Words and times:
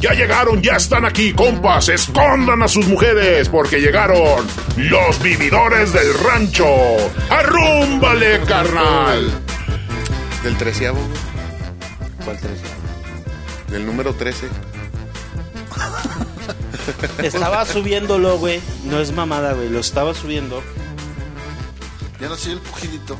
Ya 0.00 0.12
llegaron, 0.12 0.62
ya 0.62 0.76
están 0.76 1.04
aquí, 1.04 1.32
compas. 1.32 1.88
Escondan 1.88 2.62
a 2.62 2.68
sus 2.68 2.86
mujeres 2.86 3.48
porque 3.48 3.80
llegaron 3.80 4.46
los 4.76 5.22
vividores 5.22 5.92
del 5.92 6.12
rancho. 6.14 6.66
¡Arrúmbale, 7.30 8.40
carnal! 8.42 9.30
Del 10.42 10.56
treceavo. 10.58 10.98
¿Cuál 12.24 12.38
tres? 12.38 12.60
Del 13.70 13.86
número 13.86 14.14
13. 14.14 14.48
Estaba 17.22 17.64
subiéndolo, 17.64 18.38
güey. 18.38 18.60
No 18.84 19.00
es 19.00 19.12
mamada, 19.12 19.54
güey. 19.54 19.70
Lo 19.70 19.80
estaba 19.80 20.14
subiendo. 20.14 20.62
Ya 22.20 22.28
no 22.28 22.36
soy 22.36 22.52
el 22.52 22.60
pujidito. 22.60 23.18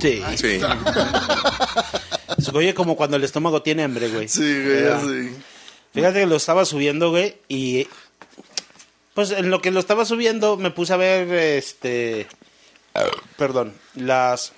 Sí. 0.00 0.22
Sí. 0.36 0.60
Se 2.38 2.50
oye 2.56 2.74
como 2.74 2.96
cuando 2.96 3.16
el 3.16 3.24
estómago 3.24 3.62
tiene 3.62 3.82
hambre, 3.82 4.08
güey. 4.08 4.28
Sí, 4.28 4.40
güey, 4.40 4.84
ya 4.84 5.00
sí. 5.00 5.36
Fíjate 5.92 6.20
que 6.20 6.26
lo 6.26 6.36
estaba 6.36 6.64
subiendo, 6.64 7.10
güey, 7.10 7.36
y 7.48 7.86
pues 9.14 9.30
en 9.30 9.50
lo 9.50 9.60
que 9.60 9.70
lo 9.70 9.78
estaba 9.80 10.04
subiendo 10.06 10.56
me 10.56 10.70
puse 10.70 10.94
a 10.94 10.96
ver, 10.96 11.30
este, 11.32 12.26
perdón, 13.36 13.74
las 13.94 14.52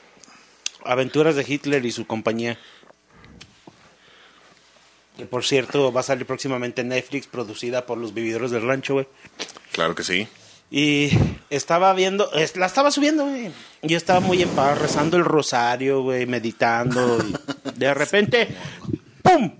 aventuras 0.84 1.34
de 1.34 1.44
Hitler 1.46 1.84
y 1.84 1.90
su 1.92 2.06
compañía. 2.06 2.58
Que 5.16 5.26
por 5.26 5.44
cierto 5.44 5.92
va 5.92 6.00
a 6.00 6.04
salir 6.04 6.26
próximamente 6.26 6.80
en 6.82 6.88
Netflix, 6.88 7.26
producida 7.26 7.86
por 7.86 7.98
los 7.98 8.14
vividores 8.14 8.50
del 8.50 8.62
rancho, 8.66 8.94
güey. 8.94 9.06
Claro 9.72 9.94
que 9.94 10.02
sí. 10.02 10.26
Y 10.70 11.10
estaba 11.50 11.92
viendo, 11.92 12.32
es- 12.32 12.56
la 12.56 12.66
estaba 12.66 12.90
subiendo, 12.90 13.24
güey. 13.26 13.50
Yo 13.82 13.96
estaba 13.96 14.18
muy 14.20 14.42
en 14.42 14.48
paz, 14.50 14.76
rezando 14.78 15.16
el 15.16 15.24
rosario, 15.24 16.02
güey, 16.02 16.26
meditando. 16.26 17.18
Y 17.24 17.78
de 17.78 17.94
repente, 17.94 18.48
¡pum! 19.22 19.52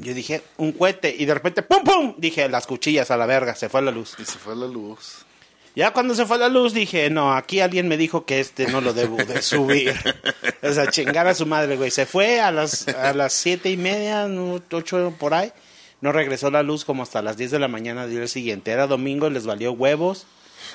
Yo 0.00 0.14
dije, 0.14 0.42
un 0.56 0.72
cohete. 0.72 1.14
Y 1.16 1.24
de 1.24 1.34
repente, 1.34 1.62
¡pum, 1.62 1.82
pum! 1.84 2.14
Dije, 2.18 2.48
las 2.48 2.66
cuchillas 2.66 3.10
a 3.10 3.16
la 3.16 3.26
verga, 3.26 3.54
se 3.54 3.68
fue 3.68 3.82
la 3.82 3.90
luz. 3.90 4.14
Y 4.18 4.24
se 4.24 4.38
fue 4.38 4.54
la 4.56 4.66
luz. 4.66 5.24
Ya 5.74 5.92
cuando 5.92 6.14
se 6.14 6.26
fue 6.26 6.38
la 6.38 6.48
luz 6.48 6.72
dije, 6.72 7.08
no, 7.08 7.34
aquí 7.34 7.60
alguien 7.60 7.86
me 7.86 7.96
dijo 7.96 8.24
que 8.24 8.40
este 8.40 8.66
no 8.66 8.80
lo 8.80 8.92
debo 8.92 9.16
de 9.16 9.42
subir. 9.42 9.94
o 10.62 10.72
sea, 10.72 10.88
chingar 10.88 11.26
a 11.26 11.34
su 11.34 11.46
madre, 11.46 11.76
güey. 11.76 11.90
Se 11.90 12.06
fue 12.06 12.40
a 12.40 12.50
las, 12.50 12.88
a 12.88 13.12
las 13.12 13.32
siete 13.32 13.70
y 13.70 13.76
media, 13.76 14.26
ocho 14.72 15.14
por 15.18 15.34
ahí. 15.34 15.52
No 16.00 16.12
regresó 16.12 16.50
la 16.50 16.62
luz 16.62 16.84
como 16.84 17.02
hasta 17.02 17.22
las 17.22 17.36
10 17.36 17.52
de 17.52 17.58
la 17.58 17.68
mañana 17.68 18.06
del 18.06 18.16
día 18.16 18.28
siguiente. 18.28 18.70
Era 18.70 18.86
domingo, 18.86 19.30
les 19.30 19.46
valió 19.46 19.72
huevos. 19.72 20.26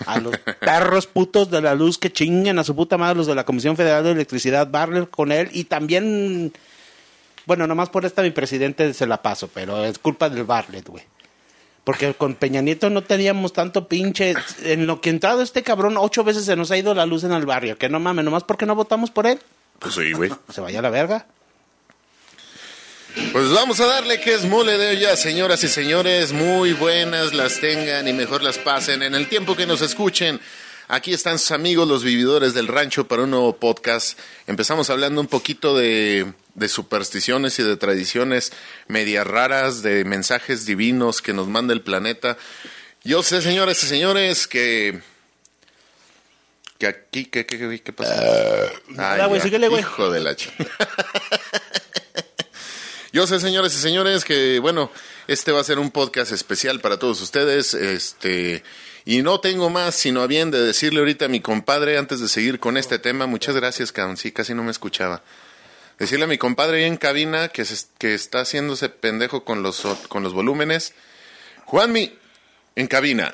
A 0.05 0.19
los 0.19 0.37
perros 0.59 1.07
putos 1.07 1.49
de 1.51 1.61
la 1.61 1.75
luz 1.75 1.97
que 1.97 2.11
chinguen 2.11 2.59
a 2.59 2.63
su 2.63 2.75
puta 2.75 2.97
madre 2.97 3.17
los 3.17 3.27
de 3.27 3.35
la 3.35 3.45
Comisión 3.45 3.77
Federal 3.77 4.03
de 4.03 4.11
Electricidad, 4.11 4.69
Barler 4.69 5.09
con 5.09 5.31
él 5.31 5.49
y 5.53 5.65
también, 5.65 6.51
bueno, 7.45 7.67
nomás 7.67 7.89
por 7.89 8.05
esta 8.05 8.21
mi 8.21 8.31
presidente 8.31 8.93
se 8.93 9.07
la 9.07 9.21
paso, 9.21 9.49
pero 9.53 9.83
es 9.85 9.99
culpa 9.99 10.29
del 10.29 10.43
Barlet, 10.43 10.87
güey. 10.87 11.03
Porque 11.83 12.13
con 12.13 12.35
Peña 12.35 12.61
Nieto 12.61 12.89
no 12.89 13.03
teníamos 13.03 13.51
tanto 13.51 13.87
pinche. 13.87 14.35
En 14.63 14.87
lo 14.87 15.01
que 15.01 15.09
ha 15.09 15.13
entrado 15.13 15.41
este 15.41 15.63
cabrón, 15.63 15.97
ocho 15.97 16.23
veces 16.23 16.45
se 16.45 16.55
nos 16.55 16.71
ha 16.71 16.77
ido 16.77 16.93
la 16.93 17.05
luz 17.05 17.25
en 17.25 17.33
el 17.33 17.45
barrio. 17.45 17.77
Que 17.77 17.89
no 17.89 17.99
mames, 17.99 18.23
nomás 18.23 18.43
porque 18.43 18.65
no 18.65 18.73
votamos 18.73 19.11
por 19.11 19.27
él. 19.27 19.39
Pues 19.79 19.95
sí, 19.95 20.13
güey. 20.13 20.31
Se 20.49 20.61
vaya 20.61 20.79
a 20.79 20.81
la 20.81 20.89
verga. 20.89 21.25
Pues 23.33 23.51
vamos 23.51 23.79
a 23.79 23.85
darle 23.85 24.19
que 24.21 24.33
es 24.33 24.45
mole 24.45 24.77
de 24.77 24.91
olla, 24.91 25.15
señoras 25.17 25.63
y 25.63 25.67
señores. 25.67 26.31
Muy 26.31 26.71
buenas 26.73 27.33
las 27.33 27.59
tengan 27.59 28.07
y 28.07 28.13
mejor 28.13 28.41
las 28.41 28.57
pasen 28.57 29.03
en 29.03 29.13
el 29.13 29.27
tiempo 29.27 29.55
que 29.55 29.67
nos 29.67 29.81
escuchen. 29.81 30.39
Aquí 30.87 31.13
están 31.13 31.37
sus 31.37 31.51
amigos, 31.51 31.87
los 31.87 32.03
vividores 32.03 32.53
del 32.53 32.67
rancho, 32.67 33.07
para 33.07 33.23
un 33.23 33.31
nuevo 33.31 33.55
podcast. 33.57 34.17
Empezamos 34.47 34.89
hablando 34.89 35.21
un 35.21 35.27
poquito 35.27 35.77
de, 35.77 36.33
de 36.55 36.69
supersticiones 36.69 37.57
y 37.59 37.63
de 37.63 37.77
tradiciones 37.77 38.53
medias 38.87 39.25
raras, 39.25 39.81
de 39.81 40.05
mensajes 40.05 40.65
divinos 40.65 41.21
que 41.21 41.33
nos 41.33 41.47
manda 41.47 41.73
el 41.73 41.81
planeta. 41.81 42.37
Yo 43.03 43.23
sé, 43.23 43.41
señoras 43.41 43.83
y 43.83 43.87
señores, 43.87 44.47
que. 44.47 45.01
que 46.77 46.87
aquí. 46.87 47.25
¿Qué, 47.25 47.45
qué, 47.45 47.57
qué, 47.57 47.81
qué 47.81 47.93
pasa? 47.93 48.15
nada, 48.87 49.23
Ay, 49.23 49.27
güey, 49.27 49.39
ya, 49.39 49.43
síguele, 49.43 49.67
güey. 49.67 49.81
Hijo 49.81 50.09
de 50.11 50.19
la. 50.19 50.35
Yo 53.11 53.27
sé, 53.27 53.39
señores 53.39 53.75
y 53.75 53.77
señores, 53.77 54.25
que 54.25 54.57
bueno, 54.57 54.91
este 55.27 55.51
va 55.51 55.61
a 55.61 55.63
ser 55.63 55.77
un 55.77 55.91
podcast 55.91 56.31
especial 56.31 56.79
para 56.79 56.97
todos 56.97 57.21
ustedes. 57.21 57.75
Este, 57.75 58.63
y 59.05 59.21
no 59.21 59.39
tengo 59.39 59.69
más 59.69 59.93
sino 59.93 60.21
a 60.21 60.27
bien 60.27 60.49
de 60.49 60.59
decirle 60.59 60.99
ahorita 60.99 61.25
a 61.25 61.27
mi 61.27 61.39
compadre, 61.39 61.99
antes 61.99 62.21
de 62.21 62.27
seguir 62.27 62.59
con 62.59 62.75
este 62.75 62.97
tema, 62.97 63.27
muchas 63.27 63.55
gracias. 63.55 63.93
Sí, 64.15 64.31
casi 64.31 64.55
no 64.55 64.63
me 64.63 64.71
escuchaba. 64.71 65.21
Decirle 66.03 66.25
a 66.25 66.27
mi 66.27 66.37
compadre 66.37 66.79
ahí 66.79 66.83
en 66.83 66.97
cabina 66.97 67.47
que, 67.47 67.63
se- 67.63 67.85
que 67.97 68.13
está 68.13 68.41
haciéndose 68.41 68.89
pendejo 68.89 69.45
con 69.45 69.63
los, 69.63 69.87
con 70.09 70.21
los 70.21 70.33
volúmenes. 70.33 70.93
Juanmi, 71.63 72.13
en 72.75 72.87
cabina. 72.87 73.33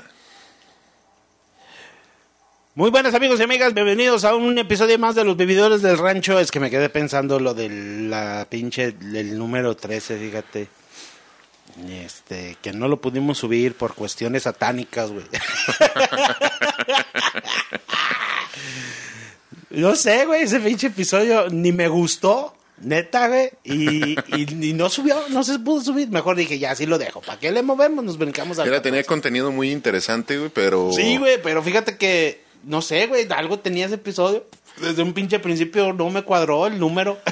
Muy 2.75 2.91
buenas 2.91 3.15
amigos 3.15 3.39
y 3.39 3.43
amigas, 3.43 3.73
bienvenidos 3.73 4.23
a 4.23 4.35
un 4.35 4.55
episodio 4.59 4.99
más 4.99 5.15
de 5.15 5.23
los 5.23 5.35
vividores 5.35 5.81
del 5.81 5.97
rancho. 5.97 6.39
Es 6.39 6.51
que 6.51 6.59
me 6.59 6.69
quedé 6.69 6.89
pensando 6.89 7.39
lo 7.39 7.55
de 7.55 7.69
la 8.07 8.45
pinche, 8.47 8.91
del 8.91 9.35
número 9.35 9.75
13, 9.75 10.19
fíjate. 10.19 10.67
Este, 11.89 12.55
que 12.61 12.71
no 12.71 12.87
lo 12.87 13.01
pudimos 13.01 13.39
subir 13.39 13.73
por 13.73 13.95
cuestiones 13.95 14.43
satánicas, 14.43 15.09
güey. 15.09 15.25
no 19.71 19.95
sé, 19.95 20.27
güey, 20.27 20.43
ese 20.43 20.59
pinche 20.59 20.85
episodio 20.85 21.49
ni 21.49 21.71
me 21.71 21.87
gustó, 21.87 22.55
neta, 22.81 23.27
güey. 23.27 23.51
Y, 23.63 24.19
y, 24.35 24.69
y 24.69 24.73
no 24.73 24.89
subió, 24.89 25.17
no 25.29 25.43
se 25.43 25.59
pudo 25.59 25.81
subir. 25.81 26.09
Mejor 26.09 26.35
dije, 26.35 26.59
ya, 26.59 26.75
sí 26.75 26.85
lo 26.85 26.97
dejo. 26.97 27.21
¿Para 27.21 27.39
qué 27.39 27.51
le 27.51 27.63
movemos? 27.63 28.03
Nos 28.03 28.17
brincamos 28.17 28.59
a 28.59 28.65
Era, 28.65 28.81
tenía 28.81 29.03
contenido 29.03 29.51
muy 29.51 29.71
interesante, 29.71 30.37
güey, 30.37 30.49
pero... 30.49 30.91
Sí, 30.91 31.17
güey, 31.17 31.41
pero 31.41 31.61
fíjate 31.63 31.97
que, 31.97 32.43
no 32.63 32.81
sé, 32.81 33.07
güey, 33.07 33.27
algo 33.31 33.59
tenía 33.59 33.85
ese 33.85 33.95
episodio. 33.95 34.45
Desde 34.77 35.03
un 35.03 35.13
pinche 35.13 35.39
principio 35.39 35.93
no 35.93 36.09
me 36.09 36.23
cuadró 36.23 36.67
el 36.67 36.79
número. 36.79 37.17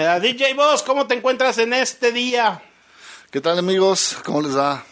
Eh, 0.00 0.20
DJ 0.22 0.54
Boss, 0.54 0.84
¿cómo 0.84 1.08
te 1.08 1.16
encuentras 1.16 1.58
en 1.58 1.72
este 1.72 2.12
día? 2.12 2.62
¿Qué 3.32 3.40
tal, 3.40 3.58
amigos? 3.58 4.16
¿Cómo 4.24 4.42
les 4.42 4.56
va? 4.56 4.84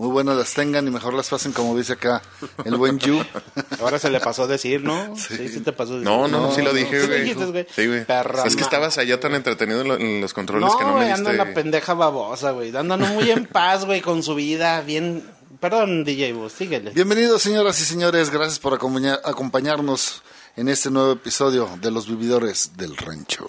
Muy 0.00 0.08
buenas 0.08 0.34
las 0.34 0.54
tengan 0.54 0.88
y 0.88 0.90
mejor 0.90 1.12
las 1.12 1.28
pasen, 1.28 1.52
como 1.52 1.76
dice 1.76 1.92
acá 1.92 2.22
el 2.64 2.74
buen 2.76 2.98
Yu. 2.98 3.22
Ahora 3.82 3.98
se 3.98 4.08
le 4.08 4.18
pasó 4.18 4.44
a 4.44 4.46
decir, 4.46 4.82
¿no? 4.82 5.14
Sí, 5.14 5.46
sí, 5.46 5.60
te 5.60 5.72
pasó 5.72 5.92
a 5.92 5.96
decir. 5.96 6.08
No, 6.10 6.26
no, 6.26 6.46
No, 6.48 6.54
sí 6.54 6.62
lo 6.62 6.68
no, 6.72 6.78
dije, 6.78 7.02
sí 7.02 7.06
güey. 7.34 7.66
Sí, 7.70 7.86
güey. 7.86 8.06
Perra 8.06 8.44
Es 8.44 8.56
que 8.56 8.62
estabas 8.62 8.96
allá 8.96 9.20
tan 9.20 9.34
entretenido 9.34 9.82
en 9.82 9.88
lo- 9.88 9.96
en 9.98 10.22
los 10.22 10.32
controles 10.32 10.70
No, 10.70 10.78
que 10.78 10.84
no 10.86 10.94
me 10.94 11.12
anda 11.12 11.32
diste... 11.32 11.44
la 11.46 11.52
pendeja 11.52 11.92
babosa, 11.92 12.52
güey. 12.52 12.70
Dándonos 12.70 13.10
muy 13.10 13.30
en 13.30 13.44
paz, 13.44 13.84
güey, 13.84 14.00
con 14.00 14.22
su 14.22 14.34
vida. 14.34 14.80
Bien. 14.80 15.22
Perdón, 15.60 16.02
DJ 16.04 16.32
Boss, 16.32 16.54
síguele. 16.54 16.92
Bienvenidos, 16.92 17.42
señoras 17.42 17.78
y 17.82 17.84
señores. 17.84 18.30
Gracias 18.30 18.58
por 18.58 18.72
acompañar- 18.72 19.20
acompañarnos 19.22 20.22
en 20.56 20.70
este 20.70 20.90
nuevo 20.90 21.12
episodio 21.12 21.68
de 21.78 21.90
Los 21.90 22.08
Vividores 22.08 22.70
del 22.78 22.96
Rancho. 22.96 23.46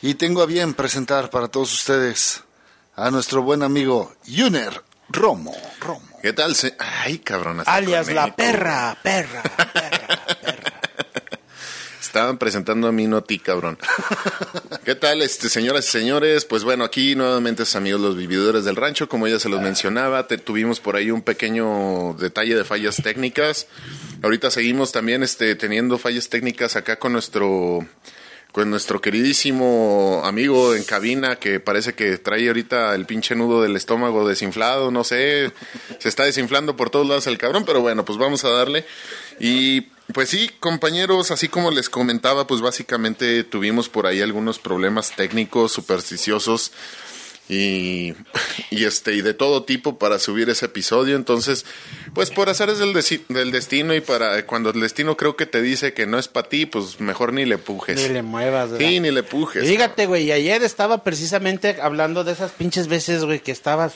Y 0.00 0.14
tengo 0.14 0.40
a 0.40 0.46
bien 0.46 0.72
presentar 0.72 1.28
para 1.28 1.48
todos 1.48 1.70
ustedes 1.74 2.44
a 2.96 3.10
nuestro 3.10 3.42
buen 3.42 3.62
amigo 3.62 4.10
Yuner 4.24 4.87
Romo. 5.10 5.54
Romo. 5.80 6.02
¿Qué 6.22 6.32
tal? 6.32 6.54
se- 6.54 6.74
Ay, 6.78 7.18
cabrón. 7.18 7.62
Alias 7.66 8.08
la 8.12 8.34
perra, 8.34 8.96
perra, 9.02 9.42
perra, 9.72 10.26
perra. 10.34 10.72
Estaban 12.00 12.38
presentando 12.38 12.88
a 12.88 12.92
mí, 12.92 13.06
no 13.06 13.18
a 13.18 13.24
ti, 13.24 13.38
cabrón. 13.38 13.78
¿Qué 14.84 14.94
tal, 14.94 15.20
este, 15.22 15.48
señoras 15.50 15.86
y 15.88 15.90
señores? 15.90 16.44
Pues 16.46 16.64
bueno, 16.64 16.84
aquí 16.84 17.14
nuevamente 17.14 17.64
amigos 17.74 18.00
los 18.00 18.16
vividores 18.16 18.64
del 18.64 18.76
rancho, 18.76 19.08
como 19.08 19.28
ya 19.28 19.38
se 19.38 19.48
los 19.50 19.60
mencionaba, 19.60 20.26
te- 20.26 20.38
tuvimos 20.38 20.80
por 20.80 20.96
ahí 20.96 21.10
un 21.10 21.20
pequeño 21.22 22.14
detalle 22.14 22.54
de 22.56 22.64
fallas 22.64 22.96
técnicas. 22.96 23.66
Ahorita 24.22 24.50
seguimos 24.50 24.90
también 24.90 25.22
este, 25.22 25.54
teniendo 25.54 25.98
fallas 25.98 26.28
técnicas 26.30 26.76
acá 26.76 26.98
con 26.98 27.12
nuestro 27.12 27.86
con 28.58 28.70
nuestro 28.70 29.00
queridísimo 29.00 30.20
amigo 30.24 30.74
en 30.74 30.82
cabina 30.82 31.36
que 31.36 31.60
parece 31.60 31.94
que 31.94 32.18
trae 32.18 32.48
ahorita 32.48 32.92
el 32.96 33.06
pinche 33.06 33.36
nudo 33.36 33.62
del 33.62 33.76
estómago 33.76 34.28
desinflado, 34.28 34.90
no 34.90 35.04
sé, 35.04 35.52
se 36.00 36.08
está 36.08 36.24
desinflando 36.24 36.74
por 36.74 36.90
todos 36.90 37.06
lados 37.06 37.28
el 37.28 37.38
cabrón, 37.38 37.62
pero 37.64 37.82
bueno, 37.82 38.04
pues 38.04 38.18
vamos 38.18 38.44
a 38.44 38.48
darle. 38.48 38.84
Y 39.38 39.82
pues 40.12 40.30
sí, 40.30 40.50
compañeros, 40.58 41.30
así 41.30 41.46
como 41.46 41.70
les 41.70 41.88
comentaba, 41.88 42.48
pues 42.48 42.60
básicamente 42.60 43.44
tuvimos 43.44 43.88
por 43.88 44.08
ahí 44.08 44.22
algunos 44.22 44.58
problemas 44.58 45.14
técnicos, 45.14 45.70
supersticiosos 45.70 46.72
y, 47.48 48.14
y 48.70 48.84
este 48.84 49.14
y 49.14 49.22
de 49.22 49.32
todo 49.34 49.64
tipo 49.64 49.98
para 49.98 50.18
subir 50.18 50.50
ese 50.50 50.66
episodio 50.66 51.16
entonces 51.16 51.64
pues 52.12 52.30
por 52.30 52.48
hacer 52.50 52.70
del, 52.74 52.92
desi- 52.94 53.26
del 53.28 53.50
destino 53.52 53.94
y 53.94 54.00
para 54.02 54.44
cuando 54.46 54.70
el 54.70 54.80
destino 54.80 55.16
creo 55.16 55.34
que 55.36 55.46
te 55.46 55.62
dice 55.62 55.94
que 55.94 56.06
no 56.06 56.18
es 56.18 56.28
para 56.28 56.48
ti 56.48 56.66
pues 56.66 57.00
mejor 57.00 57.32
ni 57.32 57.46
le 57.46 57.56
pujes 57.58 57.96
Ni 57.96 58.08
le 58.12 58.22
muevas, 58.22 58.70
¿verdad? 58.72 58.86
sí 58.86 59.00
ni 59.00 59.10
le 59.10 59.22
pujes 59.22 59.66
Fíjate, 59.66 60.06
güey, 60.06 60.24
y 60.24 60.32
ayer 60.32 60.62
estaba 60.62 61.02
precisamente 61.04 61.78
hablando 61.80 62.22
de 62.24 62.32
esas 62.32 62.50
pinches 62.52 62.86
veces, 62.88 63.24
güey, 63.24 63.40
que 63.40 63.52
estabas... 63.52 63.94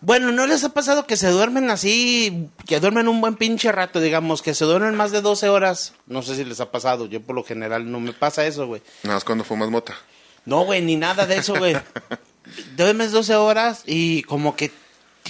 Bueno, 0.00 0.30
¿no 0.30 0.46
les 0.46 0.62
ha 0.62 0.68
pasado 0.72 1.06
que 1.06 1.16
se 1.16 1.26
duermen 1.28 1.70
así, 1.70 2.48
que 2.66 2.78
duermen 2.78 3.08
un 3.08 3.20
buen 3.20 3.34
pinche 3.34 3.72
rato, 3.72 4.00
digamos, 4.00 4.42
que 4.42 4.54
se 4.54 4.64
duermen 4.64 4.94
más 4.94 5.10
de 5.10 5.22
12 5.22 5.48
horas? 5.48 5.92
No 6.06 6.22
sé 6.22 6.36
si 6.36 6.44
les 6.44 6.60
ha 6.60 6.70
pasado, 6.70 7.06
yo 7.06 7.20
por 7.20 7.34
lo 7.34 7.42
general 7.42 7.90
no 7.90 7.98
me 7.98 8.12
pasa 8.12 8.46
eso, 8.46 8.66
güey. 8.68 8.80
nada 9.02 9.16
más 9.16 9.24
cuando 9.24 9.42
fumas 9.42 9.70
mota 9.70 9.96
No, 10.48 10.64
güey, 10.64 10.80
ni 10.80 10.96
nada 10.96 11.26
de 11.26 11.36
eso, 11.36 11.54
güey. 11.56 11.76
Duermes 12.76 13.12
12 13.12 13.34
horas 13.36 13.82
y 13.86 14.22
como 14.22 14.56
que 14.56 14.70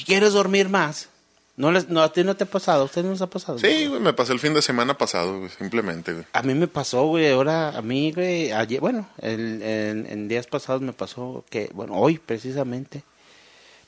quieres 0.07 0.33
dormir 0.33 0.69
más. 0.69 1.09
No, 1.57 1.73
les, 1.73 1.89
no, 1.89 2.03
a 2.03 2.13
ti 2.13 2.23
no 2.23 2.37
te 2.37 2.45
ha 2.45 2.47
pasado, 2.47 2.83
a 2.83 2.85
usted 2.85 3.03
no 3.03 3.11
les 3.11 3.21
ha 3.21 3.27
pasado. 3.29 3.59
Sí, 3.59 3.87
güey, 3.89 4.01
me 4.01 4.13
pasó 4.13 4.33
el 4.33 4.39
fin 4.39 4.55
de 4.55 4.63
semana 4.63 4.97
pasado, 4.97 5.39
güey, 5.41 5.51
simplemente, 5.51 6.13
güey. 6.13 6.25
A 6.33 6.43
mí 6.43 6.55
me 6.55 6.69
pasó, 6.69 7.07
güey, 7.07 7.29
ahora 7.33 7.77
a 7.77 7.83
mí, 7.83 8.13
güey, 8.13 8.53
ayer, 8.53 8.81
bueno, 8.81 9.09
el- 9.21 9.61
en, 9.61 10.07
en 10.09 10.29
días 10.29 10.47
pasados 10.47 10.83
me 10.83 10.93
pasó 10.93 11.45
que, 11.51 11.69
bueno, 11.75 11.95
hoy 11.97 12.19
precisamente, 12.19 13.03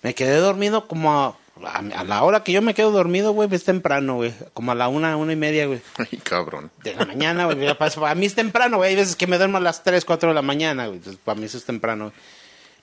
me 0.02 0.14
quedé 0.16 0.38
dormido 0.38 0.88
como 0.88 1.12
a, 1.12 1.38
a, 1.66 1.78
a 1.78 2.04
la 2.04 2.22
hora 2.22 2.42
que 2.42 2.52
yo 2.52 2.62
me 2.62 2.74
quedo 2.74 2.90
dormido, 2.90 3.32
güey, 3.32 3.48
es 3.52 3.64
temprano, 3.64 4.16
güey, 4.16 4.32
como 4.54 4.72
a 4.72 4.74
la 4.74 4.88
una, 4.88 5.16
una 5.16 5.32
y 5.32 5.36
media, 5.36 5.66
güey, 5.66 5.80
Ay, 5.98 6.18
cabrón. 6.22 6.70
de 6.82 6.94
la 6.94 7.04
mañana, 7.06 7.44
güey, 7.46 7.74
para 7.76 8.14
mí 8.14 8.26
es 8.26 8.34
temprano, 8.34 8.78
güey, 8.78 8.90
hay 8.90 8.96
veces 8.96 9.16
que 9.16 9.26
me 9.26 9.38
duermo 9.38 9.58
a 9.58 9.60
las 9.60 9.82
3, 9.82 10.04
4 10.04 10.30
de 10.30 10.34
la 10.34 10.42
mañana, 10.42 10.86
güey, 10.86 10.98
entonces 10.98 11.20
para 11.24 11.38
mí 11.38 11.46
eso 11.46 11.58
es 11.58 11.64
temprano, 11.64 12.06
güey. 12.06 12.16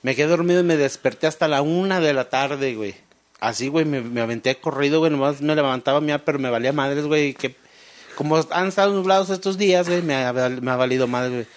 Me 0.03 0.15
quedé 0.15 0.27
dormido 0.27 0.59
y 0.61 0.63
me 0.63 0.77
desperté 0.77 1.25
hasta 1.27 1.47
la 1.47 1.61
una 1.61 1.99
de 1.99 2.13
la 2.13 2.29
tarde, 2.29 2.75
güey. 2.75 2.95
Así, 3.39 3.67
güey, 3.67 3.83
me, 3.85 4.01
me 4.01 4.21
aventé 4.21 4.55
corrido, 4.55 4.99
güey, 4.99 5.11
nomás 5.11 5.41
me 5.41 5.55
levantaba 5.55 5.97
a 5.97 6.01
miar, 6.01 6.23
pero 6.23 6.39
me 6.39 6.49
valía 6.49 6.71
madres, 6.71 7.05
güey, 7.05 7.33
que 7.33 7.55
como 8.15 8.37
han 8.51 8.67
estado 8.67 8.93
nublados 8.93 9.29
estos 9.29 9.57
días, 9.57 9.87
güey, 9.87 10.01
me 10.01 10.15
ha, 10.15 10.33
me 10.33 10.71
ha 10.71 10.75
valido 10.75 11.07
madre, 11.07 11.29
güey. 11.29 11.47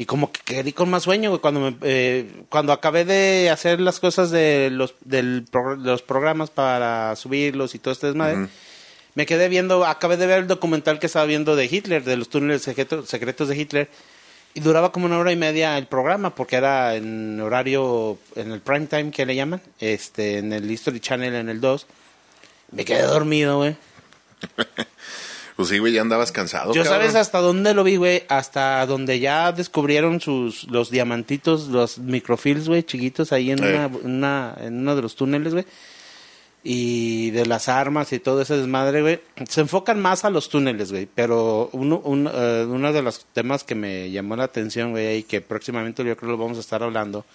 Y 0.00 0.06
como 0.06 0.32
que 0.32 0.40
quedé 0.42 0.72
con 0.72 0.88
más 0.88 1.02
sueño, 1.02 1.28
güey, 1.28 1.42
cuando 1.42 1.60
me, 1.60 1.76
eh, 1.82 2.44
cuando 2.48 2.72
acabé 2.72 3.04
de 3.04 3.50
hacer 3.50 3.80
las 3.82 4.00
cosas 4.00 4.30
de 4.30 4.70
los, 4.72 4.94
del 5.04 5.44
pro- 5.50 5.76
de 5.76 5.90
los 5.90 6.00
programas 6.00 6.48
para 6.48 7.14
subirlos 7.16 7.74
y 7.74 7.78
todo 7.78 7.92
este 7.92 8.06
desmadre, 8.06 8.48
me 9.14 9.26
quedé 9.26 9.50
viendo, 9.50 9.84
acabé 9.84 10.16
de 10.16 10.26
ver 10.26 10.38
el 10.38 10.46
documental 10.46 10.98
que 11.00 11.06
estaba 11.06 11.26
viendo 11.26 11.54
de 11.54 11.66
Hitler, 11.66 12.02
de 12.02 12.16
los 12.16 12.30
túneles 12.30 12.62
secretos, 12.62 13.10
secretos 13.10 13.48
de 13.48 13.56
Hitler, 13.58 13.88
y 14.54 14.60
duraba 14.60 14.90
como 14.90 15.04
una 15.04 15.18
hora 15.18 15.32
y 15.32 15.36
media 15.36 15.76
el 15.76 15.86
programa, 15.86 16.34
porque 16.34 16.56
era 16.56 16.94
en 16.96 17.38
horario, 17.38 18.16
en 18.36 18.52
el 18.52 18.60
prime 18.60 18.86
time 18.86 19.10
que 19.10 19.26
le 19.26 19.34
llaman, 19.36 19.60
este, 19.80 20.38
en 20.38 20.54
el 20.54 20.70
History 20.70 21.00
Channel, 21.00 21.34
en 21.34 21.50
el 21.50 21.60
2. 21.60 21.86
Me 22.72 22.86
quedé 22.86 23.02
dormido, 23.02 23.58
güey. 23.58 23.76
Pues 25.60 25.68
sí, 25.68 25.78
güey, 25.78 25.92
ya 25.92 26.00
andabas 26.00 26.32
cansado, 26.32 26.72
Yo 26.72 26.82
cabrón. 26.84 27.00
sabes 27.02 27.14
hasta 27.16 27.38
dónde 27.40 27.74
lo 27.74 27.84
vi, 27.84 27.96
güey, 27.96 28.22
hasta 28.28 28.86
donde 28.86 29.20
ya 29.20 29.52
descubrieron 29.52 30.18
sus 30.20 30.64
los 30.70 30.90
diamantitos, 30.90 31.68
los 31.68 31.98
microfilms, 31.98 32.66
güey, 32.68 32.82
chiquitos 32.82 33.30
ahí 33.32 33.50
en, 33.50 33.62
Eh. 33.62 33.74
una, 33.74 33.86
una- 34.02 34.56
en 34.62 34.78
uno 34.78 34.96
de 34.96 35.02
los 35.02 35.16
túneles, 35.16 35.52
güey. 35.52 35.66
Y 36.62 37.30
de 37.30 37.44
las 37.46 37.68
armas 37.68 38.12
y 38.12 38.20
todo 38.20 38.40
ese 38.42 38.56
desmadre, 38.56 39.02
güey. 39.02 39.20
Se 39.48 39.60
enfocan 39.62 40.00
más 40.00 40.24
a 40.24 40.30
los 40.30 40.48
túneles, 40.48 40.92
güey. 40.92 41.06
Pero 41.14 41.68
uno, 41.72 42.00
un- 42.04 42.30
eh, 42.32 42.64
uno 42.68 42.92
de 42.92 43.02
los 43.02 43.26
temas 43.32 43.64
que 43.64 43.74
me 43.74 44.10
llamó 44.10 44.36
la 44.36 44.44
atención, 44.44 44.92
güey, 44.92 45.18
y 45.18 45.22
que 45.24 45.40
próximamente 45.42 46.02
yo 46.04 46.16
creo 46.16 46.32
lo 46.32 46.38
vamos 46.38 46.56
a 46.56 46.60
estar 46.60 46.82
hablando, 46.82 47.26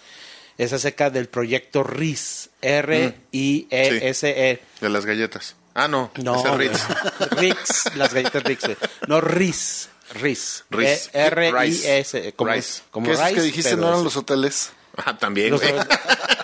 es 0.58 0.72
acerca 0.72 1.10
del 1.10 1.28
proyecto 1.28 1.84
RIS. 1.84 2.50
R-I-E-S-E. 2.60 4.60
De 4.80 4.88
las 4.88 5.06
galletas. 5.06 5.54
Ah, 5.78 5.88
no, 5.88 6.10
No, 6.22 6.36
ese. 6.36 6.56
Ritz. 6.56 6.86
Ritz, 7.32 7.94
las 7.96 8.14
galletas 8.14 8.42
Ritz, 8.42 8.64
güey. 8.64 8.76
No, 9.08 9.20
Riz. 9.20 9.88
Riz. 10.14 10.64
Riz. 10.70 11.10
E- 11.12 11.26
R-I-S. 11.26 12.32
Como, 12.34 12.50
Rice. 12.52 12.82
como 12.90 13.06
¿Qué 13.06 13.12
es 13.12 13.20
rice, 13.20 13.34
que 13.34 13.40
dijiste 13.42 13.76
no 13.76 13.86
eran 13.88 13.98
es- 13.98 14.04
los 14.04 14.16
hoteles? 14.16 14.72
Ah, 15.04 15.18
también, 15.18 15.50
los, 15.50 15.60
güey. 15.60 15.74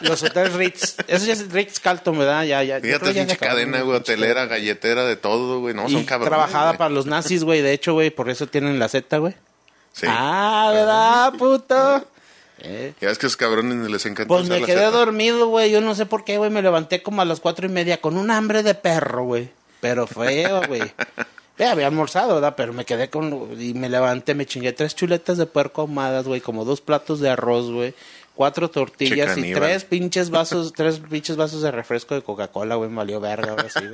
los 0.02 0.22
hoteles 0.22 0.52
Ritz. 0.52 0.96
Eso 1.08 1.24
ya 1.24 1.32
es 1.32 1.50
Ritz 1.50 1.80
Carlton, 1.80 2.18
¿verdad? 2.18 2.44
Ya, 2.44 2.62
ya. 2.62 2.80
Fíjate, 2.80 3.06
pinche 3.14 3.32
acabó, 3.32 3.52
cadena, 3.52 3.80
güey, 3.80 3.96
hotelera, 3.96 4.44
galletera, 4.44 5.04
de 5.04 5.16
todo, 5.16 5.60
güey. 5.60 5.74
No, 5.74 5.88
Y 5.88 5.92
son 5.92 6.04
cabrones. 6.04 6.28
trabajada 6.28 6.66
güey. 6.72 6.78
para 6.78 6.90
los 6.90 7.06
nazis, 7.06 7.44
güey. 7.44 7.62
De 7.62 7.72
hecho, 7.72 7.94
güey, 7.94 8.10
por 8.10 8.28
eso 8.28 8.46
tienen 8.46 8.78
la 8.78 8.88
Z, 8.90 9.16
güey. 9.16 9.34
Sí. 9.94 10.04
Ah, 10.06 10.70
¿verdad, 10.74 11.32
puto? 11.38 12.06
Eh. 12.64 12.94
Ya 13.00 13.08
ves 13.08 13.18
que 13.18 13.26
esos 13.26 13.36
cabrones 13.36 13.90
les 13.90 14.06
encanta 14.06 14.28
Pues 14.28 14.44
usar 14.44 14.60
me 14.60 14.66
quedé 14.66 14.84
dormido, 14.86 15.48
güey. 15.48 15.70
Yo 15.70 15.80
no 15.80 15.94
sé 15.94 16.06
por 16.06 16.24
qué, 16.24 16.38
güey. 16.38 16.50
Me 16.50 16.62
levanté 16.62 17.02
como 17.02 17.20
a 17.20 17.24
las 17.24 17.40
cuatro 17.40 17.66
y 17.66 17.68
media 17.68 18.00
con 18.00 18.16
un 18.16 18.30
hambre 18.30 18.62
de 18.62 18.74
perro, 18.74 19.24
güey. 19.24 19.50
Pero 19.80 20.06
feo, 20.06 20.62
güey. 20.68 20.82
Ya 21.58 21.72
había 21.72 21.88
almorzado, 21.88 22.34
¿verdad? 22.34 22.54
Pero 22.56 22.72
me 22.72 22.84
quedé 22.84 23.10
con... 23.10 23.48
Y 23.60 23.74
me 23.74 23.88
levanté, 23.88 24.34
me 24.34 24.46
chingué 24.46 24.72
tres 24.72 24.94
chuletas 24.94 25.38
de 25.38 25.46
puerco 25.46 25.82
ahumadas, 25.82 26.26
güey. 26.26 26.40
Como 26.40 26.64
dos 26.64 26.80
platos 26.80 27.20
de 27.20 27.30
arroz, 27.30 27.70
güey. 27.70 27.94
Cuatro 28.34 28.70
tortillas 28.70 29.36
y 29.36 29.52
tres 29.52 29.84
pinches 29.84 30.30
vasos, 30.30 30.72
tres 30.72 31.00
pinches 31.00 31.36
vasos 31.36 31.62
de 31.62 31.70
refresco 31.70 32.14
de 32.14 32.22
Coca-Cola, 32.22 32.76
güey. 32.76 32.88
Me 32.88 32.96
valió 32.96 33.20
verga, 33.20 33.54
güey. 33.54 33.68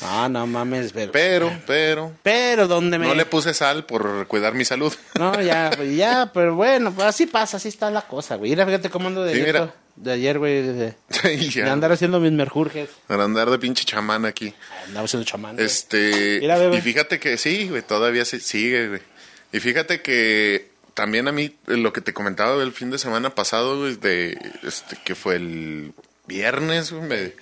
Ah, 0.00 0.28
no 0.30 0.46
mames, 0.46 0.92
pero... 0.92 1.12
Pero, 1.12 1.52
pero, 1.66 2.12
Pero, 2.22 2.66
¿dónde 2.66 2.98
me...? 2.98 3.06
no 3.06 3.14
le 3.14 3.26
puse 3.26 3.52
sal 3.52 3.84
por 3.84 4.26
cuidar 4.26 4.54
mi 4.54 4.64
salud. 4.64 4.92
No, 5.18 5.40
ya, 5.40 5.70
ya, 5.84 6.30
pero 6.32 6.54
bueno, 6.56 6.92
pues 6.92 7.06
así 7.06 7.26
pasa, 7.26 7.58
así 7.58 7.68
está 7.68 7.90
la 7.90 8.02
cosa, 8.02 8.36
güey. 8.36 8.50
Mira, 8.50 8.64
fíjate 8.64 8.90
cómo 8.90 9.08
ando 9.08 9.22
de, 9.22 9.34
Sí, 9.34 9.40
ayer, 9.40 9.54
mira. 9.54 9.74
de 9.96 10.12
ayer, 10.12 10.38
güey, 10.38 10.62
de, 10.62 10.94
andar 11.70 11.92
haciendo 11.92 12.18
mis 12.18 12.32
merjurjes. 12.32 12.88
Para 13.06 13.24
andar 13.24 13.50
de 13.50 13.58
pinche 13.58 13.84
chamán 13.84 14.24
aquí. 14.24 14.54
Andaba 14.86 15.04
haciendo 15.04 15.26
chamán. 15.26 15.60
Este. 15.60 16.38
Mira, 16.40 16.58
bebé. 16.58 16.78
y 16.78 16.80
fíjate 16.80 17.20
que 17.20 17.36
sí, 17.36 17.68
güey, 17.68 17.82
todavía 17.82 18.24
se 18.24 18.40
sigue, 18.40 18.88
güey. 18.88 19.00
Y 19.52 19.60
fíjate 19.60 20.00
que 20.00 20.70
también 20.94 21.28
a 21.28 21.32
mí, 21.32 21.54
lo 21.66 21.92
que 21.92 22.00
te 22.00 22.12
comentaba 22.14 22.62
el 22.62 22.72
fin 22.72 22.90
de 22.90 22.98
semana 22.98 23.34
pasado, 23.34 23.78
güey, 23.80 23.96
de. 23.96 24.38
Este, 24.62 24.96
que 25.04 25.14
fue 25.14 25.36
el 25.36 25.92
viernes, 26.26 26.90
güey, 26.90 27.02
me, 27.08 27.32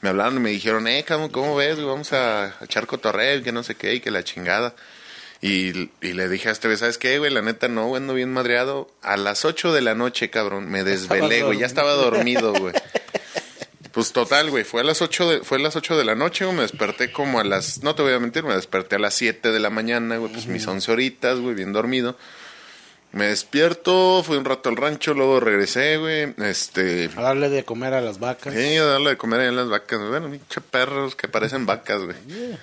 me 0.00 0.08
hablaron 0.08 0.36
y 0.36 0.40
me 0.40 0.50
dijeron, 0.50 0.86
eh, 0.88 1.04
cabrón, 1.04 1.30
¿cómo 1.30 1.56
ves? 1.56 1.82
Vamos 1.82 2.12
a, 2.12 2.56
echar 2.62 2.86
cotorreo 2.86 3.38
y 3.38 3.42
que 3.42 3.52
no 3.52 3.62
sé 3.62 3.74
qué 3.74 3.94
y 3.94 4.00
que 4.00 4.10
la 4.10 4.24
chingada. 4.24 4.74
Y, 5.42 5.90
y 6.00 6.12
le 6.14 6.28
dije 6.28 6.48
a 6.48 6.52
este, 6.52 6.68
güey, 6.68 6.78
¿sabes 6.78 6.98
qué, 6.98 7.18
güey? 7.18 7.30
La 7.30 7.42
neta, 7.42 7.68
no, 7.68 7.88
güey, 7.88 8.00
ando 8.00 8.14
bien 8.14 8.32
madreado. 8.32 8.90
A 9.02 9.16
las 9.16 9.44
8 9.44 9.72
de 9.72 9.80
la 9.80 9.94
noche, 9.94 10.30
cabrón, 10.30 10.68
me 10.70 10.82
desvelé, 10.82 11.42
güey. 11.42 11.58
Ya 11.58 11.66
estaba 11.66 11.92
dormido, 11.92 12.52
güey. 12.52 12.74
Pues 13.96 14.12
total, 14.12 14.50
güey, 14.50 14.62
fue 14.62 14.82
a 14.82 14.84
las 14.84 15.00
8 15.00 15.30
de, 15.30 15.40
fue 15.40 15.56
a 15.56 15.60
las 15.62 15.74
8 15.74 15.96
de 15.96 16.04
la 16.04 16.14
noche, 16.14 16.44
güey, 16.44 16.54
me 16.54 16.64
desperté 16.64 17.10
como 17.10 17.40
a 17.40 17.44
las, 17.44 17.82
no 17.82 17.94
te 17.94 18.02
voy 18.02 18.12
a 18.12 18.18
mentir, 18.18 18.44
me 18.44 18.54
desperté 18.54 18.96
a 18.96 18.98
las 18.98 19.14
7 19.14 19.50
de 19.50 19.58
la 19.58 19.70
mañana, 19.70 20.18
güey, 20.18 20.30
pues 20.30 20.46
mis 20.48 20.66
11 20.66 20.92
horitas, 20.92 21.38
güey, 21.38 21.54
bien 21.54 21.72
dormido. 21.72 22.14
Me 23.16 23.28
despierto, 23.28 24.22
fui 24.22 24.36
un 24.36 24.44
rato 24.44 24.68
al 24.68 24.76
rancho, 24.76 25.14
luego 25.14 25.40
regresé, 25.40 25.96
güey, 25.96 26.34
este, 26.44 27.08
A 27.16 27.22
darle 27.22 27.48
de 27.48 27.64
comer 27.64 27.94
a 27.94 28.02
las 28.02 28.18
vacas. 28.20 28.52
sí, 28.52 28.76
a 28.76 28.84
darle 28.84 29.10
de 29.10 29.16
comer 29.16 29.40
a 29.40 29.50
las 29.52 29.70
vacas, 29.70 29.98
bueno, 30.06 30.30
pinche 30.30 30.60
perros 30.60 31.16
que 31.16 31.26
parecen 31.26 31.64
vacas, 31.64 32.02
güey. 32.02 32.16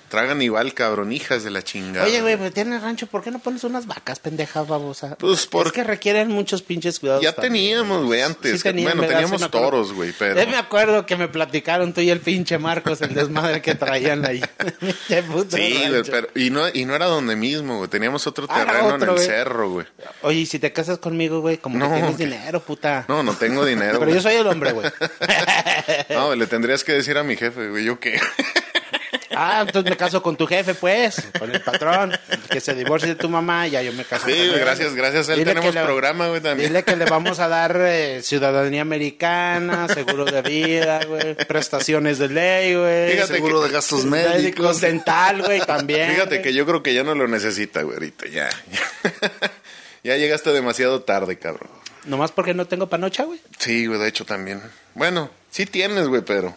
Tragan 0.09 0.43
igual, 0.43 0.75
cabrón, 0.75 1.11
hijas 1.11 1.43
de 1.43 1.49
la 1.49 1.63
chingada. 1.63 2.05
Oye, 2.05 2.21
güey, 2.21 2.37
pues 2.37 2.53
tienes 2.53 2.83
rancho, 2.83 3.07
¿por 3.07 3.23
qué 3.23 3.31
no 3.31 3.39
pones 3.39 3.63
unas 3.63 3.87
vacas, 3.87 4.19
pendeja, 4.19 4.61
babosa? 4.61 5.15
Pues, 5.15 5.47
por- 5.47 5.65
Es 5.65 5.73
que 5.73 5.83
requieren 5.83 6.27
muchos 6.29 6.61
pinches 6.61 6.99
cuidados. 6.99 7.23
Ya 7.23 7.33
también. 7.33 7.53
teníamos, 7.53 8.05
güey, 8.05 8.21
antes. 8.21 8.57
Sí 8.57 8.61
tenían, 8.63 8.95
bueno, 8.95 9.11
teníamos 9.11 9.49
toros, 9.49 9.91
güey, 9.91 10.13
pero... 10.19 10.39
Yo 10.39 10.47
me 10.47 10.57
acuerdo 10.57 11.07
que 11.07 11.17
me 11.17 11.29
platicaron 11.29 11.93
tú 11.93 12.01
y 12.01 12.11
el 12.11 12.19
pinche 12.19 12.59
Marcos, 12.59 13.01
el 13.01 13.15
desmadre 13.15 13.59
que 13.63 13.73
traían 13.73 14.23
ahí. 14.23 14.39
Puto 15.31 15.57
Sí, 15.57 15.83
güey, 15.89 16.03
pero, 16.03 16.27
y 16.35 16.51
no, 16.51 16.69
y 16.71 16.85
no 16.85 16.93
era 16.95 17.07
donde 17.07 17.35
mismo, 17.35 17.77
güey. 17.77 17.89
Teníamos 17.89 18.27
otro 18.27 18.45
Ah, 18.49 18.65
terreno 18.65 18.95
en 18.95 19.01
el 19.09 19.17
cerro, 19.17 19.69
güey. 19.71 19.87
Oye, 20.21 20.42
y 20.43 20.45
si 20.45 20.59
te 20.59 20.71
casas 20.71 20.97
conmigo, 20.99 21.39
güey, 21.41 21.57
como 21.57 21.77
No, 21.79 21.87
que 21.89 21.95
tienes 21.95 22.15
que- 22.17 22.25
dinero, 22.25 22.59
puta. 22.61 23.05
No, 23.07 23.23
no 23.23 23.33
tengo 23.35 23.65
dinero. 23.65 23.99
Pero 23.99 24.11
yo 24.11 24.21
soy 24.21 24.35
el 24.35 24.47
hombre, 24.47 24.71
güey. 24.71 24.89
No, 26.09 26.35
le 26.35 26.47
tendrías 26.47 26.83
que 26.83 26.91
decir 26.93 27.17
a 27.17 27.23
mi 27.23 27.35
jefe, 27.35 27.69
güey, 27.69 27.83
¿yo 27.85 27.99
qué? 27.99 28.19
ah, 29.35 29.63
entonces 29.65 29.89
me 29.89 29.97
caso 29.97 30.21
con 30.21 30.35
tu 30.37 30.45
jefe, 30.47 30.75
pues, 30.75 31.21
con 31.39 31.53
el 31.53 31.59
patrón, 31.61 32.13
que 32.49 32.59
se 32.61 32.73
divorcie 32.73 33.09
de 33.09 33.15
tu 33.15 33.27
mamá, 33.29 33.67
ya 33.67 33.81
yo 33.81 33.91
me 33.93 34.05
caso 34.05 34.27
Sí, 34.27 34.49
con 34.49 34.59
gracias, 34.59 34.93
gracias 34.95 35.27
a 35.29 35.33
él 35.33 35.39
Dile 35.39 35.51
tenemos 35.53 35.73
le- 35.73 35.83
programa, 35.83 36.27
güey, 36.27 36.39
también. 36.41 36.69
Dile 36.69 36.83
que 36.83 36.95
le 36.95 37.05
vamos 37.05 37.39
a 37.39 37.47
dar 37.47 37.75
eh, 37.79 38.21
ciudadanía 38.21 38.81
americana, 38.81 39.87
seguro 39.89 40.25
de 40.25 40.41
vida, 40.41 41.01
güey, 41.05 41.35
prestaciones 41.35 42.19
de 42.19 42.29
ley, 42.29 42.75
güey. 42.75 43.25
Seguro 43.27 43.61
que- 43.61 43.67
de 43.67 43.73
gastos 43.73 44.05
médicos 44.05 44.35
médicos. 44.41 44.81
dental, 44.81 45.41
güey, 45.41 45.61
también. 45.61 46.11
Fíjate 46.11 46.41
que 46.41 46.53
yo 46.53 46.65
creo 46.65 46.81
que 46.83 46.93
ya 46.93 47.03
no 47.03 47.15
lo 47.15 47.27
necesita, 47.27 47.81
güey, 47.81 47.95
ahorita, 47.95 48.27
ya. 48.27 48.49
Ya 50.03 50.17
llegaste 50.17 50.51
demasiado 50.51 51.01
tarde, 51.01 51.37
cabrón. 51.39 51.69
Nomás 52.05 52.31
porque 52.31 52.53
no 52.53 52.67
tengo 52.67 52.87
panocha, 52.87 53.23
güey. 53.23 53.39
Sí, 53.59 53.87
güey, 53.87 53.99
de 53.99 54.07
hecho 54.07 54.25
también. 54.25 54.61
Bueno, 54.93 55.29
sí 55.49 55.65
tienes, 55.65 56.07
güey, 56.07 56.21
pero... 56.21 56.55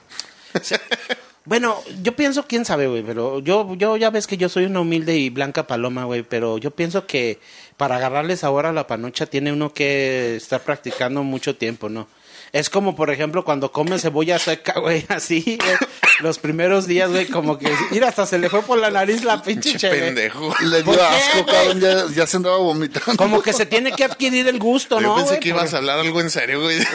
Bueno, 1.47 1.81
yo 2.03 2.17
pienso, 2.17 2.45
quién 2.49 2.65
sabe, 2.65 2.89
güey, 2.89 3.05
pero 3.05 3.39
yo, 3.39 3.77
yo 3.77 3.97
ya 3.97 4.11
ves 4.11 4.27
que 4.27 4.37
yo 4.37 4.49
soy 4.49 4.65
una 4.65 4.81
humilde 4.81 5.15
y 5.15 5.31
blanca 5.31 5.69
paloma, 5.69 6.05
güey, 6.05 6.25
pero 6.25 6.59
yo 6.59 6.73
pienso 6.73 7.07
que 7.07 7.39
para 7.77 7.97
agarrarles 7.97 8.43
ahora 8.43 8.73
la 8.73 8.89
panocha 8.89 9.27
tiene 9.27 9.53
uno 9.53 9.73
que 9.73 10.35
estar 10.35 10.61
practicando 10.63 11.23
mucho 11.23 11.55
tiempo, 11.55 11.89
¿no? 11.89 12.09
Es 12.57 12.71
como, 12.71 12.97
por 12.97 13.11
ejemplo, 13.11 13.45
cuando 13.45 13.71
come 13.71 13.99
cebolla 13.99 14.39
seca, 14.39 14.81
güey, 14.81 15.05
así, 15.11 15.59
güey, 15.63 15.77
los 16.21 16.39
primeros 16.39 16.87
días, 16.87 17.11
güey, 17.11 17.27
como 17.27 17.59
que, 17.59 17.71
mira, 17.91 18.09
hasta 18.09 18.25
se 18.25 18.39
le 18.39 18.49
fue 18.49 18.63
por 18.63 18.79
la 18.79 18.91
nariz 18.91 19.25
la 19.25 19.43
pinche 19.43 19.77
cheve. 19.77 19.99
pendejo. 20.01 20.55
Le 20.63 20.83
¿Por 20.83 20.95
dio 20.95 21.05
asco, 21.05 21.45
cabrón, 21.45 21.81
ya, 21.81 22.07
ya 22.15 22.27
se 22.27 22.39
andaba 22.39 22.57
vomitando. 22.57 23.17
Como 23.19 23.43
que 23.43 23.53
se 23.53 23.67
tiene 23.67 23.93
que 23.93 24.05
adquirir 24.05 24.49
el 24.49 24.59
gusto, 24.59 24.99
Yo 25.01 25.09
¿no? 25.09 25.15
pensé 25.17 25.33
güey? 25.33 25.41
que 25.41 25.49
ibas 25.51 25.75
a 25.75 25.79
hablar 25.79 25.99
algo 25.99 26.19
en 26.21 26.31
serio, 26.31 26.63
güey. 26.63 26.79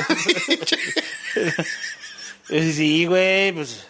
Sí, 2.49 3.05
güey, 3.05 3.53
pues... 3.53 3.85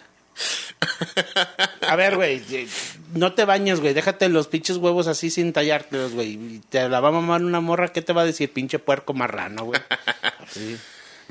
A 1.88 1.96
ver, 1.96 2.16
güey, 2.16 2.42
eh, 2.52 2.68
no 3.14 3.32
te 3.34 3.44
bañes, 3.44 3.80
güey. 3.80 3.92
Déjate 3.94 4.28
los 4.28 4.46
pinches 4.46 4.76
huevos 4.76 5.06
así 5.08 5.30
sin 5.30 5.52
tallártelos, 5.52 6.12
güey. 6.12 6.32
Y 6.32 6.60
Te 6.68 6.88
la 6.88 7.00
va 7.00 7.08
a 7.08 7.12
mamar 7.12 7.42
una 7.42 7.60
morra, 7.60 7.88
¿qué 7.88 8.02
te 8.02 8.12
va 8.12 8.22
a 8.22 8.24
decir? 8.24 8.52
Pinche 8.52 8.78
puerco 8.78 9.14
marrano, 9.14 9.64
güey. 9.64 9.80
Sí. 10.50 10.76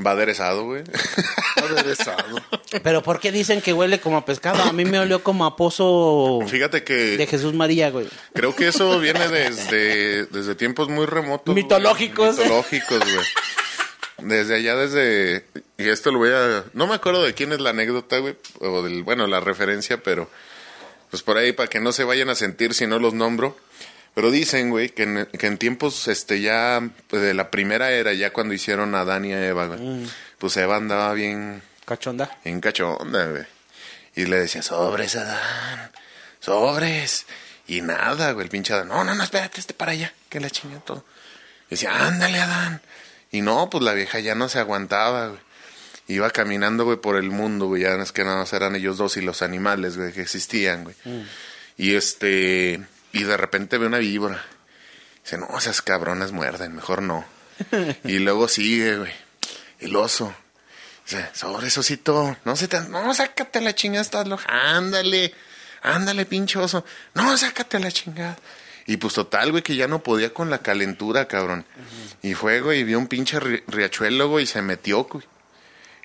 Va 0.06 0.12
aderezado, 0.12 0.66
güey. 0.66 0.84
Aderezado. 1.58 2.42
Pero 2.84 3.04
¿por 3.04 3.20
qué 3.20 3.32
dicen 3.32 3.62
que 3.62 3.74
huele 3.74 4.00
como 4.00 4.18
a 4.18 4.26
pescado? 4.26 4.64
A 4.64 4.74
mí 4.74 4.86
me 4.86 5.00
olió 5.00 5.24
como 5.24 5.46
a 5.46 5.56
pozo 5.56 6.40
Fíjate 6.48 6.84
que 6.84 7.18
de 7.18 7.28
Jesús 7.28 7.54
María, 7.54 7.90
güey. 7.90 8.08
creo 8.34 8.56
que 8.56 8.68
eso 8.68 9.00
viene 9.00 9.28
desde, 9.28 10.26
desde 10.26 10.56
tiempos 10.56 10.90
muy 10.90 11.06
remotos. 11.06 11.54
güey. 11.54 11.64
Mitológicos. 11.64 12.38
Mitológicos, 12.38 13.00
güey. 13.00 13.26
Desde 14.20 14.56
allá, 14.56 14.76
desde... 14.76 15.46
Y 15.78 15.90
esto 15.90 16.12
lo 16.12 16.20
voy 16.20 16.30
a... 16.30 16.64
No 16.74 16.86
me 16.88 16.94
acuerdo 16.96 17.24
de 17.24 17.34
quién 17.34 17.54
es 17.54 17.60
la 17.60 17.72
anécdota, 17.72 18.20
güey. 18.20 18.36
O 18.60 18.84
del, 18.84 19.04
bueno, 19.04 19.26
la 19.28 19.40
referencia, 19.40 20.02
pero... 20.04 20.30
Pues 21.10 21.24
por 21.24 21.38
ahí, 21.38 21.52
para 21.52 21.68
que 21.68 21.80
no 21.80 21.92
se 21.92 22.04
vayan 22.06 22.30
a 22.30 22.36
sentir 22.36 22.74
si 22.74 22.88
no 22.88 22.98
los 23.00 23.14
nombro. 23.14 23.58
Pero 24.14 24.30
dicen, 24.30 24.70
güey, 24.70 24.90
que 24.90 25.04
en, 25.04 25.26
que 25.38 25.48
en 25.48 25.58
tiempos 25.58 26.08
este 26.08 26.42
ya 26.42 26.82
pues, 27.08 27.22
de 27.22 27.34
la 27.34 27.50
primera 27.50 27.92
era, 27.92 28.14
ya 28.14 28.34
cuando 28.34 28.54
hicieron 28.54 28.94
a 28.96 29.02
Adán 29.02 29.26
y 29.26 29.34
a 29.34 29.48
Eva, 29.48 29.68
güey, 29.68 30.06
pues 30.38 30.58
Eva 30.58 30.76
andaba 30.76 31.14
bien, 31.14 31.62
Cachonda. 31.86 32.38
bien 32.44 32.60
cachonda, 32.60 33.28
güey. 33.28 33.46
Y 34.16 34.26
le 34.26 34.40
decía, 34.42 34.62
sobres, 34.62 35.16
Adán, 35.16 35.92
sobres. 36.40 37.26
Y 37.68 37.82
nada, 37.82 38.34
güey, 38.34 38.46
el 38.46 38.50
pinche 38.52 38.74
Adán, 38.74 38.90
no, 38.90 39.04
no, 39.06 39.16
no, 39.16 39.24
espérate, 39.24 39.62
este 39.62 39.74
para 39.74 39.94
allá, 39.94 40.14
que 40.28 40.42
la 40.42 40.50
chinga 40.50 40.80
todo. 40.80 41.06
Y 41.68 41.72
decía, 41.72 42.06
ándale, 42.06 42.40
Adán. 42.42 42.82
Y 43.32 43.42
no, 43.42 43.70
pues 43.70 43.82
la 43.82 43.94
vieja 43.94 44.20
ya 44.20 44.36
no 44.36 44.50
se 44.50 44.60
aguantaba, 44.60 45.28
güey. 45.28 45.40
Iba 46.08 46.30
caminando, 46.32 46.84
güey, 46.84 46.98
por 46.98 47.16
el 47.16 47.32
mundo, 47.32 47.68
güey. 47.68 47.84
Ya 47.84 47.96
no 47.96 48.04
es 48.04 48.12
que 48.12 48.26
nada 48.26 48.36
más 48.36 48.52
eran 48.52 48.76
ellos 48.76 48.98
dos 48.98 49.16
y 49.16 49.22
los 49.22 49.42
animales, 49.42 49.96
güey, 49.96 50.12
que 50.12 50.22
existían, 50.22 50.84
güey. 50.84 50.96
Y 51.78 51.96
este... 51.96 52.82
Y 53.14 53.24
de 53.24 53.38
repente 53.38 53.78
ve 53.78 53.88
una 53.88 53.98
víbora. 53.98 54.44
Dice, 55.24 55.38
no, 55.38 55.48
esas 55.58 55.82
cabronas 55.82 56.32
muerden, 56.32 56.76
mejor 56.76 57.02
no. 57.02 57.26
y 58.04 58.20
luego 58.20 58.48
sigue, 58.48 58.98
güey. 58.98 59.12
El 59.80 59.96
oso. 59.96 60.34
Dice, 61.06 61.28
sobre 61.34 61.68
osito. 61.68 62.38
No 62.46 62.56
se 62.56 62.68
te... 62.68 62.80
No, 62.82 63.14
sácate 63.14 63.62
la 63.62 63.76
chingada, 63.76 64.02
estás 64.02 64.28
loca. 64.28 64.46
Ándale. 64.48 65.34
Ándale, 65.84 66.26
pinche 66.26 66.60
oso. 66.60 66.86
No, 67.14 67.36
sácate 67.38 67.80
la 67.80 67.92
chingada. 67.92 68.38
Y 68.88 68.98
pues 68.98 69.14
total, 69.14 69.52
güey, 69.52 69.64
que 69.64 69.76
ya 69.76 69.88
no 69.88 70.02
podía 70.04 70.34
con 70.34 70.50
la 70.50 70.60
calentura, 70.60 71.28
cabrón. 71.28 71.66
Y 72.24 72.34
fue, 72.34 72.62
güey, 72.62 72.80
y 72.80 72.84
vio 72.84 72.98
un 72.98 73.08
pinche 73.08 73.40
ri- 73.40 73.64
riachuelo, 73.68 74.28
güey, 74.30 74.44
y 74.44 74.48
se 74.48 74.62
metió, 74.62 75.04
güey. 75.04 75.24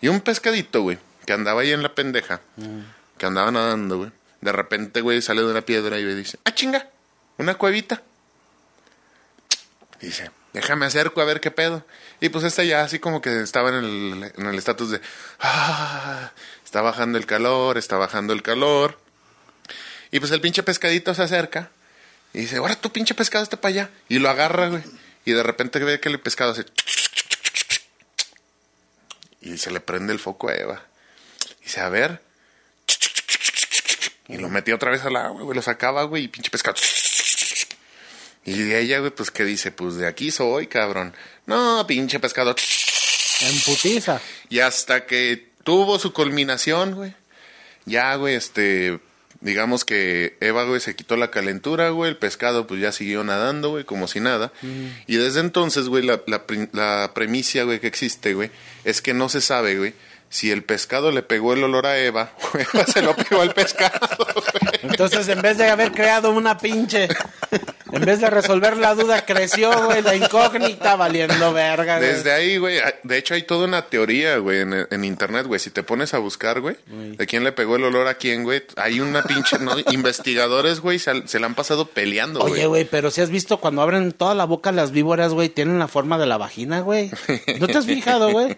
Y 0.01 0.09
un 0.09 0.21
pescadito, 0.21 0.83
güey, 0.83 0.99
que 1.25 1.33
andaba 1.33 1.63
ahí 1.63 1.73
en 1.73 1.83
la 1.83 1.95
pendeja, 1.95 2.41
que 3.19 3.27
andaba 3.27 3.51
nadando, 3.51 3.99
güey. 3.99 4.11
De 4.43 4.53
repente, 4.53 5.01
güey, 5.01 5.23
sale 5.23 5.41
de 5.43 5.51
una 5.51 5.63
piedra 5.63 5.99
y 5.99 6.05
me 6.05 6.15
dice, 6.15 6.39
ah, 6.45 6.55
chinga, 6.55 6.89
una 7.39 7.55
cuevita. 7.55 8.03
Dice, 10.01 10.31
déjame 10.53 10.87
acerco 10.87 11.21
a 11.21 11.25
ver 11.25 11.41
qué 11.41 11.51
pedo. 11.51 11.85
Y 12.21 12.29
pues 12.29 12.45
esta 12.45 12.65
ya 12.65 12.83
así 12.83 12.99
como 12.99 13.21
que 13.21 13.41
estaba 13.41 13.71
en 13.71 13.75
el 13.77 14.33
en 14.37 14.47
el 14.47 14.59
estatus 14.59 14.91
de, 14.91 15.01
ah, 15.41 16.33
está 16.65 16.83
bajando 16.83 17.19
el 17.19 17.27
calor, 17.27 17.79
está 17.79 17.97
bajando 17.97 18.33
el 18.33 18.43
calor. 18.43 18.99
Y 20.11 20.21
pues 20.21 20.33
el 20.33 20.41
pinche 20.41 20.63
pescadito 20.63 21.15
se 21.15 21.23
acerca 21.23 21.71
y 22.37 22.41
dice, 22.41 22.57
ahora 22.57 22.77
tu 22.77 22.93
pinche 22.93 23.15
pescado 23.15 23.43
está 23.43 23.59
para 23.59 23.71
allá. 23.71 23.91
Y 24.11 24.19
lo 24.19 24.29
agarra, 24.29 24.69
güey. 24.69 24.83
Y 25.25 25.33
de 25.33 25.43
repente 25.43 25.79
ve 25.79 26.01
que 26.01 26.11
el 26.11 26.21
pescado 26.21 26.53
hace... 26.53 26.67
Y 29.41 29.57
se 29.57 29.71
le 29.71 29.81
prende 29.81 30.13
el 30.13 30.19
foco 30.19 30.51
a 30.51 30.55
Eva. 30.55 30.85
Y 31.61 31.65
dice, 31.65 31.81
a 31.81 31.89
ver. 31.89 32.21
Y 34.29 34.37
lo 34.37 34.51
metía 34.51 34.75
otra 34.75 34.91
vez 34.91 35.03
al 35.05 35.17
agua, 35.17 35.43
güey. 35.43 35.57
Lo 35.57 35.63
sacaba, 35.63 36.03
güey. 36.03 36.25
Y 36.25 36.29
pinche 36.29 36.51
pescado. 36.51 36.77
Y 38.47 38.63
de 38.63 38.81
ella, 38.81 39.01
güey, 39.01 39.11
pues, 39.11 39.31
¿qué 39.31 39.45
dice? 39.45 39.73
Pues 39.73 39.97
de 39.97 40.07
aquí 40.07 40.31
soy, 40.31 40.69
cabrón. 40.69 41.13
No, 41.47 41.85
pinche 41.87 42.21
pescado. 42.21 42.55
En 43.41 43.61
putiza. 43.61 44.21
Y 44.49 44.61
hasta 44.61 45.05
que 45.05 45.49
tuvo 45.65 45.99
su 45.99 46.13
culminación, 46.13 46.95
güey. 46.95 47.15
Ya, 47.85 48.15
güey, 48.15 48.35
este. 48.35 49.01
Digamos 49.41 49.85
que 49.85 50.39
Eva, 50.41 50.65
güey, 50.65 50.81
se 50.81 50.97
quitó 50.97 51.17
la 51.17 51.31
calentura, 51.31 51.91
güey. 51.91 52.11
El 52.11 52.17
pescado, 52.17 52.67
pues 52.67 52.81
ya 52.81 52.91
siguió 52.91 53.23
nadando, 53.23 53.71
güey, 53.71 53.85
como 53.85 54.09
si 54.09 54.21
nada. 54.21 54.53
Y 55.07 55.17
desde 55.17 55.41
entonces, 55.41 55.89
güey, 55.89 56.05
la, 56.05 56.23
la, 56.27 56.45
la 56.73 57.13
premicia, 57.15 57.65
güey, 57.65 57.79
que 57.79 57.87
existe, 57.87 58.33
güey, 58.33 58.51
es 58.85 59.03
que 59.03 59.13
no 59.13 59.29
se 59.29 59.43
sabe, 59.43 59.77
güey, 59.77 59.93
si 60.29 60.51
el 60.51 60.65
pescado 60.65 61.13
le 61.13 61.23
pegó 61.23 61.53
el 61.53 61.65
olor 61.65 61.87
a 61.87 61.99
Eva 61.99 62.33
Eva 62.55 62.85
se 62.87 63.03
lo 63.03 63.15
pegó 63.15 63.43
al 63.43 63.55
pescado, 63.55 64.09
güey. 64.35 64.81
Entonces, 64.83 65.29
en 65.29 65.41
vez 65.43 65.59
de 65.59 65.69
haber 65.69 65.93
creado 65.93 66.31
una 66.33 66.59
pinche, 66.59 67.09
en 67.93 68.05
vez 68.05 68.21
de 68.21 68.31
resolver 68.31 68.77
la 68.77 68.95
duda, 68.95 69.25
creció, 69.25 69.87
güey, 69.87 70.03
la 70.03 70.15
incógnita 70.15 70.97
valiendo 70.97 71.53
verga, 71.53 71.99
güey. 71.99 72.09
Desde 72.13 72.33
ahí, 72.33 72.57
güey. 72.57 72.79
De 73.03 73.19
hecho, 73.19 73.35
hay 73.35 73.43
toda 73.43 73.67
una 73.67 73.83
teoría, 73.83 74.39
güey, 74.39 74.61
en, 74.61 74.87
en 74.91 75.05
internet, 75.05 75.47
güey. 75.47 75.61
Si 75.61 75.71
te 75.71 75.83
pones 75.83 76.15
a 76.15 76.19
buscar, 76.19 76.61
güey, 76.61 76.77
de 76.87 77.27
quién 77.27 77.45
le 77.45 77.53
pegó 77.53 77.77
el 77.77 77.85
olor 77.85 78.09
a 78.09 78.15
quién, 78.15 78.43
güey. 78.45 78.63
Hay 78.77 79.01
una 79.01 79.23
pinche. 79.23 79.59
¿no? 79.59 79.73
Investigadores, 79.91 80.81
güey, 80.81 80.99
se, 80.99 81.27
se 81.29 81.39
la 81.41 81.47
han 81.47 81.55
pasado 81.55 81.87
peleando, 81.89 82.41
güey. 82.41 82.53
Oye, 82.55 82.67
güey, 82.67 82.85
pero 82.85 83.11
si 83.11 83.21
has 83.21 83.31
visto 83.31 83.59
cuando 83.59 83.83
abren 83.83 84.13
toda 84.13 84.35
la 84.35 84.45
boca 84.45 84.73
las 84.73 84.91
víboras, 84.91 85.33
güey, 85.33 85.49
tienen 85.49 85.79
la 85.79 85.89
forma 85.89 86.19
de 86.19 86.27
la 86.27 86.37
vagina, 86.37 86.81
güey. 86.81 87.11
¿No 87.61 87.67
te 87.67 87.79
has 87.79 87.87
fijado, 87.87 88.31
güey? 88.31 88.57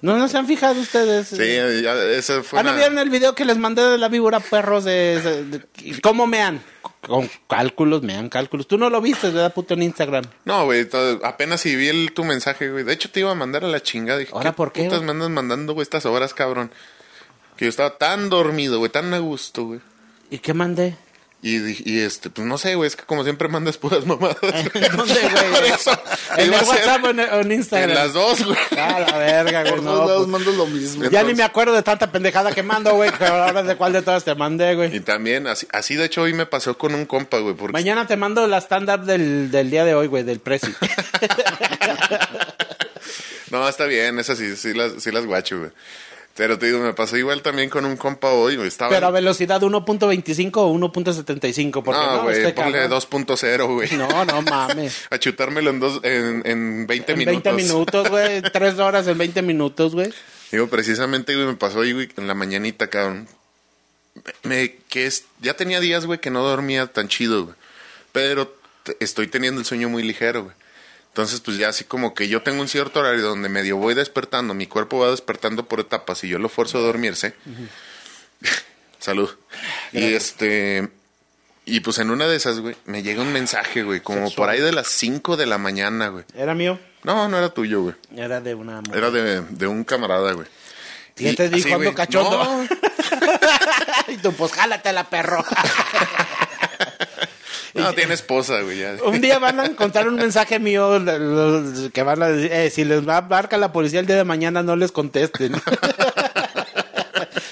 ¿No, 0.00 0.18
no 0.18 0.28
se 0.28 0.38
han 0.38 0.46
fijado 0.46 0.80
ustedes? 0.80 0.95
Sí, 1.24 1.82
ya, 1.82 1.94
esa 2.12 2.42
fue 2.42 2.58
Ah, 2.58 2.62
¿no 2.62 2.70
una- 2.70 2.78
vieron 2.78 2.98
el 2.98 3.10
video 3.10 3.34
que 3.34 3.44
les 3.44 3.56
mandé 3.58 3.82
de 3.82 3.98
la 3.98 4.08
víbora 4.08 4.40
perros 4.40 4.84
de, 4.84 5.20
de- 5.20 5.44
de- 5.44 6.00
cómo 6.00 6.26
mean? 6.26 6.62
Con 7.02 7.30
cálculos, 7.48 8.02
mean 8.02 8.28
cálculos. 8.28 8.66
Tú 8.66 8.78
no 8.78 8.90
lo 8.90 9.00
viste, 9.00 9.28
¿verdad, 9.28 9.52
puto, 9.54 9.74
en 9.74 9.82
Instagram? 9.82 10.24
No, 10.44 10.64
güey, 10.64 10.88
apenas 11.22 11.60
si 11.60 11.76
vi 11.76 11.88
el, 11.88 12.12
tu 12.12 12.24
mensaje, 12.24 12.68
güey. 12.70 12.82
De 12.84 12.92
hecho, 12.92 13.10
te 13.10 13.20
iba 13.20 13.30
a 13.30 13.34
mandar 13.34 13.64
a 13.64 13.68
la 13.68 13.80
chingada. 13.80 14.18
Dije, 14.18 14.32
¿Ahora 14.34 14.52
por 14.56 14.72
qué, 14.72 14.84
putas 14.84 15.02
me 15.02 15.12
andas 15.12 15.30
mandando, 15.30 15.72
güey, 15.74 15.82
estas 15.82 16.04
horas, 16.06 16.34
cabrón? 16.34 16.70
Que 17.56 17.66
yo 17.66 17.68
estaba 17.68 17.96
tan 17.96 18.28
dormido, 18.28 18.78
güey, 18.78 18.90
tan 18.90 19.14
a 19.14 19.18
gusto, 19.18 19.64
güey. 19.66 19.80
¿Y 20.30 20.38
qué 20.38 20.52
mandé? 20.52 20.96
Y, 21.48 21.88
y 21.88 22.00
este, 22.00 22.28
pues 22.28 22.44
no 22.44 22.58
sé, 22.58 22.74
güey, 22.74 22.88
es 22.88 22.96
que 22.96 23.04
como 23.04 23.22
siempre 23.22 23.46
mandas 23.46 23.78
puras 23.78 24.04
mamadas. 24.04 24.36
¿Dónde, 24.42 24.74
güey? 24.74 25.50
Por 25.52 25.64
eso, 25.64 25.92
¿En 26.36 26.40
el 26.40 26.50
WhatsApp 26.50 27.04
o 27.04 27.10
en, 27.10 27.20
en 27.20 27.52
Instagram? 27.52 27.90
En 27.90 27.94
las 27.94 28.12
dos, 28.14 28.44
güey. 28.44 28.58
Ah, 28.76 29.06
la 29.08 29.16
verga, 29.16 29.60
güey. 29.60 29.74
Por 29.74 29.82
no, 29.84 29.92
todos 29.92 30.08
lados 30.08 30.26
pues, 30.26 30.44
mando 30.44 30.52
lo 30.64 30.66
mismo. 30.66 31.04
ya 31.08 31.22
ni 31.22 31.34
me 31.34 31.44
acuerdo 31.44 31.72
de 31.74 31.84
tanta 31.84 32.10
pendejada 32.10 32.50
que 32.52 32.64
mando, 32.64 32.94
güey. 32.96 33.12
Ahora 33.20 33.62
de 33.62 33.76
cuál 33.76 33.92
de 33.92 34.02
todas 34.02 34.24
te 34.24 34.34
mandé, 34.34 34.72
Y 34.72 34.74
güey. 34.74 35.00
también, 35.00 35.46
así, 35.46 35.68
así 35.70 35.94
de 35.94 36.06
hecho 36.06 36.22
hoy 36.22 36.34
me 36.34 36.46
pasó 36.46 36.76
con 36.76 36.96
un 36.96 37.06
compa, 37.06 37.38
güey, 37.38 37.54
porque 37.54 37.74
Mañana 37.74 38.08
te 38.08 38.16
mando 38.16 38.44
la 38.48 38.58
stand-up 38.60 39.04
del, 39.04 39.52
del 39.52 39.70
día 39.70 39.84
de 39.84 39.94
hoy, 39.94 40.08
güey, 40.08 40.24
del 40.24 40.40
Prezi. 40.40 40.74
No, 43.50 43.68
está 43.68 43.84
bien, 43.84 44.18
esas 44.18 44.38
sí, 44.38 44.56
sí 44.56 44.74
las, 44.74 45.00
sí 45.00 45.12
las 45.12 45.24
guacho, 45.24 45.58
güey. 45.60 45.70
Pero 46.36 46.58
te 46.58 46.66
digo, 46.66 46.80
me 46.80 46.92
pasó 46.92 47.16
igual 47.16 47.40
también 47.40 47.70
con 47.70 47.86
un 47.86 47.96
compa 47.96 48.30
hoy, 48.30 48.56
güey. 48.56 48.68
Estaba... 48.68 48.90
Pero 48.90 49.06
a 49.06 49.10
velocidad 49.10 49.60
1.25 49.62 50.50
o 50.56 50.74
1.75, 50.74 51.82
porque 51.82 51.98
no, 52.00 52.16
no, 52.16 52.22
güey, 52.24 52.36
este 52.36 52.52
ponle 52.52 52.78
cabrón- 52.88 53.00
2.0, 53.26 53.74
güey. 53.74 53.90
No, 53.96 54.24
no 54.26 54.42
mames. 54.50 55.06
A 55.10 55.18
chutármelo 55.18 55.70
en, 55.70 55.80
dos, 55.80 56.00
en, 56.04 56.42
en 56.44 56.86
20 56.86 57.12
En 57.12 57.18
minutos. 57.18 57.42
20 57.42 57.62
minutos, 57.64 58.10
güey. 58.10 58.42
Tres 58.42 58.78
horas 58.78 59.06
en 59.06 59.16
20 59.16 59.40
minutos, 59.42 59.94
güey. 59.94 60.12
Digo, 60.52 60.68
precisamente, 60.68 61.34
güey, 61.34 61.46
me 61.46 61.54
pasó 61.54 61.78
hoy, 61.78 61.92
güey, 61.94 62.08
en 62.18 62.28
la 62.28 62.34
mañanita, 62.34 62.88
cabrón. 62.88 63.26
Me, 64.42 64.76
que 64.88 65.06
es, 65.06 65.24
ya 65.40 65.54
tenía 65.54 65.80
días, 65.80 66.04
güey, 66.06 66.20
que 66.20 66.30
no 66.30 66.42
dormía 66.42 66.86
tan 66.86 67.08
chido, 67.08 67.44
güey. 67.44 67.56
Pero 68.12 68.54
estoy 69.00 69.26
teniendo 69.28 69.60
el 69.60 69.66
sueño 69.66 69.88
muy 69.88 70.02
ligero, 70.02 70.44
güey. 70.44 70.54
Entonces, 71.16 71.40
pues 71.40 71.56
ya 71.56 71.70
así 71.70 71.84
como 71.84 72.12
que 72.12 72.28
yo 72.28 72.42
tengo 72.42 72.60
un 72.60 72.68
cierto 72.68 73.00
horario 73.00 73.22
donde 73.22 73.48
medio 73.48 73.78
voy 73.78 73.94
despertando, 73.94 74.52
mi 74.52 74.66
cuerpo 74.66 74.98
va 74.98 75.10
despertando 75.10 75.64
por 75.64 75.80
etapas 75.80 76.22
y 76.24 76.28
yo 76.28 76.38
lo 76.38 76.50
forzo 76.50 76.76
a 76.76 76.82
dormirse. 76.82 77.32
Salud. 78.98 79.30
Y 79.94 80.12
este. 80.12 80.90
Y 81.64 81.80
pues 81.80 82.00
en 82.00 82.10
una 82.10 82.26
de 82.26 82.36
esas, 82.36 82.60
güey, 82.60 82.76
me 82.84 83.02
llega 83.02 83.22
un 83.22 83.32
mensaje, 83.32 83.82
güey, 83.82 84.00
como 84.00 84.30
por 84.34 84.50
ahí 84.50 84.60
de 84.60 84.72
las 84.72 84.88
5 84.88 85.38
de 85.38 85.46
la 85.46 85.56
mañana, 85.56 86.08
güey. 86.08 86.26
¿Era 86.34 86.54
mío? 86.54 86.78
No, 87.02 87.26
no 87.28 87.38
era 87.38 87.48
tuyo, 87.48 87.80
güey. 87.80 87.94
Era 88.14 88.42
de 88.42 88.54
una 88.54 88.82
mujer. 88.82 88.98
Era 88.98 89.10
de, 89.10 89.40
de 89.40 89.66
un 89.66 89.84
camarada, 89.84 90.32
güey. 90.32 90.46
¿Qué 91.14 91.32
te 91.32 91.46
Y 91.46 91.48
dijo, 91.48 91.94
cachondo? 91.94 92.44
no. 92.44 92.68
y 94.12 94.18
tú, 94.18 94.34
pues 94.34 94.52
jálatela, 94.52 95.08
perro. 95.08 95.42
No, 97.76 97.92
tiene 97.94 98.14
esposa, 98.14 98.60
güey. 98.62 98.78
ya. 98.78 98.96
un 99.04 99.20
día 99.20 99.38
van 99.38 99.60
a 99.60 99.66
encontrar 99.66 100.08
un 100.08 100.16
mensaje 100.16 100.58
mío 100.58 101.00
que 101.92 102.02
van 102.02 102.22
a 102.22 102.28
decir, 102.28 102.52
eh, 102.52 102.70
si 102.70 102.84
les 102.84 103.06
va 103.06 103.18
a 103.18 103.22
marcar 103.22 103.58
la 103.60 103.72
policía 103.72 104.00
el 104.00 104.06
día 104.06 104.16
de 104.16 104.24
mañana, 104.24 104.62
no 104.62 104.76
les 104.76 104.92
contesten. 104.92 105.54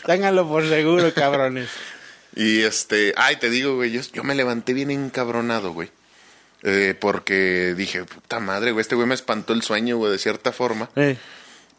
Ténganlo 0.07 0.47
por 0.49 0.69
seguro, 0.69 1.13
cabrones. 1.15 1.71
Y 2.37 2.63
este, 2.63 3.15
ay, 3.17 3.37
te 3.37 3.49
digo, 3.49 3.77
güey, 3.77 3.91
yo, 3.93 4.01
yo 4.13 4.23
me 4.25 4.35
levanté 4.35 4.73
bien 4.75 4.91
encabronado, 4.91 5.73
güey. 5.73 5.91
Eh, 6.63 6.95
porque 6.99 7.75
dije, 7.77 8.05
puta 8.05 8.41
madre, 8.41 8.73
güey, 8.73 8.81
este 8.83 8.95
güey 8.95 9.07
me 9.07 9.15
espantó 9.15 9.53
el 9.53 9.63
sueño, 9.63 9.97
güey, 9.99 10.13
de 10.13 10.19
cierta 10.19 10.53
forma. 10.53 10.91
Eh, 10.97 11.17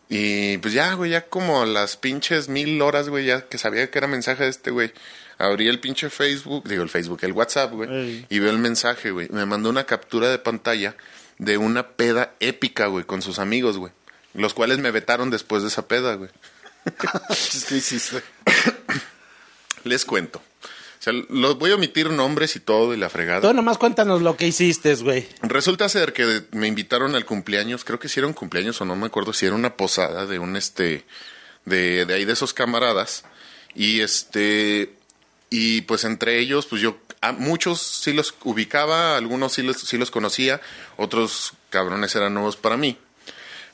Y 0.10 0.58
pues 0.60 0.74
ya, 0.74 0.94
güey, 0.94 1.12
ya 1.12 1.22
como 1.26 1.66
las 1.66 1.98
pinches 1.98 2.50
mil 2.50 2.82
horas, 2.82 3.10
güey, 3.10 3.26
ya 3.26 3.42
que 3.48 3.58
sabía 3.58 3.90
que 3.90 3.98
era 3.98 4.08
mensaje 4.08 4.44
de 4.44 4.50
este 4.50 4.72
güey. 4.72 4.92
Abrí 5.38 5.68
el 5.68 5.80
pinche 5.80 6.10
Facebook, 6.10 6.68
digo 6.68 6.84
el 6.84 6.90
Facebook, 6.90 7.20
el 7.24 7.34
WhatsApp, 7.34 7.72
güey, 7.74 7.90
Ey. 7.90 8.26
y 8.30 8.40
veo 8.40 8.52
el 8.52 8.58
mensaje, 8.58 9.12
güey. 9.12 9.28
Me 9.32 9.46
mandó 9.46 9.70
una 9.70 9.86
captura 9.86 10.30
de 10.30 10.40
pantalla 10.40 10.96
de 11.38 11.58
una 11.58 11.90
peda 11.90 12.34
épica, 12.40 12.88
güey, 12.88 13.04
con 13.06 13.22
sus 13.22 13.40
amigos, 13.40 13.78
güey. 13.78 13.92
Los 14.34 14.54
cuales 14.54 14.80
me 14.80 14.92
vetaron 14.92 15.30
después 15.30 15.62
de 15.62 15.70
esa 15.70 15.88
peda, 15.88 16.16
güey. 16.16 16.30
¿Qué 17.70 17.76
hiciste? 17.76 18.22
Les 19.84 20.06
cuento. 20.06 20.40
O 20.40 21.04
sea, 21.06 21.14
los 21.30 21.60
voy 21.60 21.72
a 21.72 21.76
omitir 21.76 22.10
nombres 22.10 22.56
y 22.56 22.60
todo 22.60 22.94
y 22.94 22.98
la 22.98 23.10
fregada. 23.10 23.42
Tú 23.42 23.54
nomás 23.54 23.78
cuéntanos 23.78 24.22
lo 24.22 24.36
que 24.38 24.48
hiciste, 24.48 24.96
güey. 24.96 25.28
Resulta 25.44 25.88
ser 25.88 26.14
que 26.14 26.44
me 26.52 26.68
invitaron 26.68 27.14
al 27.16 27.26
cumpleaños, 27.26 27.84
creo 27.86 28.00
que 28.00 28.10
si 28.10 28.20
era 28.20 28.28
un 28.28 28.34
cumpleaños 28.34 28.82
o 28.82 28.86
no 28.86 28.96
me 28.96 29.06
acuerdo 29.06 29.32
si 29.34 29.46
era 29.46 29.54
una 29.54 29.76
posada 29.78 30.26
de 30.26 30.40
un 30.40 30.56
este 30.56 31.06
de, 31.66 32.06
de 32.06 32.14
ahí 32.14 32.26
de 32.26 32.34
esos 32.34 32.54
camaradas 32.54 33.24
y 33.76 34.00
este 34.02 34.95
y 35.58 35.82
pues 35.82 36.04
entre 36.04 36.40
ellos 36.40 36.66
pues 36.66 36.82
yo 36.82 36.98
a 37.22 37.32
muchos 37.32 37.82
sí 37.82 38.14
los 38.14 38.34
ubicaba, 38.44 39.18
algunos 39.18 39.54
sí 39.54 39.62
los 39.64 39.78
sí 39.78 39.98
los 39.98 40.12
conocía, 40.12 40.62
otros 40.98 41.54
cabrones 41.70 42.16
eran 42.16 42.34
nuevos 42.34 42.56
para 42.56 42.78
mí. 42.78 42.98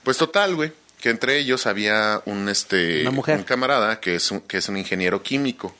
Pues 0.04 0.18
total, 0.18 0.56
güey, 0.56 0.72
que 1.00 1.10
entre 1.10 1.38
ellos 1.38 1.66
había 1.68 2.22
un 2.26 2.50
este 2.50 3.08
un 3.08 3.44
camarada 3.44 4.00
que 4.00 4.16
es 4.16 4.32
un, 4.32 4.42
que 4.42 4.58
es 4.58 4.70
un 4.70 4.78
ingeniero 4.78 5.22
químico 5.24 5.76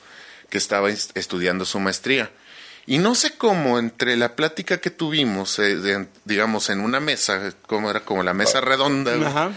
que 0.50 0.58
estaba 0.58 0.90
est- 0.90 1.16
estudiando 1.16 1.64
su 1.64 1.78
maestría. 1.80 2.30
Y 2.84 2.98
no 2.98 3.14
sé 3.14 3.36
cómo, 3.36 3.78
entre 3.78 4.16
la 4.16 4.34
plática 4.34 4.80
que 4.80 4.90
tuvimos, 4.90 5.58
eh, 5.60 5.76
de- 5.76 6.08
digamos, 6.24 6.68
en 6.68 6.80
una 6.80 6.98
mesa, 7.00 7.54
como 7.66 7.88
era 7.90 8.00
como 8.00 8.22
la 8.24 8.34
mesa 8.34 8.60
redonda, 8.60 9.14
güey, 9.14 9.28
Ajá. 9.28 9.52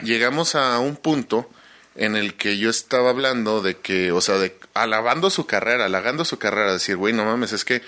llegamos 0.00 0.54
a 0.54 0.78
un 0.78 0.96
punto 0.96 1.50
en 1.94 2.16
el 2.16 2.34
que 2.34 2.58
yo 2.58 2.70
estaba 2.70 3.10
hablando 3.10 3.60
de 3.60 3.76
que, 3.76 4.12
o 4.12 4.20
sea, 4.20 4.38
de 4.38 4.56
alabando 4.74 5.30
su 5.30 5.46
carrera, 5.46 5.86
halagando 5.86 6.24
su 6.24 6.38
carrera, 6.38 6.72
decir, 6.72 6.96
güey, 6.96 7.12
no 7.12 7.24
mames, 7.24 7.52
es 7.52 7.64
que, 7.64 7.82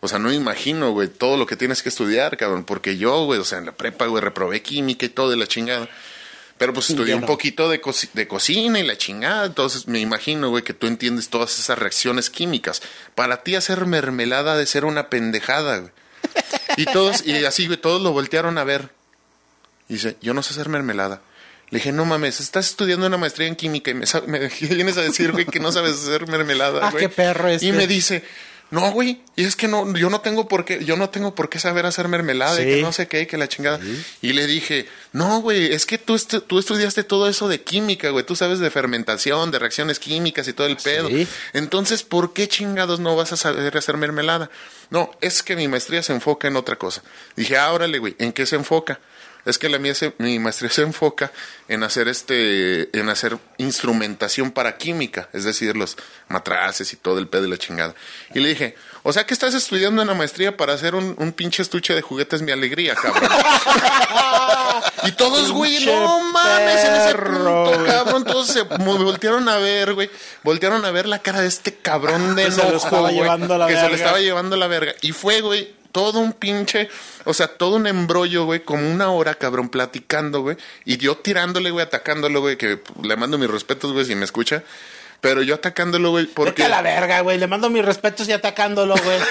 o 0.00 0.08
sea, 0.08 0.18
no 0.18 0.30
me 0.30 0.34
imagino, 0.34 0.92
güey, 0.92 1.08
todo 1.08 1.36
lo 1.36 1.46
que 1.46 1.56
tienes 1.56 1.82
que 1.82 1.90
estudiar, 1.90 2.36
cabrón, 2.36 2.64
porque 2.64 2.96
yo, 2.96 3.24
güey, 3.24 3.38
o 3.38 3.44
sea, 3.44 3.58
en 3.58 3.66
la 3.66 3.72
prepa, 3.72 4.06
güey, 4.06 4.22
reprobé 4.22 4.62
química 4.62 5.06
y 5.06 5.10
todo 5.10 5.30
de 5.30 5.36
la 5.36 5.46
chingada. 5.46 5.88
Pero 6.56 6.74
pues 6.74 6.90
estudié 6.90 7.14
un 7.14 7.24
poquito 7.24 7.70
de, 7.70 7.80
de 8.12 8.28
cocina 8.28 8.78
y 8.78 8.82
la 8.82 8.98
chingada, 8.98 9.46
entonces 9.46 9.88
me 9.88 9.98
imagino, 9.98 10.50
güey, 10.50 10.62
que 10.62 10.74
tú 10.74 10.88
entiendes 10.88 11.30
todas 11.30 11.58
esas 11.58 11.78
reacciones 11.78 12.28
químicas. 12.28 12.82
Para 13.14 13.42
ti 13.42 13.54
hacer 13.54 13.86
mermelada 13.86 14.58
de 14.58 14.66
ser 14.66 14.84
una 14.84 15.08
pendejada, 15.08 15.78
güey. 15.78 15.92
Y 16.76 16.84
todos, 16.84 17.26
y 17.26 17.46
así, 17.46 17.66
güey, 17.66 17.78
todos 17.78 18.02
lo 18.02 18.12
voltearon 18.12 18.58
a 18.58 18.64
ver. 18.64 18.90
Y 19.88 19.94
dice, 19.94 20.18
yo 20.20 20.34
no 20.34 20.42
sé 20.42 20.52
hacer 20.52 20.68
mermelada. 20.68 21.22
Le 21.70 21.78
dije, 21.78 21.92
no 21.92 22.04
mames, 22.04 22.40
estás 22.40 22.66
estudiando 22.70 23.06
una 23.06 23.16
maestría 23.16 23.46
en 23.48 23.56
química 23.56 23.90
y 23.90 23.94
me, 24.26 24.48
vienes 24.60 24.96
a 24.96 25.02
decir, 25.02 25.32
güey, 25.32 25.46
que 25.46 25.60
no 25.60 25.70
sabes 25.72 25.94
hacer 25.94 26.26
mermelada, 26.26 26.86
Ah, 26.86 26.90
güey. 26.90 27.04
qué 27.04 27.08
perro 27.08 27.48
este. 27.48 27.66
Y 27.66 27.72
me 27.72 27.86
dice, 27.86 28.24
no, 28.72 28.90
güey, 28.92 29.20
y 29.36 29.44
es 29.44 29.56
que 29.56 29.66
no, 29.68 29.96
yo 29.96 30.10
no 30.10 30.20
tengo 30.20 30.46
por 30.48 30.64
qué, 30.64 30.84
yo 30.84 30.96
no 30.96 31.10
tengo 31.10 31.34
por 31.34 31.48
qué 31.48 31.58
saber 31.58 31.86
hacer 31.86 32.06
mermelada 32.08 32.60
y 32.60 32.64
que 32.64 32.82
no 32.82 32.92
sé 32.92 33.08
qué, 33.08 33.26
que 33.26 33.36
la 33.36 33.48
chingada. 33.48 33.80
Y 34.22 34.32
le 34.32 34.46
dije, 34.46 34.88
no, 35.12 35.40
güey, 35.40 35.72
es 35.72 35.86
que 35.86 35.98
tú, 35.98 36.14
estu- 36.14 36.42
tú 36.44 36.58
estudiaste 36.60 37.02
todo 37.04 37.28
eso 37.28 37.48
de 37.48 37.62
química, 37.62 38.10
güey, 38.10 38.24
tú 38.24 38.34
sabes 38.36 38.58
de 38.60 38.70
fermentación, 38.70 39.50
de 39.50 39.58
reacciones 39.60 39.98
químicas 39.98 40.46
y 40.48 40.52
todo 40.52 40.66
el 40.68 40.76
pedo. 40.76 41.08
Sí. 41.08 41.26
Entonces, 41.52 42.02
¿por 42.04 42.32
qué 42.32 42.48
chingados 42.48 43.00
no 43.00 43.14
vas 43.16 43.32
a 43.32 43.36
saber 43.36 43.76
hacer 43.76 43.96
mermelada? 43.96 44.50
No, 44.90 45.10
es 45.20 45.42
que 45.42 45.56
mi 45.56 45.66
maestría 45.68 46.02
se 46.02 46.12
enfoca 46.12 46.46
en 46.48 46.56
otra 46.56 46.76
cosa. 46.76 47.02
Dije, 47.36 47.56
ah, 47.56 47.72
órale, 47.72 47.98
güey, 47.98 48.14
¿en 48.18 48.32
qué 48.32 48.44
se 48.46 48.56
enfoca? 48.56 49.00
Es 49.44 49.58
que 49.58 49.68
la 49.68 49.78
mía 49.78 49.94
se- 49.94 50.12
mi 50.18 50.38
maestría 50.38 50.70
se 50.70 50.82
enfoca 50.82 51.32
en 51.68 51.82
hacer 51.82 52.08
este, 52.08 52.96
en 52.98 53.08
hacer 53.08 53.38
instrumentación 53.58 54.50
para 54.50 54.76
química, 54.76 55.28
es 55.32 55.44
decir, 55.44 55.76
los 55.76 55.96
matraces 56.28 56.92
y 56.92 56.96
todo 56.96 57.18
el 57.18 57.28
pedo 57.28 57.46
y 57.46 57.50
la 57.50 57.56
chingada. 57.58 57.94
Y 58.34 58.40
le 58.40 58.50
dije, 58.50 58.74
o 59.02 59.12
sea 59.12 59.24
que 59.24 59.32
estás 59.34 59.54
estudiando 59.54 60.02
una 60.02 60.14
maestría 60.14 60.56
para 60.56 60.74
hacer 60.74 60.94
un, 60.94 61.14
un 61.18 61.32
pinche 61.32 61.62
estuche 61.62 61.94
de 61.94 62.02
juguetes 62.02 62.42
mi 62.42 62.52
alegría, 62.52 62.94
cabrón. 62.94 63.30
y 65.04 65.12
todos, 65.12 65.50
güey, 65.52 65.84
no 65.86 66.20
mames, 66.32 66.84
en 66.84 66.94
ese 66.94 67.14
punto, 67.14 67.84
cabrón, 67.86 68.24
todos 68.24 68.46
se 68.48 68.62
voltearon 68.62 69.48
a 69.48 69.56
ver, 69.56 69.94
güey, 69.94 70.10
voltearon 70.42 70.84
a 70.84 70.90
ver 70.90 71.06
la 71.08 71.20
cara 71.20 71.40
de 71.40 71.48
este 71.48 71.74
cabrón 71.76 72.34
de 72.36 72.44
Que 72.44 72.50
se 72.50 72.56
lo 72.62 72.68
enojo, 72.70 72.84
estaba 72.84 73.02
güey, 73.10 73.14
llevando 73.14 73.56
la 73.58 73.66
que 73.66 73.76
se 73.76 73.88
lo 73.88 73.94
estaba 73.94 74.20
llevando 74.20 74.56
la 74.56 74.66
verga. 74.66 74.94
Y 75.00 75.12
fue, 75.12 75.40
güey, 75.40 75.74
todo 75.92 76.20
un 76.20 76.32
pinche, 76.32 76.88
o 77.24 77.34
sea, 77.34 77.48
todo 77.48 77.76
un 77.76 77.86
embrollo, 77.86 78.44
güey, 78.44 78.60
como 78.60 78.90
una 78.90 79.10
hora, 79.10 79.34
cabrón, 79.34 79.68
platicando, 79.68 80.42
güey. 80.42 80.56
Y 80.84 80.96
yo 80.96 81.16
tirándole, 81.16 81.70
güey, 81.70 81.84
atacándolo, 81.84 82.40
güey, 82.40 82.56
que 82.56 82.80
le 83.02 83.16
mando 83.16 83.38
mis 83.38 83.50
respetos, 83.50 83.92
güey, 83.92 84.04
si 84.04 84.14
me 84.14 84.24
escucha. 84.24 84.62
Pero 85.20 85.42
yo 85.42 85.56
atacándolo, 85.56 86.10
güey, 86.10 86.24
Vete 86.24 86.34
porque... 86.34 86.64
a 86.64 86.68
la 86.68 86.80
verga, 86.80 87.20
güey. 87.20 87.36
Le 87.38 87.46
mando 87.46 87.68
mis 87.68 87.84
respetos 87.84 88.26
y 88.28 88.32
atacándolo, 88.32 88.94
güey. 88.96 89.18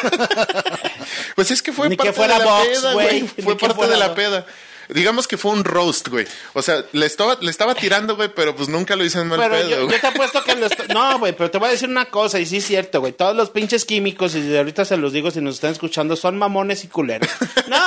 Pues 1.36 1.52
es 1.52 1.62
que 1.62 1.72
fue 1.72 1.88
Ni 1.88 1.96
que 1.96 2.12
parte 2.12 2.14
fuera 2.14 2.38
de 2.38 2.46
la 2.46 2.52
box, 2.52 2.68
peda, 2.68 2.94
güey. 2.94 3.22
Ni 3.22 3.44
Fue 3.44 3.58
parte 3.58 3.88
de 3.88 3.98
la 3.98 4.14
peda. 4.14 4.46
Digamos 4.90 5.28
que 5.28 5.38
fue 5.38 5.52
un 5.52 5.64
roast, 5.64 6.08
güey. 6.08 6.26
O 6.54 6.62
sea, 6.64 6.84
le 6.94 7.06
estaba, 7.06 7.38
le 7.42 7.52
estaba 7.52 7.76
tirando, 7.76 8.16
güey, 8.16 8.30
pero 8.34 8.56
pues 8.56 8.70
nunca 8.70 8.96
lo 8.96 9.06
hice 9.06 9.20
en 9.20 9.28
mal 9.28 9.40
Pero 9.40 9.54
pedo, 9.54 9.70
yo, 9.70 9.76
güey. 9.86 9.96
yo 9.96 10.02
te 10.02 10.08
apuesto 10.08 10.44
que... 10.44 10.56
lo 10.56 10.68
No, 10.94 11.20
güey, 11.20 11.34
pero 11.36 11.52
te 11.52 11.60
voy 11.60 11.70
a 11.70 11.72
decir 11.72 11.88
una 11.90 12.06
cosa, 12.06 12.40
y 12.40 12.48
sí 12.48 12.58
es 12.58 12.66
cierto, 12.66 13.00
güey. 13.00 13.14
Todos 13.14 13.36
los 13.36 13.52
pinches 13.52 13.86
químicos, 13.86 14.34
y 14.34 14.42
de 14.42 14.58
ahorita 14.58 14.86
se 14.86 14.98
los 14.98 15.14
digo 15.14 15.30
si 15.30 15.42
nos 15.42 15.56
están 15.56 15.72
escuchando, 15.74 16.16
son 16.16 16.38
mamones 16.38 16.84
y 16.84 16.88
culeros. 16.88 17.30
No, 17.70 17.78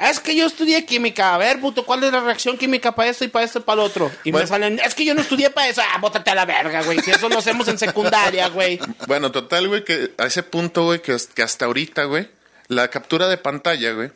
es 0.00 0.18
que 0.18 0.34
yo 0.34 0.44
estudié 0.46 0.84
química. 0.84 1.36
A 1.36 1.38
ver, 1.38 1.60
puto, 1.60 1.84
¿cuál 1.86 2.02
es 2.02 2.10
la 2.10 2.18
reacción 2.18 2.58
química 2.58 2.96
para 2.96 3.10
esto 3.10 3.24
y 3.24 3.28
para 3.28 3.44
esto 3.44 3.60
y 3.60 3.62
para 3.62 3.76
lo 3.76 3.84
otro? 3.84 4.10
Y 4.24 4.32
Bueno. 4.32 4.42
me 4.44 4.48
salen, 4.48 4.80
es 4.84 4.96
que 4.96 5.04
yo 5.04 5.14
no 5.14 5.20
estudié 5.20 5.50
para 5.50 5.68
eso. 5.68 5.82
Ah, 5.82 5.98
bótate 6.00 6.30
a 6.30 6.34
la 6.34 6.46
verga, 6.46 6.82
güey. 6.82 6.98
Si 6.98 7.12
eso 7.12 7.28
lo 7.28 7.38
hacemos 7.38 7.68
en 7.68 7.78
secundaria, 7.78 8.48
güey. 8.48 8.80
Bueno, 9.06 9.30
total, 9.30 9.68
güey, 9.68 9.84
que 9.84 10.12
a 10.18 10.26
ese 10.26 10.42
punto, 10.42 10.82
güey, 10.86 11.00
que, 11.00 11.16
que 11.32 11.42
hasta 11.44 11.66
ahorita, 11.66 12.04
güey, 12.04 12.28
la 12.66 12.88
captura 12.88 13.28
de 13.28 13.36
pantalla, 13.38 13.92
güey, 13.92 14.10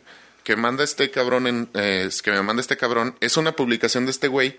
que 0.45 0.57
manda 0.57 0.85
este 0.85 1.11
cabrón 1.11 1.47
en, 1.47 1.69
eh, 1.75 2.09
que 2.23 2.31
me 2.31 2.43
manda 2.43 2.61
este 2.61 2.77
cabrón, 2.77 3.17
es 3.21 3.37
una 3.37 3.57
publicación 3.57 4.05
de 4.05 4.13
este 4.13 4.29
güey 4.29 4.59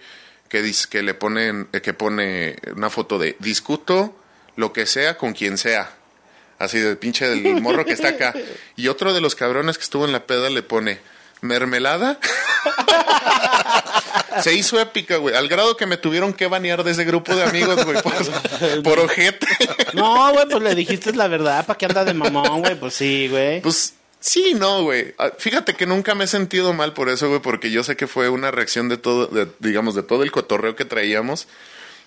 que 0.49 0.61
dice 0.61 0.87
que 0.89 1.03
le 1.03 1.13
ponen, 1.13 1.69
eh, 1.73 1.81
que 1.81 1.93
pone 1.93 2.57
una 2.75 2.89
foto 2.89 3.19
de 3.19 3.35
discuto 3.39 4.15
lo 4.55 4.73
que 4.73 4.87
sea 4.87 5.17
con 5.17 5.33
quien 5.33 5.57
sea. 5.57 5.91
Así 6.57 6.79
de 6.79 6.95
pinche 6.95 7.27
del 7.27 7.61
morro 7.61 7.85
que 7.85 7.93
está 7.93 8.09
acá. 8.09 8.33
Y 8.75 8.87
otro 8.87 9.13
de 9.13 9.21
los 9.21 9.35
cabrones 9.35 9.77
que 9.77 9.83
estuvo 9.83 10.05
en 10.05 10.13
la 10.13 10.25
peda 10.25 10.49
le 10.49 10.63
pone 10.63 10.99
mermelada. 11.41 12.17
Se 14.41 14.53
hizo 14.53 14.79
épica, 14.79 15.17
güey. 15.17 15.35
Al 15.35 15.49
grado 15.49 15.77
que 15.77 15.85
me 15.85 15.97
tuvieron 15.97 16.33
que 16.33 16.47
banear 16.47 16.83
de 16.83 16.91
ese 16.91 17.03
grupo 17.03 17.35
de 17.35 17.43
amigos, 17.43 17.83
güey. 17.83 18.01
Por, 18.01 18.13
por 18.83 18.99
ojete. 18.99 19.47
No, 19.93 20.31
güey, 20.31 20.45
pues 20.49 20.63
le 20.63 20.75
dijiste 20.75 21.13
la 21.13 21.27
verdad. 21.27 21.65
¿Para 21.65 21.77
qué 21.77 21.85
anda 21.85 22.05
de 22.05 22.13
mamón, 22.13 22.61
güey? 22.61 22.79
Pues 22.79 22.93
sí, 22.93 23.27
güey. 23.29 23.61
Pues 23.61 23.93
sí, 24.25 24.53
no, 24.55 24.83
güey. 24.83 25.13
Ah, 25.17 25.31
Fíjate 25.37 25.75
que 25.75 25.85
nunca 25.85 26.15
me 26.15 26.23
he 26.25 26.27
sentido 26.27 26.73
mal 26.73 26.93
por 26.93 27.09
eso, 27.09 27.27
güey, 27.29 27.41
porque 27.41 27.71
yo 27.71 27.83
sé 27.83 27.95
que 27.95 28.07
fue 28.07 28.29
una 28.29 28.51
reacción 28.51 28.89
de 28.89 28.97
todo, 28.97 29.27
de, 29.27 29.47
digamos, 29.59 29.95
de 29.95 30.03
todo 30.03 30.23
el 30.23 30.31
cotorreo 30.31 30.75
que 30.75 30.85
traíamos. 30.85 31.47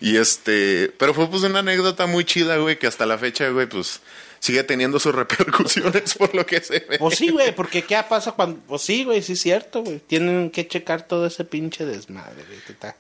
Y 0.01 0.17
este, 0.17 0.93
pero 0.99 1.13
fue 1.15 1.29
pues 1.29 1.43
una 1.43 1.59
anécdota 1.61 2.07
muy 2.07 2.25
chida, 2.25 2.57
güey, 2.59 2.79
que 2.79 2.87
hasta 2.87 3.05
la 3.07 3.19
fecha, 3.19 3.49
güey, 3.49 3.67
pues 3.69 4.01
sigue 4.39 4.63
teniendo 4.63 5.01
sus 5.01 5.13
repercusiones 5.23 6.15
por 6.15 6.35
lo 6.35 6.47
que 6.47 6.61
se 6.61 6.87
ve. 6.89 6.99
Pues 6.99 7.19
sí, 7.19 7.31
güey, 7.31 7.53
porque 7.55 7.83
¿qué 7.83 8.01
pasa 8.09 8.33
cuando...? 8.33 8.61
Pues 8.69 8.83
sí, 8.83 9.03
güey, 9.05 9.23
sí 9.23 9.33
es 9.33 9.41
cierto, 9.41 9.83
güey. 9.83 9.99
Tienen 9.99 10.51
que 10.51 10.69
checar 10.69 11.07
todo 11.07 11.27
ese 11.27 11.45
pinche 11.45 11.85
desmadre, 11.85 12.45
güey. 12.47 12.61
que 12.67 12.73
está- 12.73 12.97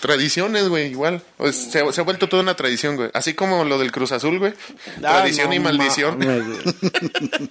Tradiciones, 0.00 0.68
güey, 0.68 0.90
igual. 0.92 1.22
Pues, 1.38 1.56
se, 1.56 1.92
se 1.92 2.00
ha 2.00 2.04
vuelto 2.04 2.28
toda 2.28 2.42
una 2.42 2.54
tradición, 2.54 2.94
güey. 2.94 3.10
Así 3.14 3.34
como 3.34 3.64
lo 3.64 3.78
del 3.78 3.90
Cruz 3.90 4.12
Azul, 4.12 4.38
güey. 4.38 4.52
Ah, 4.98 5.22
Tradición 5.22 5.48
no 5.48 5.54
y 5.54 5.58
maldición. 5.58 6.20
güey. 6.22 7.48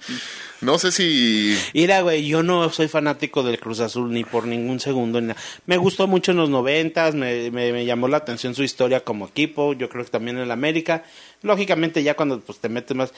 No 0.60 0.78
sé 0.78 0.90
si 0.90 1.56
Mira, 1.72 2.00
güey, 2.02 2.26
yo 2.26 2.42
no 2.42 2.68
soy 2.70 2.88
fanático 2.88 3.42
del 3.42 3.60
Cruz 3.60 3.80
Azul 3.80 4.12
ni 4.12 4.24
por 4.24 4.46
ningún 4.46 4.80
segundo. 4.80 5.20
ni. 5.20 5.32
Me 5.66 5.76
gustó 5.76 6.06
mucho 6.06 6.32
en 6.32 6.38
los 6.38 6.50
noventas, 6.50 7.14
me, 7.14 7.50
me, 7.50 7.72
me 7.72 7.84
llamó 7.84 8.08
la 8.08 8.18
atención 8.18 8.54
su 8.54 8.62
historia 8.62 9.00
como 9.00 9.26
equipo, 9.26 9.72
yo 9.72 9.88
creo 9.88 10.04
que 10.04 10.10
también 10.10 10.36
en 10.36 10.44
el 10.44 10.50
América. 10.50 11.04
Lógicamente 11.42 12.02
ya 12.02 12.14
cuando 12.14 12.40
pues, 12.40 12.58
te 12.58 12.68
metes 12.68 12.96
más 12.96 13.12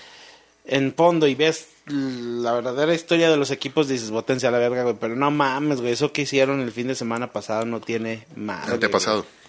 en 0.67 0.95
fondo 0.95 1.27
y 1.27 1.35
ves 1.35 1.69
la 1.87 2.53
verdadera 2.53 2.95
historia 2.95 3.31
de 3.31 3.37
los 3.37 3.51
equipos, 3.51 3.89
dices, 3.89 4.11
botense 4.11 4.47
a 4.47 4.51
la 4.51 4.59
verga, 4.59 4.83
güey. 4.83 4.97
Pero 5.01 5.17
no 5.17 5.31
mames, 5.31 5.81
güey, 5.81 5.93
eso 5.93 6.13
que 6.13 6.23
hicieron 6.23 6.61
el 6.61 6.73
fin 6.73 6.89
de 6.89 6.95
semana 6.95 7.33
pasado 7.33 7.65
no 7.65 7.81
tiene 7.81 8.27
madre. 8.37 8.79
te 8.79 8.87
ha 8.87 8.91
pasado. 8.91 9.23
güey. 9.23 9.41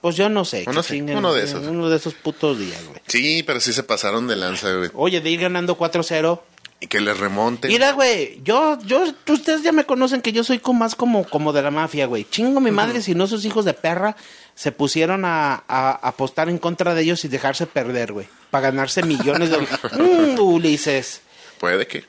Pues 0.00 0.16
yo 0.16 0.28
no 0.28 0.44
sé. 0.44 0.64
Uno 0.66 0.82
sí, 0.82 1.00
uno 1.00 1.32
de 1.32 1.44
esos. 1.44 1.66
Uno 1.66 1.88
de 1.88 1.96
esos 1.96 2.12
putos 2.12 2.58
días, 2.58 2.84
güey. 2.86 3.00
Sí, 3.06 3.42
pero 3.42 3.58
sí 3.58 3.72
se 3.72 3.82
pasaron 3.82 4.26
de 4.26 4.36
lanza, 4.36 4.70
güey. 4.74 4.90
Oye, 4.92 5.20
de 5.22 5.30
ir 5.30 5.40
ganando 5.40 5.78
4-0. 5.78 6.40
Y 6.80 6.86
que 6.86 7.00
les 7.00 7.18
remonten. 7.18 7.70
Mira, 7.70 7.92
güey, 7.92 8.40
yo, 8.42 8.78
yo, 8.84 9.04
ustedes 9.28 9.62
ya 9.62 9.72
me 9.72 9.84
conocen 9.84 10.20
que 10.20 10.32
yo 10.32 10.44
soy 10.44 10.58
como 10.58 10.80
más 10.80 10.94
como, 10.94 11.24
como 11.24 11.52
de 11.52 11.62
la 11.62 11.70
mafia, 11.70 12.06
güey. 12.06 12.26
Chingo 12.28 12.60
mi 12.60 12.70
madre 12.70 13.00
si 13.00 13.14
no 13.14 13.26
sus 13.26 13.44
hijos 13.44 13.64
de 13.64 13.74
perra 13.74 14.16
se 14.54 14.70
pusieron 14.70 15.24
a, 15.24 15.64
a 15.66 15.92
apostar 15.92 16.48
en 16.48 16.58
contra 16.58 16.94
de 16.94 17.02
ellos 17.02 17.24
y 17.24 17.28
dejarse 17.28 17.66
perder, 17.66 18.12
güey. 18.12 18.26
Para 18.50 18.70
ganarse 18.70 19.02
millones 19.02 19.50
de... 19.50 19.58
Mm, 19.94 20.38
Ulises. 20.38 21.22
Puede 21.58 21.86
que. 21.86 22.04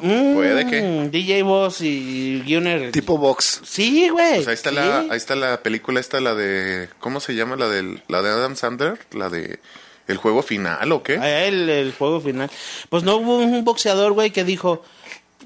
Mm, 0.00 0.34
Puede 0.34 0.66
que. 0.66 1.08
DJ 1.10 1.42
Boss 1.42 1.80
y 1.80 2.42
Gunner. 2.46 2.90
Tipo 2.90 3.16
box. 3.16 3.62
Sí, 3.64 4.08
güey. 4.08 4.36
Pues 4.36 4.48
ahí 4.48 4.54
está 4.54 4.70
sí. 4.70 4.76
la, 4.76 4.98
ahí 5.00 5.16
está 5.16 5.36
la 5.36 5.62
película 5.62 6.00
esta, 6.00 6.20
la 6.20 6.34
de, 6.34 6.88
¿cómo 7.00 7.20
se 7.20 7.34
llama? 7.34 7.56
La 7.56 7.68
de, 7.68 8.02
la 8.08 8.22
de 8.22 8.28
Adam 8.28 8.56
Sandler, 8.56 8.98
la 9.12 9.30
de 9.30 9.60
el 10.08 10.16
juego 10.16 10.42
final 10.42 10.90
o 10.92 11.02
qué? 11.02 11.18
A 11.18 11.44
él, 11.44 11.68
el 11.68 11.92
juego 11.92 12.20
final. 12.20 12.50
Pues 12.88 13.02
no 13.02 13.16
hubo 13.16 13.38
un 13.38 13.64
boxeador, 13.64 14.12
güey, 14.12 14.30
que 14.30 14.44
dijo, 14.44 14.84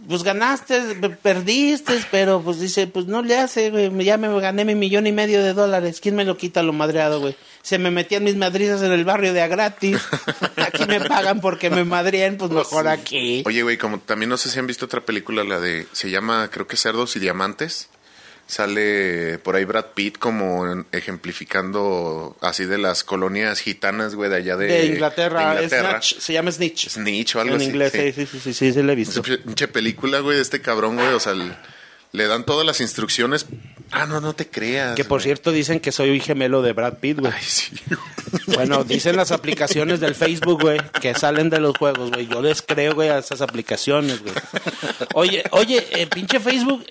pues 0.09 0.23
ganaste, 0.23 0.81
pe- 1.01 1.11
perdiste, 1.11 1.95
pero 2.11 2.41
pues 2.41 2.61
dice, 2.61 2.87
pues 2.87 3.07
no 3.07 3.23
le 3.23 3.37
hace, 3.37 3.71
güey, 3.71 4.05
ya 4.05 4.17
me 4.17 4.29
gané 4.41 4.65
mi 4.65 4.75
millón 4.75 5.07
y 5.07 5.13
medio 5.13 5.43
de 5.43 5.55
dólares. 5.55 6.01
¿Quién 6.01 6.15
me 6.17 6.25
lo 6.25 6.37
quita 6.37 6.63
lo 6.63 6.73
madreado, 6.73 7.21
güey? 7.21 7.37
Se 7.63 7.79
me 7.79 7.91
metían 7.91 8.25
mis 8.25 8.37
madrizas 8.37 8.81
en 8.83 8.93
el 8.93 9.05
barrio 9.05 9.33
de 9.35 9.43
a 9.43 9.49
gratis. 9.49 9.99
Aquí 10.57 10.85
me 10.87 11.01
pagan 11.01 11.41
porque 11.41 11.69
me 11.71 11.85
madrían, 11.85 12.37
pues 12.37 12.51
mejor 12.51 12.87
aquí. 12.89 13.43
Oye, 13.47 13.63
güey, 13.63 13.77
como 13.77 13.99
también 13.99 14.31
no 14.31 14.37
sé 14.37 14.49
si 14.51 14.59
han 14.59 14.67
visto 14.67 14.87
otra 14.87 15.01
película, 15.03 15.45
la 15.45 15.61
de, 15.61 15.87
se 15.93 16.11
llama, 16.11 16.49
creo 16.51 16.67
que 16.67 16.77
Cerdos 16.77 17.17
y 17.17 17.21
Diamantes. 17.21 17.89
Sale 18.49 19.39
por 19.45 19.57
ahí 19.57 19.65
Brad 19.67 19.85
Pitt 19.95 20.17
como 20.19 20.67
en- 20.73 20.87
ejemplificando 20.91 22.37
así 22.41 22.65
de 22.65 22.79
las 22.79 23.05
colonias 23.05 23.61
gitanas, 23.61 24.15
güey, 24.15 24.31
de 24.31 24.37
allá 24.37 24.57
de, 24.57 24.67
De 24.67 24.87
Inglaterra, 24.87 25.55
de 25.55 25.65
Inglaterra. 25.65 25.91
Snatch, 25.91 26.19
se 26.19 26.33
llama 26.33 26.51
Snitch. 26.51 26.89
Snitch 26.89 27.37
o 27.37 27.41
algo 27.41 27.55
en 27.57 27.61
así. 27.61 27.71
inglés, 27.71 27.93
sí. 27.93 27.99
sí, 28.13 28.13
sí, 28.13 28.27
sí, 28.27 28.41
sí, 28.41 28.53
sí, 28.55 28.73
sí, 28.73 28.83
lo 28.83 28.93
he 28.93 28.95
visto. 28.97 29.23
Pinche 29.23 29.69
película, 29.69 30.21
güey, 30.21 30.37
de 30.37 30.43
este 30.43 30.61
cabrón, 30.63 30.97
güey, 30.97 31.09
o 31.09 31.21
sea, 31.21 31.33
el- 31.33 31.55
le 32.13 32.27
dan 32.27 32.45
todas 32.45 32.67
las 32.67 32.81
instrucciones. 32.81 33.47
Ah, 33.91 34.07
no, 34.07 34.21
no 34.21 34.35
te 34.35 34.49
creas. 34.49 34.97
Que 34.97 35.05
por 35.05 35.19
güey. 35.19 35.25
cierto 35.25 35.51
dicen 35.51 35.81
que 35.81 35.93
soy 35.93 36.21
gemelo 36.21 36.63
de 36.63 36.73
Brad 36.73 36.99
Pitt, 36.99 37.21
güey. 37.21 37.33
Ay, 37.35 37.43
sí. 37.45 37.73
Bueno, 38.47 38.85
dicen 38.85 39.17
las 39.17 39.33
aplicaciones 39.33 40.01
del 40.01 40.15
Facebook, 40.15 40.61
güey, 40.61 40.79
que 41.01 41.15
salen 41.15 41.49
de 41.49 41.61
los 41.61 41.77
juegos, 41.77 42.11
güey. 42.11 42.27
Yo 42.27 42.43
les 42.43 42.61
creo, 42.61 42.95
güey, 42.95 43.09
a 43.09 43.19
esas 43.19 43.41
aplicaciones, 43.41 44.23
güey. 44.23 44.35
Oye, 45.15 45.45
oye, 45.53 45.87
eh, 45.93 46.07
pinche 46.07 46.41
Facebook, 46.41 46.85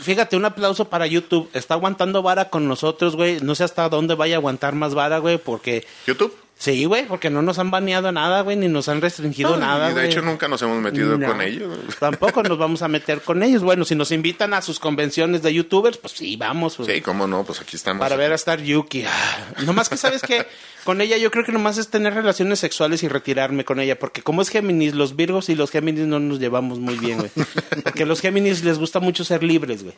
fíjate, 0.00 0.36
un 0.36 0.44
aplauso 0.44 0.88
para 0.88 1.06
YouTube. 1.06 1.48
Está 1.54 1.74
aguantando 1.74 2.22
vara 2.22 2.50
con 2.50 2.68
nosotros, 2.68 3.16
güey. 3.16 3.40
No 3.40 3.54
sé 3.54 3.64
hasta 3.64 3.88
dónde 3.88 4.14
vaya 4.14 4.36
a 4.36 4.38
aguantar 4.38 4.74
más 4.74 4.94
vara, 4.94 5.18
güey, 5.18 5.38
porque... 5.38 5.86
¿YouTube? 6.06 6.36
Sí, 6.58 6.86
güey, 6.86 7.04
porque 7.04 7.28
no 7.28 7.42
nos 7.42 7.58
han 7.58 7.70
baneado 7.70 8.10
nada, 8.12 8.40
güey, 8.40 8.56
ni 8.56 8.66
nos 8.68 8.88
han 8.88 9.02
restringido 9.02 9.50
No, 9.50 9.56
nada, 9.58 9.86
y 9.86 9.88
de 9.88 10.00
güey. 10.00 10.06
hecho 10.06 10.22
nunca 10.22 10.48
nos 10.48 10.62
hemos 10.62 10.80
metido 10.80 11.18
No. 11.18 11.26
con 11.28 11.42
ellos. 11.42 11.76
Tampoco 12.00 12.42
nos 12.42 12.56
vamos 12.56 12.80
a 12.80 12.88
meter 12.88 13.20
con 13.20 13.42
ellos. 13.42 13.62
Bueno, 13.62 13.84
si 13.84 13.94
nos 13.94 14.10
invitan 14.10 14.54
a 14.54 14.62
sus 14.62 14.80
convenciones 14.80 15.42
de 15.42 15.52
youtubers, 15.52 15.98
pues 15.98 16.14
sí, 16.14 16.34
vamos. 16.36 16.78
güey. 16.78 16.94
Sí, 16.96 17.00
cómo 17.02 17.26
no, 17.26 17.44
pues 17.44 17.60
aquí 17.60 17.76
estamos. 17.76 18.00
Para 18.00 18.16
ver 18.16 18.32
a 18.32 18.36
Star 18.36 18.62
Yuki. 18.62 19.04
Ah, 19.06 19.38
Nomás 19.66 19.90
que 19.90 19.98
sabes 19.98 20.22
que 20.22 20.46
con 20.84 21.02
ella 21.02 21.18
yo 21.18 21.30
creo 21.30 21.44
que 21.44 21.52
nomás 21.52 21.76
es 21.76 21.88
tener 21.88 22.14
relaciones 22.14 22.58
sexuales 22.58 23.02
y 23.02 23.08
retirarme 23.08 23.66
con 23.66 23.78
ella. 23.78 23.98
Porque 23.98 24.22
como 24.22 24.40
es 24.40 24.48
Géminis, 24.48 24.94
los 24.94 25.14
Virgos 25.14 25.50
y 25.50 25.56
los 25.56 25.70
Géminis 25.70 26.06
no 26.06 26.20
nos 26.20 26.40
llevamos 26.40 26.78
muy 26.78 26.96
bien, 26.96 27.18
güey. 27.18 27.30
Porque 27.84 28.04
a 28.04 28.06
los 28.06 28.22
Géminis 28.22 28.64
les 28.64 28.78
gusta 28.78 28.98
mucho 28.98 29.24
ser 29.24 29.42
libres, 29.42 29.82
güey. 29.82 29.94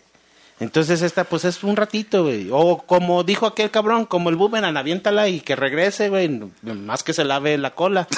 Entonces 0.61 1.03
esta 1.03 1.25
pues 1.25 1.45
es 1.45 1.63
un 1.63 1.77
ratito, 1.77 2.25
güey. 2.25 2.49
O 2.51 2.79
como 2.79 3.23
dijo 3.23 3.47
aquel 3.47 3.71
cabrón, 3.71 4.07
como 4.07 4.29
el 4.29 4.37
boomerang, 4.37 4.77
aviéntala 4.77 5.29
y 5.29 5.41
que 5.41 5.55
regrese, 5.55 6.09
güey. 6.09 6.29
Más 6.63 7.03
que 7.03 7.13
se 7.13 7.25
lave 7.25 7.57
la 7.59 7.75
cola. 7.75 8.09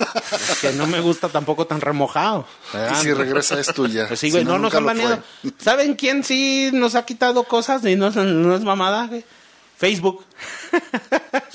que 0.60 0.72
no 0.72 0.86
me 0.86 1.00
gusta 1.00 1.28
tampoco 1.28 1.66
tan 1.66 1.80
remojado. 1.80 2.44
Y 2.92 2.94
si 2.96 3.12
regresa 3.12 3.60
es 3.60 3.72
tuya. 3.72 4.08
Pues 4.08 4.20
sí, 4.20 4.26
Si 4.26 4.32
güey, 4.32 4.44
no, 4.44 4.58
nos 4.58 4.74
han 4.74 4.84
baneado. 4.84 5.22
¿Saben 5.58 5.94
quién 5.94 6.24
sí 6.24 6.70
nos 6.72 6.96
ha 6.96 7.04
quitado 7.06 7.44
cosas 7.44 7.84
y 7.84 7.94
no, 7.94 8.10
no 8.10 8.54
es 8.54 8.62
mamada, 8.62 9.06
güey? 9.06 9.24
Facebook. 9.76 10.24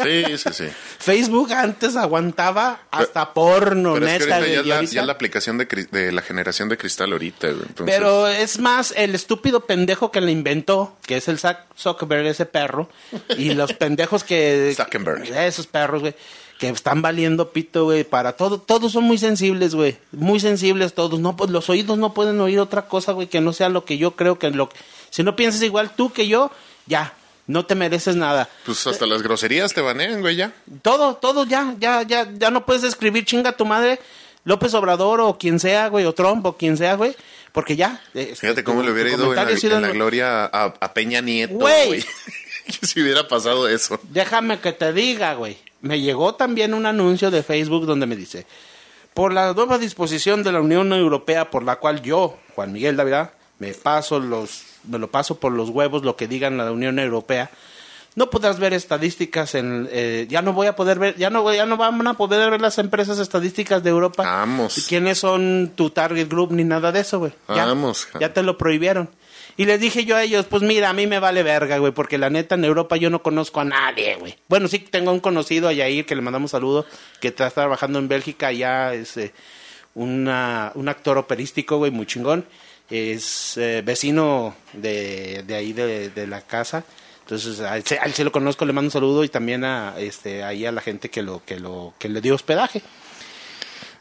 Sí, 0.01 0.23
sí, 0.37 0.49
sí. 0.53 0.65
Facebook 0.99 1.53
antes 1.53 1.95
aguantaba 1.95 2.81
hasta 2.89 3.33
porno, 3.33 3.93
Pero 3.93 4.07
es 4.07 4.25
que 4.25 4.33
ahorita 4.33 4.47
ya, 4.47 4.59
es 4.61 4.65
la, 4.65 4.75
ahorita- 4.75 4.93
ya 4.93 5.01
es 5.01 5.07
la 5.07 5.13
aplicación 5.13 5.57
de, 5.57 6.11
la 6.11 6.21
generación 6.21 6.69
de 6.69 6.77
cristal 6.77 7.11
ahorita. 7.11 7.49
Entonces, 7.49 7.85
Pero 7.85 8.27
es 8.27 8.59
más 8.59 8.93
el 8.97 9.13
estúpido 9.13 9.65
pendejo 9.65 10.11
que 10.11 10.21
la 10.21 10.31
inventó, 10.31 10.95
que 11.05 11.17
es 11.17 11.27
el 11.27 11.37
Zack 11.39 11.65
Zuckerberg, 11.77 12.25
ese 12.25 12.45
perro, 12.45 12.89
y 13.37 13.53
los 13.53 13.73
pendejos 13.73 14.23
que... 14.23 14.73
Zuckerberg. 14.77 15.23
Esos 15.35 15.67
perros, 15.67 16.01
güey, 16.01 16.15
que 16.57 16.69
están 16.69 17.01
valiendo 17.01 17.51
pito, 17.51 17.85
güey, 17.85 18.03
para 18.03 18.33
todo. 18.33 18.59
Todos 18.59 18.91
son 18.91 19.03
muy 19.03 19.17
sensibles, 19.17 19.75
güey, 19.75 19.97
muy 20.11 20.39
sensibles 20.39 20.93
todos. 20.93 21.19
No, 21.19 21.35
pues 21.35 21.51
los 21.51 21.69
oídos 21.69 21.97
no 21.97 22.13
pueden 22.13 22.39
oír 22.39 22.59
otra 22.59 22.87
cosa, 22.87 23.11
güey, 23.11 23.27
que 23.27 23.41
no 23.41 23.53
sea 23.53 23.69
lo 23.69 23.85
que 23.85 23.97
yo 23.97 24.15
creo 24.15 24.39
que 24.39 24.49
lo... 24.49 24.69
Si 25.09 25.23
no 25.23 25.35
piensas 25.35 25.61
igual 25.61 25.91
tú 25.95 26.11
que 26.11 26.27
yo, 26.27 26.51
ya, 26.85 27.13
no 27.51 27.65
te 27.65 27.75
mereces 27.75 28.15
nada. 28.15 28.49
Pues 28.65 28.85
hasta 28.87 29.05
las 29.05 29.21
groserías 29.21 29.73
te 29.73 29.81
banean, 29.81 30.21
güey, 30.21 30.35
ya. 30.35 30.51
Todo, 30.81 31.15
todo 31.15 31.45
ya, 31.45 31.75
ya, 31.79 32.01
ya, 32.03 32.27
ya 32.33 32.49
no 32.51 32.65
puedes 32.65 32.83
escribir 32.83 33.25
chinga 33.25 33.51
tu 33.51 33.65
madre, 33.65 33.99
López 34.43 34.73
Obrador 34.73 35.21
o 35.21 35.37
quien 35.37 35.59
sea, 35.59 35.87
güey, 35.89 36.05
o 36.05 36.13
Trump 36.13 36.45
o 36.45 36.57
quien 36.57 36.77
sea, 36.77 36.95
güey, 36.95 37.15
porque 37.51 37.75
ya. 37.75 38.01
este, 38.13 38.35
Fíjate 38.35 38.63
cómo 38.63 38.79
tu- 38.81 38.87
le 38.87 38.93
hubiera 38.93 39.09
ido 39.11 39.29
en 39.33 39.35
la, 39.35 39.51
en 39.51 39.81
la 39.81 39.91
gloria 39.91 40.45
a, 40.45 40.73
a 40.79 40.93
Peña 40.93 41.21
Nieto, 41.21 41.53
Güey. 41.55 41.87
güey. 41.87 42.05
Si 42.81 43.01
hubiera 43.01 43.27
pasado 43.27 43.67
eso. 43.67 43.99
Déjame 44.03 44.59
que 44.59 44.71
te 44.71 44.93
diga, 44.93 45.33
güey. 45.33 45.57
Me 45.81 45.99
llegó 45.99 46.35
también 46.35 46.73
un 46.73 46.85
anuncio 46.85 47.29
de 47.31 47.43
Facebook 47.43 47.85
donde 47.85 48.05
me 48.05 48.15
dice, 48.15 48.45
por 49.13 49.33
la 49.33 49.51
nueva 49.53 49.77
disposición 49.77 50.41
de 50.43 50.51
la 50.53 50.61
Unión 50.61 50.93
Europea 50.93 51.49
por 51.49 51.63
la 51.63 51.77
cual 51.77 52.01
yo, 52.01 52.37
Juan 52.55 52.71
Miguel 52.71 52.95
David, 52.95 53.29
me 53.59 53.73
paso 53.73 54.19
los, 54.19 54.61
me 54.83 54.99
lo 54.99 55.09
paso 55.09 55.39
por 55.39 55.51
los 55.51 55.69
huevos 55.69 56.03
lo 56.03 56.15
que 56.15 56.27
digan 56.27 56.57
la 56.57 56.71
Unión 56.71 56.99
Europea. 56.99 57.51
No 58.13 58.29
podrás 58.29 58.59
ver 58.59 58.73
estadísticas 58.73 59.55
en, 59.55 59.87
eh, 59.89 60.27
ya 60.29 60.41
no 60.41 60.51
voy 60.51 60.67
a 60.67 60.75
poder 60.75 60.99
ver, 60.99 61.15
ya 61.15 61.29
no, 61.29 61.53
ya 61.53 61.65
no 61.65 61.77
van 61.77 62.05
a 62.05 62.15
poder 62.15 62.51
ver 62.51 62.59
las 62.59 62.77
empresas 62.77 63.19
estadísticas 63.19 63.83
de 63.83 63.89
Europa. 63.89 64.23
Vamos. 64.23 64.85
¿Quiénes 64.89 65.19
son 65.19 65.71
tu 65.75 65.91
target 65.91 66.27
group 66.27 66.51
ni 66.51 66.65
nada 66.65 66.91
de 66.91 66.99
eso, 66.99 67.19
güey? 67.19 67.31
Ya, 67.47 67.65
Vamos. 67.65 68.09
Ya 68.19 68.33
te 68.33 68.43
lo 68.43 68.57
prohibieron. 68.57 69.09
Y 69.57 69.65
les 69.65 69.79
dije 69.79 70.05
yo 70.05 70.15
a 70.15 70.23
ellos, 70.23 70.45
pues 70.45 70.61
mira, 70.61 70.89
a 70.89 70.93
mí 70.93 71.07
me 71.07 71.19
vale 71.19 71.43
verga, 71.43 71.77
güey, 71.77 71.91
porque 71.93 72.17
la 72.17 72.29
neta 72.29 72.55
en 72.55 72.65
Europa 72.65 72.97
yo 72.97 73.09
no 73.09 73.21
conozco 73.21 73.59
a 73.59 73.65
nadie, 73.65 74.15
güey. 74.15 74.35
Bueno, 74.47 74.67
sí 74.67 74.79
tengo 74.79 75.11
un 75.11 75.19
conocido 75.19 75.67
a 75.67 75.73
Yair, 75.73 76.05
que 76.05 76.15
le 76.15 76.21
mandamos 76.21 76.51
saludo, 76.51 76.85
que 77.19 77.29
está 77.29 77.49
trabajando 77.49 77.99
en 77.99 78.07
Bélgica, 78.07 78.51
ya 78.51 78.93
es 78.93 79.17
eh, 79.17 79.33
una, 79.93 80.71
un 80.75 80.89
actor 80.89 81.17
operístico, 81.17 81.77
güey, 81.77 81.91
muy 81.91 82.05
chingón. 82.05 82.45
Es 82.89 83.55
eh, 83.57 83.81
vecino 83.85 84.55
de, 84.73 85.43
de 85.47 85.55
ahí 85.55 85.73
de, 85.73 86.09
de 86.09 86.27
la 86.27 86.41
casa. 86.41 86.83
Entonces, 87.21 87.59
a 87.61 87.77
él, 87.77 87.83
se- 87.85 87.99
a 87.99 88.03
él 88.03 88.13
sí 88.13 88.23
lo 88.23 88.31
conozco, 88.31 88.65
le 88.65 88.73
mando 88.73 88.87
un 88.87 88.91
saludo 88.91 89.23
y 89.23 89.29
también 89.29 89.63
a 89.63 89.95
este 89.97 90.43
ahí 90.43 90.65
a 90.65 90.71
la 90.71 90.81
gente 90.81 91.09
que 91.09 91.21
lo 91.21 91.41
que 91.45 91.59
lo 91.59 91.93
que 91.97 92.09
le 92.09 92.19
dio 92.19 92.35
hospedaje. 92.35 92.81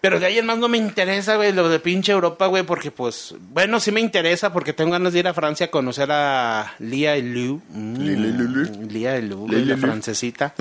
Pero 0.00 0.18
de 0.18 0.24
ahí 0.24 0.38
en 0.38 0.46
más 0.46 0.56
no 0.56 0.66
me 0.66 0.78
interesa, 0.78 1.36
güey, 1.36 1.52
lo 1.52 1.68
de 1.68 1.78
pinche 1.78 2.10
Europa, 2.10 2.46
güey, 2.46 2.62
porque 2.62 2.90
pues, 2.90 3.34
bueno, 3.38 3.78
sí 3.80 3.92
me 3.92 4.00
interesa 4.00 4.50
porque 4.50 4.72
tengo 4.72 4.92
ganas 4.92 5.12
de 5.12 5.18
ir 5.18 5.28
a 5.28 5.34
Francia 5.34 5.66
a 5.66 5.70
conocer 5.70 6.08
a 6.10 6.74
Lia 6.78 7.16
Elou. 7.16 7.60
Mm, 7.68 8.88
Lia 8.88 9.16
Elou, 9.16 9.46
la 9.46 9.76
francesita. 9.76 10.54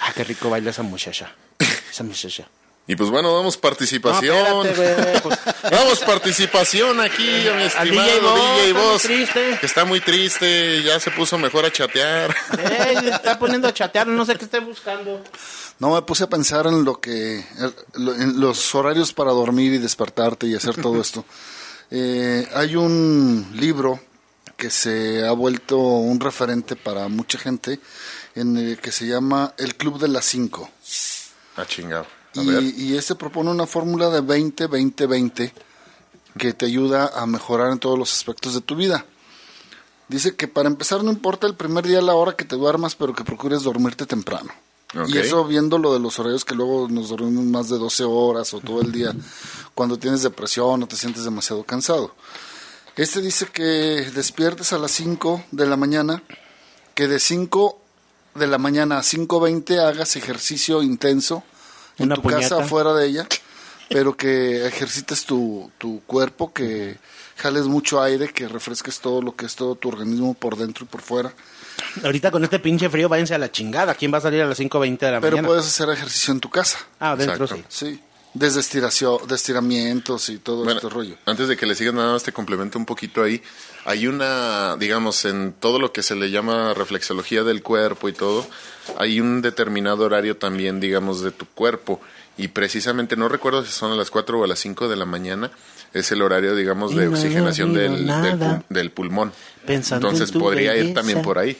ah, 0.00 0.12
qué 0.16 0.24
rico 0.24 0.48
baila 0.48 0.70
esa 0.70 0.82
muchacha. 0.82 1.34
Esa 1.90 2.02
muchacha. 2.02 2.48
Y 2.86 2.96
pues 2.96 3.10
bueno, 3.10 3.34
damos 3.36 3.54
No, 3.56 3.60
participación. 3.60 4.66
espérate, 4.66 5.02
güey, 5.02 5.22
pues, 5.22 5.38
Damos 5.70 6.00
participación 6.00 7.00
aquí 7.00 7.46
a 7.48 7.54
mi 7.54 7.62
Al 7.62 7.66
estimado 7.68 8.08
DJ 8.08 8.20
Boss, 8.22 8.34
DJ 8.42 8.68
está 8.68 8.74
muy 8.74 8.82
Boss. 8.82 9.02
triste. 9.02 9.58
Que 9.60 9.66
está 9.66 9.84
muy 9.84 10.00
triste, 10.00 10.82
ya 10.82 10.98
se 11.00 11.10
puso 11.12 11.38
mejor 11.38 11.64
a 11.64 11.72
chatear. 11.72 12.34
eh, 12.58 12.96
se 13.00 13.08
está 13.10 13.38
poniendo 13.38 13.68
a 13.68 13.72
chatear, 13.74 14.08
no 14.08 14.24
sé 14.24 14.34
qué 14.36 14.44
esté 14.46 14.58
buscando. 14.58 15.22
No, 15.78 15.94
me 15.94 16.02
puse 16.02 16.24
a 16.24 16.28
pensar 16.28 16.66
en 16.66 16.84
lo 16.84 17.00
que, 17.00 17.38
en 17.94 18.40
los 18.40 18.74
horarios 18.74 19.12
para 19.12 19.30
dormir 19.30 19.72
y 19.74 19.78
despertarte 19.78 20.46
y 20.48 20.54
hacer 20.54 20.80
todo 20.80 21.00
esto. 21.00 21.24
Eh, 21.94 22.48
hay 22.54 22.74
un 22.74 23.50
libro 23.52 24.00
que 24.56 24.70
se 24.70 25.26
ha 25.28 25.32
vuelto 25.32 25.76
un 25.76 26.20
referente 26.20 26.74
para 26.74 27.06
mucha 27.08 27.38
gente, 27.38 27.80
en 28.34 28.56
el 28.56 28.78
que 28.78 28.90
se 28.90 29.06
llama 29.06 29.52
El 29.58 29.74
Club 29.76 30.00
de 30.00 30.08
las 30.08 30.24
Cinco. 30.24 30.70
Ah, 31.54 31.66
chingado. 31.66 32.06
Y, 32.34 32.84
y 32.84 32.96
este 32.96 33.14
propone 33.14 33.50
una 33.50 33.66
fórmula 33.66 34.08
de 34.08 34.22
20-20-20 34.22 35.52
que 36.38 36.52
te 36.52 36.66
ayuda 36.66 37.12
a 37.14 37.26
mejorar 37.26 37.72
en 37.72 37.78
todos 37.78 37.98
los 37.98 38.12
aspectos 38.12 38.54
de 38.54 38.60
tu 38.60 38.74
vida. 38.74 39.04
Dice 40.08 40.34
que 40.34 40.48
para 40.48 40.68
empezar 40.68 41.02
no 41.02 41.10
importa 41.10 41.46
el 41.46 41.54
primer 41.54 41.86
día 41.86 42.00
la 42.02 42.14
hora 42.14 42.36
que 42.36 42.44
te 42.44 42.56
duermas, 42.56 42.94
pero 42.94 43.14
que 43.14 43.24
procures 43.24 43.62
dormirte 43.62 44.06
temprano. 44.06 44.52
Y 45.08 45.16
eso 45.16 45.44
viendo 45.46 45.78
lo 45.78 45.94
de 45.94 46.00
los 46.00 46.18
horarios 46.18 46.44
que 46.44 46.54
luego 46.54 46.86
nos 46.90 47.08
dormimos 47.08 47.44
más 47.44 47.70
de 47.70 47.78
12 47.78 48.04
horas 48.04 48.52
o 48.52 48.60
todo 48.60 48.82
el 48.82 48.92
día 48.92 49.14
cuando 49.74 49.98
tienes 49.98 50.22
depresión 50.22 50.82
o 50.82 50.86
te 50.86 50.96
sientes 50.96 51.24
demasiado 51.24 51.64
cansado. 51.64 52.14
Este 52.96 53.22
dice 53.22 53.46
que 53.46 53.62
despiertes 54.14 54.74
a 54.74 54.78
las 54.78 54.90
5 54.90 55.44
de 55.50 55.66
la 55.66 55.78
mañana, 55.78 56.22
que 56.94 57.08
de 57.08 57.18
5 57.18 57.78
de 58.34 58.46
la 58.46 58.58
mañana 58.58 58.98
a 58.98 59.02
5.20 59.02 59.78
hagas 59.78 60.16
ejercicio 60.16 60.82
intenso 60.82 61.42
en 61.98 62.06
Una 62.06 62.14
tu 62.16 62.22
casa, 62.22 62.62
fuera 62.64 62.92
de 62.94 63.06
ella, 63.06 63.26
pero 63.88 64.16
que 64.16 64.66
ejercites 64.66 65.24
tu, 65.24 65.70
tu 65.78 66.00
cuerpo, 66.06 66.52
que 66.52 66.96
jales 67.36 67.64
mucho 67.64 68.00
aire, 68.02 68.28
que 68.32 68.48
refresques 68.48 69.00
todo 69.00 69.20
lo 69.22 69.34
que 69.36 69.46
es 69.46 69.56
todo 69.56 69.74
tu 69.74 69.88
organismo 69.88 70.34
por 70.34 70.56
dentro 70.56 70.84
y 70.84 70.88
por 70.88 71.00
fuera. 71.02 71.32
Ahorita 72.04 72.30
con 72.30 72.44
este 72.44 72.58
pinche 72.58 72.88
frío, 72.90 73.08
váyanse 73.08 73.34
a 73.34 73.38
la 73.38 73.50
chingada. 73.50 73.94
¿Quién 73.94 74.12
va 74.12 74.18
a 74.18 74.20
salir 74.20 74.42
a 74.42 74.46
las 74.46 74.58
5.20 74.60 74.98
de 74.98 75.10
la 75.12 75.20
Pero 75.20 75.36
mañana? 75.36 75.48
puedes 75.48 75.66
hacer 75.66 75.88
ejercicio 75.90 76.32
en 76.32 76.40
tu 76.40 76.48
casa. 76.50 76.78
Ah, 77.00 77.16
Exacto. 77.18 77.46
sí. 77.46 77.64
Sí. 77.68 78.00
Desde 78.34 78.60
estiración, 78.60 79.18
de 79.28 79.34
estiramientos 79.34 80.28
y 80.30 80.38
todo 80.38 80.64
Bueno, 80.64 80.78
este 80.80 80.88
rollo. 80.88 81.16
antes 81.26 81.48
de 81.48 81.56
que 81.56 81.66
le 81.66 81.74
sigan 81.74 81.96
nada 81.96 82.12
más 82.12 82.22
te 82.22 82.32
complemento 82.32 82.78
un 82.78 82.86
poquito 82.86 83.22
ahí. 83.22 83.42
Hay 83.84 84.06
una, 84.06 84.76
digamos, 84.76 85.24
en 85.24 85.52
todo 85.58 85.78
lo 85.78 85.92
que 85.92 86.02
se 86.02 86.14
le 86.14 86.30
llama 86.30 86.72
reflexología 86.74 87.42
del 87.42 87.62
cuerpo 87.62 88.08
y 88.08 88.12
todo, 88.12 88.46
hay 88.96 89.20
un 89.20 89.42
determinado 89.42 90.04
horario 90.04 90.36
también, 90.36 90.80
digamos, 90.80 91.20
de 91.22 91.30
tu 91.32 91.46
cuerpo. 91.46 92.00
Y 92.38 92.48
precisamente, 92.48 93.16
no 93.16 93.28
recuerdo 93.28 93.62
si 93.64 93.72
son 93.72 93.92
a 93.92 93.96
las 93.96 94.10
4 94.10 94.40
o 94.40 94.44
a 94.44 94.46
las 94.46 94.58
5 94.60 94.88
de 94.88 94.96
la 94.96 95.04
mañana, 95.04 95.50
es 95.92 96.10
el 96.12 96.22
horario, 96.22 96.56
digamos, 96.56 96.92
Y 96.92 96.96
de 96.96 97.06
no 97.06 97.12
oxigenación 97.12 97.74
del, 97.74 98.10
del, 98.70 98.90
pulmón. 98.92 99.32
Pensando 99.66 100.08
Entonces 100.08 100.32
podría 100.34 100.74
ir 100.76 100.94
también 100.94 101.20
por 101.20 101.38
ahí. 101.38 101.58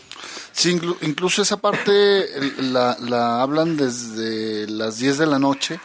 Sí, 0.52 0.74
inclu- 0.74 0.96
incluso 1.02 1.42
esa 1.42 1.58
parte 1.58 2.26
la 2.60 3.42
hablan 3.42 3.76
desde 3.76 4.66
las 4.68 4.98
10 4.98 5.18
de 5.18 5.26
la 5.26 5.38
noche. 5.38 5.78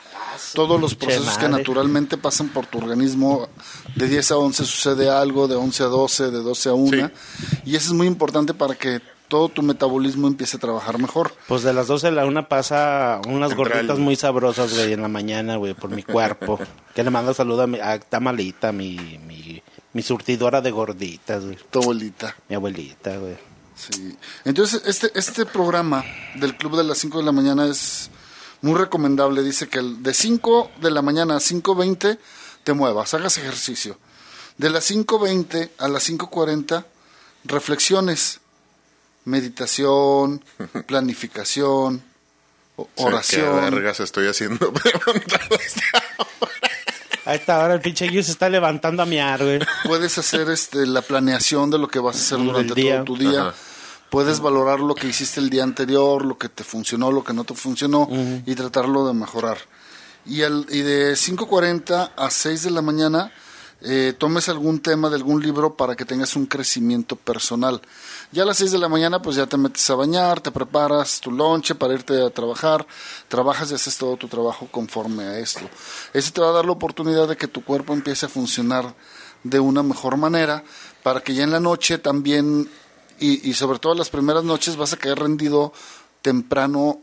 Todos 0.53 0.79
los 0.79 0.95
procesos 0.95 1.37
que 1.37 1.47
naturalmente 1.49 2.17
pasan 2.17 2.49
por 2.49 2.65
tu 2.65 2.77
organismo, 2.79 3.47
de 3.95 4.07
10 4.07 4.31
a 4.31 4.37
11 4.37 4.65
sucede 4.65 5.09
algo, 5.09 5.47
de 5.47 5.55
11 5.55 5.83
a 5.83 5.87
12, 5.87 6.31
de 6.31 6.39
12 6.39 6.69
a 6.69 6.73
1. 6.73 7.11
Y 7.65 7.75
eso 7.75 7.87
es 7.87 7.93
muy 7.93 8.07
importante 8.07 8.53
para 8.53 8.75
que 8.75 9.01
todo 9.27 9.49
tu 9.49 9.61
metabolismo 9.61 10.27
empiece 10.27 10.55
a 10.57 10.59
trabajar 10.59 10.99
mejor. 10.99 11.33
Pues 11.47 11.61
de 11.63 11.73
las 11.73 11.87
12 11.87 12.07
a 12.07 12.11
la 12.11 12.25
una 12.25 12.47
pasa 12.47 13.19
unas 13.27 13.51
Entra 13.51 13.57
gorditas 13.57 13.97
el- 13.97 14.03
muy 14.03 14.15
sabrosas, 14.15 14.73
güey, 14.73 14.93
en 14.93 15.01
la 15.01 15.09
mañana, 15.09 15.57
güey, 15.57 15.73
por 15.73 15.89
mi 15.89 16.03
cuerpo. 16.03 16.59
que 16.95 17.03
le 17.03 17.09
mando 17.09 17.33
saludo 17.33 17.63
a, 17.63 17.67
mi, 17.67 17.79
a 17.79 17.99
Tamalita, 17.99 18.71
mi, 18.71 19.19
mi, 19.27 19.61
mi 19.93 20.01
surtidora 20.01 20.61
de 20.61 20.71
gorditas, 20.71 21.43
güey. 21.43 21.57
Tu 21.69 21.79
abuelita. 21.81 22.35
Mi 22.47 22.55
abuelita, 22.55 23.17
güey. 23.17 23.35
Sí. 23.75 24.15
Entonces, 24.45 24.81
este, 24.85 25.11
este 25.13 25.45
programa 25.45 26.03
del 26.35 26.55
Club 26.55 26.77
de 26.77 26.83
las 26.85 26.97
5 26.97 27.19
de 27.19 27.23
la 27.25 27.31
mañana 27.31 27.67
es 27.67 28.09
muy 28.61 28.77
recomendable. 28.79 29.43
Dice 29.43 29.67
que 29.69 29.79
el- 29.79 30.01
de 30.03 30.13
5 30.13 30.71
de 30.81 30.91
la 30.91 31.01
mañana 31.01 31.35
a 31.35 31.39
5.20 31.39 32.17
te 32.63 32.73
muevas, 32.73 33.13
hagas 33.13 33.37
ejercicio. 33.37 33.97
De 34.57 34.69
las 34.69 34.89
5.20 34.89 35.69
a 35.77 35.87
las 35.87 36.03
5.40, 36.09 36.85
reflexiones, 37.43 38.39
meditación, 39.25 40.43
planificación, 40.87 42.03
o- 42.75 42.83
O 42.83 42.89
sea, 42.95 43.05
oración. 43.07 43.59
¿Qué 43.65 43.69
vergas 43.71 43.99
estoy 43.99 44.27
haciendo? 44.27 44.73
A 47.25 47.35
esta 47.35 47.59
hora 47.59 47.73
el 47.73 47.81
pinche 47.81 48.07
Gil 48.07 48.23
se 48.23 48.31
está 48.31 48.47
levantando 48.47 49.03
a 49.03 49.05
miar, 49.05 49.43
güey. 49.43 49.59
Puedes 49.83 50.17
hacer 50.17 50.49
este, 50.49 50.85
la 50.85 51.01
planeación 51.01 51.69
de 51.69 51.77
lo 51.77 51.89
que 51.89 51.99
vas 51.99 52.15
a 52.15 52.19
hacer 52.19 52.37
durante 52.37 52.73
día. 52.73 53.03
todo 53.03 53.03
tu 53.03 53.17
día. 53.17 53.41
Ajá. 53.49 53.53
Puedes 54.09 54.39
valorar 54.39 54.79
lo 54.79 54.95
que 54.95 55.07
hiciste 55.07 55.39
el 55.39 55.49
día 55.49 55.63
anterior, 55.63 56.23
lo 56.25 56.37
que 56.37 56.47
te 56.49 56.63
funcionó, 56.63 57.11
lo 57.11 57.23
que 57.23 57.33
no 57.33 57.43
te 57.43 57.53
funcionó 57.55 58.07
y 58.45 58.55
tratarlo 58.55 59.05
de 59.07 59.13
mejorar. 59.13 59.57
Y, 60.25 60.43
al- 60.43 60.65
y 60.69 60.79
de 60.81 61.13
5.40 61.15 62.11
a 62.15 62.29
6 62.29 62.63
de 62.63 62.71
la 62.71 62.81
mañana 62.81 63.31
eh, 63.81 64.13
tomes 64.17 64.49
algún 64.49 64.79
tema 64.79 65.07
de 65.09 65.15
algún 65.17 65.41
libro 65.43 65.75
para 65.75 65.95
que 65.95 66.03
tengas 66.03 66.35
un 66.35 66.47
crecimiento 66.47 67.15
personal. 67.15 67.79
Ya 68.31 68.43
a 68.43 68.45
las 68.45 68.57
6 68.57 68.71
de 68.71 68.77
la 68.79 68.89
mañana 68.89 69.21
pues 69.21 69.35
ya 69.35 69.45
te 69.45 69.55
metes 69.57 69.87
a 69.89 69.95
bañar, 69.95 70.41
te 70.41 70.51
preparas 70.51 71.19
tu 71.21 71.31
lonche 71.31 71.75
para 71.75 71.93
irte 71.93 72.19
a 72.25 72.29
trabajar, 72.31 72.87
trabajas 73.27 73.69
y 73.71 73.75
haces 73.75 73.95
todo 73.97 74.17
tu 74.17 74.27
trabajo 74.27 74.67
conforme 74.71 75.23
a 75.25 75.37
esto. 75.39 75.61
Eso 76.13 76.31
te 76.33 76.41
va 76.41 76.49
a 76.49 76.53
dar 76.53 76.65
la 76.65 76.71
oportunidad 76.71 77.27
de 77.27 77.37
que 77.37 77.47
tu 77.47 77.63
cuerpo 77.63 77.93
empiece 77.93 78.25
a 78.25 78.29
funcionar 78.29 78.95
de 79.43 79.59
una 79.59 79.83
mejor 79.83 80.17
manera 80.17 80.63
para 81.03 81.21
que 81.21 81.35
ya 81.35 81.43
en 81.43 81.51
la 81.51 81.59
noche 81.59 81.99
también 81.99 82.67
y, 83.19 83.49
y 83.49 83.53
sobre 83.53 83.79
todo 83.79 83.93
las 83.95 84.09
primeras 84.09 84.43
noches 84.43 84.75
vas 84.75 84.93
a 84.93 84.97
caer 84.97 85.19
rendido 85.19 85.73
temprano 86.21 86.99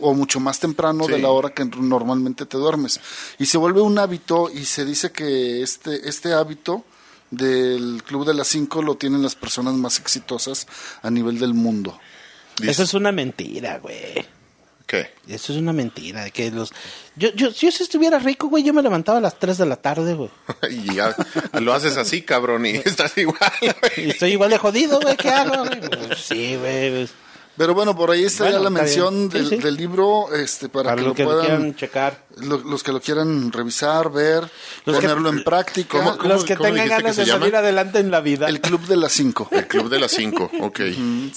o 0.00 0.14
mucho 0.14 0.40
más 0.40 0.58
temprano 0.60 1.06
de 1.06 1.18
la 1.18 1.28
hora 1.28 1.50
que 1.50 1.64
normalmente 1.64 2.46
te 2.46 2.56
duermes 2.56 3.00
y 3.38 3.44
se 3.46 3.58
vuelve 3.58 3.82
un 3.82 3.98
hábito 3.98 4.50
y 4.50 4.64
se 4.64 4.86
dice 4.86 5.12
que 5.12 5.62
este 5.62 6.08
este 6.08 6.32
hábito 6.32 6.84
del 7.30 8.02
club 8.04 8.26
de 8.26 8.32
las 8.32 8.48
5 8.48 8.82
lo 8.82 8.96
tienen 8.96 9.22
las 9.22 9.34
personas 9.34 9.74
más 9.74 9.98
exitosas 9.98 10.66
a 11.02 11.10
nivel 11.10 11.38
del 11.38 11.52
mundo. 11.52 11.98
Eso 12.62 12.82
es 12.82 12.94
una 12.94 13.12
mentira, 13.12 13.78
güey. 13.78 14.26
¿Qué? 14.88 15.10
Eso 15.28 15.52
es 15.52 15.58
una 15.58 15.74
mentira. 15.74 16.24
de 16.24 16.30
Que 16.30 16.50
los... 16.50 16.72
yo, 17.14 17.28
yo, 17.34 17.52
si 17.52 17.70
yo 17.70 17.84
estuviera 17.84 18.18
rico, 18.18 18.48
güey, 18.48 18.64
yo 18.64 18.72
me 18.72 18.82
levantaba 18.82 19.18
a 19.18 19.20
las 19.20 19.38
3 19.38 19.58
de 19.58 19.66
la 19.66 19.76
tarde, 19.76 20.14
güey. 20.14 20.30
Y 20.70 20.94
ya 20.94 21.14
lo 21.60 21.74
haces 21.74 21.98
así, 21.98 22.22
cabrón, 22.22 22.64
y 22.64 22.70
estás 22.84 23.16
igual. 23.18 23.38
güey. 23.60 24.06
Y 24.06 24.10
estoy 24.10 24.30
igual 24.32 24.48
de 24.50 24.56
jodido, 24.56 24.98
güey. 24.98 25.14
¿Qué 25.18 25.28
hago? 25.28 25.66
güey? 25.66 25.80
Pues 25.80 26.18
sí, 26.20 26.56
güey. 26.56 26.90
pues, 26.90 27.10
Pero 27.58 27.74
bueno, 27.74 27.94
por 27.96 28.10
ahí 28.12 28.24
está 28.24 28.44
Bueno, 28.44 28.58
ya 28.58 28.62
la 28.62 28.68
está 28.70 28.82
mención. 28.82 29.30
Sí, 29.32 29.38
del, 29.38 29.48
sí. 29.48 29.56
del 29.56 29.76
libro 29.76 30.32
este 30.34 30.68
para, 30.68 30.90
Para 30.90 31.02
que 31.02 31.08
lo 31.08 31.14
que 31.14 31.22
lo 31.24 31.28
puedan 31.30 31.44
quieran 31.46 31.74
checar. 31.76 32.24
lo- 32.36 32.58
los 32.58 32.82
que 32.84 32.92
lo 32.92 33.00
quieran 33.00 33.50
revisar, 33.52 34.10
ver, 34.12 34.48
Los 34.84 34.96
que- 34.98 35.08
ponerlo 35.08 35.28
en 35.30 35.42
práctica. 35.44 35.98
¿Cómo- 35.98 36.16
cómo- 36.16 36.28
Los 36.34 36.44
que 36.44 36.54
cómo 36.56 36.68
tengan 36.68 36.84
que 36.84 36.90
ganas 36.94 37.16
de 37.16 37.24
llama? 37.26 37.40
salir 37.40 37.56
adelante 37.56 37.98
en 37.98 38.10
la 38.12 38.20
vida. 38.20 38.48
El 38.48 38.60
club 38.60 38.86
de 38.86 38.96
las 38.96 39.10
5. 39.12 39.48
El 39.52 39.66
club 39.66 39.88
de 39.90 39.98
las 39.98 40.12
5, 40.12 40.50
ok. 40.60 40.80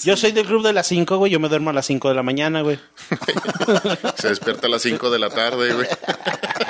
Yo 0.04 0.16
soy 0.16 0.32
del 0.32 0.46
club 0.46 0.62
de 0.64 0.72
las 0.72 0.86
5, 0.86 1.16
güey. 1.18 1.32
Yo 1.32 1.40
me 1.40 1.48
duermo 1.48 1.70
a 1.70 1.72
las 1.72 1.86
5 1.86 2.08
de 2.08 2.14
la 2.14 2.22
mañana, 2.22 2.62
güey. 2.62 2.78
Se 4.18 4.28
despierta 4.28 4.68
a 4.68 4.70
las 4.70 4.82
5 4.82 5.10
de 5.10 5.18
la 5.18 5.28
tarde, 5.28 5.74
güey. 5.74 5.86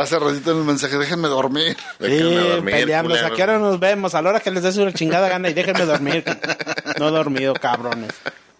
Hace 0.00 0.18
ratito 0.18 0.52
en 0.52 0.58
el 0.58 0.64
mensaje, 0.64 0.96
déjenme 0.96 1.28
dormir. 1.28 1.76
Déjenme 1.98 2.30
Sí, 2.40 2.48
dormir, 2.48 2.74
peleamos. 2.74 3.12
¿A 3.12 3.16
culero. 3.18 3.36
qué 3.36 3.42
hora 3.42 3.58
nos 3.58 3.78
vemos? 3.80 4.14
A 4.14 4.22
la 4.22 4.30
hora 4.30 4.40
que 4.40 4.50
les 4.50 4.62
des 4.62 4.76
una 4.78 4.92
chingada 4.92 5.28
gana 5.28 5.48
y 5.50 5.54
déjenme 5.54 5.84
dormir. 5.84 6.24
No 6.98 7.08
he 7.08 7.10
dormido, 7.10 7.54
cabrones. 7.54 8.10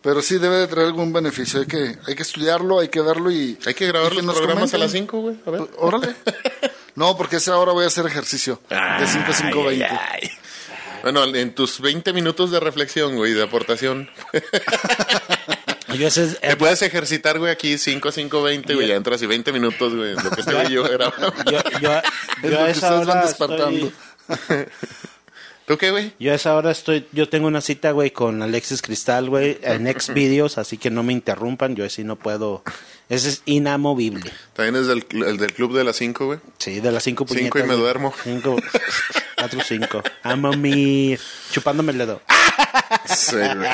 Pero 0.03 0.22
sí 0.22 0.38
debe 0.38 0.57
de 0.57 0.66
traer 0.66 0.87
algún 0.88 1.12
beneficio. 1.12 1.61
Hay 1.61 1.66
que, 1.66 1.96
hay 2.07 2.14
que 2.14 2.22
estudiarlo, 2.22 2.81
hay 2.81 2.88
que 2.88 3.00
verlo 3.00 3.31
y. 3.31 3.59
Hay 3.66 3.74
que 3.74 3.87
grabar 3.87 4.14
los 4.14 4.24
programas 4.24 4.70
a 4.74 4.79
comenten. 4.79 4.81
las 4.81 4.90
5, 4.92 5.20
güey. 5.20 5.37
A 5.46 5.50
ver. 5.50 5.62
Órale. 5.79 6.14
No, 6.94 7.16
porque 7.16 7.37
esa 7.37 7.57
hora 7.59 7.72
voy 7.72 7.85
a 7.85 7.88
hacer 7.88 8.07
ejercicio. 8.07 8.61
De 8.68 9.07
5 9.07 9.24
a 9.31 9.33
5, 9.33 9.64
20. 9.64 9.85
Ay, 9.85 9.98
ay. 10.22 10.31
Bueno, 11.03 11.24
en 11.24 11.55
tus 11.55 11.81
20 11.81 12.12
minutos 12.12 12.50
de 12.50 12.61
reflexión, 12.61 13.16
güey, 13.16 13.33
de 13.33 13.42
aportación. 13.42 14.11
Yo 15.98 16.07
ese 16.07 16.24
es- 16.24 16.40
Te 16.40 16.57
puedes 16.57 16.81
ejercitar, 16.83 17.38
güey, 17.38 17.50
aquí 17.53 17.79
5, 17.79 18.12
5, 18.12 18.42
20, 18.42 18.74
güey. 18.74 18.88
Ya 18.88 18.94
entras 18.96 19.20
y 19.22 19.26
20 19.26 19.53
minutos, 19.53 19.94
güey. 19.94 20.14
Lo 20.14 20.31
que 20.31 20.40
estoy 20.40 20.72
yo 20.72 20.83
grabando. 20.85 21.33
yo, 21.50 21.59
yo, 21.81 21.92
Es 22.42 22.42
yo 22.42 22.50
lo 22.50 22.61
a 22.61 22.64
que 22.66 22.70
esa 22.72 22.88
ustedes 22.94 23.07
van 23.07 23.26
despertando. 23.26 23.92
estoy, 24.29 24.66
¿Tú 25.66 25.79
qué, 25.79 25.92
güey? 25.92 26.12
yo 26.18 26.33
a 26.33 26.35
esa 26.35 26.57
hora 26.57 26.72
estoy, 26.72 27.07
yo 27.12 27.29
tengo 27.29 27.46
una 27.46 27.61
cita, 27.61 27.92
güey, 27.92 28.11
con 28.11 28.42
Alexis 28.42 28.83
Cristal, 28.83 29.29
güey, 29.31 29.57
en 29.62 29.87
ex 29.87 30.12
videos, 30.12 30.59
así 30.59 30.79
que 30.79 30.90
no 30.90 31.05
me 31.05 31.12
interrumpan, 31.12 31.76
yo 31.76 31.85
así 31.85 32.03
no 32.03 32.16
puedo, 32.16 32.64
ese 33.09 33.29
es 33.29 33.42
inamovible. 33.44 34.33
También 34.55 34.74
es 34.83 34.88
del, 34.88 35.07
el 35.24 35.37
del 35.37 35.53
club 35.53 35.76
de 35.76 35.85
las 35.85 35.94
5, 35.94 36.26
güey. 36.26 36.38
Sí, 36.59 36.81
de 36.81 36.90
las 36.90 37.05
cinco 37.05 37.24
Cinco 37.29 37.35
puñetas. 37.50 37.61
y 37.61 37.62
me 37.62 37.74
güey. 37.74 37.79
duermo. 37.79 38.12
Cinco, 38.24 38.57
cuatro, 39.37 39.61
cinco. 39.64 40.03
Amo 40.24 40.53
mi, 40.55 41.16
chupándome 41.53 41.92
el 41.92 41.98
dedo. 41.98 42.20
Sí, 43.07 43.37
güey. 43.37 43.70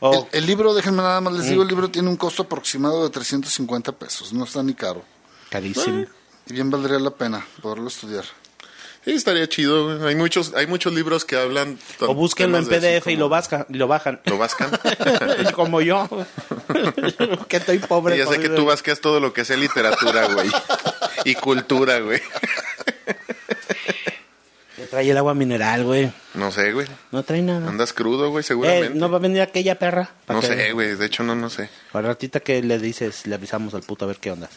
El, 0.00 0.26
el 0.32 0.46
libro, 0.46 0.74
déjenme 0.74 0.98
nada 1.02 1.20
más 1.20 1.32
les 1.32 1.46
digo, 1.46 1.60
Mm. 1.60 1.62
el 1.62 1.68
libro 1.68 1.90
tiene 1.90 2.08
un 2.08 2.16
costo 2.16 2.42
aproximado 2.44 3.04
de 3.04 3.10
350 3.10 3.92
pesos. 3.92 4.32
No 4.32 4.44
está 4.44 4.62
ni 4.62 4.74
caro. 4.74 5.02
carísimo. 5.50 6.06
Y 6.46 6.52
bien 6.52 6.70
valdría 6.70 6.98
la 6.98 7.10
pena 7.10 7.44
poderlo 7.62 7.88
estudiar. 7.88 8.24
Sí, 9.04 9.12
estaría 9.12 9.48
chido. 9.48 10.06
Hay 10.06 10.14
muchos, 10.16 10.52
hay 10.54 10.66
muchos 10.66 10.92
libros 10.92 11.24
que 11.24 11.36
hablan. 11.36 11.78
O 12.00 12.14
búsquenlo 12.14 12.58
en 12.58 12.66
PDF 12.66 13.06
y 13.06 13.16
lo, 13.16 13.26
y 13.68 13.74
lo 13.76 13.86
bajan. 13.88 14.20
¿Lo 14.24 14.38
vascan? 14.38 14.70
Como 15.54 15.80
yo. 15.80 16.06
que 17.48 17.56
estoy 17.56 17.78
pobre. 17.78 18.16
Y 18.16 18.18
ya 18.18 18.26
sé 18.26 18.38
que 18.40 18.48
tú 18.50 18.66
vasqueas 18.66 19.00
todo 19.00 19.20
lo 19.20 19.32
que 19.32 19.44
sea 19.44 19.56
literatura, 19.56 20.26
güey. 20.34 20.50
Y 21.24 21.34
cultura, 21.36 22.00
güey. 22.00 22.20
Me 24.76 24.86
Trae 24.86 25.10
el 25.10 25.16
agua 25.16 25.34
mineral, 25.34 25.84
güey. 25.84 26.12
No 26.38 26.52
sé, 26.52 26.72
güey. 26.72 26.86
No 27.10 27.22
trae 27.24 27.42
nada. 27.42 27.68
Andas 27.68 27.92
crudo, 27.92 28.30
güey, 28.30 28.40
Eh, 28.40 28.44
seguramente. 28.44 28.98
¿No 28.98 29.10
va 29.10 29.16
a 29.16 29.20
venir 29.20 29.42
aquella 29.42 29.78
perra? 29.78 30.10
¿Pa' 30.24 30.34
No 30.34 30.40
sé, 30.42 30.72
güey. 30.72 30.94
De 30.94 31.06
hecho, 31.06 31.22
no, 31.24 31.34
no 31.34 31.50
sé. 31.50 31.68
Al 31.92 32.04
ratita 32.04 32.40
que 32.40 32.62
le 32.62 32.78
dices, 32.78 33.26
le 33.26 33.34
avisamos 33.34 33.74
al 33.74 33.82
puto 33.82 34.04
a 34.04 34.08
ver 34.08 34.18
qué 34.18 34.30
onda. 34.30 34.48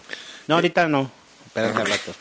No, 0.48 0.56
ahorita 0.56 0.88
no. 0.88 1.12
Espérate 1.48 1.80
al 1.82 1.88
rato. 1.88 2.14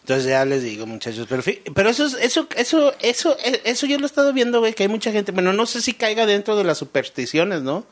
Entonces 0.00 0.26
ya 0.26 0.44
les 0.44 0.62
digo, 0.64 0.84
muchachos, 0.86 1.26
pero 1.28 1.42
pero 1.74 1.88
eso 1.90 2.04
es- 2.06 2.14
eso 2.14 2.48
eso 2.56 2.92
eso 3.00 3.36
e- 3.44 3.60
eso 3.64 3.86
yo 3.86 3.98
lo 3.98 4.04
he 4.04 4.06
estado 4.06 4.32
viendo, 4.32 4.58
güey, 4.58 4.74
que 4.74 4.82
hay 4.82 4.88
mucha 4.88 5.12
gente, 5.12 5.30
bueno, 5.30 5.52
no 5.52 5.64
sé 5.64 5.80
si 5.80 5.94
caiga 5.94 6.26
dentro 6.26 6.56
de 6.56 6.64
las 6.64 6.78
supersticiones, 6.78 7.62
¿no? 7.62 7.86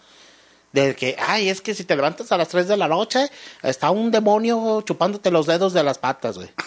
De 0.72 0.94
que, 0.94 1.16
ay, 1.18 1.48
es 1.48 1.60
que 1.60 1.74
si 1.74 1.82
te 1.82 1.96
levantas 1.96 2.30
a 2.30 2.36
las 2.36 2.48
3 2.48 2.68
de 2.68 2.76
la 2.76 2.86
noche, 2.86 3.28
está 3.62 3.90
un 3.90 4.12
demonio 4.12 4.82
chupándote 4.82 5.32
los 5.32 5.46
dedos 5.46 5.72
de 5.72 5.82
las 5.82 5.98
patas, 5.98 6.36
güey. 6.36 6.48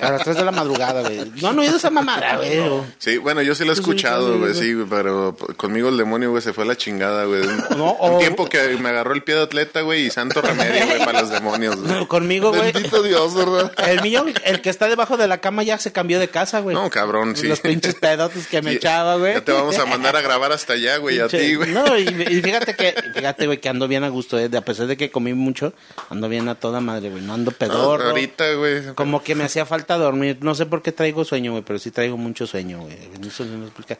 A 0.00 0.12
las 0.12 0.22
3 0.22 0.36
de 0.36 0.44
la 0.44 0.52
madrugada, 0.52 1.02
güey. 1.02 1.30
No 1.42 1.48
han 1.48 1.58
oído 1.58 1.76
esa 1.76 1.90
mamada, 1.90 2.36
güey. 2.36 2.60
Sí, 2.98 3.18
bueno, 3.18 3.42
yo 3.42 3.54
sí 3.56 3.64
lo 3.64 3.72
he 3.72 3.74
escuchado, 3.74 4.38
güey, 4.38 4.54
sí. 4.54 4.74
pero 4.88 5.36
conmigo 5.56 5.88
el 5.88 5.96
demonio, 5.98 6.30
güey, 6.30 6.40
se 6.40 6.52
fue 6.52 6.62
a 6.64 6.68
la 6.68 6.76
chingada, 6.76 7.24
güey. 7.24 7.40
Un, 7.42 7.56
No, 7.76 7.92
un 7.94 8.14
o- 8.14 8.18
tiempo 8.18 8.46
que 8.48 8.76
me 8.76 8.88
agarró 8.90 9.12
el 9.14 9.24
pie 9.24 9.34
de 9.34 9.42
atleta, 9.42 9.80
güey, 9.80 10.06
y 10.06 10.10
santo 10.10 10.40
remedio, 10.40 10.86
güey, 10.86 11.04
para 11.04 11.20
los 11.22 11.30
demonios, 11.30 11.76
güey. 11.82 12.06
Conmigo, 12.06 12.50
güey. 12.50 12.70
Bendito 12.72 13.02
Dios, 13.02 13.34
¿verdad? 13.34 13.72
El 13.88 14.00
mío, 14.02 14.24
el 14.44 14.60
que 14.62 14.70
está 14.70 14.88
debajo 14.88 15.16
de 15.16 15.26
la 15.26 15.38
cama 15.38 15.64
ya 15.64 15.76
se 15.78 15.90
cambió 15.92 16.20
de 16.20 16.28
casa, 16.28 16.60
güey. 16.60 16.76
No, 16.76 16.88
cabrón, 16.90 17.34
sí. 17.36 17.48
Los 17.48 17.60
pinches 17.60 17.96
pedotes 17.96 18.46
que 18.46 18.62
me 18.62 18.70
Sí, 18.70 18.76
echaba, 18.76 19.16
güey. 19.16 19.34
Ya 19.34 19.40
te 19.44 19.52
vamos 19.52 19.76
a 19.78 19.84
mandar 19.86 20.14
a 20.16 20.20
grabar 20.22 20.52
hasta 20.52 20.74
allá, 20.74 20.96
güey, 20.98 21.18
a 21.18 21.26
ti, 21.28 21.56
güey. 21.56 21.72
No, 21.72 21.98
y, 21.98 22.02
y 22.04 22.40
fíjate 22.42 22.76
que 22.76 22.94
Fíjate, 23.18 23.46
güey, 23.46 23.60
que 23.60 23.68
ando 23.68 23.88
bien 23.88 24.04
a 24.04 24.08
gusto, 24.08 24.38
eh. 24.38 24.48
A 24.56 24.60
pesar 24.60 24.86
de 24.86 24.96
que 24.96 25.10
comí 25.10 25.34
mucho, 25.34 25.72
ando 26.10 26.28
bien 26.28 26.48
a 26.48 26.54
toda 26.54 26.80
madre, 26.80 27.10
güey. 27.10 27.22
No 27.22 27.34
ando 27.34 27.50
pedorro. 27.50 28.04
Ah, 28.04 28.10
ahorita, 28.10 28.52
güey. 28.54 28.94
Como 28.94 29.22
que 29.22 29.34
me 29.34 29.44
hacía 29.44 29.66
falta 29.66 29.96
dormir. 29.98 30.38
No 30.40 30.54
sé 30.54 30.66
por 30.66 30.82
qué 30.82 30.92
traigo 30.92 31.24
sueño, 31.24 31.52
güey, 31.52 31.64
pero 31.64 31.78
sí 31.78 31.90
traigo 31.90 32.16
mucho 32.16 32.46
sueño, 32.46 32.80
güey. 32.80 32.96
Eso 33.26 33.44
no 33.44 33.58
me 33.58 33.66
explica. 33.66 33.98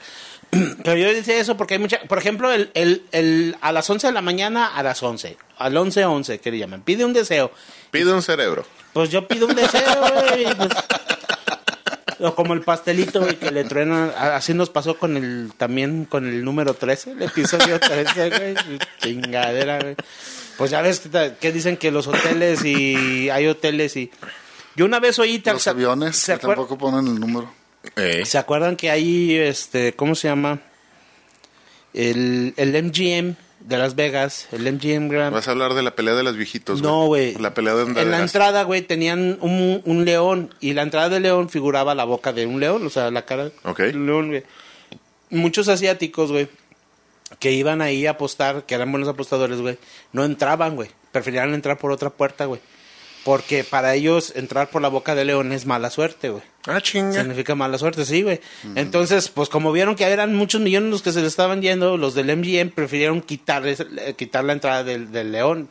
Pero 0.51 0.97
yo 0.97 1.09
decía 1.09 1.39
eso 1.39 1.57
porque 1.57 1.75
hay 1.75 1.81
mucha... 1.81 2.01
Por 2.03 2.19
ejemplo, 2.19 2.53
el, 2.53 2.71
el, 2.75 3.03
el, 3.13 3.57
a 3.61 3.73
las 3.73 3.89
11 3.91 4.07
de 4.07 4.13
la 4.13 4.23
mañana, 4.23 4.67
a 4.67 4.83
las 4.83 5.03
11. 5.03 5.37
Al 5.59 5.77
11, 5.77 6.05
11, 6.05 6.39
que 6.39 6.51
le 6.51 6.59
llaman. 6.59 6.83
Pide 6.83 7.05
un 7.05 7.13
deseo. 7.13 7.51
Pide 7.91 8.13
un 8.13 8.23
cerebro. 8.23 8.65
Pues 8.93 9.11
yo 9.11 9.27
pido 9.29 9.47
un 9.47 9.55
deseo, 9.55 10.01
güey. 10.01 10.45
Pues, 10.55 10.69
o 12.27 12.35
como 12.35 12.55
el 12.55 12.63
pastelito, 12.63 13.21
güey, 13.21 13.37
que 13.37 13.51
le 13.51 13.65
truenan. 13.65 14.13
Así 14.17 14.55
nos 14.55 14.71
pasó 14.71 14.99
con 14.99 15.17
el, 15.17 15.53
también 15.57 16.05
con 16.05 16.27
el 16.27 16.45
número 16.45 16.75
13, 16.75 17.13
el 17.13 17.23
episodio 17.23 17.79
13, 17.81 18.31
güey. 18.31 18.55
Chingadera, 19.01 19.79
güey. 19.81 19.97
Pues 20.57 20.71
ya 20.71 20.83
ves 20.83 21.03
que, 21.41 21.53
dicen 21.53 21.77
que 21.77 21.91
los 21.93 22.07
hoteles 22.09 22.65
y 22.65 23.31
hay 23.31 23.47
hoteles 23.47 23.97
y... 23.97 24.11
Yo 24.75 24.85
una 24.85 24.99
vez 25.01 25.19
oí... 25.19 25.43
Los 25.45 25.63
¿se- 25.63 25.71
aviones 25.71 26.17
¿se, 26.17 26.33
que 26.35 26.39
tampoco 26.47 26.77
ponen 26.77 27.07
el 27.07 27.21
número. 27.21 27.53
Eh. 27.97 28.25
¿Se 28.27 28.39
acuerdan 28.39 28.77
que 28.77 28.91
hay, 28.91 29.37
este, 29.37 29.93
¿cómo 29.93 30.15
se 30.17 30.29
llama? 30.29 30.61
El, 31.95 32.55
el 32.57 32.83
MGM 32.85 33.37
de 33.61 33.77
Las 33.79 33.95
Vegas, 33.97 34.49
el 34.53 34.63
MGM 34.73 35.09
Grand... 35.09 35.35
Vas 35.35 35.49
a 35.49 35.51
hablar 35.51 35.75
de 35.75 35.83
la 35.83 35.95
pelea 35.97 36.15
de 36.15 36.23
los 36.23 36.37
viejitos, 36.37 36.81
No, 36.81 37.07
güey. 37.07 37.35
La 37.35 37.55
pelea 37.55 37.75
de 37.75 38.01
En 38.01 38.11
la 38.11 38.21
entrada, 38.21 38.63
güey, 38.63 38.83
tenían 38.83 39.39
un, 39.41 39.83
un 39.85 40.05
león 40.05 40.55
y 40.61 40.73
la 40.75 40.83
entrada 40.83 41.09
del 41.09 41.25
león 41.25 41.49
figuraba 41.49 41.95
la 41.95 42.05
boca 42.05 42.33
de 42.33 42.47
un 42.47 42.61
león, 42.61 42.87
o 42.87 42.91
sea, 42.91 43.11
la 43.11 43.25
cara 43.27 43.51
Ok. 43.65 43.81
del 43.81 44.07
león, 44.07 44.29
güey. 44.29 44.45
Muchos 45.31 45.69
asiáticos, 45.69 46.31
güey, 46.33 46.49
que 47.39 47.53
iban 47.53 47.83
ahí 47.83 48.07
a 48.07 48.13
apostar, 48.13 48.65
que 48.65 48.75
eran 48.75 48.91
buenos 48.91 49.09
apostadores, 49.09 49.61
güey, 49.61 49.77
no 50.13 50.25
entraban, 50.25 50.75
güey. 50.77 50.89
Preferían 51.13 51.53
entrar 51.53 51.79
por 51.79 51.91
otra 51.91 52.11
puerta, 52.11 52.47
güey. 52.47 52.61
Porque 53.29 53.63
para 53.63 53.95
ellos 53.95 54.33
entrar 54.37 54.71
por 54.71 54.81
la 54.81 54.89
boca 54.89 55.15
del 55.15 55.27
león 55.27 55.53
es 55.53 55.67
mala 55.67 55.91
suerte, 55.91 56.31
güey. 56.31 56.43
Ah, 56.67 56.81
chinga. 56.81 57.13
Significa 57.13 57.55
mala 57.55 57.77
suerte, 57.77 58.07
sí, 58.07 58.23
güey. 58.23 58.41
Entonces, 58.75 59.29
pues 59.29 59.51
como 59.51 59.71
vieron 59.71 59.97
que 59.97 60.05
eran 60.05 60.35
muchos 60.35 60.63
millones 60.63 60.91
los 60.91 61.03
que 61.03 61.13
se 61.13 61.21
le 61.21 61.27
estaban 61.27 61.61
yendo, 61.61 61.99
los 61.99 62.15
del 62.15 62.35
MGM 62.35 62.71
prefirieron 62.71 63.21
quitar, 63.21 63.67
ese- 63.67 63.87
eh, 63.99 64.15
quitar 64.17 64.45
la 64.45 64.55
entrada 64.55 64.83
del, 64.83 65.13
del 65.13 65.31
León 65.31 65.69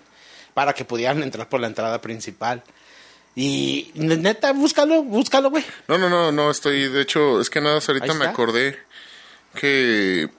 para 0.53 0.73
que 0.73 0.85
pudieran 0.85 1.23
entrar 1.23 1.49
por 1.49 1.59
la 1.59 1.65
entrada 1.65 1.99
principal. 1.99 2.61
Y 3.35 3.89
neta, 3.95 4.51
búscalo, 4.53 5.01
búscalo, 5.01 5.49
güey. 5.49 5.63
No, 5.87 5.97
no, 5.97 6.09
no, 6.09 6.31
no, 6.31 6.51
estoy, 6.51 6.89
de 6.89 7.01
hecho, 7.01 7.41
es 7.41 7.49
que 7.49 7.59
nada, 7.59 7.79
ahorita 7.87 8.05
me 8.13 8.25
acordé 8.31 8.77
que 9.55 10.29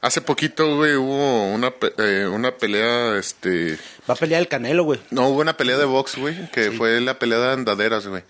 hace 0.00 0.20
poquito, 0.20 0.76
güey, 0.76 0.94
hubo 0.96 1.46
una, 1.52 1.70
pe- 1.70 1.92
eh, 1.98 2.26
una 2.26 2.52
pelea, 2.52 3.16
este, 3.18 3.78
Va 4.08 4.14
a 4.14 4.16
pelear 4.16 4.40
el 4.40 4.48
Canelo, 4.48 4.84
güey. 4.84 5.00
no, 5.10 5.28
hubo 5.28 5.40
una 5.40 5.56
pelea 5.56 5.76
de 5.78 5.84
box, 5.84 6.16
güey, 6.16 6.50
que 6.50 6.70
fue 6.72 7.00
la 7.00 7.18
pelea 7.18 7.38
de 7.38 7.52
andaderas, 7.52 8.06
güey. 8.06 8.22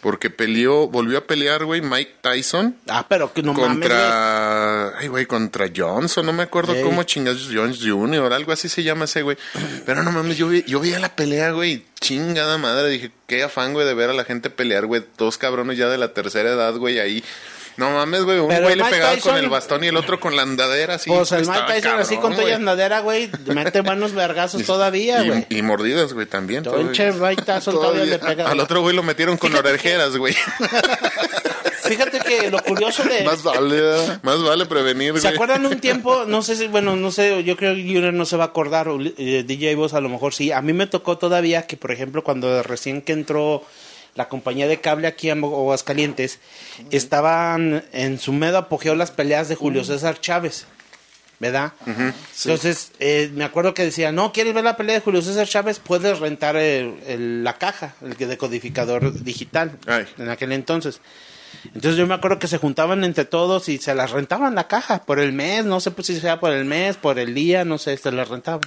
Porque 0.00 0.30
peleó, 0.30 0.88
volvió 0.88 1.18
a 1.18 1.26
pelear, 1.28 1.64
güey, 1.64 1.80
Mike 1.80 2.16
Tyson 2.22 2.76
Ah, 2.88 3.06
pero 3.08 3.32
que 3.32 3.40
no 3.40 3.52
mames, 3.54 3.66
güey. 3.68 3.78
contra, 3.82 4.98
ay, 4.98 5.06
güey, 5.06 5.26
contra 5.26 5.68
Johnson, 5.74 6.26
no 6.26 6.32
me 6.32 6.42
acuerdo 6.42 6.74
cómo 6.82 7.04
chingados 7.04 7.48
Jones 7.54 7.78
Jr., 7.80 8.32
algo 8.32 8.50
así 8.50 8.68
se 8.68 8.82
llama 8.82 9.04
ese, 9.04 9.22
güey. 9.22 9.36
Pero 9.86 10.02
no 10.02 10.10
mames, 10.10 10.36
yo, 10.36 10.48
vi, 10.48 10.64
yo 10.64 10.80
veía 10.80 10.98
la 10.98 11.14
pelea, 11.14 11.52
güey, 11.52 11.84
chingada 12.00 12.58
madre, 12.58 12.88
dije, 12.88 13.12
qué 13.28 13.44
afán, 13.44 13.74
güey, 13.74 13.86
de 13.86 13.94
ver 13.94 14.10
a 14.10 14.12
la 14.12 14.24
gente 14.24 14.50
pelear, 14.50 14.86
güey, 14.86 15.04
dos 15.18 15.38
cabrones 15.38 15.78
ya 15.78 15.88
de 15.88 15.98
la 15.98 16.12
tercera 16.12 16.50
edad, 16.50 16.74
güey, 16.74 16.98
ahí. 16.98 17.22
No 17.82 17.90
mames, 17.90 18.22
güey, 18.22 18.38
un 18.38 18.48
Pero 18.48 18.60
güey 18.62 18.72
el 18.74 18.78
le 18.78 18.84
Mike 18.84 18.96
pegaba 18.96 19.14
Tyson- 19.16 19.22
con 19.32 19.36
el 19.38 19.48
bastón 19.48 19.82
y 19.84 19.88
el 19.88 19.96
otro 19.96 20.20
con 20.20 20.36
la 20.36 20.42
andadera, 20.42 20.94
así. 20.94 21.10
Pues 21.10 21.32
el 21.32 21.40
Mike 21.40 21.50
estaba 21.52 21.74
Tyson 21.74 21.98
así 21.98 22.14
con 22.14 22.22
cabrón, 22.22 22.36
toalla 22.36 22.44
güey. 22.44 22.54
andadera, 22.54 23.00
güey, 23.00 23.30
mete 23.46 23.80
buenos 23.82 24.12
vergazos 24.12 24.62
todavía, 24.64 25.22
güey. 25.24 25.46
Y, 25.48 25.62
mordidas, 25.62 26.12
güey, 26.12 26.26
también. 26.26 26.62
Pinche 26.62 27.10
todavía. 27.10 27.28
Mike 27.30 27.42
Tyson 27.42 27.74
todavía 27.74 28.04
le 28.04 28.18
pega. 28.20 28.48
Al 28.50 28.60
otro 28.60 28.80
güey 28.82 28.94
lo 28.94 29.02
metieron 29.02 29.36
con 29.36 29.50
Fíjate 29.50 29.68
orejeras, 29.70 30.16
güey. 30.16 30.34
Fíjate 31.82 32.20
que 32.20 32.50
lo 32.50 32.62
curioso 32.62 33.02
de... 33.04 33.24
Más 33.24 33.42
vale. 33.42 33.80
¿verdad? 33.80 34.20
Más 34.22 34.42
vale 34.42 34.66
prevenir, 34.66 35.14
¿Se 35.14 35.20
güey. 35.22 35.34
acuerdan 35.34 35.66
un 35.66 35.80
tiempo? 35.80 36.24
No 36.26 36.42
sé 36.42 36.56
si, 36.56 36.68
bueno, 36.68 36.94
no 36.96 37.10
sé, 37.10 37.42
yo 37.44 37.56
creo 37.56 37.74
que 37.74 37.82
Junior 37.82 38.14
no 38.14 38.24
se 38.24 38.36
va 38.36 38.44
a 38.44 38.46
acordar, 38.48 38.88
o 38.88 38.98
eh, 39.00 39.42
DJ 39.46 39.74
Boss 39.74 39.92
a 39.94 40.00
lo 40.00 40.08
mejor 40.08 40.32
sí. 40.32 40.52
A 40.52 40.62
mí 40.62 40.72
me 40.72 40.86
tocó 40.86 41.18
todavía 41.18 41.66
que, 41.66 41.76
por 41.76 41.90
ejemplo, 41.90 42.22
cuando 42.22 42.62
recién 42.62 43.02
que 43.02 43.12
entró 43.12 43.64
la 44.14 44.28
compañía 44.28 44.68
de 44.68 44.80
cable 44.80 45.06
aquí 45.06 45.30
en 45.30 45.42
Aguascalientes, 45.44 46.38
estaban 46.90 47.84
en 47.92 48.18
su 48.18 48.32
medio 48.32 48.58
apogeo 48.58 48.94
las 48.94 49.10
peleas 49.10 49.48
de 49.48 49.54
Julio 49.54 49.84
César 49.84 50.20
Chávez. 50.20 50.66
¿Verdad? 51.40 51.72
Entonces, 52.44 52.92
eh, 53.00 53.28
me 53.34 53.42
acuerdo 53.42 53.74
que 53.74 53.82
decía, 53.82 54.12
no, 54.12 54.32
¿quieres 54.32 54.54
ver 54.54 54.62
la 54.62 54.76
pelea 54.76 54.94
de 54.94 55.00
Julio 55.00 55.22
César 55.22 55.48
Chávez? 55.48 55.80
Puedes 55.80 56.20
rentar 56.20 56.54
el- 56.56 56.94
el- 57.04 57.42
la 57.42 57.58
caja, 57.58 57.96
el 58.00 58.14
que 58.14 58.28
decodificador 58.28 59.24
digital, 59.24 59.72
Ay. 59.88 60.06
en 60.18 60.28
aquel 60.28 60.52
entonces. 60.52 61.00
Entonces 61.66 61.96
yo 61.96 62.06
me 62.06 62.14
acuerdo 62.14 62.38
que 62.38 62.48
se 62.48 62.58
juntaban 62.58 63.04
entre 63.04 63.24
todos 63.24 63.68
y 63.68 63.78
se 63.78 63.94
las 63.94 64.10
rentaban 64.10 64.54
la 64.54 64.68
caja 64.68 65.04
por 65.04 65.18
el 65.18 65.32
mes, 65.32 65.64
no 65.64 65.80
sé 65.80 65.90
pues, 65.90 66.06
si 66.06 66.20
sea 66.20 66.40
por 66.40 66.52
el 66.52 66.64
mes, 66.64 66.96
por 66.96 67.18
el 67.18 67.34
día, 67.34 67.64
no 67.64 67.78
sé, 67.78 67.96
se 67.96 68.12
las 68.12 68.28
rentaban. 68.28 68.62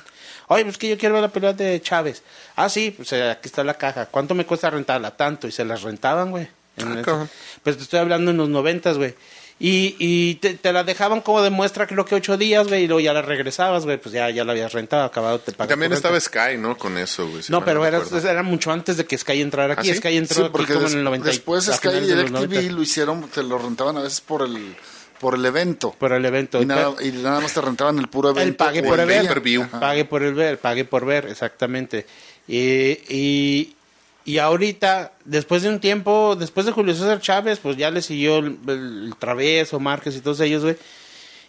Oye, 0.48 0.63
pues 0.63 0.78
que 0.78 0.89
yo 0.89 0.98
quiero 0.98 1.15
ver 1.15 1.24
la 1.24 1.30
pelea 1.30 1.54
de 1.54 1.82
Chávez. 1.82 2.24
Ah, 2.56 2.69
sí, 2.69 2.91
pues 2.91 3.12
eh, 3.13 3.32
aquí 3.32 3.48
está 3.48 3.63
la 3.63 3.76
caja. 3.76 4.06
¿Cuánto 4.08 4.36
me 4.36 4.45
cuesta 4.45 4.69
rentarla? 4.69 5.12
Tanto. 5.12 5.48
Y 5.48 5.52
se 5.52 5.65
las 5.65 5.82
rentaban, 5.82 6.32
güey. 6.32 6.48
Ah. 6.78 7.26
Pues 7.63 7.78
te 7.78 7.84
estoy 7.84 8.00
hablando 8.00 8.32
en 8.32 8.38
los 8.38 8.50
noventas, 8.50 8.98
güey. 8.98 9.15
Y, 9.58 9.96
y 10.00 10.36
te, 10.36 10.56
te 10.56 10.74
la 10.74 10.84
dejaban 10.84 11.22
como 11.22 11.41
de 11.41 11.50
muestra 11.50 11.88
creo 11.88 12.04
que 12.04 12.15
ocho 12.15 12.36
días, 12.38 12.68
güey, 12.68 12.84
y 12.84 12.88
luego 12.88 13.00
ya 13.00 13.13
la 13.13 13.22
regresabas, 13.22 13.86
güey, 13.86 13.98
pues 13.98 14.13
ya, 14.13 14.30
ya 14.30 14.44
la 14.44 14.52
habías 14.52 14.74
rentado, 14.74 15.06
acabado, 15.06 15.39
te. 15.39 15.54
También 15.54 15.94
estaba 15.94 16.20
Sky, 16.20 16.58
¿no? 16.58 16.78
Con 16.78 16.98
eso, 16.98 17.30
güey. 17.30 17.41
si 17.41 17.54
No, 17.54 17.63
pero 17.63 17.86
era, 17.86 18.44
mucho 18.44 18.72
antes 18.72 18.98
de 18.98 19.06
que 19.06 19.18
Sky 19.18 19.41
entrara 19.41 19.74
aquí. 19.76 19.89
¿Ah, 19.91 19.94
sí? 19.94 20.00
Sky 20.00 20.18
entró 20.18 20.36
Sí, 20.36 20.52
aquí 20.54 20.74
como 20.74 20.88
en 20.88 20.98
el 20.98 21.04
90 21.06 21.28
y- 21.30 21.32
después 21.32 21.65
Sky 21.65 21.88
y 21.88 22.00
DirecTV 22.02 22.32
90. 22.32 22.62
lo 22.74 22.82
hicieron, 22.82 23.30
te 23.30 23.44
lo 23.44 23.58
rentaban 23.58 23.96
a 23.96 24.02
veces 24.02 24.20
por 24.20 24.41
el, 24.41 24.76
por 25.22 25.36
el 25.36 25.46
evento. 25.46 25.96
por 25.98 26.12
el 26.12 26.26
evento. 26.26 26.62
Y 26.62 26.65
nada, 26.65 26.94
y 27.02 27.12
nada 27.12 27.39
más 27.39 27.54
te 27.54 27.62
rentaban 27.62 27.98
el 27.98 28.10
puro 28.10 28.32
evento. 28.32 28.50
El 28.50 28.56
pague 28.58 28.84
por 28.84 29.00
el 29.00 29.06
ver. 29.08 29.70
Pague 29.80 30.04
por 30.04 30.22
el 30.22 30.34
ver, 30.34 30.60
pague 30.60 30.84
por 30.84 31.06
ver, 31.06 31.28
exactamente. 31.28 32.06
Y, 32.46 32.60
y, 33.08 33.76
y 34.26 34.40
ahorita, 34.40 35.14
después 35.24 35.62
de 35.62 35.70
un 35.70 35.80
tiempo, 35.80 36.36
después 36.36 36.66
de 36.66 36.72
Julio 36.72 36.94
César 36.96 37.22
Chávez, 37.22 37.60
pues 37.60 37.78
ya 37.78 37.92
le 37.92 38.02
siguió 38.02 38.40
el, 38.40 39.14
Traveso, 39.20 39.80
Márquez 39.80 40.16
y 40.16 40.22
todos 40.22 40.40
ellos, 40.40 40.64
güey. 40.64 40.76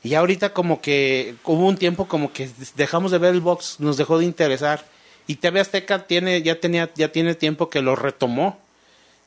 Y 0.03 0.15
ahorita 0.15 0.53
como 0.53 0.81
que 0.81 1.35
hubo 1.45 1.67
un 1.67 1.77
tiempo 1.79 2.07
como 2.07 2.33
que 2.33 2.49
dejamos 2.77 3.11
de 3.11 3.19
ver 3.19 3.35
el 3.35 3.41
box, 3.41 3.77
nos 3.81 3.97
dejó 3.97 4.19
de 4.19 4.27
interesar. 4.27 4.85
Y 5.27 5.37
TV 5.37 5.59
Azteca 5.61 6.07
tiene, 6.07 6.43
ya 6.43 6.61
tenía, 6.61 6.91
ya 6.95 7.11
tiene 7.11 7.35
tiempo 7.35 7.69
que 7.71 7.83
lo 7.83 7.97
retomó. 7.97 8.59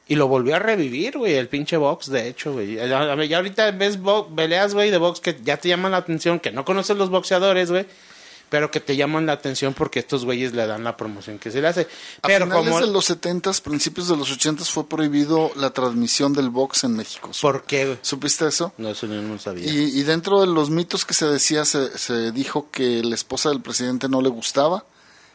Y 0.07 0.15
lo 0.15 0.27
volvió 0.27 0.55
a 0.55 0.59
revivir, 0.59 1.17
güey, 1.19 1.35
el 1.35 1.47
pinche 1.49 1.77
box, 1.77 2.09
de 2.09 2.27
hecho, 2.29 2.53
güey. 2.53 2.75
Ya, 2.75 2.87
ya 3.25 3.37
ahorita 3.37 3.69
ves 3.71 3.99
bo- 4.01 4.27
peleas, 4.27 4.73
güey, 4.73 4.89
de 4.89 4.97
box 4.97 5.19
que 5.19 5.37
ya 5.43 5.57
te 5.57 5.69
llaman 5.69 5.91
la 5.91 5.97
atención, 5.97 6.39
que 6.39 6.51
no 6.51 6.65
conoces 6.65 6.97
los 6.97 7.11
boxeadores, 7.11 7.69
güey, 7.69 7.85
pero 8.49 8.71
que 8.71 8.79
te 8.79 8.95
llaman 8.95 9.25
la 9.25 9.33
atención 9.33 9.73
porque 9.73 9.99
estos 9.99 10.25
güeyes 10.25 10.53
le 10.53 10.65
dan 10.65 10.83
la 10.83 10.97
promoción 10.97 11.39
que 11.39 11.51
se 11.51 11.61
le 11.61 11.67
hace. 11.67 11.87
A 12.21 12.27
Pero 12.27 12.45
finales 12.45 12.69
como... 12.73 12.85
de 12.85 12.91
los 12.91 13.09
70s, 13.09 13.61
principios 13.61 14.07
de 14.07 14.17
los 14.17 14.31
80s 14.37 14.65
fue 14.65 14.87
prohibido 14.87 15.51
la 15.55 15.71
transmisión 15.71 16.33
del 16.33 16.49
box 16.49 16.83
en 16.83 16.95
México. 16.95 17.31
¿Por 17.41 17.63
qué? 17.63 17.97
¿Supiste 18.01 18.47
eso? 18.47 18.73
No, 18.77 18.89
eso 18.89 19.07
yo 19.07 19.21
no 19.21 19.33
lo 19.33 19.39
sabía. 19.39 19.71
Y, 19.71 19.99
y 19.99 20.03
dentro 20.03 20.41
de 20.41 20.47
los 20.47 20.69
mitos 20.69 21.05
que 21.05 21.13
se 21.13 21.27
decía, 21.27 21.65
se, 21.65 21.97
se 21.97 22.31
dijo 22.31 22.69
que 22.71 23.03
la 23.03 23.15
esposa 23.15 23.49
del 23.49 23.61
presidente 23.61 24.09
no 24.09 24.21
le 24.21 24.29
gustaba 24.29 24.85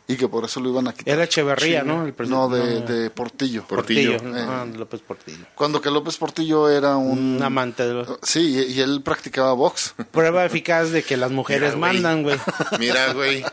y 0.07 0.17
que 0.17 0.29
por 0.29 0.45
eso 0.45 0.61
lo 0.61 0.69
iban 0.69 0.87
a 0.87 0.93
quitar. 0.93 1.15
Era 1.15 1.25
Echeverría, 1.25 1.83
¿no? 1.83 2.05
El 2.07 2.15
no, 2.29 2.49
presidente- 2.51 2.93
de, 2.93 3.03
de 3.05 3.11
Portillo. 3.11 3.65
Portillo. 3.67 4.13
Portillo. 4.19 4.37
Eh. 4.39 4.47
Ah, 4.47 4.67
López 4.77 5.01
Portillo. 5.01 5.45
Cuando 5.55 5.81
que 5.81 5.91
López 5.91 6.17
Portillo 6.19 6.69
era 6.69 6.97
un... 6.97 7.37
Un 7.37 7.43
amante 7.43 7.87
de 7.87 7.95
los... 7.95 8.09
Sí, 8.23 8.41
y, 8.69 8.73
y 8.75 8.81
él 8.81 9.01
practicaba 9.03 9.53
box. 9.55 9.95
Prueba 10.11 10.45
eficaz 10.45 10.91
de 10.91 11.03
que 11.03 11.17
las 11.17 11.31
mujeres 11.31 11.75
Mira, 11.75 11.79
mandan, 11.93 12.23
güey. 12.23 12.39
Mira, 12.79 13.13
güey, 13.15 13.45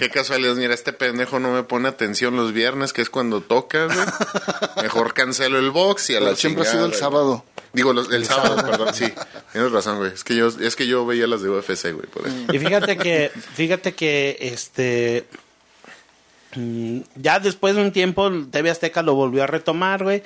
qué 0.00 0.10
casualidad. 0.10 0.56
Mira, 0.56 0.74
este 0.74 0.92
pendejo 0.92 1.38
no 1.38 1.52
me 1.52 1.62
pone 1.62 1.88
atención 1.88 2.34
los 2.36 2.52
viernes, 2.52 2.92
que 2.92 3.02
es 3.02 3.10
cuando 3.10 3.40
toca, 3.40 3.84
güey. 3.86 3.98
Mejor 4.82 5.14
cancelo 5.14 5.58
el 5.58 5.70
box 5.70 6.10
y 6.10 6.14
a 6.16 6.18
Pero 6.18 6.30
la 6.32 6.36
siempre 6.36 6.66
ha 6.66 6.70
sido 6.70 6.84
el 6.86 6.90
güey. 6.90 7.00
sábado. 7.00 7.44
Digo, 7.72 7.92
los- 7.92 8.10
el 8.12 8.24
sábado, 8.26 8.56
perdón, 8.56 8.92
sí. 8.94 9.04
Tienes 9.52 9.70
razón, 9.70 9.98
güey. 9.98 10.12
Es 10.12 10.24
que 10.24 10.34
yo, 10.34 10.48
es 10.48 10.74
que 10.74 10.88
yo 10.88 11.06
veía 11.06 11.28
las 11.28 11.40
de 11.42 11.50
UFC, 11.50 11.92
güey, 11.92 12.06
por 12.12 12.26
eso. 12.26 12.36
Y 12.52 12.58
fíjate 12.58 12.96
que, 12.96 13.30
fíjate 13.54 13.94
que, 13.94 14.38
este, 14.40 15.24
ya 17.14 17.38
después 17.38 17.76
de 17.76 17.82
un 17.82 17.92
tiempo, 17.92 18.30
TV 18.50 18.70
Azteca 18.70 19.02
lo 19.02 19.14
volvió 19.14 19.42
a 19.44 19.46
retomar, 19.46 20.02
güey. 20.02 20.22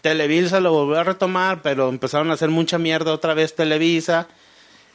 Televisa 0.00 0.60
lo 0.60 0.72
volvió 0.72 1.00
a 1.00 1.04
retomar, 1.04 1.62
pero 1.62 1.88
empezaron 1.88 2.30
a 2.30 2.34
hacer 2.34 2.50
mucha 2.50 2.78
mierda 2.78 3.12
otra 3.12 3.34
vez 3.34 3.54
Televisa. 3.54 4.28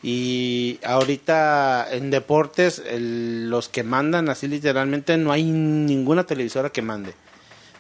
Y 0.02 0.80
ahorita 0.84 1.88
en 1.92 2.12
deportes, 2.12 2.82
los 2.92 3.70
que 3.70 3.84
mandan 3.84 4.30
así 4.30 4.48
literalmente, 4.48 5.18
no 5.18 5.32
hay 5.32 5.44
ninguna 5.44 6.26
televisora 6.26 6.70
que 6.70 6.82
mande. 6.82 7.14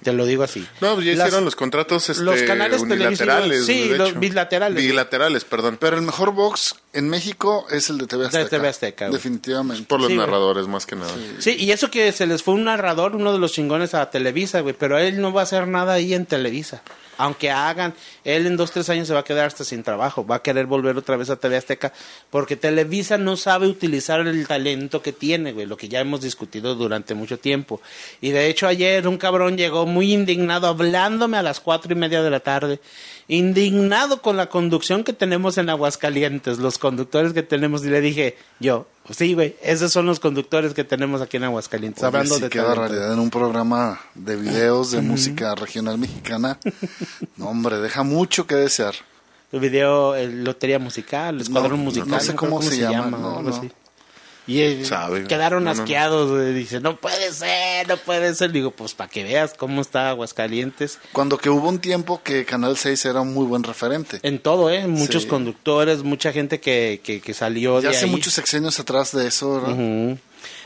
Te 0.03 0.13
lo 0.13 0.25
digo 0.25 0.43
así. 0.43 0.67
No, 0.81 0.93
pues 0.95 1.05
ya 1.05 1.13
Las- 1.15 1.27
hicieron 1.27 1.45
los 1.45 1.55
contratos 1.55 2.09
este, 2.09 2.23
los 2.23 2.41
canales 2.43 2.81
unilaterales. 2.81 3.65
sí, 3.65 3.87
de 3.89 3.97
los 3.97 4.09
hecho. 4.11 4.19
bilaterales. 4.19 4.83
Bilaterales, 4.83 5.45
perdón. 5.45 5.77
Pero 5.79 5.95
el 5.97 6.01
mejor 6.03 6.31
box 6.33 6.75
en 6.93 7.09
México 7.09 7.65
es 7.71 7.89
el 7.89 7.97
de 7.97 8.07
TV 8.07 8.25
Azteca. 8.27 8.49
TV 8.49 8.67
Azteca. 8.67 9.09
Definitivamente. 9.09 9.85
Por 9.87 9.99
los 9.99 10.09
Sí, 10.09 10.15
güey. 10.15 10.25
narradores, 10.27 10.67
más 10.67 10.85
que 10.85 10.95
nada. 10.95 11.11
Sí, 11.39 11.55
y 11.57 11.71
eso 11.71 11.89
que 11.89 12.11
se 12.11 12.27
les 12.27 12.43
fue 12.43 12.53
un 12.53 12.65
narrador, 12.65 13.15
uno 13.15 13.31
de 13.33 13.39
los 13.39 13.51
chingones 13.53 13.93
a 13.93 14.09
Televisa, 14.09 14.59
güey, 14.61 14.75
pero 14.77 14.97
él 14.99 15.19
no 15.21 15.31
va 15.33 15.41
a 15.41 15.43
hacer 15.43 15.67
nada 15.67 15.93
ahí 15.93 16.13
en 16.13 16.25
Televisa. 16.25 16.81
Aunque 17.17 17.51
hagan, 17.51 17.93
él 18.23 18.47
en 18.47 18.57
dos, 18.57 18.71
tres 18.71 18.89
años 18.89 19.07
se 19.07 19.13
va 19.13 19.21
a 19.21 19.23
quedar 19.23 19.47
hasta 19.47 19.63
sin 19.63 19.83
trabajo, 19.83 20.25
va 20.25 20.35
a 20.35 20.41
querer 20.41 20.65
volver 20.65 20.97
otra 20.97 21.17
vez 21.17 21.29
a 21.29 21.35
TV 21.35 21.57
Azteca, 21.57 21.93
porque 22.29 22.55
Televisa 22.55 23.17
no 23.17 23.37
sabe 23.37 23.67
utilizar 23.67 24.19
el 24.21 24.47
talento 24.47 25.01
que 25.01 25.13
tiene, 25.13 25.51
güey, 25.51 25.65
lo 25.65 25.77
que 25.77 25.89
ya 25.89 25.99
hemos 25.99 26.21
discutido 26.21 26.75
durante 26.75 27.13
mucho 27.13 27.39
tiempo. 27.39 27.81
Y 28.21 28.31
de 28.31 28.47
hecho 28.47 28.67
ayer 28.67 29.07
un 29.07 29.17
cabrón 29.17 29.57
llegó 29.57 29.85
muy 29.85 30.13
indignado 30.13 30.67
hablándome 30.67 31.37
a 31.37 31.43
las 31.43 31.59
cuatro 31.59 31.93
y 31.93 31.95
media 31.95 32.23
de 32.23 32.29
la 32.29 32.39
tarde, 32.39 32.79
indignado 33.27 34.21
con 34.21 34.37
la 34.37 34.47
conducción 34.49 35.03
que 35.03 35.13
tenemos 35.13 35.57
en 35.57 35.69
Aguascalientes, 35.69 36.57
los 36.59 36.77
conductores 36.77 37.33
que 37.33 37.43
tenemos, 37.43 37.85
y 37.85 37.89
le 37.89 38.01
dije, 38.01 38.37
yo, 38.59 38.87
sí, 39.09 39.33
güey, 39.33 39.55
esos 39.61 39.91
son 39.91 40.05
los 40.05 40.19
conductores 40.19 40.73
que 40.73 40.83
tenemos 40.83 41.21
aquí 41.21 41.37
en 41.37 41.43
Aguascalientes, 41.45 42.03
Oye, 42.03 42.07
hablando 42.07 42.35
sí, 42.35 42.41
de 42.41 42.49
qué 42.49 42.59
talento. 42.59 42.79
barbaridad 42.81 43.13
en 43.13 43.19
un 43.19 43.29
programa 43.29 43.99
de 44.15 44.35
videos 44.35 44.91
de 44.91 45.01
música 45.01 45.55
regional 45.55 45.97
mexicana. 45.97 46.59
No, 47.37 47.47
hombre, 47.49 47.77
deja 47.77 48.03
mucho 48.03 48.45
que 48.47 48.55
desear. 48.55 48.93
El 49.51 49.59
video, 49.59 50.15
el 50.15 50.43
Lotería 50.43 50.79
Musical, 50.79 51.35
el 51.35 51.41
Escuadrón 51.41 51.79
No, 51.79 51.85
Musical. 51.85 52.09
no 52.09 52.19
sé 52.19 52.31
me 52.31 52.35
cómo 52.35 52.61
se 52.61 52.77
llama, 52.77 53.17
no, 53.17 53.37
algo 53.37 53.49
no. 53.49 53.55
así. 53.55 53.71
Y 54.45 54.59
eh, 54.61 54.83
Sabe, 54.85 55.23
quedaron 55.25 55.63
No, 55.63 55.69
no, 55.71 55.75
no. 55.77 55.81
asqueados. 55.83 56.53
Dice, 56.53 56.79
no 56.81 56.97
puede 56.97 57.31
ser, 57.31 57.87
no 57.87 57.95
puede 57.97 58.35
ser. 58.35 58.51
Digo, 58.51 58.71
pues 58.71 58.93
para 58.93 59.09
que 59.09 59.23
veas 59.23 59.53
cómo 59.53 59.81
está 59.81 60.09
Aguascalientes. 60.09 60.99
Cuando 61.13 61.37
que 61.37 61.49
hubo 61.49 61.69
un 61.69 61.79
tiempo 61.79 62.21
que 62.23 62.43
Canal 62.43 62.75
6 62.77 63.05
era 63.05 63.21
un 63.21 63.33
muy 63.33 63.45
buen 63.45 63.63
referente. 63.63 64.19
En 64.23 64.39
todo, 64.39 64.69
¿eh? 64.69 64.85
Muchos 64.87 65.23
Sí. 65.23 65.29
conductores, 65.29 66.03
mucha 66.03 66.33
gente 66.33 66.59
que, 66.59 66.99
que, 67.03 67.21
que 67.21 67.33
salió 67.33 67.79
Ya 67.79 67.89
de 67.89 67.95
hace 67.95 68.05
ahí. 68.05 68.11
muchos 68.11 68.33
sexenios 68.33 68.79
atrás 68.79 69.13
de 69.13 69.27
eso, 69.27 69.61
¿verdad? 69.61 70.17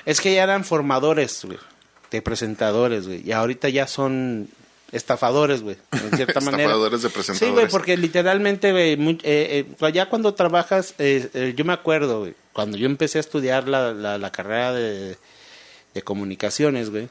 Es 0.05 0.21
que 0.21 0.34
ya 0.34 0.43
eran 0.43 0.63
formadores, 0.63 1.45
güey, 1.45 1.59
de 2.09 2.21
presentadores, 2.21 3.05
güey. 3.07 3.21
Y 3.28 3.32
ahorita 3.32 3.69
ya 3.69 3.86
son 3.88 4.49
estafadores, 4.91 5.61
güey, 5.61 5.77
en 5.91 6.15
cierta 6.15 6.39
manera. 6.41 6.63
Estafadores 6.63 7.01
de 7.01 7.09
Sí, 7.09 7.13
presentadores. 7.13 7.53
güey, 7.55 7.67
porque 7.69 7.97
literalmente, 7.97 8.71
güey, 8.71 8.93
eh, 9.23 9.65
eh, 9.81 9.91
ya 9.93 10.07
cuando 10.09 10.33
trabajas, 10.33 10.93
eh, 10.97 11.29
eh, 11.33 11.53
yo 11.55 11.65
me 11.65 11.73
acuerdo, 11.73 12.19
güey, 12.21 12.35
cuando 12.53 12.77
yo 12.77 12.85
empecé 12.85 13.17
a 13.17 13.21
estudiar 13.21 13.67
la, 13.67 13.93
la, 13.93 14.17
la 14.17 14.31
carrera 14.31 14.73
de, 14.73 15.17
de 15.93 16.01
comunicaciones, 16.01 16.89
güey, 16.89 17.09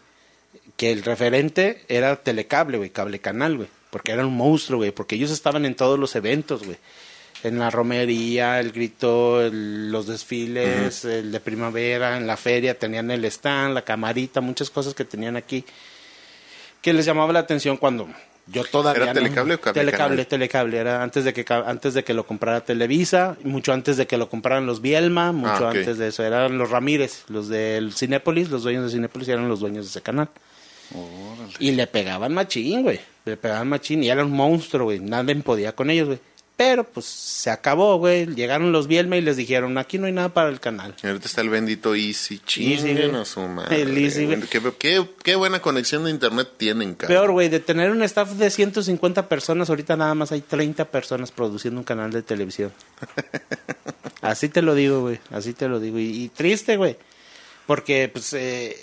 que 0.76 0.90
el 0.92 1.02
referente 1.04 1.84
era 1.88 2.16
Telecable, 2.16 2.78
güey, 2.78 2.90
Cable 2.90 3.18
Canal, 3.20 3.56
güey, 3.56 3.68
porque 3.90 4.12
era 4.12 4.26
un 4.26 4.36
monstruo, 4.36 4.78
güey, 4.78 4.90
porque 4.90 5.14
ellos 5.16 5.30
estaban 5.30 5.64
en 5.64 5.74
todos 5.74 5.98
los 5.98 6.14
eventos, 6.16 6.64
güey. 6.64 6.76
En 7.44 7.58
la 7.58 7.70
romería, 7.70 8.58
el 8.60 8.72
grito, 8.72 9.42
el- 9.42 9.92
los 9.92 10.06
desfiles, 10.06 11.04
el 11.04 11.30
de 11.30 11.38
primavera, 11.40 12.16
en 12.16 12.26
la 12.26 12.36
feria, 12.38 12.78
tenían 12.78 13.10
el 13.10 13.24
stand, 13.26 13.74
la 13.74 13.82
camarita, 13.82 14.40
muchas 14.40 14.70
cosas 14.70 14.94
que 14.94 15.04
tenían 15.04 15.36
aquí 15.36 15.64
que 16.86 16.92
les 16.94 17.04
llamaba 17.04 17.32
la 17.32 17.40
atención 17.40 17.76
cuando 17.76 18.08
yo 18.46 18.62
todavía 18.64 19.02
¿Era 19.02 19.12
no- 19.14 19.20
Telecable 19.20 19.54
o 19.54 19.60
Cable 19.60 19.80
telecable 19.80 20.08
Canal? 20.16 20.26
telecable 20.28 20.76
era 20.78 21.02
antes 21.02 21.24
de 21.24 21.32
que 21.32 21.44
antes 21.52 21.94
de 21.94 22.04
que 22.04 22.14
lo 22.14 22.24
comprara 22.26 22.60
Televisa 22.60 23.36
mucho 23.42 23.72
antes 23.72 23.96
de 23.96 24.06
que 24.06 24.16
lo 24.16 24.28
compraran 24.28 24.66
los 24.66 24.80
Bielma 24.80 25.32
mucho 25.32 25.66
Ah, 25.66 25.70
ok. 25.70 25.76
antes 25.78 25.98
de 25.98 26.06
eso 26.08 26.22
eran 26.22 26.56
los 26.56 26.70
Ramírez 26.70 27.24
los 27.28 27.48
del 27.48 27.92
Cinépolis 27.92 28.48
los 28.50 28.62
dueños 28.62 28.84
de 28.84 28.90
Cinépolis 28.90 29.26
eran 29.28 29.48
los 29.48 29.58
dueños 29.60 29.84
de 29.86 29.90
ese 29.90 30.00
canal 30.00 30.28
y 31.58 31.72
le 31.72 31.86
pegaban 31.88 32.32
machín 32.34 32.82
güey 32.82 33.00
le 33.24 33.36
pegaban 33.36 33.68
machín 33.68 34.04
y 34.04 34.10
era 34.10 34.24
un 34.24 34.30
monstruo 34.30 34.84
güey 34.84 35.00
nadie 35.00 35.34
podía 35.36 35.72
con 35.74 35.90
ellos 35.90 36.06
güey 36.06 36.20
pero 36.56 36.84
pues 36.84 37.04
se 37.06 37.50
acabó 37.50 37.98
güey 37.98 38.26
llegaron 38.34 38.72
los 38.72 38.86
Bielma 38.86 39.16
y 39.16 39.20
les 39.20 39.36
dijeron 39.36 39.76
aquí 39.76 39.98
no 39.98 40.06
hay 40.06 40.12
nada 40.12 40.30
para 40.30 40.48
el 40.48 40.58
canal 40.58 40.94
Y 41.02 41.06
ahorita 41.06 41.26
está 41.26 41.42
el 41.42 41.50
bendito 41.50 41.94
Easy. 41.94 42.40
Chinguen 42.46 43.14
a 43.14 43.24
su 43.24 43.40
madre. 43.40 43.82
El 43.82 43.96
Easy, 43.98 44.26
qué, 44.50 44.62
qué, 44.78 45.06
qué 45.22 45.36
buena 45.36 45.60
conexión 45.60 46.04
de 46.04 46.10
internet 46.10 46.48
tienen, 46.56 46.94
cara. 46.94 47.08
Peor, 47.08 47.30
güey, 47.32 47.48
de 47.48 47.60
tener 47.60 47.90
un 47.90 48.02
staff 48.02 48.30
de 48.32 48.50
150 48.50 49.28
personas, 49.28 49.68
ahorita 49.68 49.96
nada 49.96 50.14
más 50.14 50.32
hay 50.32 50.40
30 50.40 50.86
personas 50.86 51.30
produciendo 51.30 51.80
un 51.80 51.84
canal 51.84 52.10
de 52.10 52.22
televisión. 52.22 52.72
Así 54.22 54.48
te 54.48 54.62
lo 54.62 54.74
digo, 54.74 55.02
güey, 55.02 55.20
así 55.30 55.52
te 55.52 55.68
lo 55.68 55.78
digo. 55.78 55.98
Y, 55.98 56.24
y 56.24 56.28
triste, 56.30 56.76
güey, 56.76 56.96
porque 57.66 58.08
pues 58.12 58.32
eh, 58.32 58.76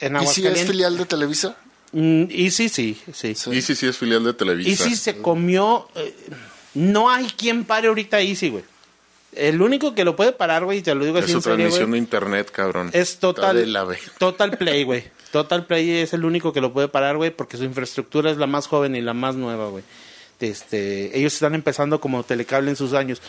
en 0.00 0.16
¿Y 0.16 0.18
si 0.18 0.24
es 0.24 0.28
Aguascalientes... 0.38 0.66
filial 0.66 0.96
de 0.96 1.04
Televisa? 1.06 1.56
Mm, 1.92 2.24
y 2.30 2.50
sí, 2.50 2.68
sí, 2.68 3.00
sí. 3.12 3.34
Sí. 3.34 3.50
Easy 3.52 3.76
sí 3.76 3.86
es 3.86 3.96
filial 3.96 4.24
de 4.24 4.32
Televisa. 4.32 4.70
Y 4.70 4.76
sí 4.76 4.96
se 4.96 5.18
comió... 5.18 5.88
eh, 5.94 6.14
no 6.74 7.10
hay 7.10 7.26
quien 7.26 7.64
pare 7.64 7.88
ahorita 7.88 8.20
Easy, 8.20 8.50
güey. 8.50 8.64
El 9.34 9.62
único 9.62 9.94
que 9.94 10.04
lo 10.04 10.14
puede 10.14 10.32
parar, 10.32 10.64
güey, 10.64 10.78
y 10.78 10.82
te 10.82 10.94
lo 10.94 11.04
digo 11.04 11.18
Es 11.18 11.24
así 11.24 11.32
su 11.32 11.38
en 11.38 11.42
serio, 11.42 11.56
transmisión 11.56 11.90
de 11.92 11.98
internet, 11.98 12.50
cabrón. 12.50 12.90
es 12.92 13.18
total, 13.18 13.72
la 13.72 13.86
total 14.18 14.58
Play, 14.58 14.84
güey. 14.84 15.04
Total 15.30 15.64
Play 15.64 15.90
es 15.90 16.12
el 16.12 16.26
único 16.26 16.52
que 16.52 16.60
lo 16.60 16.72
puede 16.74 16.88
parar, 16.88 17.16
güey, 17.16 17.30
porque 17.30 17.56
su 17.56 17.64
infraestructura 17.64 18.30
es 18.30 18.36
la 18.36 18.46
más 18.46 18.66
joven 18.66 18.94
y 18.94 19.00
la 19.00 19.14
más 19.14 19.34
nueva, 19.34 19.68
güey. 19.68 19.84
Este, 20.40 21.16
ellos 21.16 21.32
están 21.32 21.54
empezando 21.54 22.00
como 22.00 22.24
telecable 22.24 22.68
en 22.68 22.76
sus 22.76 22.92
años. 22.92 23.22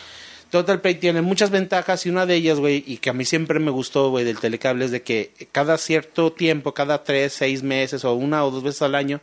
Total 0.50 0.80
Play 0.80 0.96
tiene 0.96 1.22
muchas 1.22 1.50
ventajas 1.50 2.04
y 2.04 2.10
una 2.10 2.26
de 2.26 2.34
ellas, 2.34 2.58
güey, 2.58 2.84
y 2.86 2.98
que 2.98 3.10
a 3.10 3.14
mí 3.14 3.24
siempre 3.24 3.58
me 3.58 3.70
gustó, 3.70 4.10
güey, 4.10 4.24
del 4.24 4.38
telecable 4.38 4.84
es 4.84 4.90
de 4.90 5.02
que 5.02 5.32
cada 5.52 5.78
cierto 5.78 6.32
tiempo, 6.32 6.74
cada 6.74 7.02
tres, 7.02 7.32
seis 7.32 7.62
meses 7.62 8.04
o 8.04 8.12
una 8.12 8.44
o 8.44 8.50
dos 8.50 8.62
veces 8.62 8.82
al 8.82 8.94
año, 8.94 9.20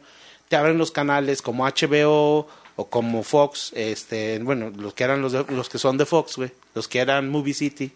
te 0.48 0.56
abren 0.56 0.78
los 0.78 0.92
canales 0.92 1.42
como 1.42 1.66
HBO 1.66 2.48
o 2.82 2.88
como 2.90 3.24
Fox, 3.24 3.72
este, 3.76 4.40
bueno, 4.40 4.72
los 4.76 4.94
que 4.94 5.04
eran 5.04 5.22
los, 5.22 5.32
de- 5.32 5.46
los 5.50 5.70
que 5.70 5.78
son 5.80 5.98
de 5.98 6.06
Fox, 6.06 6.38
güey, 6.38 6.52
los 6.76 6.88
que 6.88 7.00
eran 7.00 7.30
Movie 7.30 7.54
City 7.54 7.92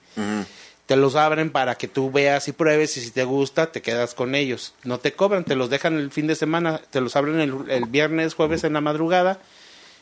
te 0.86 0.96
los 0.96 1.16
abren 1.16 1.52
para 1.52 1.76
que 1.76 1.88
tú 1.88 2.12
veas 2.12 2.48
y 2.48 2.52
pruebes 2.52 2.96
y 2.98 3.02
si 3.02 3.10
te 3.10 3.24
gusta 3.24 3.72
te 3.72 3.82
quedas 3.82 4.14
con 4.14 4.36
ellos. 4.36 4.74
No 4.84 5.00
te 5.00 5.14
cobran, 5.14 5.44
te 5.44 5.56
los 5.56 5.72
dejan 5.72 5.98
el 5.98 6.12
fin 6.12 6.28
de 6.28 6.36
semana, 6.36 6.80
te 6.92 7.02
los 7.02 7.16
abren 7.16 7.40
el, 7.40 7.56
el 7.72 7.86
viernes, 7.86 8.36
jueves 8.36 8.64
en 8.64 8.74
la 8.74 8.82
madrugada 8.82 9.40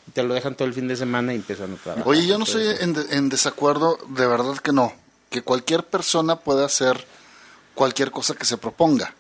y 0.08 0.12
te 0.12 0.24
lo 0.24 0.34
dejan 0.34 0.56
todo 0.56 0.68
el 0.68 0.74
fin 0.74 0.90
de 0.90 0.98
semana 0.98 1.32
y 1.32 1.38
empiezan 1.38 1.74
a 1.74 1.78
trabajar. 1.78 2.06
Oye, 2.08 2.28
yo 2.28 2.38
no 2.38 2.44
estoy 2.44 2.66
en, 2.82 2.92
de- 2.94 3.16
en 3.16 3.30
desacuerdo, 3.30 3.98
de 4.10 4.28
verdad 4.28 4.58
que 4.58 4.74
no. 4.74 4.92
Que 5.30 5.42
cualquier 5.42 5.84
persona 5.86 6.36
puede 6.42 6.66
hacer 6.66 7.08
cualquier 7.76 8.12
cosa 8.12 8.34
que 8.36 8.44
se 8.44 8.58
proponga. 8.58 9.14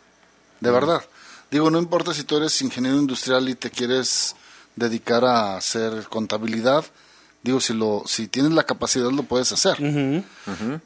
De 0.59 0.69
verdad. 0.69 1.01
Digo, 1.49 1.69
no 1.71 1.77
importa 1.79 2.13
si 2.13 2.23
tú 2.25 2.35
eres 2.35 2.61
ingeniero 2.61 2.97
industrial 2.97 3.47
y 3.47 3.55
te 3.55 3.69
quieres 3.69 4.35
dedicar 4.75 5.25
a 5.25 5.57
hacer 5.57 6.07
contabilidad. 6.09 6.85
Digo, 7.43 7.59
si 7.59 7.73
lo 7.73 8.03
si 8.05 8.27
tienes 8.27 8.53
la 8.53 8.63
capacidad 8.63 9.11
lo 9.11 9.23
puedes 9.23 9.51
hacer. 9.51 9.75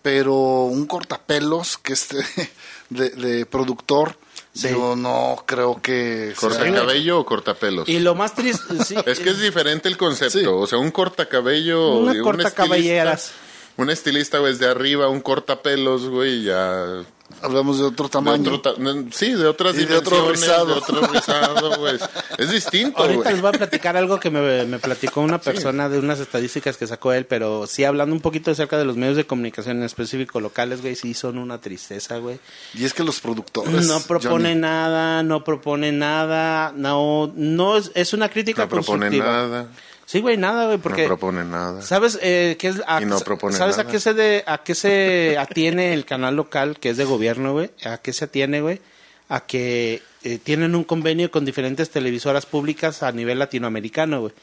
Pero 0.01 0.33
un 0.65 0.85
cortapelos 0.87 1.77
que 1.77 1.93
esté 1.93 2.17
de, 2.89 3.09
de 3.11 3.45
productor, 3.45 4.17
Sí. 4.53 4.69
digo, 4.69 4.95
no 4.95 5.43
creo 5.45 5.79
que... 5.83 6.33
sea- 6.35 6.49
¿Corta 6.49 6.73
cabello 6.73 7.19
o 7.19 7.25
cortapelos? 7.27 7.87
Y 7.87 7.99
lo 7.99 8.15
más 8.15 8.33
triste, 8.33 8.83
sí, 8.85 8.95
Es 9.05 9.19
que 9.19 9.29
es 9.29 9.39
diferente 9.39 9.87
el 9.87 9.97
concepto. 9.97 10.39
Sí. 10.39 10.45
O 10.47 10.65
sea, 10.65 10.79
un 10.79 10.89
cortacabello. 10.89 11.99
Una 11.99 12.13
de 12.13 12.21
un 12.21 12.23
cortacaballeras. 12.23 13.25
estilista- 13.25 13.81
Un 13.83 13.89
estilista, 13.91 14.39
güey, 14.39 14.53
es 14.53 14.59
de 14.59 14.67
arriba, 14.67 15.09
un 15.09 15.21
cortapelos, 15.21 16.07
güey, 16.09 16.41
ya. 16.41 17.03
Hablamos 17.41 17.77
de 17.79 17.85
otro 17.85 18.05
De 18.05 18.11
tamaño. 18.11 18.41
otro 18.53 18.61
ta- 18.61 18.79
no, 18.79 19.05
sí, 19.11 19.31
de 19.33 19.45
otras 19.47 19.75
Y 19.77 19.85
de 19.85 19.95
otro 19.97 20.29
rizado. 20.31 20.65
de 20.67 20.73
otro 20.73 21.01
rizado, 21.07 21.77
güey. 21.79 21.97
Es 22.37 22.51
distinto, 22.51 23.01
Ahorita 23.01 23.31
les 23.31 23.41
voy 23.41 23.49
a 23.49 23.57
platicar 23.57 23.97
algo 23.97 24.19
que 24.19 24.29
me, 24.29 24.65
me 24.65 24.79
platicó 24.79 25.21
una 25.21 25.39
persona 25.39 25.89
de 25.89 25.99
unas 25.99 26.19
estadísticas 26.19 26.77
que 26.77 26.85
sacó 26.87 27.13
él, 27.13 27.25
pero 27.25 27.65
sí 27.67 27.83
hablando 27.83 28.13
un 28.15 28.21
poquito 28.21 28.51
acerca 28.51 28.77
de 28.77 28.85
los 28.85 28.95
medios 28.97 29.17
de 29.17 29.25
comunicación 29.25 29.77
en 29.77 29.83
específico 29.83 30.39
locales, 30.39 30.81
güey, 30.81 30.95
sí 30.95 31.13
son 31.13 31.37
una 31.37 31.59
tristeza, 31.59 32.17
güey. 32.17 32.39
Y 32.73 32.85
es 32.85 32.93
que 32.93 33.03
los 33.03 33.19
productores... 33.19 33.87
No 33.87 33.99
propone 34.01 34.49
Johnny, 34.49 34.55
nada, 34.55 35.23
no 35.23 35.43
propone 35.43 35.91
nada, 35.91 36.71
no, 36.75 37.31
no 37.35 37.77
es, 37.77 37.91
es 37.95 38.13
una 38.13 38.29
crítica 38.29 38.63
No 38.63 38.69
propone 38.69 39.07
constructiva. 39.07 39.25
nada. 39.31 39.67
Sí, 40.09 40.21
güey, 40.21 40.37
nada, 40.37 40.67
güey, 40.67 40.77
porque 40.77 41.01
No 41.01 41.07
propone 41.09 41.43
nada. 41.43 41.81
sabes 41.81 42.17
eh, 42.21 42.55
qué 42.57 42.69
es 42.69 42.81
a, 42.87 43.01
Y 43.01 43.05
no 43.05 43.19
propone 43.19 43.57
sabes 43.57 43.75
a 43.77 43.79
nada. 43.83 43.91
qué 43.91 43.99
se 43.99 44.13
de, 44.13 44.41
a 44.47 44.59
qué 44.63 44.73
se 44.73 45.35
atiene 45.39 45.93
el 45.93 46.05
canal 46.05 46.35
local 46.37 46.79
que 46.79 46.89
es 46.91 46.97
de 46.97 47.03
gobierno, 47.03 47.51
güey, 47.51 47.71
a 47.83 47.97
qué 47.97 48.13
se 48.13 48.23
atiene, 48.23 48.61
güey, 48.61 48.79
a 49.27 49.41
que 49.45 50.01
eh, 50.23 50.37
tienen 50.41 50.75
un 50.75 50.85
convenio 50.85 51.29
con 51.29 51.43
diferentes 51.43 51.89
televisoras 51.89 52.45
públicas 52.45 53.03
a 53.03 53.11
nivel 53.11 53.37
latinoamericano, 53.39 54.21
güey. 54.21 54.33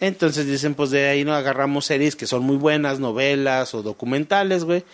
Entonces 0.00 0.46
dicen, 0.46 0.74
pues 0.74 0.88
de 0.90 1.06
ahí 1.08 1.22
nos 1.22 1.36
agarramos 1.36 1.84
series 1.84 2.16
que 2.16 2.26
son 2.26 2.42
muy 2.42 2.56
buenas, 2.56 2.98
novelas 2.98 3.74
o 3.74 3.82
documentales, 3.82 4.64
güey. 4.64 4.84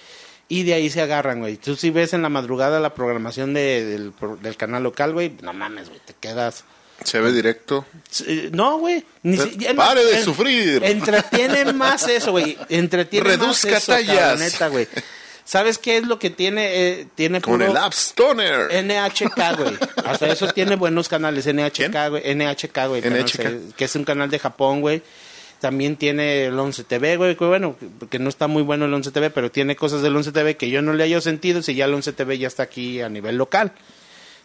Y 0.49 0.65
de 0.65 0.75
ahí 0.75 0.91
se 0.91 1.01
agarran, 1.03 1.39
güey. 1.39 1.57
Tú 1.57 1.77
si 1.77 1.91
ves 1.91 2.13
en 2.15 2.23
la 2.23 2.29
madrugada 2.29 2.81
la 2.81 2.95
programación 2.95 3.55
de- 3.55 3.85
del, 3.85 4.13
del 4.43 4.57
canal 4.57 4.83
local, 4.83 5.13
güey, 5.13 5.37
no 5.43 5.53
mames, 5.53 5.89
güey, 5.89 6.01
te 6.05 6.15
quedas... 6.19 6.65
Se 7.05 7.21
ve 7.21 7.33
directo. 7.33 7.87
No, 8.53 8.79
güey. 8.79 9.05
Pare 9.77 10.05
de 10.05 10.19
en- 10.19 10.25
sufrir. 10.25 10.83
Entretiene 10.85 11.73
más 11.73 12.09
eso, 12.09 12.31
güey. 12.33 12.57
Entretiene 12.69 13.29
Reduzca 13.31 13.71
más 13.73 13.83
eso, 13.83 13.93
tallas. 13.93 14.39
neta, 14.41 14.69
güey. 14.69 14.89
¿Sabes 15.45 15.79
qué 15.79 15.99
es 15.99 16.07
lo 16.07 16.19
que 16.19 16.31
tiene? 16.31 16.71
Eh, 17.01 17.07
tiene 17.15 17.41
Con 17.41 17.55
puro 17.61 17.71
el 17.71 17.77
App 17.77 17.93
Stoner. 17.93 18.69
NHK, 18.85 19.57
güey. 19.57 19.75
Hasta 20.05 20.27
eso 20.29 20.53
tiene 20.53 20.75
buenos 20.75 21.09
canales. 21.09 21.47
NHK, 21.47 22.09
güey. 22.11 22.23
NHK, 22.35 22.89
güey. 22.89 23.03
Que 23.77 23.85
es 23.85 23.95
un 23.95 24.05
canal 24.05 24.29
de 24.29 24.39
Japón, 24.41 24.81
güey. 24.81 25.03
También 25.61 25.97
tiene 25.97 26.47
el 26.47 26.59
11 26.59 26.83
TV, 26.85 27.17
güey. 27.17 27.37
Que 27.37 27.45
bueno, 27.45 27.77
que 28.11 28.19
no 28.19 28.29
está 28.29 28.49
muy 28.49 28.63
bueno 28.63 28.87
el 28.87 28.95
11 28.95 29.11
TV, 29.13 29.31
pero 29.31 29.51
tiene 29.53 29.77
cosas 29.77 30.03
del 30.03 30.17
11 30.17 30.33
TV 30.33 30.57
que 30.57 30.69
yo 30.69 30.83
no 30.83 30.93
le 30.95 31.05
haya 31.05 31.21
sentido 31.21 31.63
si 31.63 31.75
ya 31.77 31.85
el 31.85 31.95
11 31.95 32.13
TV 32.13 32.39
ya 32.39 32.49
está 32.49 32.65
aquí 32.65 33.01
a 33.01 33.09
nivel 33.09 33.37
local. 33.37 33.71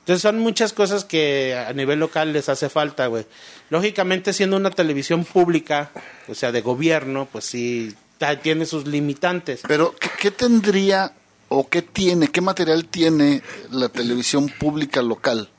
Entonces 0.02 0.22
son 0.22 0.40
muchas 0.40 0.74
cosas 0.74 1.06
que 1.06 1.56
a 1.56 1.72
nivel 1.74 2.00
local 2.00 2.34
les 2.34 2.50
hace 2.50 2.70
falta, 2.70 3.08
güey. 3.08 3.26
Lógicamente 3.70 4.34
siendo 4.34 4.58
una 4.58 4.72
televisión 4.72 5.24
pública, 5.26 5.92
o 6.28 6.34
sea, 6.36 6.52
de 6.52 6.62
gobierno, 6.62 7.28
pues 7.32 7.46
sí, 7.46 7.96
tiene 8.42 8.66
sus 8.66 8.88
limitantes. 8.88 9.62
Pero, 9.68 9.96
¿qué, 10.00 10.10
qué 10.20 10.32
tendría 10.32 11.14
o 11.50 11.68
qué 11.70 11.82
tiene, 11.84 12.30
qué 12.30 12.42
material 12.42 12.86
tiene 12.86 13.42
la 13.70 13.90
televisión 13.90 14.50
pública 14.50 15.02
local? 15.02 15.50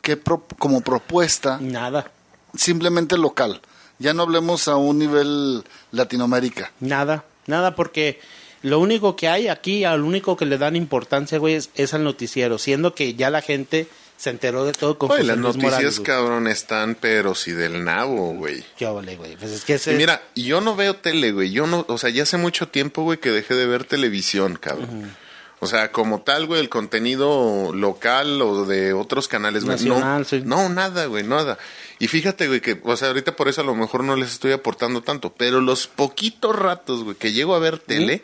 ¿Qué 0.00 0.16
pro- 0.16 0.46
como 0.58 0.80
propuesta, 0.82 1.58
Nada, 1.60 2.10
simplemente 2.54 3.16
local? 3.18 3.60
Ya 3.98 4.12
no 4.12 4.22
hablemos 4.22 4.68
a 4.68 4.76
un 4.76 4.98
nivel 4.98 5.64
Latinoamérica. 5.92 6.70
nada, 6.80 7.24
nada, 7.46 7.74
porque 7.74 8.20
lo 8.64 8.80
único 8.80 9.14
que 9.14 9.28
hay 9.28 9.48
aquí, 9.48 9.84
al 9.84 10.02
único 10.02 10.36
que 10.36 10.46
le 10.46 10.58
dan 10.58 10.74
importancia, 10.74 11.38
güey, 11.38 11.54
es, 11.54 11.70
es 11.74 11.92
al 11.94 12.02
noticiero, 12.02 12.58
siendo 12.58 12.94
que 12.94 13.14
ya 13.14 13.28
la 13.30 13.42
gente 13.42 13.86
se 14.16 14.30
enteró 14.30 14.64
de 14.64 14.72
todo 14.72 14.96
con 14.96 15.10
Oye, 15.10 15.22
las 15.24 15.36
noticias, 15.36 15.72
Morales, 15.72 16.00
cabrón, 16.00 16.46
están, 16.48 16.94
pero 16.94 17.34
si 17.34 17.52
del 17.52 17.84
nabo, 17.84 18.32
güey. 18.32 18.64
Ole, 18.80 19.16
güey. 19.16 19.36
Pues 19.36 19.50
es 19.52 19.64
que 19.64 19.74
ese- 19.74 19.92
Y 19.92 19.96
mira, 19.96 20.22
yo 20.34 20.60
no 20.60 20.76
veo 20.76 20.96
tele, 20.96 21.32
güey. 21.32 21.50
Yo 21.50 21.66
no, 21.66 21.84
o 21.88 21.98
sea, 21.98 22.08
ya 22.10 22.22
hace 22.22 22.38
mucho 22.38 22.68
tiempo, 22.68 23.02
güey, 23.02 23.18
que 23.18 23.30
dejé 23.30 23.54
de 23.54 23.66
ver 23.66 23.84
televisión, 23.84 24.56
cabrón. 24.56 25.14
O 25.60 25.66
sea, 25.66 25.92
como 25.92 26.22
tal, 26.22 26.46
güey, 26.46 26.60
el 26.60 26.68
contenido 26.68 27.72
local 27.74 28.40
o 28.42 28.66
de 28.66 28.92
otros 28.92 29.28
canales, 29.28 29.64
güey. 29.64 29.76
No, 29.84 29.94
Nacional, 29.94 30.26
sí. 30.26 30.42
no, 30.44 30.68
nada, 30.68 31.06
güey, 31.06 31.24
nada. 31.24 31.58
Y 31.98 32.08
fíjate, 32.08 32.48
güey, 32.48 32.60
que, 32.60 32.80
o 32.84 32.96
sea, 32.96 33.08
ahorita 33.08 33.34
por 33.36 33.48
eso 33.48 33.60
a 33.60 33.64
lo 33.64 33.74
mejor 33.74 34.04
no 34.04 34.14
les 34.16 34.30
estoy 34.32 34.52
aportando 34.52 35.00
tanto, 35.02 35.32
pero 35.32 35.60
los 35.60 35.86
poquitos 35.86 36.54
ratos, 36.56 37.02
güey, 37.04 37.16
que 37.16 37.32
llego 37.32 37.54
a 37.54 37.58
ver 37.60 37.78
tele, 37.78 38.22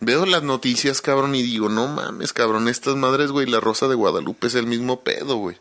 veo 0.00 0.26
las 0.26 0.42
noticias, 0.42 1.00
cabrón, 1.00 1.34
y 1.34 1.42
digo, 1.42 1.68
no 1.68 1.86
mames, 1.88 2.32
cabrón, 2.32 2.68
estas 2.68 2.96
madres, 2.96 3.30
güey, 3.30 3.46
la 3.46 3.60
Rosa 3.60 3.86
de 3.88 3.94
Guadalupe 3.94 4.46
es 4.46 4.54
el 4.54 4.66
mismo 4.66 5.00
pedo, 5.00 5.36
güey. 5.36 5.56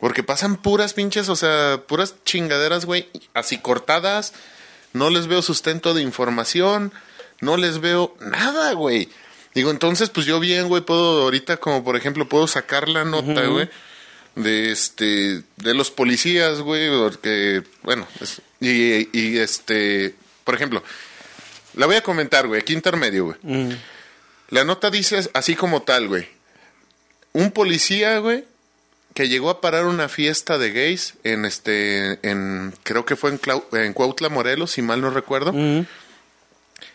Porque 0.00 0.22
pasan 0.22 0.56
puras 0.56 0.94
pinches, 0.94 1.28
o 1.28 1.36
sea, 1.36 1.82
puras 1.86 2.14
chingaderas, 2.24 2.84
güey, 2.84 3.08
así 3.34 3.58
cortadas. 3.58 4.32
No 4.92 5.10
les 5.10 5.26
veo 5.26 5.42
sustento 5.42 5.92
de 5.92 6.02
información. 6.02 6.92
No 7.40 7.56
les 7.56 7.80
veo 7.80 8.16
nada, 8.20 8.72
güey. 8.74 9.08
Digo, 9.54 9.70
entonces, 9.72 10.08
pues 10.10 10.24
yo 10.24 10.38
bien, 10.38 10.68
güey, 10.68 10.82
puedo 10.82 11.22
ahorita, 11.22 11.56
como 11.56 11.82
por 11.82 11.96
ejemplo, 11.96 12.28
puedo 12.28 12.46
sacar 12.46 12.88
la 12.88 13.04
nota, 13.04 13.46
güey, 13.46 13.68
de 14.36 14.70
este, 14.70 15.42
de 15.56 15.74
los 15.74 15.90
policías, 15.90 16.60
güey, 16.60 16.88
porque, 16.90 17.64
bueno, 17.82 18.06
es- 18.20 18.40
y, 18.60 19.08
y 19.18 19.38
este, 19.38 20.14
por 20.44 20.54
ejemplo, 20.54 20.82
la 21.78 21.86
voy 21.86 21.96
a 21.96 22.02
comentar, 22.02 22.46
güey, 22.46 22.60
aquí 22.60 22.74
intermedio, 22.74 23.24
güey. 23.26 23.36
Mm, 23.42 23.70
La 24.50 24.64
nota 24.64 24.90
dice 24.90 25.28
así 25.34 25.54
como 25.56 25.82
tal, 25.82 26.08
güey. 26.08 26.28
Un 27.32 27.50
policía, 27.52 28.18
güey, 28.18 28.44
que 29.14 29.28
llegó 29.28 29.50
a 29.50 29.60
parar 29.60 29.84
una 29.86 30.08
fiesta 30.08 30.58
de 30.58 30.70
gays 30.72 31.14
en 31.24 31.44
este, 31.44 32.18
en, 32.28 32.74
creo 32.82 33.04
que 33.04 33.16
fue 33.16 33.30
en, 33.30 33.40
Clau- 33.40 33.64
en 33.72 33.92
Cuautla, 33.92 34.28
Morelos, 34.28 34.70
si 34.72 34.82
mal 34.82 35.00
no 35.00 35.10
recuerdo. 35.10 35.52
mm, 35.52 35.86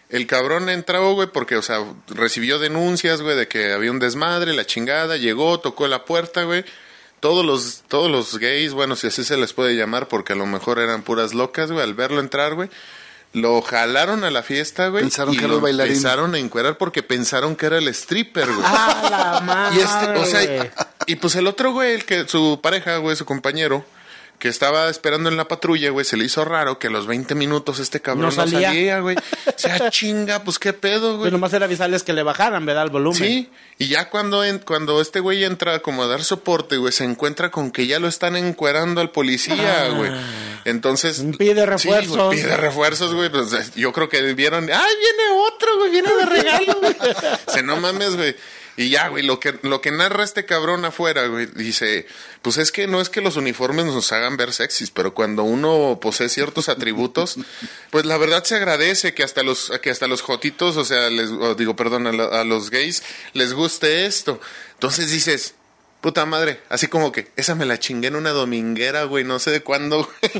El 0.09 0.27
cabrón 0.27 0.69
entró, 0.69 1.13
güey, 1.13 1.27
porque, 1.31 1.55
o 1.57 1.61
sea, 1.61 1.84
recibió 2.07 2.59
denuncias, 2.59 3.21
güey, 3.21 3.36
de 3.36 3.47
que 3.47 3.71
había 3.73 3.91
un 3.91 3.99
desmadre, 3.99 4.53
la 4.53 4.65
chingada, 4.65 5.17
llegó, 5.17 5.59
tocó 5.59 5.88
la 5.88 6.05
puerta, 6.05 6.43
güey. 6.43 6.63
Todos 7.19 7.45
los, 7.45 7.84
todos 7.88 8.11
los 8.11 8.38
gays, 8.38 8.73
bueno, 8.73 8.95
si 8.95 9.07
así 9.07 9.23
se 9.23 9.38
les 9.38 9.53
puede 9.53 9.75
llamar, 9.75 10.07
porque 10.09 10.34
a 10.34 10.36
lo 10.36 10.45
mejor 10.45 10.77
eran 10.79 11.03
puras 11.03 11.34
locas, 11.34 11.71
güey, 11.71 11.81
al 11.84 11.93
verlo 11.93 12.19
entrar, 12.19 12.53
güey, 12.53 12.69
lo 13.34 13.61
jalaron 13.61 14.23
a 14.23 14.31
la 14.31 14.43
fiesta, 14.43 14.88
güey. 14.89 15.03
Pensaron 15.03 15.34
y 15.34 15.38
que 15.38 15.43
era 15.45 15.49
lo 15.51 15.57
el 15.57 15.63
bailarín. 15.63 15.93
empezaron 15.93 16.36
a 16.36 16.38
encuerar 16.39 16.77
porque 16.77 17.03
pensaron 17.03 17.55
que 17.55 17.65
era 17.65 17.77
el 17.79 17.88
stripper, 17.89 18.45
güey. 18.47 18.61
¡Ah, 18.63 19.07
la 19.09 19.39
madre! 19.41 19.75
Y 19.75 19.79
este, 19.81 20.19
o 20.19 20.25
sea, 20.25 20.71
y 21.07 21.15
pues 21.15 21.36
el 21.36 21.47
otro 21.47 21.71
güey, 21.73 21.93
el 21.95 22.05
que 22.05 22.27
su 22.27 22.59
pareja, 22.61 22.97
güey, 22.97 23.15
su 23.15 23.25
compañero, 23.25 23.84
que 24.39 24.49
estaba 24.49 24.89
esperando 24.89 25.29
en 25.29 25.38
la 25.38 25.47
patrulla, 25.47 25.89
güey, 25.91 26.05
se 26.05 26.17
le 26.17 26.25
hizo 26.25 26.43
raro 26.43 26.77
que 26.77 26.88
a 26.88 26.89
los 26.89 27.07
20 27.07 27.34
minutos 27.34 27.79
este 27.79 28.01
cabrón 28.01 28.23
No 28.23 28.43
no 28.45 28.51
salía. 28.51 28.99
güey. 28.99 29.15
O 29.15 29.53
sea, 29.55 29.89
chinga, 29.89 30.43
pues 30.43 30.59
qué 30.59 30.73
pedo, 30.73 31.11
Pues 31.11 31.17
güey. 31.19 31.31
nomás 31.31 31.53
era 31.53 31.65
avisarles 31.65 32.03
que 32.03 32.11
le 32.13 32.23
bajaran, 32.23 32.65
¿verdad? 32.65 32.84
El 32.84 32.89
volumen. 32.89 33.17
Sí, 33.17 33.49
y 33.77 33.88
ya 33.88 34.09
cuando, 34.09 34.43
en- 34.43 34.59
cuando 34.59 34.99
este 35.01 35.21
güey 35.21 35.43
entra 35.45 35.79
como 35.79 36.03
a 36.03 36.07
dar 36.07 36.23
soporte, 36.23 36.75
güey, 36.77 36.91
se 36.91 37.05
encuentra 37.05 37.51
con 37.51 37.71
que 37.71 37.88
ya 37.88 37.99
lo 37.99 38.07
están 38.09 38.36
encuerando 38.36 38.99
al 39.01 39.11
policía, 39.11 39.89
güey. 39.95 40.11
Entonces... 40.66 41.24
Pide 41.38 41.61
sí, 41.61 41.66
refuerzos. 41.66 42.18
güey, 42.18 42.38
pide 42.41 42.57
refuerzos, 42.57 43.14
güey. 43.14 43.30
Pues, 43.30 43.74
yo 43.76 43.91
creo 43.91 44.09
que 44.09 44.22
vieron, 44.34 44.70
¡ay, 44.72 44.93
viene 44.99 45.41
otro, 45.47 45.78
güey! 45.78 45.91
Viene 45.91 46.14
de 46.16 46.26
regalo, 46.26 46.80
güey. 46.80 46.95
O 47.47 47.51
sea, 47.51 47.61
no 47.64 47.78
mames, 47.78 48.16
güey. 48.16 48.36
Y 48.76 48.89
ya, 48.89 49.07
güey, 49.09 49.24
lo 49.24 49.39
que, 49.39 49.53
lo 49.61 49.82
que 49.82 49.91
narra 49.91 50.24
este 50.24 50.45
cabrón 50.45 50.84
afuera, 50.84 51.28
güey, 51.28 51.45
dice, 51.45 52.07
pues 52.41 52.57
es 52.57 52.72
que 52.72 52.88
no 52.88 53.01
es 53.01 53.09
que 53.09 53.22
los 53.22 53.36
uniformes 53.36 53.86
nos 53.86 54.11
hagan 54.11 54.36
ver 54.36 54.51
sexys, 54.51 54.89
pero 54.89 55.14
cuando 55.14 55.43
uno 55.43 55.99
posee 56.01 56.28
ciertos 56.28 56.70
atributos, 56.70 57.36
pues 57.91 58.05
la 58.05 58.18
verdad 58.18 58.43
se 58.45 58.55
agradece 58.55 59.14
que 59.14 59.22
hasta 59.22 59.43
los, 59.43 59.72
que 59.84 59.91
hasta 59.91 60.07
los 60.07 60.24
jotitos, 60.24 60.76
o 60.78 60.86
sea, 60.86 61.11
les, 61.11 61.30
digo, 61.55 61.76
perdón, 61.76 62.07
a, 62.07 62.11
la- 62.14 62.41
a 62.41 62.43
los 62.43 62.72
gays 62.72 63.03
les 63.34 63.53
guste 63.53 64.07
esto. 64.07 64.39
Entonces 64.74 65.11
dices, 65.11 65.53
puta 66.03 66.25
madre, 66.25 66.59
así 66.67 66.87
como 66.87 67.13
que, 67.13 67.29
esa 67.37 67.55
me 67.55 67.65
la 67.65 67.79
chingué 67.79 68.09
en 68.09 68.17
una 68.17 68.31
dominguera, 68.31 69.05
güey, 69.05 69.23
no 69.23 69.39
sé 69.39 69.51
de 69.51 69.61
cuándo, 69.61 70.03
güey. 70.03 70.33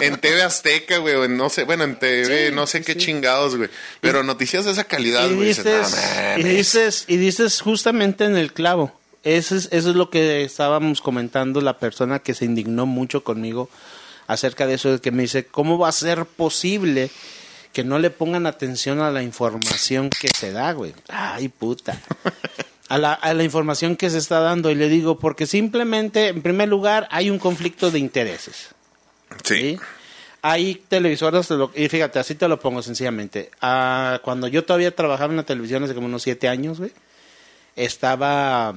en 0.00 0.18
TV 0.20 0.42
Azteca, 0.42 0.98
güey, 0.98 1.14
o 1.14 1.24
en 1.24 1.36
no 1.36 1.48
sé, 1.50 1.62
bueno, 1.62 1.84
en 1.84 1.96
TV, 2.00 2.48
Sí, 2.48 2.54
no 2.54 2.66
sé 2.66 2.78
sí, 2.78 2.84
qué 2.84 2.96
chingados, 2.96 3.54
güey. 3.56 3.70
Pero 4.00 4.24
noticias 4.24 4.64
de 4.64 4.72
esa 4.72 4.82
calidad, 4.82 5.30
y 5.30 5.34
güey, 5.36 5.48
dices, 5.48 5.64
"No 5.64 5.78
dices, 5.86 6.00
y 6.02 6.40
mames". 6.40 6.56
dices, 6.56 7.04
y 7.06 7.16
dices 7.16 7.60
justamente 7.60 8.24
en 8.24 8.36
el 8.36 8.52
clavo. 8.52 8.92
Eso 9.22 9.54
es, 9.54 9.68
eso 9.70 9.90
es 9.90 9.94
lo 9.96 10.10
que 10.10 10.42
estábamos 10.42 11.00
comentando 11.00 11.60
la 11.60 11.78
persona 11.78 12.18
que 12.18 12.34
se 12.34 12.44
indignó 12.44 12.84
mucho 12.84 13.22
conmigo 13.22 13.70
acerca 14.26 14.66
de 14.66 14.74
eso, 14.74 15.00
que 15.00 15.12
me 15.12 15.22
dice, 15.22 15.46
¿cómo 15.46 15.78
va 15.78 15.90
a 15.90 15.92
ser 15.92 16.26
posible 16.26 17.08
que 17.72 17.84
no 17.84 18.00
le 18.00 18.10
pongan 18.10 18.46
atención 18.48 19.00
a 19.00 19.12
la 19.12 19.22
información 19.22 20.10
que 20.10 20.28
se 20.36 20.50
da, 20.50 20.72
güey? 20.72 20.92
Ay, 21.08 21.48
puta. 21.48 22.00
A 22.92 22.98
la, 22.98 23.12
a 23.14 23.32
la 23.32 23.42
información 23.42 23.96
que 23.96 24.10
se 24.10 24.18
está 24.18 24.40
dando. 24.40 24.70
Y 24.70 24.74
le 24.74 24.88
digo, 24.88 25.18
porque 25.18 25.46
simplemente, 25.46 26.28
en 26.28 26.42
primer 26.42 26.68
lugar, 26.68 27.08
hay 27.10 27.30
un 27.30 27.38
conflicto 27.38 27.90
de 27.90 27.98
intereses. 27.98 28.68
Sí. 29.44 29.54
¿sí? 29.54 29.78
Hay 30.44 30.74
televisoras, 30.88 31.48
y 31.76 31.88
fíjate, 31.88 32.18
así 32.18 32.34
te 32.34 32.48
lo 32.48 32.58
pongo 32.58 32.82
sencillamente. 32.82 33.50
Ah, 33.60 34.20
cuando 34.24 34.48
yo 34.48 34.64
todavía 34.64 34.94
trabajaba 34.94 35.32
en 35.32 35.36
la 35.36 35.44
televisión 35.44 35.84
hace 35.84 35.94
como 35.94 36.08
unos 36.08 36.24
siete 36.24 36.48
años, 36.48 36.80
güey, 36.80 36.90
estaba, 37.76 38.74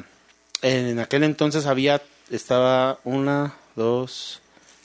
en 0.62 1.00
aquel 1.00 1.24
entonces 1.24 1.66
había, 1.66 2.04
estaba 2.30 3.00
una, 3.04 3.56
dos, 3.76 4.42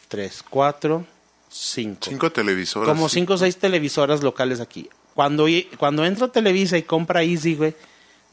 tres, 0.08 0.42
cuatro, 0.48 1.04
cinco. 1.50 2.08
Cinco 2.08 2.32
televisoras. 2.32 2.88
Como 2.88 3.10
cinco 3.10 3.34
o 3.34 3.38
seis 3.38 3.58
televisoras 3.58 4.22
locales 4.22 4.60
aquí. 4.60 4.88
Cuando, 5.12 5.46
cuando 5.76 6.06
entra 6.06 6.28
Televisa 6.28 6.78
y 6.78 6.82
compra 6.82 7.22
Easy, 7.22 7.56
güey, 7.56 7.74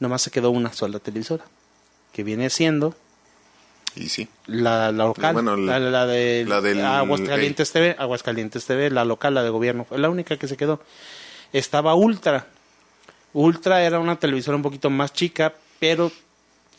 nomás 0.00 0.22
se 0.22 0.30
quedó 0.30 0.50
una 0.50 0.72
sola 0.72 0.98
televisora. 0.98 1.44
Que 2.12 2.24
viene 2.24 2.50
siendo 2.50 2.94
Y 3.94 4.08
sí. 4.08 4.28
la, 4.46 4.90
la 4.92 5.04
local, 5.06 5.34
Bueno, 5.34 5.56
la, 5.56 5.78
la- 5.78 5.90
la 5.90 6.06
de 6.06 6.44
la 6.46 6.60
del- 6.60 6.84
Aguascalientes 6.84 7.70
TV, 7.72 7.96
Aguascalientes 7.98 8.64
TV, 8.64 8.90
la 8.90 9.04
local, 9.04 9.34
la 9.34 9.42
de 9.42 9.50
gobierno, 9.50 9.84
fue 9.84 9.98
la 9.98 10.08
única 10.10 10.36
que 10.36 10.48
se 10.48 10.56
quedó. 10.56 10.80
Estaba 11.52 11.94
Ultra. 11.94 12.46
Ultra 13.34 13.82
era 13.82 13.98
una 14.00 14.16
televisora 14.18 14.56
un 14.56 14.62
poquito 14.62 14.88
más 14.90 15.12
chica, 15.12 15.52
pero 15.78 16.10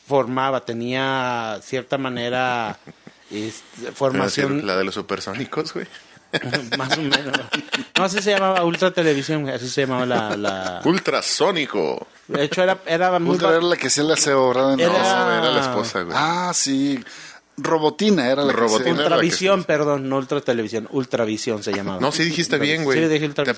formaba, 0.08 0.66
tenía 0.66 1.60
cierta 1.62 1.98
manera 1.98 2.80
este, 3.32 3.92
formación 3.92 4.66
La 4.66 4.76
de 4.76 4.84
los 4.84 4.96
supersónicos, 4.96 5.74
güey. 5.74 5.86
más 6.78 6.98
o 6.98 7.02
menos. 7.02 7.38
No, 7.98 8.04
así 8.04 8.22
se 8.22 8.32
llamaba 8.32 8.64
Ultra 8.64 8.92
Televisión, 8.92 9.48
así 9.50 9.68
se 9.70 9.82
llamaba 9.82 10.06
la... 10.06 10.38
la... 10.38 10.82
Ultrasónico. 10.86 12.08
De 12.28 12.44
hecho, 12.44 12.64
era, 12.64 12.80
era 12.86 13.18
muy... 13.20 13.32
Ultra 13.32 13.50
era 13.50 13.62
la 13.62 13.76
que 13.78 13.88
hacía 13.88 14.04
el 14.04 14.12
aseo, 14.12 14.50
¿verdad? 14.50 14.74
En 14.74 14.80
Era- 14.82 14.94
la- 14.94 15.26
No, 15.26 15.32
era 15.38 15.52
la 15.52 15.62
esposa, 15.62 16.02
güey. 16.04 16.16
Ah, 16.18 16.52
sí. 16.54 17.00
Robotina 17.58 18.28
era 18.32 18.44
la 18.44 18.54
que 18.54 18.60
Robotina. 18.60 18.80
hacía. 18.80 18.92
era 18.92 18.96
la 18.96 19.08
que 19.08 19.14
Ultravisión, 19.16 19.60
se- 19.62 19.66
perdón, 19.68 20.08
no 20.10 20.18
Ultra 20.18 20.42
Televisión, 20.42 20.88
Ultravisión 20.92 21.62
se 21.64 21.74
llamaba. 21.74 22.00
No, 22.00 22.12
sí 22.12 22.24
dijiste 22.24 22.58
bien, 22.58 22.84
güey. 22.86 23.00
Sí, 23.00 23.06
dije 23.06 23.20
Te 23.30 23.42
Ultravisión. 23.42 23.56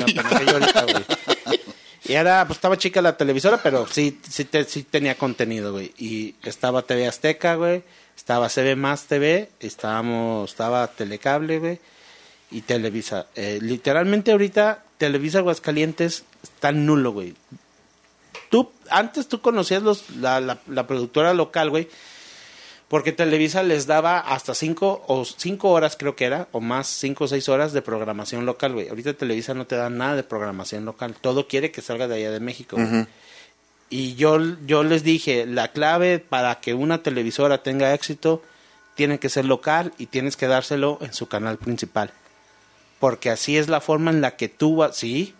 apendejé 0.00 0.44
yo 0.46 0.52
ahorita, 0.52 0.82
güey. 0.82 1.04
Y 2.08 2.12
era, 2.14 2.46
pues 2.46 2.58
estaba 2.58 2.78
chica 2.78 3.02
la 3.02 3.16
televisora, 3.16 3.60
pero 3.60 3.84
sí, 3.88 4.20
sí, 4.30 4.44
te- 4.44 4.62
sí 4.62 4.84
tenía 4.84 5.16
contenido, 5.16 5.72
güey. 5.72 5.92
Y 5.98 6.36
estaba 6.44 6.82
TV 6.82 7.08
Azteca, 7.08 7.56
güey. 7.56 7.82
Estaba 8.16 8.48
CB 8.48 8.76
Más 8.76 9.06
TV. 9.06 9.48
Estábamos, 9.58 10.48
estaba 10.50 10.86
Telecable, 10.86 11.58
güey. 11.58 11.80
Y 12.50 12.62
Televisa. 12.62 13.26
Eh, 13.34 13.58
literalmente 13.60 14.32
ahorita, 14.32 14.84
Televisa 14.98 15.38
Aguascalientes 15.38 16.24
está 16.42 16.72
nulo, 16.72 17.12
güey. 17.12 17.34
tú, 18.50 18.70
antes 18.90 19.28
tú 19.28 19.40
conocías 19.40 19.82
los, 19.82 20.10
la, 20.10 20.40
la, 20.40 20.58
la 20.68 20.86
productora 20.86 21.34
local, 21.34 21.70
güey, 21.70 21.88
porque 22.88 23.10
Televisa 23.10 23.64
les 23.64 23.86
daba 23.88 24.20
hasta 24.20 24.54
cinco 24.54 25.04
o 25.08 25.24
cinco 25.24 25.70
horas 25.70 25.96
creo 25.98 26.14
que 26.14 26.24
era, 26.24 26.46
o 26.52 26.60
más, 26.60 26.86
cinco 26.86 27.24
o 27.24 27.28
seis 27.28 27.48
horas 27.48 27.72
de 27.72 27.82
programación 27.82 28.46
local, 28.46 28.74
güey. 28.74 28.88
Ahorita 28.88 29.12
Televisa 29.14 29.54
no 29.54 29.66
te 29.66 29.74
da 29.74 29.90
nada 29.90 30.14
de 30.14 30.22
programación 30.22 30.84
local, 30.84 31.16
todo 31.20 31.48
quiere 31.48 31.72
que 31.72 31.82
salga 31.82 32.06
de 32.06 32.14
allá 32.14 32.30
de 32.30 32.40
México, 32.40 32.76
güey. 32.76 33.06
Y 33.88 34.14
yo, 34.14 34.38
yo 34.66 34.82
les 34.82 35.02
dije, 35.04 35.46
la 35.46 35.72
clave 35.72 36.18
para 36.20 36.60
que 36.60 36.74
una 36.74 37.02
televisora 37.02 37.62
tenga 37.62 37.94
éxito 37.94 38.42
tiene 38.94 39.18
que 39.18 39.28
ser 39.28 39.44
local 39.44 39.92
y 39.98 40.06
tienes 40.06 40.36
que 40.36 40.46
dárselo 40.46 40.98
en 41.02 41.12
su 41.12 41.28
canal 41.28 41.58
principal. 41.58 42.12
Porque 42.98 43.30
así 43.30 43.56
es 43.56 43.68
la 43.68 43.80
forma 43.80 44.10
en 44.10 44.20
la 44.20 44.36
que 44.36 44.48
tú 44.48 44.76
vas, 44.76 44.96
sí. 44.96 45.34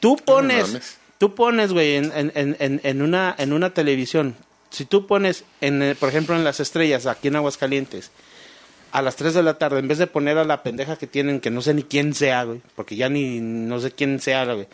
Tú 0.00 0.16
pones, 0.16 0.68
mames. 0.68 0.98
tú 1.18 1.34
pones, 1.34 1.72
güey, 1.72 1.96
en, 1.96 2.12
en, 2.14 2.32
en, 2.34 2.80
en 2.82 3.02
una, 3.02 3.34
en 3.38 3.52
una 3.52 3.70
televisión, 3.70 4.36
si 4.70 4.84
tú 4.84 5.06
pones, 5.06 5.44
en, 5.60 5.82
eh, 5.82 5.94
por 5.94 6.08
ejemplo, 6.08 6.36
en 6.36 6.44
las 6.44 6.60
estrellas, 6.60 7.06
aquí 7.06 7.28
en 7.28 7.36
Aguascalientes, 7.36 8.10
a 8.92 9.02
las 9.02 9.16
3 9.16 9.34
de 9.34 9.42
la 9.42 9.58
tarde, 9.58 9.78
en 9.78 9.88
vez 9.88 9.98
de 9.98 10.06
poner 10.06 10.38
a 10.38 10.44
la 10.44 10.62
pendeja 10.62 10.96
que 10.96 11.06
tienen, 11.06 11.40
que 11.40 11.50
no 11.50 11.62
sé 11.62 11.74
ni 11.74 11.82
quién 11.82 12.14
sea, 12.14 12.44
güey, 12.44 12.60
porque 12.74 12.96
ya 12.96 13.08
ni 13.08 13.40
no 13.40 13.80
sé 13.80 13.90
quién 13.90 14.20
sea, 14.20 14.44
güey, 14.44 14.68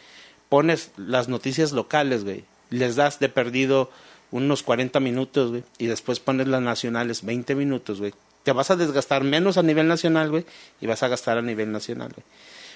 pones 0.48 0.90
las 0.96 1.28
noticias 1.28 1.72
locales, 1.72 2.24
güey, 2.24 2.44
les 2.70 2.96
das 2.96 3.20
de 3.20 3.28
perdido 3.28 3.90
unos 4.30 4.62
40 4.62 4.98
minutos, 5.00 5.50
güey, 5.50 5.64
y 5.78 5.86
después 5.86 6.20
pones 6.20 6.48
las 6.48 6.62
nacionales 6.62 7.24
20 7.24 7.54
minutos, 7.54 8.00
güey. 8.00 8.12
Te 8.42 8.52
vas 8.52 8.70
a 8.70 8.76
desgastar 8.76 9.22
menos 9.24 9.56
a 9.58 9.62
nivel 9.62 9.86
nacional, 9.88 10.30
güey, 10.30 10.44
y 10.80 10.86
vas 10.86 11.02
a 11.02 11.08
gastar 11.08 11.38
a 11.38 11.42
nivel 11.42 11.70
nacional, 11.70 12.08
güey. 12.14 12.24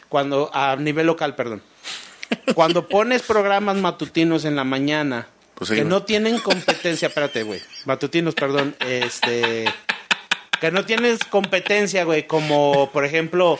Cuando, 0.09 0.51
a 0.55 0.77
nivel 0.77 1.07
local, 1.07 1.35
perdón. 1.35 1.63
Cuando 2.55 2.89
pones 2.89 3.23
programas 3.23 3.77
matutinos 3.77 4.45
en 4.45 4.57
la 4.57 4.65
mañana 4.65 5.29
Pues 5.55 5.69
sí, 5.69 5.75
que 5.75 5.83
güey. 5.83 5.91
no 5.91 6.03
tienen 6.05 6.39
competencia, 6.39 7.09
espérate, 7.09 7.43
güey. 7.43 7.61
Matutinos, 7.85 8.35
perdón, 8.35 8.77
este 8.81 9.65
que 10.61 10.71
no 10.71 10.85
tienes 10.87 11.19
competencia, 11.25 12.05
güey, 12.05 12.27
como 12.27 12.91
por 12.93 13.05
ejemplo 13.05 13.59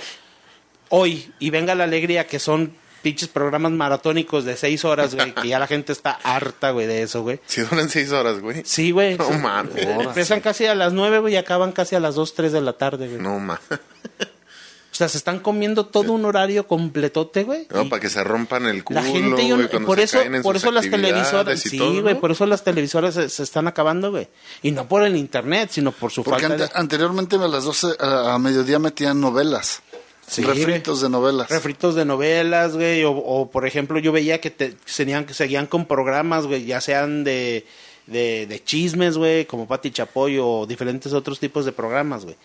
hoy 0.89 1.31
y 1.39 1.51
venga 1.51 1.75
la 1.75 1.85
alegría 1.85 2.27
que 2.27 2.39
son 2.39 2.75
pinches 3.07 3.29
programas 3.29 3.71
maratónicos 3.71 4.45
de 4.45 4.57
seis 4.57 4.85
horas, 4.85 5.15
güey, 5.15 5.33
que 5.33 5.47
ya 5.47 5.61
la 5.61 5.69
gente 5.69 5.93
está 5.93 6.11
harta, 6.25 6.73
güey, 6.73 6.89
de 6.89 7.03
eso, 7.03 7.23
güey. 7.23 7.39
Si 7.47 7.61
duran 7.61 7.89
seis 7.89 8.11
horas, 8.11 8.41
güey. 8.41 8.63
Sí, 8.65 8.91
güey. 8.91 9.17
No 9.17 9.27
Sí. 9.29 9.35
mames. 9.41 9.77
Empiezan 9.77 10.41
casi 10.41 10.67
a 10.67 10.75
las 10.75 10.93
nueve, 10.93 11.21
güey, 11.21 11.35
y 11.35 11.37
acaban 11.37 11.71
casi 11.71 11.95
a 11.95 12.01
las 12.01 12.17
dos, 12.17 12.35
tres 12.35 12.51
de 12.51 12.61
la 12.63 12.73
tarde, 12.73 13.07
güey. 13.07 13.21
No, 13.21 13.39
ma. 13.39 13.61
O 14.93 14.97
sea, 14.99 15.09
se 15.11 15.19
están 15.19 15.41
comiendo 15.41 15.85
todo 15.85 16.13
un 16.15 16.25
horario 16.25 16.67
completote, 16.67 17.45
güey. 17.45 17.69
No, 17.71 17.87
para 17.87 18.01
que 18.01 18.09
se 18.09 18.25
rompan 18.25 18.65
el 18.65 18.83
culo, 18.83 19.03
la 19.03 19.07
gente, 19.07 19.47
yo- 19.47 19.57
güey, 19.57 19.69
cuando 19.69 19.87
por 19.87 19.99
se 19.99 20.05
eso, 20.05 20.19
caen 20.21 20.35
en 20.37 20.43
por 20.43 20.55
sus 20.57 20.63
eso 20.63 20.73
las 20.73 20.89
televisoras, 20.91 21.61
sí, 21.61 21.79
güey, 21.79 22.15
¿no? 22.15 22.21
por 22.21 22.31
eso 22.31 22.47
las 22.47 22.65
televisoras 22.65 23.13
se, 23.15 23.29
se 23.29 23.43
están 23.43 23.69
acabando, 23.69 24.11
güey. 24.11 24.27
Y 24.63 24.71
no 24.71 24.89
por 24.89 25.03
el 25.03 25.15
internet, 25.15 25.69
sino 25.71 25.93
por 25.93 26.11
su 26.13 26.25
Porque 26.25 26.41
falta 26.49 26.65
ante- 26.65 26.75
de... 26.75 26.81
anteriormente 26.81 27.37
a 27.37 27.41
las 27.41 27.65
12 27.65 27.89
a, 28.01 28.33
a 28.35 28.39
mediodía 28.39 28.79
metían 28.79 29.21
novelas. 29.21 29.83
Sí, 30.29 30.43
refritos 30.43 31.01
de 31.01 31.09
novelas. 31.09 31.49
refritos 31.49 31.95
de 31.95 32.05
novelas, 32.05 32.75
güey, 32.77 33.05
o, 33.05 33.13
o, 33.13 33.51
por 33.51 33.67
ejemplo 33.67 33.99
yo 33.99 34.11
veía 34.13 34.41
que 34.41 34.51
te, 34.51 34.75
seguían, 34.85 35.25
que 35.25 35.35
seguían 35.35 35.67
con 35.67 35.87
programas, 35.87 36.47
güey, 36.47 36.65
ya 36.65 36.81
sean 36.81 37.23
de, 37.25 37.65
de, 38.07 38.47
de 38.47 38.65
chismes, 38.65 39.17
güey, 39.19 39.47
como 39.47 39.67
Pati 39.69 39.91
Chapoy 39.93 40.39
o 40.41 40.67
diferentes 40.67 41.13
otros 41.13 41.39
tipos 41.39 41.65
de 41.65 41.73
programas, 41.73 42.25
güey. 42.25 42.37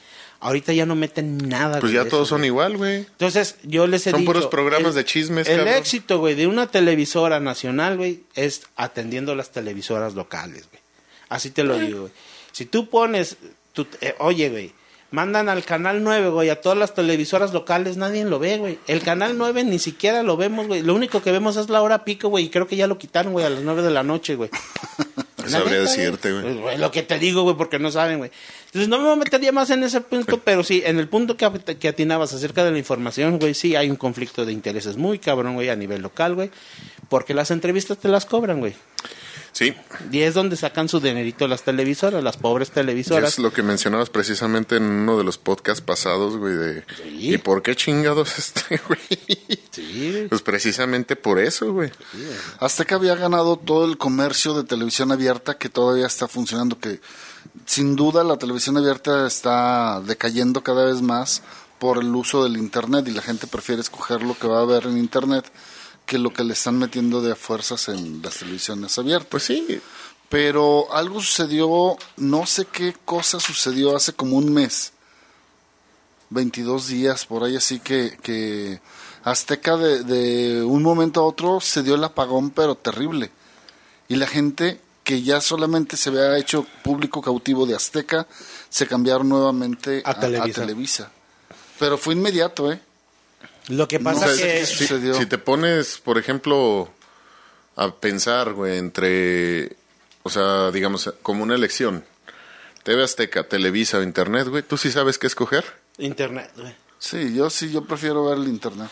Ahorita 0.43 0.73
ya 0.73 0.87
no 0.87 0.95
meten 0.95 1.37
nada. 1.37 1.79
Pues 1.79 1.91
ya 1.93 2.05
todos 2.07 2.27
son 2.27 2.39
güey. 2.39 2.47
igual, 2.47 2.77
güey. 2.77 2.95
Entonces, 2.97 3.57
yo 3.63 3.85
les 3.85 4.07
he 4.07 4.11
Son 4.11 4.21
dicho... 4.21 4.31
puros 4.33 4.47
programas 4.47 4.89
el- 4.89 4.95
de 4.95 5.05
chismes, 5.05 5.47
El 5.47 5.57
cabrón. 5.57 5.75
éxito, 5.75 6.17
güey, 6.19 6.33
de 6.33 6.47
una 6.47 6.65
televisora 6.67 7.39
nacional, 7.39 7.97
güey, 7.97 8.21
es 8.35 8.63
atendiendo 8.75 9.35
las 9.35 9.51
televisoras 9.51 10.15
locales, 10.15 10.67
güey. 10.69 10.81
Así 11.29 11.51
te 11.51 11.63
lo 11.63 11.77
digo, 11.77 12.01
güey. 12.01 12.11
Si 12.51 12.65
tú 12.65 12.89
pones... 12.89 13.37
tu- 13.73 13.85
eh, 14.01 14.15
oye, 14.19 14.49
güey, 14.49 14.73
mandan 15.11 15.49
al 15.49 15.63
Canal 15.63 16.03
9, 16.03 16.29
güey, 16.29 16.49
a 16.49 16.59
todas 16.59 16.77
las 16.77 16.93
televisoras 16.93 17.53
locales, 17.53 17.97
nadie 17.97 18.23
lo 18.23 18.39
ve, 18.39 18.57
güey. 18.57 18.79
El 18.87 19.03
Canal 19.03 19.37
9 19.37 19.65
ni 19.65 19.77
siquiera 19.77 20.23
lo 20.23 20.37
vemos, 20.37 20.67
güey. 20.67 20.81
Lo 20.81 20.95
único 20.95 21.21
que 21.21 21.31
vemos 21.31 21.57
es 21.57 21.69
la 21.69 21.81
hora 21.81 22.03
pico, 22.03 22.29
güey, 22.29 22.45
y 22.45 22.49
creo 22.49 22.67
que 22.67 22.77
ya 22.77 22.87
lo 22.87 22.97
quitaron, 22.97 23.33
güey, 23.33 23.45
a 23.45 23.49
las 23.49 23.61
9 23.61 23.83
de 23.83 23.91
la 23.91 24.03
noche, 24.03 24.35
güey. 24.35 24.49
Sabría 25.47 25.81
decirte, 25.81 26.31
güey. 26.31 26.43
Pues, 26.43 26.57
güey, 26.57 26.77
lo 26.77 26.91
que 26.91 27.03
te 27.03 27.19
digo, 27.19 27.43
güey, 27.43 27.57
porque 27.57 27.77
no 27.77 27.91
saben, 27.91 28.19
güey. 28.19 28.31
Entonces, 28.67 28.87
no 28.87 28.97
me 28.97 29.03
voy 29.03 29.13
a 29.13 29.15
meter 29.17 29.41
ya 29.41 29.51
más 29.51 29.69
en 29.69 29.83
ese 29.83 29.99
punto, 29.99 30.39
pero 30.43 30.63
sí, 30.63 30.81
en 30.85 30.97
el 30.97 31.09
punto 31.09 31.35
que, 31.35 31.49
que 31.77 31.89
atinabas 31.89 32.33
acerca 32.33 32.63
de 32.63 32.71
la 32.71 32.77
información, 32.77 33.37
güey, 33.37 33.53
sí 33.53 33.75
hay 33.75 33.89
un 33.89 33.97
conflicto 33.97 34.45
de 34.45 34.53
intereses 34.53 34.95
muy 34.95 35.19
cabrón, 35.19 35.55
güey, 35.55 35.69
a 35.69 35.75
nivel 35.75 36.01
local, 36.01 36.35
güey. 36.35 36.51
Porque 37.09 37.33
las 37.33 37.51
entrevistas 37.51 37.97
te 37.97 38.07
las 38.07 38.25
cobran, 38.25 38.59
güey. 38.59 38.73
Sí, 39.53 39.73
Y 40.11 40.21
es 40.21 40.33
donde 40.33 40.55
sacan 40.55 40.87
su 40.87 41.01
dinerito 41.01 41.45
las 41.47 41.63
televisoras, 41.63 42.23
las 42.23 42.37
pobres 42.37 42.69
y 42.69 42.71
televisoras. 42.71 43.33
es 43.33 43.39
lo 43.39 43.51
que 43.51 43.63
mencionabas 43.63 44.09
precisamente 44.09 44.77
en 44.77 44.83
uno 44.83 45.17
de 45.17 45.25
los 45.25 45.37
podcasts 45.37 45.81
pasados, 45.81 46.37
güey, 46.37 46.53
de... 46.55 46.83
Sí. 46.95 47.33
¿Y 47.33 47.37
por 47.37 47.61
qué 47.61 47.75
chingados 47.75 48.37
este, 48.39 48.79
güey? 48.87 48.99
Sí, 49.71 50.11
güey. 50.11 50.27
Pues 50.29 50.41
precisamente 50.41 51.17
por 51.17 51.37
eso, 51.39 51.73
güey. 51.73 51.91
Azteca 52.59 52.95
había 52.95 53.15
ganado 53.15 53.57
todo 53.57 53.85
el 53.85 53.97
comercio 53.97 54.53
de 54.53 54.63
televisión 54.63 55.11
abierta 55.11 55.57
que 55.57 55.67
todavía 55.69 56.07
está 56.07 56.29
funcionando, 56.29 56.79
que 56.79 57.01
sin 57.65 57.97
duda 57.97 58.23
la 58.23 58.37
televisión 58.37 58.77
abierta 58.77 59.27
está 59.27 60.01
decayendo 60.01 60.63
cada 60.63 60.85
vez 60.85 61.01
más 61.01 61.41
por 61.77 61.97
el 61.97 62.13
uso 62.15 62.43
del 62.43 62.57
Internet 62.57 63.07
y 63.07 63.11
la 63.11 63.21
gente 63.21 63.47
prefiere 63.47 63.81
escoger 63.81 64.21
lo 64.21 64.37
que 64.37 64.47
va 64.47 64.61
a 64.61 64.65
ver 64.65 64.85
en 64.85 64.97
Internet 64.97 65.51
que 66.11 66.17
lo 66.17 66.33
que 66.33 66.43
le 66.43 66.51
están 66.51 66.77
metiendo 66.77 67.21
de 67.21 67.35
fuerzas 67.35 67.87
en 67.87 68.21
las 68.21 68.35
televisiones 68.35 68.99
abiertas. 68.99 69.29
Pues 69.29 69.43
sí, 69.43 69.79
Pero 70.27 70.93
algo 70.93 71.21
sucedió, 71.21 71.95
no 72.17 72.45
sé 72.45 72.65
qué 72.65 72.93
cosa 73.05 73.39
sucedió 73.39 73.95
hace 73.95 74.11
como 74.11 74.35
un 74.35 74.51
mes, 74.51 74.91
22 76.31 76.87
días 76.87 77.25
por 77.25 77.45
ahí, 77.45 77.55
así 77.55 77.79
que, 77.79 78.17
que 78.21 78.81
Azteca 79.23 79.77
de, 79.77 80.03
de 80.03 80.65
un 80.65 80.83
momento 80.83 81.21
a 81.21 81.23
otro 81.23 81.61
se 81.61 81.81
dio 81.81 81.95
el 81.95 82.03
apagón, 82.03 82.49
pero 82.49 82.75
terrible. 82.75 83.31
Y 84.09 84.17
la 84.17 84.27
gente 84.27 84.81
que 85.05 85.21
ya 85.21 85.39
solamente 85.39 85.95
se 85.95 86.09
había 86.09 86.37
hecho 86.37 86.65
público 86.83 87.21
cautivo 87.21 87.65
de 87.65 87.77
Azteca, 87.77 88.27
se 88.67 88.85
cambiaron 88.85 89.29
nuevamente 89.29 90.01
A 90.03 90.09
a, 90.09 90.11
a 90.11 90.19
Televisa. 90.19 90.61
Televisa. 90.61 91.11
Pero 91.79 91.97
fue 91.97 92.15
inmediato, 92.15 92.69
¿eh? 92.69 92.81
Lo 93.71 93.87
que 93.87 93.99
No 93.99 94.05
pasa 94.05 94.27
sé 94.35 94.41
que... 94.59 94.65
si, 94.65 94.75
sucedió. 94.75 95.13
si 95.15 95.25
te 95.25 95.37
pones, 95.37 95.97
por 95.97 96.17
ejemplo, 96.17 96.91
a 97.75 97.95
pensar, 97.95 98.53
güey, 98.53 98.77
entre, 98.77 99.75
o 100.23 100.29
sea, 100.29 100.71
digamos, 100.71 101.13
como 101.21 101.43
una 101.43 101.55
elección, 101.55 102.03
TV 102.83 103.03
Azteca, 103.03 103.43
Televisa 103.47 103.97
o 103.99 104.03
Internet, 104.03 104.47
güey, 104.47 104.63
¿tú 104.63 104.77
sí 104.77 104.91
sabes 104.91 105.17
qué 105.17 105.27
escoger? 105.27 105.63
Internet, 105.97 106.51
güey. 106.57 106.75
Sí, 106.99 107.33
yo 107.33 107.49
sí, 107.49 107.71
yo 107.71 107.85
prefiero 107.85 108.25
ver 108.25 108.37
el 108.37 108.47
Internet. 108.47 108.89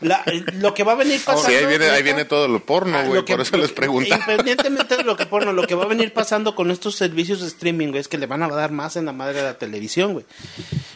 La- 0.00 0.24
lo 0.54 0.72
que 0.72 0.82
va 0.82 0.92
a 0.92 0.94
venir 0.94 1.20
pasando... 1.22 1.48
Sí, 1.48 1.54
ahí 1.54 1.66
viene, 1.66 1.86
ahí 1.90 2.02
viene 2.02 2.24
todo 2.24 2.48
lo 2.48 2.64
porno, 2.64 2.96
Ah, 2.96 3.04
güey, 3.04 3.22
por 3.24 3.40
eso 3.40 3.56
les 3.58 3.70
pregunto. 3.72 4.12
Independientemente 4.14 4.96
de 4.96 5.04
lo 5.04 5.16
que 5.16 5.26
porno, 5.26 5.52
lo 5.52 5.66
que 5.66 5.74
va 5.74 5.84
a 5.84 5.88
venir 5.88 6.12
pasando 6.14 6.54
con 6.54 6.70
estos 6.70 6.94
servicios 6.96 7.40
de 7.42 7.48
streaming, 7.48 7.88
güey, 7.88 8.00
es 8.00 8.08
que 8.08 8.16
le 8.16 8.26
van 8.26 8.42
a 8.42 8.48
dar 8.48 8.72
más 8.72 8.96
en 8.96 9.04
la 9.04 9.12
madre 9.12 9.34
de 9.38 9.42
la 9.42 9.58
televisión, 9.58 10.14
güey. 10.14 10.24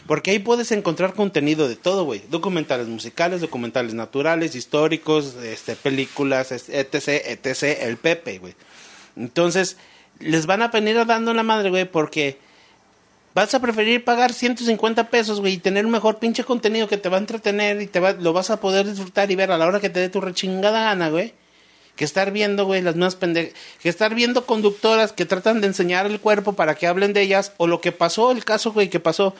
Porque 0.07 0.31
ahí 0.31 0.39
puedes 0.39 0.71
encontrar 0.71 1.13
contenido 1.13 1.67
de 1.67 1.75
todo, 1.75 2.03
güey. 2.03 2.23
Documentales 2.29 2.87
musicales, 2.87 3.41
documentales 3.41 3.93
naturales, 3.93 4.55
históricos, 4.55 5.35
este, 5.43 5.75
películas, 5.75 6.51
etc, 6.51 7.07
etc, 7.07 7.63
el 7.81 7.97
Pepe, 7.97 8.39
güey. 8.39 8.55
Entonces, 9.15 9.77
les 10.19 10.45
van 10.45 10.61
a 10.61 10.69
venir 10.69 11.05
dando 11.05 11.33
la 11.33 11.43
madre, 11.43 11.69
güey, 11.69 11.85
porque 11.85 12.37
vas 13.35 13.53
a 13.53 13.59
preferir 13.59 14.03
pagar 14.03 14.33
150 14.33 15.09
pesos, 15.11 15.39
güey, 15.41 15.53
y 15.53 15.57
tener 15.57 15.85
un 15.85 15.91
mejor 15.91 16.17
pinche 16.17 16.43
contenido 16.43 16.87
que 16.87 16.97
te 16.97 17.09
va 17.09 17.17
a 17.17 17.19
entretener 17.19 17.79
y 17.81 17.85
te 17.87 17.99
va, 17.99 18.13
lo 18.13 18.33
vas 18.33 18.49
a 18.49 18.59
poder 18.59 18.87
disfrutar 18.89 19.29
y 19.29 19.35
ver 19.35 19.51
a 19.51 19.57
la 19.59 19.67
hora 19.67 19.79
que 19.79 19.89
te 19.91 19.99
dé 19.99 20.09
tu 20.09 20.21
rechingada 20.21 20.81
gana, 20.85 21.09
güey. 21.09 21.33
Que 21.95 22.03
estar 22.03 22.31
viendo, 22.31 22.65
güey, 22.65 22.81
las 22.81 22.95
nuevas 22.95 23.15
pendejas. 23.15 23.53
Que 23.81 23.89
estar 23.89 24.15
viendo 24.15 24.45
conductoras 24.45 25.13
que 25.13 25.25
tratan 25.25 25.61
de 25.61 25.67
enseñar 25.67 26.05
el 26.07 26.19
cuerpo 26.19 26.53
para 26.53 26.75
que 26.75 26.87
hablen 26.87 27.13
de 27.13 27.21
ellas. 27.21 27.53
O 27.57 27.67
lo 27.67 27.79
que 27.79 27.91
pasó, 27.93 28.31
el 28.31 28.43
caso, 28.43 28.73
güey, 28.73 28.89
que 28.89 28.99
pasó. 28.99 29.33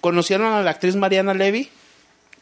¿Conocieron 0.00 0.52
a 0.52 0.62
la 0.62 0.70
actriz 0.70 0.96
Mariana 0.96 1.34
Levy? 1.34 1.68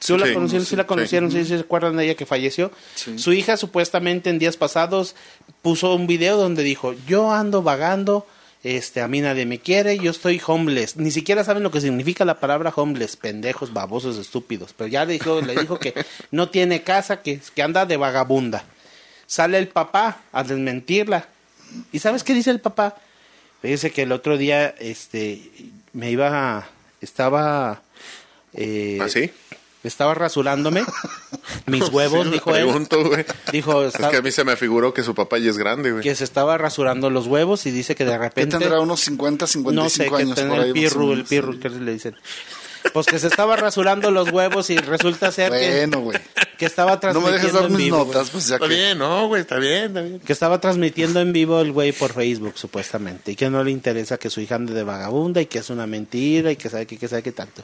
¿Sí, 0.01 0.17
la 0.17 0.27
Sí, 0.27 0.33
conocieron? 0.35 0.65
sí, 0.65 0.71
¿Sí 0.71 0.77
la 0.77 0.87
conocieron? 0.87 1.31
sí. 1.33 1.43
¿Sí, 1.45 1.49
se 1.57 1.61
acuerdan 1.61 1.97
de 1.97 2.05
ella 2.05 2.15
que 2.15 2.25
falleció? 2.25 2.71
Su 3.17 3.33
hija 3.33 3.57
supuestamente 3.57 4.31
en 4.31 4.39
días 4.39 4.57
pasados 4.57 5.17
puso 5.61 5.95
un 5.95 6.07
video 6.07 6.37
donde 6.37 6.63
dijo, 6.63 6.95
yo 7.07 7.33
ando 7.33 7.63
vagando, 7.63 8.25
este, 8.65 9.01
a 9.01 9.09
mí 9.09 9.21
nadie 9.21 9.47
me 9.47 9.59
quiere, 9.61 9.99
yo 9.99 10.11
estoy 10.11 10.41
homeless. 10.45 10.97
Ni 10.97 11.11
siquiera 11.11 11.45
saben 11.45 11.63
lo 11.63 11.71
que 11.71 11.81
significa 11.81 12.25
la 12.25 12.41
palabra 12.41 12.73
homeless, 12.75 13.17
pendejos, 13.17 13.73
babosos, 13.73 14.19
estúpidos. 14.19 14.75
Pero 14.77 14.89
ya 14.89 15.05
le 15.05 15.15
dijo, 15.15 15.41
le 15.41 15.55
dijo 15.57 15.79
que 15.79 15.95
no 16.31 16.49
tiene 16.51 16.83
casa, 16.83 17.23
que, 17.23 17.41
que 17.55 17.63
anda 17.63 17.87
de 17.87 17.97
vagabunda. 17.97 18.65
Sale 19.27 19.59
el 19.59 19.69
papá 19.69 20.21
a 20.33 20.43
desmentirla. 20.43 21.29
¿Y 21.93 21.99
sabes 21.99 22.25
qué 22.25 22.35
dice 22.35 22.51
el 22.51 22.61
papá? 22.61 22.97
Dice 23.63 23.91
que 23.91 24.03
el 24.03 24.13
otro 24.13 24.39
día, 24.39 24.75
este, 24.79 25.51
me 25.93 26.11
iba, 26.11 26.69
estaba... 27.01 27.83
eh, 28.55 28.99
¿Ah, 29.01 29.09
estaba 29.89 30.15
rasurándome 30.15 30.85
mis 31.67 31.89
huevos, 31.93 32.27
Sí, 32.27 32.33
dijo 32.33 32.51
él. 32.55 32.65
pregunto, 32.65 33.05
güey. 33.05 33.25
Dijo, 33.53 33.83
Es 33.85 33.97
que 33.97 34.17
a 34.17 34.23
mí 34.23 34.31
se 34.31 34.45
me 34.45 34.57
figuró 34.57 34.95
que 34.95 35.03
su 35.03 35.15
papá 35.15 35.39
ya 35.39 35.51
es 35.51 35.59
grande, 35.59 35.91
güey. 35.93 36.03
que 36.03 36.15
se 36.15 36.25
estaba 36.25 36.57
rasurando 36.59 37.11
los 37.11 37.27
huevos 37.27 37.67
y 37.67 37.71
dice 37.71 37.95
que 37.95 38.05
de 38.05 38.13
Que 38.13 38.19
repente... 38.19 38.59
tendrá 38.59 38.81
unos 38.81 39.01
50, 39.01 39.45
no 39.45 39.49
55 39.49 39.89
sé, 39.91 40.09
que 40.09 40.23
años 40.23 40.35
tiene 40.35 40.51
por 40.51 40.61
ahí. 40.61 40.69
el 40.71 40.75
más 40.75 40.79
o 40.93 40.99
pirru, 40.99 41.13
el 41.13 41.25
pirru, 41.25 41.59
que 41.59 41.69
le 41.71 41.93
dicen. 41.93 42.17
Pues 42.93 43.07
que 43.07 43.19
se 43.19 43.27
estaba 43.29 43.57
rasurando 43.57 44.11
los 44.11 44.31
huevos 44.31 44.71
y 44.71 44.77
resulta 44.79 45.31
ser 45.33 45.53
que, 45.53 45.79
Bueno, 45.87 46.01
güey. 46.01 46.19
que 46.59 46.67
estaba 46.67 46.93
No 46.93 46.97
me 46.97 47.01
transmitiendo 47.01 47.33
dejes 47.39 47.53
dar 47.53 47.65
en 47.67 47.73
mis 47.77 47.85
vivo. 47.85 47.99
notas, 47.99 48.31
pues 48.31 48.49
ya 48.49 48.57
Está 48.57 48.69
que... 48.69 48.75
bien, 48.75 48.99
no, 48.99 49.29
güey, 49.29 49.43
está 49.43 49.57
bien, 49.59 49.85
está 49.87 50.01
bien. 50.03 50.21
Que 50.21 50.33
estaba 50.33 50.61
transmitiendo 50.61 51.21
en 51.21 51.33
vivo 51.33 51.61
el 51.61 51.73
güey 51.73 51.93
por 51.93 52.13
Facebook, 52.13 52.55
supuestamente. 52.57 53.33
Y 53.33 53.37
que 53.37 53.51
no 53.51 53.63
le 53.63 53.71
interesa 53.71 54.17
que 54.19 54.31
su 54.31 54.41
hija 54.41 54.55
ande 54.57 54.75
de 54.75 54.85
vagabunda 54.85 55.41
y 55.41 55.47
que 55.47 55.59
es 55.59 55.71
una 55.71 55.87
mentira 55.87 56.51
y 56.51 56.57
que 56.57 56.69
sabe 56.71 56.87
que, 56.87 56.97
que 56.99 57.09
sabe 57.09 57.23
que 57.23 57.33
tanto. 57.33 57.63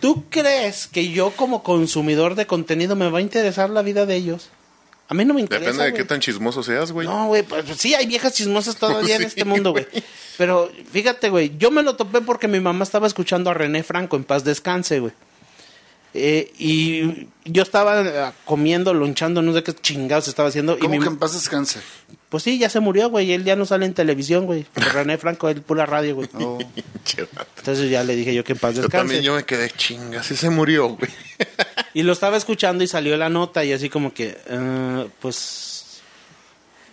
¿Tú 0.00 0.24
crees 0.28 0.86
que 0.86 1.10
yo 1.10 1.30
como 1.32 1.62
consumidor 1.62 2.34
de 2.34 2.46
contenido 2.46 2.96
me 2.96 3.08
va 3.10 3.18
a 3.18 3.22
interesar 3.22 3.70
la 3.70 3.82
vida 3.82 4.06
de 4.06 4.16
ellos? 4.16 4.48
A 5.08 5.14
mí 5.14 5.24
no 5.24 5.32
me 5.32 5.40
interesa. 5.40 5.70
Depende 5.70 5.90
de 5.90 5.92
qué 5.94 6.04
tan 6.04 6.20
chismoso 6.20 6.62
seas, 6.62 6.92
güey. 6.92 7.06
No, 7.06 7.28
güey, 7.28 7.42
pues 7.42 7.64
sí, 7.78 7.94
hay 7.94 8.06
viejas 8.06 8.34
chismosas 8.34 8.76
todavía 8.76 9.16
en 9.16 9.22
Sí, 9.22 9.26
este 9.28 9.44
mundo, 9.44 9.72
güey. 9.72 9.86
Pero 10.36 10.70
fíjate, 10.92 11.30
güey, 11.30 11.52
yo 11.58 11.70
me 11.70 11.82
lo 11.82 11.96
topé 11.96 12.20
porque 12.20 12.46
mi 12.46 12.60
mamá 12.60 12.84
estaba 12.84 13.06
escuchando 13.06 13.50
a 13.50 13.54
René 13.54 13.82
Franco 13.82 14.16
en 14.16 14.24
paz 14.24 14.44
descanse, 14.44 15.00
güey. 15.00 15.12
Eh, 16.14 16.52
y 16.58 17.28
yo 17.44 17.62
estaba 17.62 18.00
eh, 18.00 18.32
comiendo, 18.44 18.94
lonchando, 18.94 19.42
no 19.42 19.52
sé 19.52 19.62
qué 19.62 19.74
chingados 19.74 20.28
estaba 20.28 20.48
haciendo. 20.48 20.76
Y 20.76 20.80
¿Cómo 20.80 20.94
mi, 20.94 21.00
que 21.00 21.06
en 21.06 21.16
paz 21.16 21.34
descanse? 21.34 21.80
Pues 22.28 22.42
sí, 22.42 22.58
ya 22.58 22.68
se 22.68 22.80
murió, 22.80 23.08
güey. 23.10 23.32
Él 23.32 23.44
ya 23.44 23.56
no 23.56 23.66
sale 23.66 23.86
en 23.86 23.94
televisión, 23.94 24.46
güey. 24.46 24.66
René 24.74 25.18
Franco, 25.18 25.48
él 25.48 25.62
pura 25.62 25.86
radio, 25.86 26.16
güey. 26.16 26.28
Oh. 26.34 26.58
Entonces 27.56 27.90
ya 27.90 28.04
le 28.04 28.16
dije 28.16 28.34
yo 28.34 28.44
que 28.44 28.52
en 28.52 28.58
paz 28.58 28.74
Yo 28.74 28.82
descanse. 28.82 29.04
también 29.04 29.22
yo 29.22 29.34
me 29.34 29.44
quedé 29.44 29.70
chinga, 29.70 30.22
sí 30.22 30.36
se 30.36 30.50
murió, 30.50 30.88
güey. 30.88 31.10
Y 31.94 32.02
lo 32.02 32.12
estaba 32.12 32.36
escuchando 32.36 32.84
y 32.84 32.86
salió 32.86 33.16
la 33.16 33.28
nota 33.28 33.64
y 33.64 33.72
así 33.72 33.88
como 33.88 34.12
que, 34.12 34.36
eh, 34.46 35.08
pues... 35.20 35.74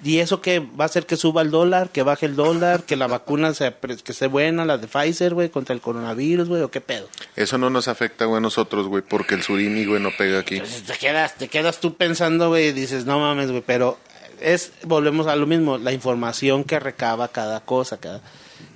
¿Y 0.03 0.19
eso 0.19 0.41
qué? 0.41 0.59
¿Va 0.59 0.83
a 0.83 0.87
hacer 0.87 1.05
que 1.05 1.15
suba 1.15 1.41
el 1.41 1.49
dólar? 1.49 1.89
¿Que 1.89 2.03
baje 2.03 2.27
el 2.27 2.35
dólar? 2.35 2.83
¿Que 2.83 2.95
la 2.95 3.07
vacuna 3.07 3.53
sea, 3.53 3.75
que 3.79 4.11
esté 4.11 4.27
buena, 4.27 4.65
la 4.65 4.77
de 4.77 4.87
Pfizer, 4.87 5.33
güey, 5.33 5.49
contra 5.49 5.73
el 5.73 5.81
coronavirus, 5.81 6.47
güey? 6.47 6.61
¿O 6.61 6.69
qué 6.69 6.81
pedo? 6.81 7.07
Eso 7.35 7.57
no 7.57 7.69
nos 7.69 7.87
afecta, 7.87 8.25
güey, 8.25 8.37
a 8.37 8.41
nosotros, 8.41 8.87
güey, 8.87 9.01
porque 9.01 9.35
el 9.35 9.41
surimi, 9.41 9.85
güey, 9.85 10.01
no 10.01 10.11
pega 10.15 10.39
aquí. 10.39 10.55
Entonces 10.55 10.83
te 10.83 10.97
quedas, 10.97 11.35
te 11.35 11.47
quedas 11.47 11.79
tú 11.79 11.95
pensando, 11.95 12.49
güey, 12.49 12.67
y 12.67 12.71
dices, 12.73 13.05
no 13.05 13.19
mames, 13.19 13.49
güey, 13.49 13.63
pero 13.65 13.97
es, 14.41 14.73
volvemos 14.83 15.27
a 15.27 15.35
lo 15.35 15.47
mismo, 15.47 15.77
la 15.77 15.91
información 15.91 16.65
que 16.65 16.79
recaba 16.79 17.29
cada 17.29 17.61
cosa, 17.61 17.97
cada, 17.97 18.21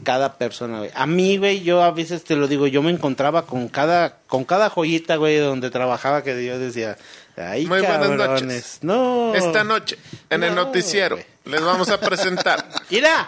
cada 0.04 0.38
persona, 0.38 0.80
güey. 0.80 0.92
A 0.96 1.06
mí, 1.06 1.38
güey, 1.38 1.62
yo 1.62 1.82
a 1.84 1.92
veces 1.92 2.24
te 2.24 2.36
lo 2.36 2.48
digo, 2.48 2.68
yo 2.68 2.82
me 2.82 2.92
encontraba 2.92 3.46
con 3.46 3.68
cada, 3.68 4.18
con 4.28 4.44
cada 4.46 4.70
joyita, 4.70 5.16
güey, 5.18 5.38
donde 5.38 5.70
trabajaba 5.70 6.24
que 6.24 6.46
yo 6.46 6.58
decía, 6.60 6.98
ay, 7.38 7.66
Muy 7.66 7.82
buenas 7.82 8.10
noches. 8.10 8.80
no. 8.82 9.34
Esta 9.36 9.64
noche, 9.64 9.98
en 10.30 10.44
el 10.44 10.56
No, 10.56 10.66
noticiero, 10.66 11.16
güey. 11.18 11.26
les 11.46 11.62
vamos 11.62 11.90
a 11.90 12.00
presentar. 12.00 12.68
Mira, 12.90 13.28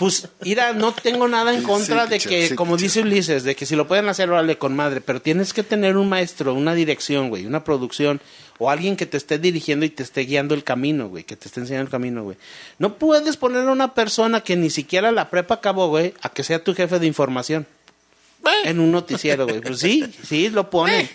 pues, 0.00 0.28
mira, 0.40 0.72
no 0.72 0.94
tengo 0.94 1.28
nada 1.28 1.54
en 1.54 1.62
contra 1.62 2.04
sí, 2.04 2.10
de 2.12 2.18
que, 2.20 2.48
sí, 2.48 2.54
como 2.54 2.78
dice 2.78 3.02
Ulises, 3.02 3.44
de 3.44 3.54
que 3.54 3.66
si 3.66 3.76
lo 3.76 3.86
pueden 3.86 4.08
hacer, 4.08 4.30
vale 4.30 4.56
con 4.56 4.74
madre, 4.74 5.02
pero 5.02 5.20
tienes 5.20 5.52
que 5.52 5.62
tener 5.62 5.98
un 5.98 6.08
maestro, 6.08 6.54
una 6.54 6.72
dirección, 6.72 7.28
güey, 7.28 7.44
una 7.44 7.64
producción, 7.64 8.18
o 8.58 8.70
alguien 8.70 8.96
que 8.96 9.04
te 9.04 9.18
esté 9.18 9.38
dirigiendo 9.38 9.84
y 9.84 9.90
te 9.90 10.02
esté 10.02 10.22
guiando 10.22 10.54
el 10.54 10.64
camino, 10.64 11.10
güey, 11.10 11.24
que 11.24 11.36
te 11.36 11.48
esté 11.48 11.60
enseñando 11.60 11.84
el 11.84 11.90
camino, 11.90 12.22
güey. 12.22 12.38
No 12.78 12.96
puedes 12.96 13.36
poner 13.36 13.68
a 13.68 13.72
una 13.72 13.92
persona 13.92 14.40
que 14.40 14.56
ni 14.56 14.70
siquiera 14.70 15.12
la 15.12 15.28
prepa 15.28 15.56
acabó, 15.56 15.88
güey, 15.88 16.14
a 16.22 16.30
que 16.30 16.44
sea 16.44 16.64
tu 16.64 16.74
jefe 16.74 16.98
de 16.98 17.06
información. 17.06 17.66
En 18.64 18.80
un 18.80 18.90
noticiero, 18.90 19.46
güey. 19.46 19.60
Pues 19.60 19.78
sí, 19.78 20.04
sí, 20.26 20.48
lo 20.48 20.68
ponen. 20.70 21.08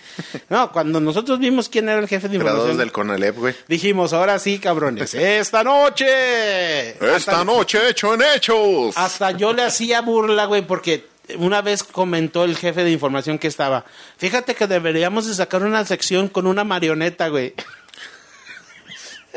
No, 0.48 0.70
cuando 0.72 1.00
nosotros 1.00 1.38
vimos 1.38 1.68
quién 1.68 1.88
era 1.88 1.98
el 2.00 2.08
jefe 2.08 2.28
de 2.28 2.36
información, 2.36 2.76
del 2.76 2.92
Conalep, 2.92 3.36
güey. 3.36 3.54
dijimos, 3.68 4.12
ahora 4.12 4.38
sí, 4.38 4.58
cabrones, 4.58 5.14
esta 5.14 5.62
noche. 5.64 6.90
Esta 6.90 7.16
Hasta- 7.16 7.44
noche 7.44 7.88
hecho 7.88 8.14
en 8.14 8.22
hechos. 8.34 8.96
hasta 8.96 9.32
yo 9.32 9.52
le 9.52 9.62
hacía 9.62 10.00
burla, 10.02 10.44
güey, 10.46 10.62
porque 10.62 11.06
una 11.38 11.62
vez 11.62 11.82
comentó 11.82 12.44
el 12.44 12.56
jefe 12.56 12.84
de 12.84 12.90
información 12.92 13.38
que 13.38 13.48
estaba. 13.48 13.84
Fíjate 14.16 14.54
que 14.54 14.66
deberíamos 14.66 15.26
de 15.26 15.34
sacar 15.34 15.62
una 15.64 15.84
sección 15.84 16.28
con 16.28 16.46
una 16.46 16.64
marioneta, 16.64 17.28
güey. 17.28 17.54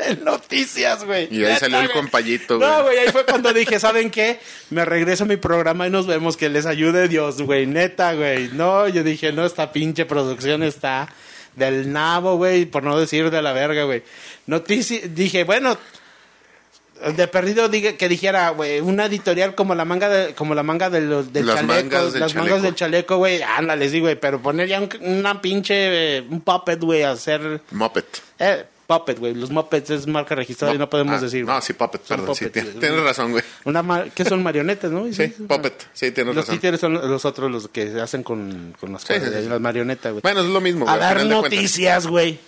En 0.06 0.24
noticias, 0.24 1.04
güey. 1.04 1.28
Y 1.30 1.44
ahí 1.44 1.56
salió 1.56 1.78
el 1.78 1.86
güey. 1.88 1.96
compayito, 1.96 2.58
No, 2.58 2.66
güey. 2.68 2.82
güey, 2.82 2.98
ahí 2.98 3.08
fue 3.12 3.24
cuando 3.24 3.52
dije, 3.52 3.78
¿saben 3.80 4.10
qué? 4.10 4.40
Me 4.70 4.84
regreso 4.84 5.24
a 5.24 5.26
mi 5.26 5.36
programa 5.36 5.86
y 5.86 5.90
nos 5.90 6.06
vemos, 6.06 6.36
que 6.36 6.48
les 6.48 6.66
ayude 6.66 7.08
Dios, 7.08 7.42
güey. 7.42 7.66
Neta, 7.66 8.14
güey. 8.14 8.48
No, 8.52 8.88
yo 8.88 9.02
dije, 9.04 9.32
no, 9.32 9.44
esta 9.44 9.72
pinche 9.72 10.06
producción 10.06 10.62
está 10.62 11.08
del 11.56 11.92
nabo, 11.92 12.36
güey, 12.36 12.64
por 12.66 12.82
no 12.82 12.98
decir 12.98 13.30
de 13.30 13.42
la 13.42 13.52
verga, 13.52 13.84
güey. 13.84 14.02
Noticia, 14.46 15.00
dije, 15.04 15.44
bueno, 15.44 15.76
de 17.16 17.28
perdido 17.28 17.68
dije, 17.70 17.96
que 17.96 18.08
dijera, 18.10 18.50
güey, 18.50 18.80
una 18.80 19.06
editorial 19.06 19.54
como 19.54 19.74
la 19.74 19.86
manga 19.86 20.08
de, 20.10 20.34
como 20.34 20.54
la 20.54 20.62
manga 20.62 20.90
de 20.90 21.00
los, 21.00 21.32
del 21.32 21.46
Las 21.46 21.56
chaleco, 21.56 21.72
mangas 21.74 22.12
del 22.12 22.20
las 22.20 22.32
chaleco. 22.32 22.46
mangas 22.48 22.62
del 22.62 22.74
chaleco, 22.74 23.16
güey, 23.16 23.42
ándale, 23.42 23.88
sí, 23.88 24.00
güey, 24.00 24.16
pero 24.20 24.40
poner 24.42 24.68
ya 24.68 24.80
un- 24.80 24.90
una 25.00 25.40
pinche, 25.40 26.18
eh, 26.18 26.20
un 26.28 26.42
puppet, 26.42 26.78
güey, 26.80 27.02
a 27.02 27.12
hacer, 27.12 27.62
Muppet. 27.70 28.04
eh, 28.38 28.64
puppet, 28.90 29.20
güey, 29.20 29.34
los 29.36 29.50
muppets 29.50 29.88
es 29.90 30.06
marca 30.08 30.34
registrada 30.34 30.74
y 30.74 30.78
no 30.78 30.90
podemos 30.90 31.14
Ah, 31.14 31.20
decir. 31.20 31.44
No, 31.44 31.60
sí, 31.60 31.74
Puppet, 31.74 32.00
Son 32.04 32.16
perdón. 32.18 32.34
Sí, 32.34 32.50
tienes, 32.50 33.00
razón, 33.04 33.30
güey. 33.30 33.44
Una 33.64 34.06
¿Qué 34.12 34.24
son 34.24 34.42
marionetas, 34.42 34.90
no? 34.90 35.04
Sí, 35.12 35.28
Puppet. 35.28 35.86
Sí, 35.92 36.10
tienes 36.10 36.34
Los 36.34 36.44
razón. 36.44 36.56
títeres 36.56 36.80
son 36.80 36.94
los 36.94 37.24
otros, 37.24 37.48
los 37.52 37.68
que 37.68 37.92
se 37.92 38.00
hacen 38.00 38.24
con, 38.24 38.74
con 38.80 38.92
las, 38.92 39.02
Sí, 39.02 39.14
sí. 39.14 39.48
las 39.48 39.60
marionetas, 39.60 40.10
güey. 40.12 40.22
Bueno, 40.22 40.40
es 40.40 40.46
lo 40.48 40.60
mismo, 40.60 40.88
a 40.88 40.96
güey. 40.96 41.06
al 41.08 41.14
dar 41.18 41.26
noticias, 41.26 42.06
güey. 42.08 42.40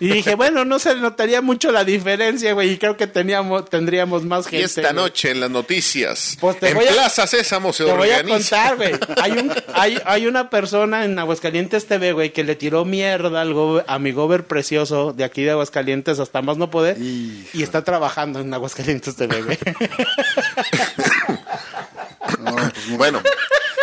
Y 0.00 0.08
dije, 0.08 0.34
bueno, 0.34 0.64
no 0.64 0.78
se 0.78 0.94
notaría 0.96 1.40
mucho 1.42 1.72
la 1.72 1.84
diferencia, 1.84 2.52
güey, 2.52 2.72
y 2.72 2.78
creo 2.78 2.96
que 2.96 3.06
teníamos, 3.06 3.68
tendríamos 3.70 4.24
más 4.24 4.46
Y 4.46 4.50
gente. 4.50 4.64
esta 4.66 4.80
güey. 4.82 4.94
noche 4.94 5.30
en 5.30 5.40
las 5.40 5.50
noticias, 5.50 6.36
Pues 6.40 6.58
te 6.60 6.68
en 6.70 6.74
voy 6.74 6.86
a- 6.86 6.92
Plaza 6.92 7.26
Sésamo 7.26 7.72
se 7.72 7.84
Te 7.84 7.92
voy 7.92 8.10
a 8.10 8.22
contar, 8.24 8.76
güey. 8.76 8.92
Hay, 9.22 9.32
un, 9.32 9.52
hay, 9.74 9.98
hay 10.04 10.26
una 10.26 10.50
persona 10.50 11.04
en 11.04 11.18
Aguascalientes 11.18 11.86
TV, 11.86 12.12
güey, 12.12 12.32
que 12.32 12.44
le 12.44 12.56
tiró 12.56 12.84
mierda 12.84 13.40
al 13.40 13.52
gober- 13.54 13.84
a 13.86 13.98
mi 13.98 14.12
gober 14.12 14.44
precioso 14.46 15.12
de 15.12 15.24
aquí 15.24 15.42
de 15.42 15.52
Aguascalientes 15.52 16.18
hasta 16.18 16.42
más 16.42 16.56
no 16.58 16.70
poder. 16.70 16.96
Hijo. 17.00 17.48
Y 17.54 17.62
está 17.62 17.82
trabajando 17.84 18.40
en 18.40 18.52
Aguascalientes 18.52 19.16
TV, 19.16 19.42
güey. 19.42 19.58
No, 22.40 22.54
pues, 22.56 22.86
muy- 22.88 22.96
Bueno, 22.98 23.22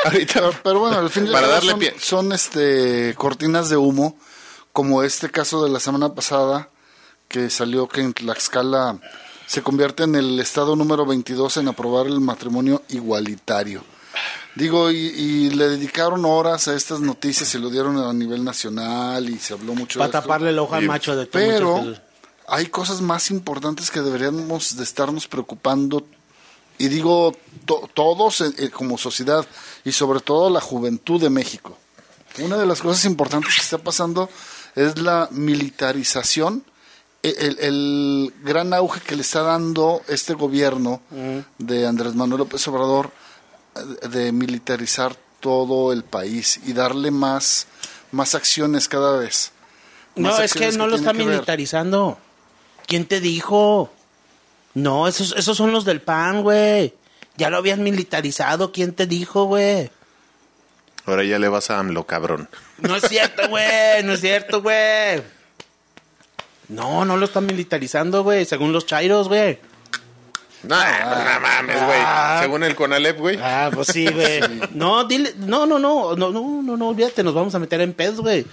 ahorita 0.05 0.33
pero, 0.35 0.53
pero 0.63 0.79
bueno, 0.79 0.99
al 0.99 1.09
fin 1.09 1.23
y 1.25 1.27
al 1.27 1.33
Para 1.33 1.47
cabo 1.47 1.53
darle 1.55 1.71
son, 1.71 1.79
pie. 1.79 1.93
son, 1.99 2.33
este 2.33 3.13
cortinas 3.17 3.69
de 3.69 3.77
humo, 3.77 4.17
como 4.73 5.03
este 5.03 5.29
caso 5.29 5.63
de 5.63 5.69
la 5.69 5.79
semana 5.79 6.13
pasada, 6.13 6.69
que 7.29 7.49
salió 7.49 7.87
que 7.87 8.01
en 8.01 8.13
Tlaxcala 8.13 8.99
se 9.47 9.61
convierte 9.61 10.03
en 10.03 10.15
el 10.15 10.39
estado 10.39 10.75
número 10.75 11.05
22 11.05 11.57
en 11.57 11.67
aprobar 11.69 12.07
el 12.07 12.19
matrimonio 12.19 12.81
igualitario. 12.89 13.83
Digo, 14.55 14.91
y, 14.91 14.97
y 14.97 15.49
le 15.51 15.67
dedicaron 15.69 16.25
horas 16.25 16.67
a 16.67 16.75
estas 16.75 16.99
noticias 16.99 17.53
y 17.55 17.57
lo 17.59 17.69
dieron 17.69 17.97
a 17.97 18.13
nivel 18.13 18.43
nacional 18.43 19.27
y 19.29 19.39
se 19.39 19.53
habló 19.53 19.73
mucho 19.73 19.97
Para 19.99 20.11
de 20.11 20.17
esto. 20.17 20.21
taparle 20.27 20.49
el 20.51 20.59
ojo 20.59 20.75
al 20.75 20.85
macho 20.85 21.15
de 21.15 21.25
todo. 21.25 21.41
Pero 21.41 21.95
hay 22.47 22.67
cosas 22.67 23.01
más 23.01 23.31
importantes 23.31 23.89
que 23.89 24.01
deberíamos 24.01 24.75
de 24.75 24.83
estarnos 24.83 25.27
preocupando 25.27 26.05
y 26.77 26.87
digo 26.87 27.35
to- 27.65 27.89
todos 27.95 28.41
eh, 28.41 28.51
eh, 28.57 28.69
como 28.69 28.97
sociedad 28.99 29.45
y 29.85 29.91
sobre 29.91 30.19
todo 30.19 30.49
la 30.51 30.61
juventud 30.61 31.19
de 31.19 31.29
México. 31.31 31.77
Una 32.39 32.57
de 32.57 32.65
las 32.67 32.81
cosas 32.81 33.05
importantes 33.05 33.53
que 33.55 33.61
está 33.61 33.77
pasando 33.79 34.29
es 34.75 34.99
la 34.99 35.27
militarización, 35.31 36.63
e- 37.21 37.35
el, 37.39 37.59
el 37.59 38.33
gran 38.43 38.73
auge 38.73 39.01
que 39.01 39.15
le 39.15 39.21
está 39.21 39.41
dando 39.41 40.01
este 40.07 40.33
gobierno 40.33 41.01
de 41.57 41.87
Andrés 41.87 42.15
Manuel 42.15 42.39
López 42.39 42.67
Obrador 42.67 43.11
eh, 43.75 44.07
de 44.09 44.31
militarizar 44.31 45.15
todo 45.39 45.91
el 45.91 46.03
país 46.03 46.59
y 46.65 46.73
darle 46.73 47.11
más, 47.11 47.67
más 48.11 48.35
acciones 48.35 48.87
cada 48.87 49.17
vez. 49.17 49.51
No, 50.15 50.37
es 50.39 50.53
que 50.53 50.71
no 50.71 50.87
lo 50.87 50.95
está 50.95 51.13
militarizando. 51.13 52.17
¿Quién 52.85 53.05
te 53.05 53.19
dijo? 53.19 53.91
No, 54.73 55.07
esos, 55.07 55.33
esos 55.37 55.57
son 55.57 55.71
los 55.71 55.85
del 55.85 56.01
PAN, 56.01 56.43
güey. 56.43 56.93
Ya 57.37 57.49
lo 57.49 57.57
habían 57.57 57.83
militarizado. 57.83 58.71
¿Quién 58.71 58.93
te 58.93 59.07
dijo, 59.07 59.45
güey? 59.45 59.89
ahora 61.05 61.23
ya 61.25 61.37
le 61.37 61.49
vas 61.49 61.69
a 61.69 61.79
AMLO, 61.79 62.05
cabrón. 62.05 62.47
No 62.83 62.95
es 62.95 63.03
cierto, 63.07 63.47
güey. 63.49 64.03
No 64.03 64.13
es 64.13 64.21
cierto, 64.21 64.61
güey. 64.61 65.21
No, 66.67 67.05
no 67.05 67.17
lo 67.17 67.25
están 67.25 67.45
militarizando, 67.45 68.23
güey. 68.23 68.45
Según 68.45 68.71
los 68.73 68.85
chairos, 68.85 69.27
güey. 69.27 69.59
No, 70.63 70.75
no 70.77 71.39
mames, 71.41 71.75
güey. 71.75 71.99
Ah. 72.01 72.39
Según 72.41 72.63
el 72.63 72.75
Conalep, 72.75 73.17
güey. 73.17 73.37
Ah, 73.41 73.69
pues 73.73 73.87
sí, 73.87 74.07
güey. 74.07 74.39
No, 74.71 75.03
dile, 75.05 75.33
no, 75.37 75.65
no, 75.65 75.77
no, 75.77 76.15
no, 76.15 76.31
no, 76.31 76.61
no, 76.61 76.77
no, 76.77 76.87
olvídate, 76.87 77.23
nos 77.23 77.33
vamos 77.33 77.53
a 77.53 77.59
meter 77.59 77.81
en 77.81 77.93
pedos, 77.93 78.21
güey. 78.21 78.45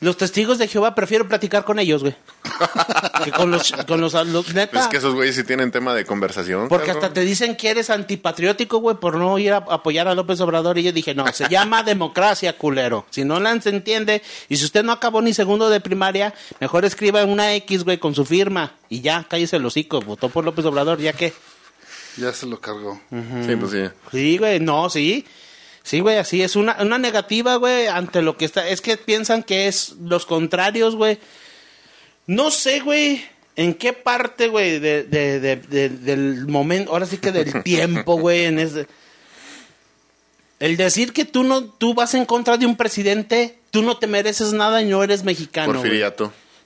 Los 0.00 0.18
testigos 0.18 0.58
de 0.58 0.68
Jehová 0.68 0.94
prefiero 0.94 1.26
platicar 1.26 1.64
con 1.64 1.78
ellos, 1.78 2.02
güey. 2.02 2.14
que 3.24 3.32
con 3.32 3.50
los, 3.50 3.72
con 3.86 3.98
los, 4.00 4.12
los- 4.12 4.52
neta. 4.54 4.80
Es 4.80 4.88
que 4.88 4.98
esos 4.98 5.14
güeyes 5.14 5.34
sí 5.36 5.44
tienen 5.44 5.70
tema 5.70 5.94
de 5.94 6.04
conversación. 6.04 6.68
Porque 6.68 6.88
cabrón. 6.88 7.04
hasta 7.04 7.14
te 7.14 7.20
dicen 7.22 7.56
que 7.56 7.70
eres 7.70 7.88
antipatriótico, 7.88 8.78
güey, 8.78 8.96
por 8.96 9.16
no 9.16 9.38
ir 9.38 9.54
a 9.54 9.56
apoyar 9.56 10.06
a 10.06 10.14
López 10.14 10.38
Obrador. 10.42 10.76
Y 10.76 10.82
yo 10.82 10.92
dije, 10.92 11.14
no, 11.14 11.26
se 11.32 11.48
llama 11.48 11.82
democracia, 11.82 12.58
culero. 12.58 13.06
Si 13.08 13.24
no 13.24 13.40
la 13.40 13.58
se 13.62 13.70
entiende, 13.70 14.22
y 14.50 14.56
si 14.58 14.66
usted 14.66 14.84
no 14.84 14.92
acabó 14.92 15.22
ni 15.22 15.32
segundo 15.32 15.70
de 15.70 15.80
primaria, 15.80 16.34
mejor 16.60 16.84
escriba 16.84 17.24
una 17.24 17.54
X, 17.54 17.84
güey, 17.84 17.96
con 17.98 18.14
su 18.14 18.26
firma. 18.26 18.74
Y 18.90 19.00
ya, 19.00 19.24
cállese 19.28 19.56
el 19.56 19.64
hocico. 19.64 20.00
Votó 20.02 20.28
por 20.28 20.44
López 20.44 20.64
Obrador, 20.66 20.98
ya 20.98 21.14
que. 21.14 21.32
Ya 22.18 22.32
se 22.34 22.44
lo 22.46 22.60
cargó. 22.60 23.00
Sí, 23.10 23.56
pues 23.56 23.70
sí. 23.72 23.84
Sí, 24.10 24.36
güey, 24.38 24.60
no, 24.60 24.90
sí. 24.90 25.24
Sí, 25.86 26.00
güey, 26.00 26.16
así 26.18 26.42
es 26.42 26.56
una, 26.56 26.76
una 26.80 26.98
negativa, 26.98 27.54
güey, 27.56 27.86
ante 27.86 28.20
lo 28.20 28.36
que 28.36 28.44
está. 28.44 28.68
Es 28.68 28.80
que 28.80 28.96
piensan 28.96 29.44
que 29.44 29.68
es 29.68 29.92
los 30.02 30.26
contrarios, 30.26 30.96
güey. 30.96 31.20
No 32.26 32.50
sé, 32.50 32.80
güey, 32.80 33.24
en 33.54 33.72
qué 33.72 33.92
parte, 33.92 34.48
güey, 34.48 34.80
de, 34.80 35.04
de, 35.04 35.38
de- 35.38 35.56
de- 35.56 35.88
del 35.88 36.48
momento, 36.48 36.90
ahora 36.90 37.06
sí 37.06 37.18
que 37.18 37.30
del 37.30 37.62
tiempo, 37.62 38.18
güey, 38.18 38.46
en 38.46 38.58
ese. 38.58 38.88
El 40.58 40.76
decir 40.76 41.12
que 41.12 41.24
tú 41.24 41.44
no, 41.44 41.62
tú 41.64 41.94
vas 41.94 42.14
en 42.14 42.24
contra 42.24 42.56
de 42.56 42.66
un 42.66 42.76
presidente, 42.76 43.58
tú 43.70 43.82
no 43.82 43.96
te 43.98 44.08
mereces 44.08 44.52
nada 44.54 44.82
y 44.82 44.86
no 44.86 45.04
eres 45.04 45.22
mexicano. 45.22 45.66
güey. 45.78 45.92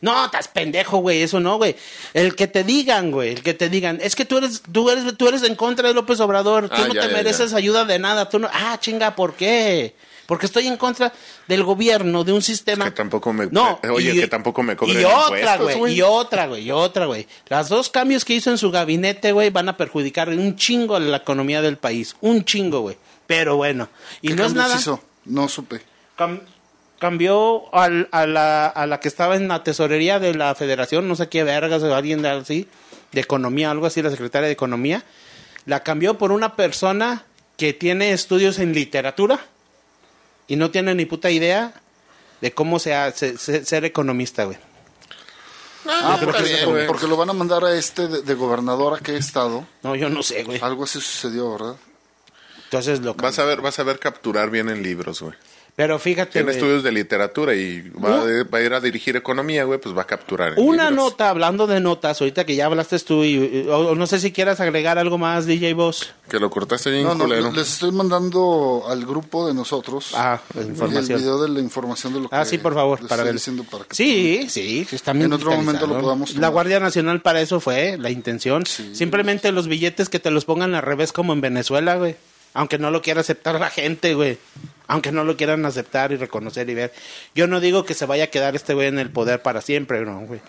No, 0.00 0.24
estás 0.24 0.48
pendejo, 0.48 0.98
güey, 0.98 1.22
eso 1.22 1.40
no, 1.40 1.56
güey. 1.58 1.76
El 2.14 2.34
que 2.34 2.46
te 2.46 2.64
digan, 2.64 3.10
güey, 3.10 3.32
el 3.32 3.42
que 3.42 3.52
te 3.54 3.68
digan, 3.68 3.98
es 4.02 4.14
que 4.16 4.24
tú 4.24 4.38
eres, 4.38 4.62
tú 4.72 4.88
eres, 4.90 5.16
tú 5.16 5.28
eres 5.28 5.42
en 5.42 5.54
contra 5.56 5.88
de 5.88 5.94
López 5.94 6.20
Obrador, 6.20 6.68
tú 6.68 6.74
Ah, 6.78 6.86
no 6.88 6.94
ya, 6.94 7.02
te 7.02 7.08
ya, 7.08 7.12
mereces 7.16 7.50
ya. 7.50 7.56
ayuda 7.58 7.84
de 7.84 7.98
nada, 7.98 8.28
tú 8.28 8.38
no, 8.38 8.48
ah, 8.52 8.78
chinga, 8.80 9.14
¿por 9.14 9.34
qué? 9.34 9.94
Porque 10.26 10.46
estoy 10.46 10.68
en 10.68 10.76
contra 10.76 11.12
del 11.48 11.64
gobierno, 11.64 12.22
de 12.24 12.32
un 12.32 12.40
sistema. 12.40 12.84
Que 12.84 12.92
tampoco 12.92 13.32
me- 13.32 13.48
No, 13.50 13.78
oye, 13.92 14.14
que 14.14 14.28
tampoco 14.28 14.62
me 14.62 14.76
cobren 14.76 15.00
Y 15.00 15.04
otra, 15.04 15.38
impuestos, 15.56 15.76
güey, 15.76 15.94
y 15.94 16.02
otra, 16.02 16.46
güey, 16.46 16.62
y 16.62 16.70
otra, 16.70 17.06
güey. 17.06 17.26
Las 17.48 17.68
dos 17.68 17.90
cambios 17.90 18.24
que 18.24 18.34
hizo 18.34 18.48
en 18.50 18.56
su 18.56 18.70
gabinete, 18.70 19.32
güey, 19.32 19.50
van 19.50 19.68
a 19.68 19.76
perjudicar 19.76 20.28
un 20.28 20.54
chingo 20.56 20.94
a 20.96 21.00
la 21.00 21.16
economía 21.18 21.60
del 21.62 21.78
país, 21.78 22.14
un 22.20 22.44
chingo, 22.44 22.80
güey. 22.80 22.96
Pero 23.26 23.56
bueno, 23.56 23.88
y 24.22 24.28
¿Qué 24.28 24.34
no 24.36 24.44
es 24.46 24.54
nada. 24.54 24.76
hizo? 24.76 25.02
No 25.24 25.48
supe. 25.48 25.82
Cam- 26.16 26.40
cambió 27.00 27.74
al- 27.74 28.08
a, 28.12 28.26
la, 28.26 28.66
a 28.68 28.86
la 28.86 29.00
que 29.00 29.08
estaba 29.08 29.34
en 29.34 29.48
la 29.48 29.64
tesorería 29.64 30.20
de 30.20 30.34
la 30.34 30.54
federación, 30.54 31.08
no 31.08 31.16
sé 31.16 31.28
qué 31.28 31.42
vergas 31.42 31.82
o 31.82 31.92
alguien 31.94 32.22
de 32.22 32.28
así, 32.28 32.68
de 33.10 33.20
economía, 33.20 33.72
algo 33.72 33.86
así, 33.86 34.00
la 34.02 34.10
secretaria 34.10 34.46
de 34.46 34.52
economía, 34.52 35.02
la 35.66 35.82
cambió 35.82 36.16
por 36.18 36.30
una 36.30 36.54
persona 36.54 37.24
que 37.56 37.72
tiene 37.72 38.12
estudios 38.12 38.58
en 38.60 38.72
literatura 38.72 39.40
y 40.46 40.54
no 40.56 40.70
tiene 40.70 40.94
ni 40.94 41.06
puta 41.06 41.30
idea 41.30 41.72
de 42.40 42.52
cómo 42.54 42.78
se 42.78 42.94
hace- 42.94 43.36
se- 43.36 43.64
ser 43.64 43.84
economista, 43.84 44.44
güey. 44.44 44.58
Ah, 45.86 46.18
porque, 46.22 46.42
bien, 46.42 46.64
por- 46.64 46.74
güey. 46.74 46.86
porque 46.86 47.06
lo 47.06 47.16
van 47.16 47.30
a 47.30 47.32
mandar 47.32 47.64
a 47.64 47.74
este 47.74 48.06
de, 48.08 48.22
de 48.22 48.34
gobernador 48.34 48.94
a 48.94 48.98
qué 48.98 49.16
estado. 49.16 49.66
No, 49.82 49.96
yo 49.96 50.08
no 50.10 50.22
sé, 50.22 50.44
güey. 50.44 50.60
Algo 50.62 50.84
así 50.84 51.00
sucedió, 51.00 51.50
¿verdad? 51.52 51.76
Entonces 52.64 53.00
lo 53.00 53.14
Vas 53.14 53.38
a 53.38 53.44
ver, 53.44 53.60
vas 53.62 53.78
a 53.78 53.82
ver 53.82 53.98
capturar 53.98 54.50
bien 54.50 54.68
en 54.68 54.82
libros, 54.82 55.22
güey. 55.22 55.34
Pero 55.80 55.98
fíjate, 55.98 56.32
Tiene 56.32 56.52
estudios 56.52 56.82
de 56.82 56.92
literatura 56.92 57.54
y 57.54 57.80
va, 57.92 58.20
a- 58.20 58.44
va 58.44 58.58
a 58.58 58.60
ir 58.60 58.74
a 58.74 58.80
dirigir 58.80 59.16
economía, 59.16 59.64
güey, 59.64 59.80
pues 59.80 59.96
va 59.96 60.02
a 60.02 60.06
capturar. 60.06 60.52
una 60.58 60.90
libros. 60.90 61.10
nota, 61.12 61.30
hablando 61.30 61.66
de 61.66 61.80
notas, 61.80 62.20
ahorita 62.20 62.44
que 62.44 62.54
ya 62.54 62.66
hablaste 62.66 62.98
tú, 62.98 63.24
y, 63.24 63.66
o- 63.66 63.88
o 63.92 63.94
no 63.94 64.06
sé 64.06 64.20
si 64.20 64.30
quieras 64.30 64.60
agregar 64.60 64.98
algo 64.98 65.16
más, 65.16 65.46
DJ 65.46 65.72
Boss. 65.72 66.12
Que 66.28 66.38
lo 66.38 66.50
cortaste 66.50 66.90
bien 66.90 67.04
No, 67.04 67.14
no, 67.14 67.24
culero. 67.24 67.50
les 67.52 67.72
estoy 67.72 67.92
mandando 67.92 68.84
al 68.88 69.06
grupo 69.06 69.48
de 69.48 69.54
nosotros 69.54 70.12
Ah, 70.14 70.38
la 70.54 70.62
información. 70.62 71.12
el 71.16 71.22
video 71.24 71.40
de 71.42 71.48
la 71.48 71.60
información 71.60 72.12
de 72.12 72.20
lo 72.20 72.28
que 72.28 72.36
Ah, 72.36 72.44
sí, 72.44 72.58
por 72.58 72.74
favor. 72.74 72.98
Para 72.98 73.06
estoy 73.14 73.24
ver. 73.24 73.34
diciendo 73.34 73.64
para 73.64 73.84
que 73.84 73.94
Sí, 73.94 74.46
sí, 74.50 74.86
sí, 74.86 74.96
está 74.96 75.14
bien 75.14 75.24
En 75.24 75.32
otro 75.32 75.50
momento 75.52 75.86
lo 75.86 75.98
podamos 75.98 76.34
La. 76.36 76.48
Guardia 76.48 76.78
Nacional 76.78 77.22
para 77.22 77.40
eso 77.40 77.58
fue 77.58 77.96
la 77.98 78.10
intención. 78.10 78.66
Simplemente 78.66 79.50
los 79.50 79.66
billetes 79.66 80.10
que 80.10 80.18
te 80.20 80.30
los 80.30 80.44
pongan 80.44 80.74
al 80.74 80.82
revés 80.82 81.12
como 81.12 81.32
en 81.32 81.40
Venezuela, 81.40 81.96
güey. 81.96 82.16
Aunque 82.52 82.78
no 82.78 82.90
lo 82.90 83.00
quiera 83.00 83.20
aceptar 83.20 83.58
la 83.60 83.70
gente, 83.70 84.14
güey. 84.14 84.36
Aunque 84.90 85.12
no 85.12 85.22
lo 85.22 85.36
quieran 85.36 85.64
aceptar 85.64 86.10
y 86.10 86.16
reconocer 86.16 86.68
y 86.68 86.74
ver. 86.74 86.92
Yo 87.32 87.46
no 87.46 87.60
digo 87.60 87.84
que 87.84 87.94
se 87.94 88.06
vaya 88.06 88.24
a 88.24 88.26
quedar 88.26 88.56
este 88.56 88.74
güey 88.74 88.88
en 88.88 88.98
el 88.98 89.08
poder 89.08 89.40
para 89.40 89.60
siempre, 89.60 90.04
no, 90.04 90.18
güey. 90.22 90.40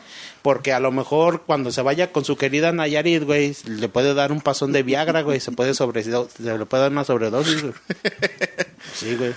Porque 0.41 0.73
a 0.73 0.79
lo 0.79 0.91
mejor 0.91 1.43
cuando 1.45 1.71
se 1.71 1.83
vaya 1.83 2.11
con 2.11 2.25
su 2.25 2.35
querida 2.37 2.71
Nayarit, 2.71 3.23
güey, 3.23 3.55
le 3.65 3.87
puede 3.87 4.15
dar 4.15 4.31
un 4.31 4.41
pasón 4.41 4.71
de 4.71 4.81
Viagra, 4.81 5.21
güey. 5.21 5.39
Se 5.39 5.51
puede 5.51 5.75
sobre, 5.75 6.01
se 6.01 6.09
le 6.39 6.65
puede 6.65 6.81
dar 6.81 6.91
una 6.91 7.03
sobredosis, 7.03 7.61
güey. 7.61 7.73
Sí, 8.95 9.15
güey. 9.15 9.33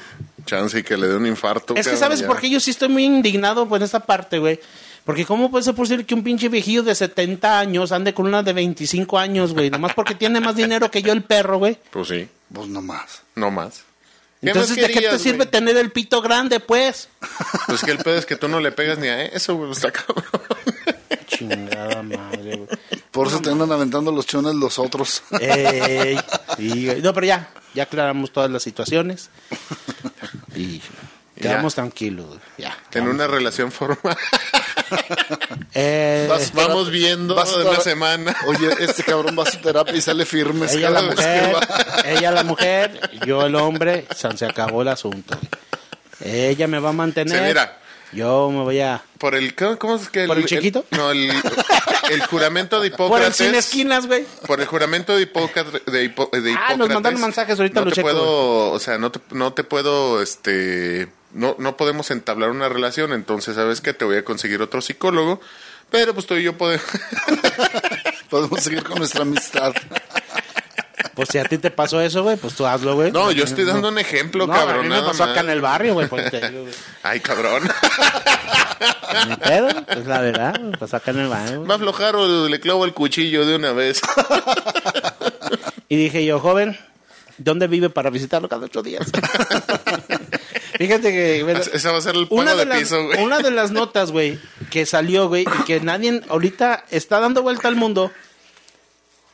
Chance 0.47 0.79
y 0.79 0.83
que 0.83 0.97
le 0.97 1.07
dé 1.07 1.17
un 1.17 1.27
infarto. 1.27 1.75
Es 1.77 1.87
que 1.87 1.97
sabes 1.97 2.21
ya. 2.21 2.27
por 2.27 2.41
qué 2.41 2.49
yo 2.49 2.59
sí 2.59 2.71
estoy 2.71 2.89
muy 2.89 3.05
indignado 3.05 3.69
por 3.69 3.83
esa 3.83 4.01
parte, 4.01 4.39
güey. 4.39 4.59
Porque 5.05 5.27
cómo 5.27 5.51
puede 5.51 5.65
ser 5.65 5.75
posible 5.75 6.05
que 6.07 6.15
un 6.15 6.25
pinche 6.25 6.49
viejillo 6.49 6.83
de 6.83 6.95
70 6.95 7.59
años 7.59 7.93
ande 7.93 8.15
con 8.15 8.25
una 8.27 8.43
de 8.43 8.55
25 8.55 9.19
años, 9.19 9.53
güey. 9.53 9.69
Nomás 9.69 9.93
porque 9.93 10.15
tiene 10.15 10.41
más 10.41 10.57
dinero 10.57 10.91
que 10.91 11.03
yo 11.03 11.13
el 11.13 11.23
perro, 11.23 11.59
güey. 11.59 11.79
Pues 11.91 12.09
sí, 12.09 12.27
Pues 12.53 12.69
no 12.69 12.81
más. 12.81 13.23
no 13.35 13.51
más. 13.51 13.85
¿Qué 14.45 14.51
Entonces, 14.51 14.76
¿de 14.76 14.88
qué 14.88 15.01
te 15.01 15.18
sirve 15.18 15.47
tener 15.47 15.76
el 15.76 15.90
pito 15.90 16.20
grande, 16.20 16.61
pues? 16.61 17.09
Pues 17.66 17.82
que 17.82 17.90
el 17.92 17.99
pedo 17.99 18.16
es 18.16 18.26
que 18.26 18.36
tú 18.36 18.47
no 18.47 18.61
le 18.61 18.72
pegas 18.72 18.99
ni 18.99 19.09
a 19.09 19.24
eso, 19.24 19.57
güey. 19.57 19.70
Está 19.70 19.90
cabrón. 19.90 20.24
Chingada 21.26 22.03
madre, 22.03 22.57
güey. 22.57 22.68
Por 23.11 23.28
eso 23.28 23.40
te 23.40 23.51
andan 23.51 23.72
aventando 23.72 24.12
los 24.12 24.26
chones 24.26 24.55
los 24.55 24.78
otros. 24.78 25.22
Ey, 25.40 26.18
güey. 26.59 27.01
no, 27.01 27.14
pero 27.14 27.26
ya, 27.26 27.51
ya 27.72 27.84
aclaramos 27.84 28.32
todas 28.32 28.51
las 28.51 28.62
situaciones. 28.62 29.30
Y 30.55 30.82
quedamos 31.41 31.74
tranquilos, 31.74 32.26
güey. 32.26 32.41
Ya. 32.59 32.76
En 32.93 33.09
una 33.09 33.26
relación 33.26 33.70
formal. 33.72 34.16
Eh, 35.76 36.26
Vas- 36.28 36.53
Vamos 36.53 36.91
viendo 36.91 37.35
Vas 37.35 37.53
a 37.53 37.59
de 37.59 37.62
una 37.64 37.70
estar- 37.72 37.82
semana. 37.82 38.37
Oye, 38.47 38.68
este 38.80 39.03
cabrón 39.03 39.37
va 39.37 39.43
a 39.45 39.51
su 39.51 39.59
terapia 39.59 39.95
y 39.97 40.01
sale 40.01 40.24
firme. 40.24 40.66
ella 40.70 40.89
cada 40.89 41.03
la 41.03 41.09
vez 41.09 41.16
que 41.18 41.22
mujer, 41.26 41.55
va. 41.57 42.11
ella 42.11 42.30
la 42.30 42.45
mujer, 42.45 43.11
yo 43.26 43.47
el 43.47 43.55
hombre, 43.57 44.07
se 44.14 44.37
se 44.37 44.47
acabó 44.47 44.82
el 44.82 44.89
asunto. 44.89 45.37
Ella 46.20 46.68
me 46.68 46.78
va 46.78 46.91
a 46.91 46.93
mantener. 46.93 47.37
Sí, 47.39 47.45
mira. 47.45 47.78
Yo 48.12 48.49
me 48.51 48.61
voy 48.62 48.78
a 48.80 49.03
Por 49.18 49.35
el, 49.35 49.57
¿cómo, 49.57 49.76
cómo 49.76 49.97
es 49.97 50.09
que 50.09 50.26
¿Por 50.28 50.39
el 50.39 50.45
chiquito? 50.45 50.85
no, 50.93 51.11
el, 51.11 51.32
el 52.11 52.22
juramento 52.26 52.78
de 52.80 52.91
por 52.93 53.01
el 53.07 53.07
Hipócrates. 53.09 53.37
sin 53.37 53.55
esquinas, 53.57 54.07
güey. 54.07 54.24
Por 54.47 54.61
el 54.61 54.66
juramento 54.68 55.16
de, 55.16 55.22
Hipócrates, 55.22 55.82
de, 55.87 56.05
Hipo- 56.14 56.30
de 56.30 56.53
Ah, 56.53 56.76
nos 56.76 56.87
Hipócrates, 56.87 56.95
mandaron 56.95 57.20
mensajes, 57.20 57.59
ahorita 57.59 57.80
no 57.80 57.87
lo 57.87 57.91
te 57.91 57.97
checo, 57.97 58.07
puedo, 58.09 58.70
o 58.70 58.78
sea, 58.78 58.99
no 58.99 59.11
te, 59.11 59.18
no 59.32 59.53
te 59.53 59.64
puedo, 59.64 60.22
este, 60.22 61.09
no, 61.35 61.55
no 61.59 61.76
podemos 61.76 62.11
entablar 62.11 62.51
una 62.51 62.68
relación, 62.68 63.12
entonces, 63.12 63.57
¿sabes 63.57 63.80
qué? 63.80 63.93
Te 63.93 64.05
voy 64.05 64.16
a 64.16 64.24
conseguir 64.24 64.62
otro 64.62 64.80
psicólogo, 64.80 65.41
pero 65.91 66.14
pues 66.14 66.26
tú 66.26 66.35
y 66.37 66.43
yo 66.45 66.57
podemos... 66.57 66.85
Podemos 68.30 68.61
seguir 68.62 68.82
con 68.82 68.99
nuestra 68.99 69.22
amistad. 69.22 69.72
Pues 71.14 71.28
si 71.30 71.39
a 71.39 71.45
ti 71.45 71.59
te 71.59 71.70
pasó 71.70 72.01
eso, 72.01 72.24
güey, 72.24 72.37
pues 72.37 72.55
tú 72.55 72.66
hazlo, 72.66 72.97
güey. 72.97 73.12
No, 73.12 73.30
yo 73.30 73.45
estoy 73.45 73.64
dando 73.64 73.89
un 73.89 73.99
ejemplo, 73.99 74.47
No, 74.49 74.53
cabrón. 74.53 74.74
a 74.80 74.82
mí 74.82 74.89
me 74.89 74.97
nada 74.97 75.07
pasó 75.07 75.22
acá 75.24 75.41
en 75.41 75.51
el 75.51 75.61
barrio, 75.61 75.95
güey. 75.95 76.09
pues. 76.09 76.32
Ay, 77.05 77.20
cabrón. 77.20 77.62
Ni 79.28 79.37
pedo, 79.37 79.68
pues 79.87 80.07
la 80.07 80.20
verdad, 80.20 80.59
me 80.59 80.76
pasó 80.76 80.97
acá 80.97 81.12
en 81.12 81.20
el 81.20 81.28
barrio. 81.28 81.57
güey. 81.59 81.68
Va 81.68 81.74
a 81.74 81.76
aflojar 81.76 82.16
o 82.16 82.49
le 82.49 82.59
clavo 82.59 82.85
el 82.85 82.93
cuchillo 82.95 83.47
de 83.47 83.55
una 83.55 83.72
vez. 83.72 84.01
Y 85.89 85.97
dije 85.97 86.24
yo, 86.24 86.41
joven, 86.41 86.76
¿dónde 87.39 87.68
vive 87.68 87.89
para 87.91 88.11
visitarlo 88.11 88.49
cada 88.49 88.64
ocho 88.66 88.82
días? 88.82 89.07
Fíjate 90.77 91.12
que... 91.12 91.43
va 91.43 91.53
a 91.59 92.01
ser 92.01 92.16
el 92.16 92.27
pago 92.27 92.41
una 92.41 92.55
de, 92.55 92.66
piso, 92.66 93.05
güey. 93.05 93.22
una 93.22 93.39
de 93.39 93.51
las 93.51 93.70
notas, 93.70 94.11
güey, 94.11 94.39
que 94.70 94.87
salió, 94.87 95.29
güey, 95.29 95.43
y 95.43 95.64
que 95.64 95.81
nadie 95.81 96.20
ahorita 96.29 96.85
está 96.91 97.20
dando 97.20 97.43
vuelta 97.43 97.68
al 97.68 97.77
mundo, 97.77 98.11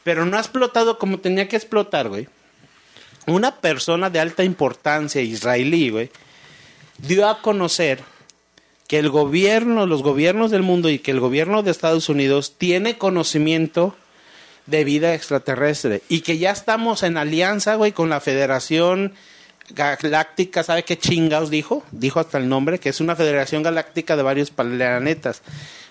pero 0.05 0.27
no 0.27 0.37
ha 0.37 0.41
explotado 0.41 0.99
como 0.99 1.19
tenía 1.19 1.49
que 1.49 1.57
explotar, 1.57 2.09
güey. 2.09 2.29
Una 3.27 3.57
persona 3.57 4.11
de 4.11 4.21
alta 4.21 4.45
importancia 4.45 5.23
israelí, 5.23 5.91
güey, 5.91 6.11
dio 6.99 7.29
a 7.29 7.41
conocer 7.41 8.03
que 8.87 8.99
el 8.99 9.09
gobierno, 9.09 9.87
los 9.87 10.03
gobiernos 10.03 10.51
del 10.51 10.63
mundo 10.63 10.91
y 10.91 10.99
que 10.99 11.13
el 11.13 11.21
gobierno 11.21 11.63
de 11.63 11.71
Estados 11.71 12.09
Unidos 12.09 12.57
tiene 12.59 12.99
conocimiento 12.99 13.97
de 14.67 14.85
vida 14.85 15.15
extraterrestre 15.15 16.03
y 16.09 16.21
que 16.21 16.39
ya 16.39 16.51
estamos 16.51 17.03
en 17.03 17.17
alianza, 17.17 17.77
güey, 17.77 17.93
con 17.93 18.09
la 18.09 18.21
Federación 18.21 19.15
Galáctica, 19.73 20.63
¿sabe 20.63 20.85
qué 20.85 20.99
chingados 20.99 21.51
dijo? 21.51 21.85
Dijo 21.93 22.21
hasta 22.21 22.39
el 22.39 22.49
nombre, 22.49 22.79
que 22.79 22.89
es 22.89 23.01
una 23.01 23.17
federación 23.17 23.63
galáctica 23.63 24.17
de 24.17 24.23
varios 24.23 24.51
planetas, 24.51 25.43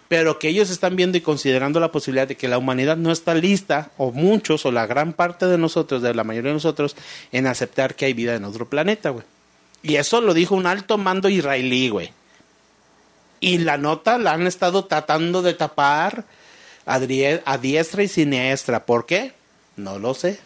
pero 0.08 0.40
que 0.40 0.50
ellos 0.50 0.70
están 0.70 0.96
viendo 0.96 1.18
y 1.18 1.22
considerando 1.22 1.80
la 1.80 1.92
posibilidad 1.92 2.28
de 2.28 2.36
que 2.36 2.48
la 2.48 2.58
humanidad 2.58 2.98
no 2.98 3.12
está 3.12 3.36
lista, 3.36 3.92
o 3.98 4.12
muchos, 4.12 4.66
o 4.66 4.72
la 4.72 4.88
gran 4.88 5.14
parte 5.14 5.46
de 5.46 5.58
nosotros, 5.58 6.02
de 6.02 6.14
la 6.14 6.24
mayoría 6.24 6.50
de 6.50 6.56
nosotros, 6.56 6.96
en 7.32 7.48
aceptar 7.48 7.96
que 7.96 8.06
hay 8.06 8.14
vida 8.14 8.36
en 8.36 8.46
otro 8.46 8.68
planeta, 8.68 9.12
güey. 9.12 9.26
Y 9.82 9.96
eso 9.96 10.20
lo 10.20 10.34
dijo 10.34 10.56
un 10.56 10.66
alto 10.66 10.98
mando 10.98 11.30
israelí, 11.30 11.90
güey. 11.90 12.12
Y 13.40 13.60
la 13.60 13.78
nota 13.78 14.18
la 14.18 14.34
han 14.34 14.48
estado 14.48 14.86
tratando 14.86 15.42
de 15.42 15.54
tapar 15.54 16.26
a, 16.86 16.96
a 16.96 17.58
diestra 17.58 18.04
y 18.04 18.08
siniestra. 18.08 18.86
¿Por 18.86 19.06
qué? 19.06 19.34
No 19.78 20.00
lo 20.00 20.14
sé. 20.14 20.40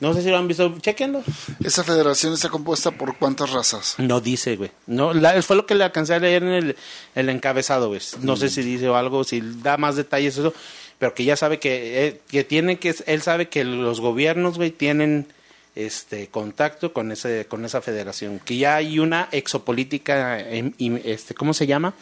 No 0.00 0.12
sé 0.14 0.22
si 0.22 0.28
lo 0.30 0.36
han 0.36 0.46
visto, 0.48 0.74
chequenlo. 0.80 1.22
¿Esa 1.64 1.82
federación 1.84 2.34
está 2.34 2.48
compuesta 2.48 2.90
por 2.90 3.16
cuántas 3.16 3.50
razas? 3.50 3.94
No 3.98 4.20
dice, 4.20 4.56
güey. 4.56 4.70
No, 4.86 5.14
la- 5.14 5.40
fue 5.42 5.56
lo 5.56 5.66
que 5.66 5.74
le 5.74 5.84
alcancé 5.84 6.14
a 6.14 6.18
leer 6.18 6.42
en 6.42 6.48
el, 6.50 6.76
el 7.14 7.28
encabezado, 7.28 7.88
güey. 7.88 8.00
No 8.20 8.36
sé 8.36 8.48
si 8.50 8.62
dice 8.62 8.88
o 8.88 8.96
algo, 8.96 9.24
si 9.24 9.40
da 9.62 9.76
más 9.76 9.96
detalles 9.96 10.36
eso, 10.36 10.52
pero 10.98 11.14
que 11.14 11.24
ya 11.24 11.36
sabe 11.36 11.58
que, 11.58 12.06
eh, 12.06 12.20
que 12.28 12.44
tiene 12.44 12.78
que, 12.78 12.94
él 13.06 13.22
sabe 13.22 13.48
que 13.48 13.64
los 13.64 14.00
gobiernos, 14.00 14.56
güey, 14.56 14.70
tienen 14.70 15.26
este 15.74 16.28
contacto 16.28 16.92
con 16.94 17.12
ese, 17.12 17.44
con 17.46 17.64
esa 17.66 17.82
federación, 17.82 18.38
que 18.38 18.56
ya 18.56 18.76
hay 18.76 18.98
una 18.98 19.28
exopolítica, 19.32 20.40
em, 20.40 20.72
este, 21.04 21.34
¿cómo 21.34 21.52
se 21.52 21.66
llama? 21.66 21.92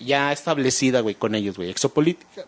Ya 0.00 0.32
establecida, 0.32 1.00
güey, 1.00 1.14
con 1.14 1.34
ellos, 1.34 1.56
güey. 1.56 1.68
Exopolítica, 1.70 2.46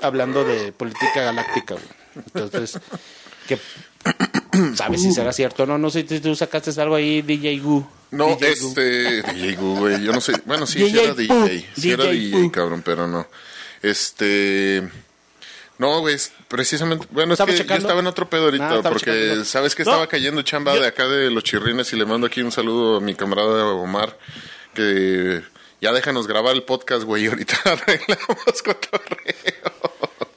hablando 0.00 0.44
de 0.44 0.72
política 0.72 1.22
galáctica, 1.22 1.74
güey. 1.74 1.86
Entonces, 2.34 2.78
que 3.48 3.58
¿Sabes 4.76 5.02
si 5.02 5.12
será 5.12 5.32
cierto 5.32 5.62
o 5.62 5.66
no? 5.66 5.78
No 5.78 5.90
sé 5.90 6.06
si 6.08 6.20
tú 6.20 6.34
sacaste 6.34 6.78
algo 6.80 6.94
ahí, 6.94 7.22
DJ 7.22 7.58
Gu. 7.60 7.86
No, 8.10 8.36
DJ 8.36 8.54
Gu. 8.60 8.68
este. 8.68 9.22
DJ 9.32 9.54
Gu, 9.56 9.78
güey. 9.78 10.02
Yo 10.04 10.12
no 10.12 10.20
sé. 10.20 10.32
Bueno, 10.44 10.66
sí, 10.66 10.78
sí 10.80 10.84
DJ 10.86 11.04
era 11.04 11.14
Pu, 11.14 11.20
DJ. 11.20 11.70
Sí 11.76 11.90
era 11.90 12.04
DJ 12.04 12.36
DJ, 12.38 12.50
cabrón, 12.50 12.82
pero 12.84 13.06
no. 13.06 13.26
Este. 13.80 14.82
No, 15.78 16.00
güey, 16.00 16.16
precisamente. 16.48 17.06
Bueno, 17.10 17.32
es 17.34 17.40
¿Estaba 17.40 17.50
que 17.56 17.64
yo 17.66 17.74
estaba 17.74 18.00
en 18.00 18.06
otro 18.06 18.28
pedo 18.28 18.44
ahorita, 18.44 18.78
Ah, 18.78 18.82
porque 18.82 19.10
checando. 19.10 19.44
sabes 19.44 19.74
que 19.74 19.84
No. 19.84 19.90
estaba 19.90 20.06
cayendo 20.06 20.42
chamba 20.42 20.74
Yo- 20.74 20.80
de 20.82 20.86
acá 20.86 21.08
de 21.08 21.30
los 21.30 21.42
chirrines 21.44 21.92
y 21.92 21.96
le 21.96 22.04
mando 22.04 22.26
aquí 22.26 22.42
un 22.42 22.52
saludo 22.52 22.96
a 22.98 23.00
mi 23.00 23.14
camarada 23.14 23.66
Omar, 23.68 24.16
que 24.74 25.42
ya 25.80 25.92
déjanos 25.92 26.28
grabar 26.28 26.54
el 26.54 26.62
podcast, 26.62 27.02
güey, 27.04 27.24
y 27.24 27.26
ahorita 27.28 27.56
arreglamos 27.64 28.62
cotorreo. 28.62 29.72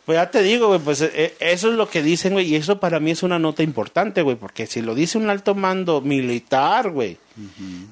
Pues 0.05 0.17
ya 0.17 0.29
te 0.29 0.43
digo, 0.43 0.67
güey, 0.67 0.79
pues 0.79 1.01
eh, 1.01 1.35
eso 1.39 1.69
es 1.69 1.75
lo 1.75 1.89
que 1.89 2.03
dicen, 2.03 2.33
güey, 2.33 2.45
y 2.47 2.55
eso 2.55 2.79
para 2.79 2.99
mí 2.99 3.09
es 3.11 3.23
una 3.23 3.39
nota 3.39 3.63
importante, 3.63 4.21
güey, 4.21 4.35
porque 4.35 4.67
si 4.67 4.81
lo 4.81 4.93
dice 4.93 5.17
un 5.17 5.29
alto 5.31 5.55
mando 5.55 6.01
militar, 6.01 6.91
güey, 6.91 7.17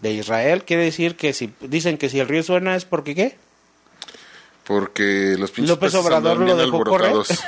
de 0.01 0.11
Israel, 0.13 0.63
quiere 0.63 0.83
decir 0.83 1.15
que 1.15 1.33
si 1.33 1.51
dicen 1.61 1.97
que 1.97 2.09
si 2.09 2.19
el 2.19 2.27
río 2.27 2.43
suena 2.43 2.75
es 2.75 2.85
porque 2.85 3.15
qué? 3.15 3.35
Porque 4.63 5.35
los 5.39 5.51
pinches 5.51 5.71
López 5.71 5.91
peces 5.91 6.05
Obrador 6.05 6.37
lo 6.37 6.55
dejó 6.55 6.77
alborotados. 6.77 7.29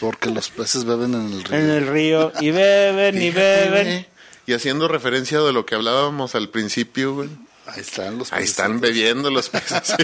Porque 0.00 0.30
los 0.30 0.48
peces 0.48 0.84
beben 0.86 1.12
en 1.12 1.30
el 1.30 1.44
río. 1.44 1.58
En 1.58 1.68
el 1.68 1.86
río, 1.86 2.32
y 2.40 2.50
beben, 2.52 3.20
y 3.20 3.30
beben. 3.30 4.06
Y 4.46 4.54
haciendo 4.54 4.88
referencia 4.88 5.40
de 5.40 5.52
lo 5.52 5.66
que 5.66 5.74
hablábamos 5.74 6.34
al 6.34 6.48
principio, 6.48 7.16
güey. 7.16 7.28
Ahí 7.66 7.80
están 7.82 8.16
los 8.16 8.32
Ahí 8.32 8.38
peces. 8.40 8.50
están 8.52 8.80
bebiendo 8.80 9.28
los 9.30 9.50
peces. 9.50 9.94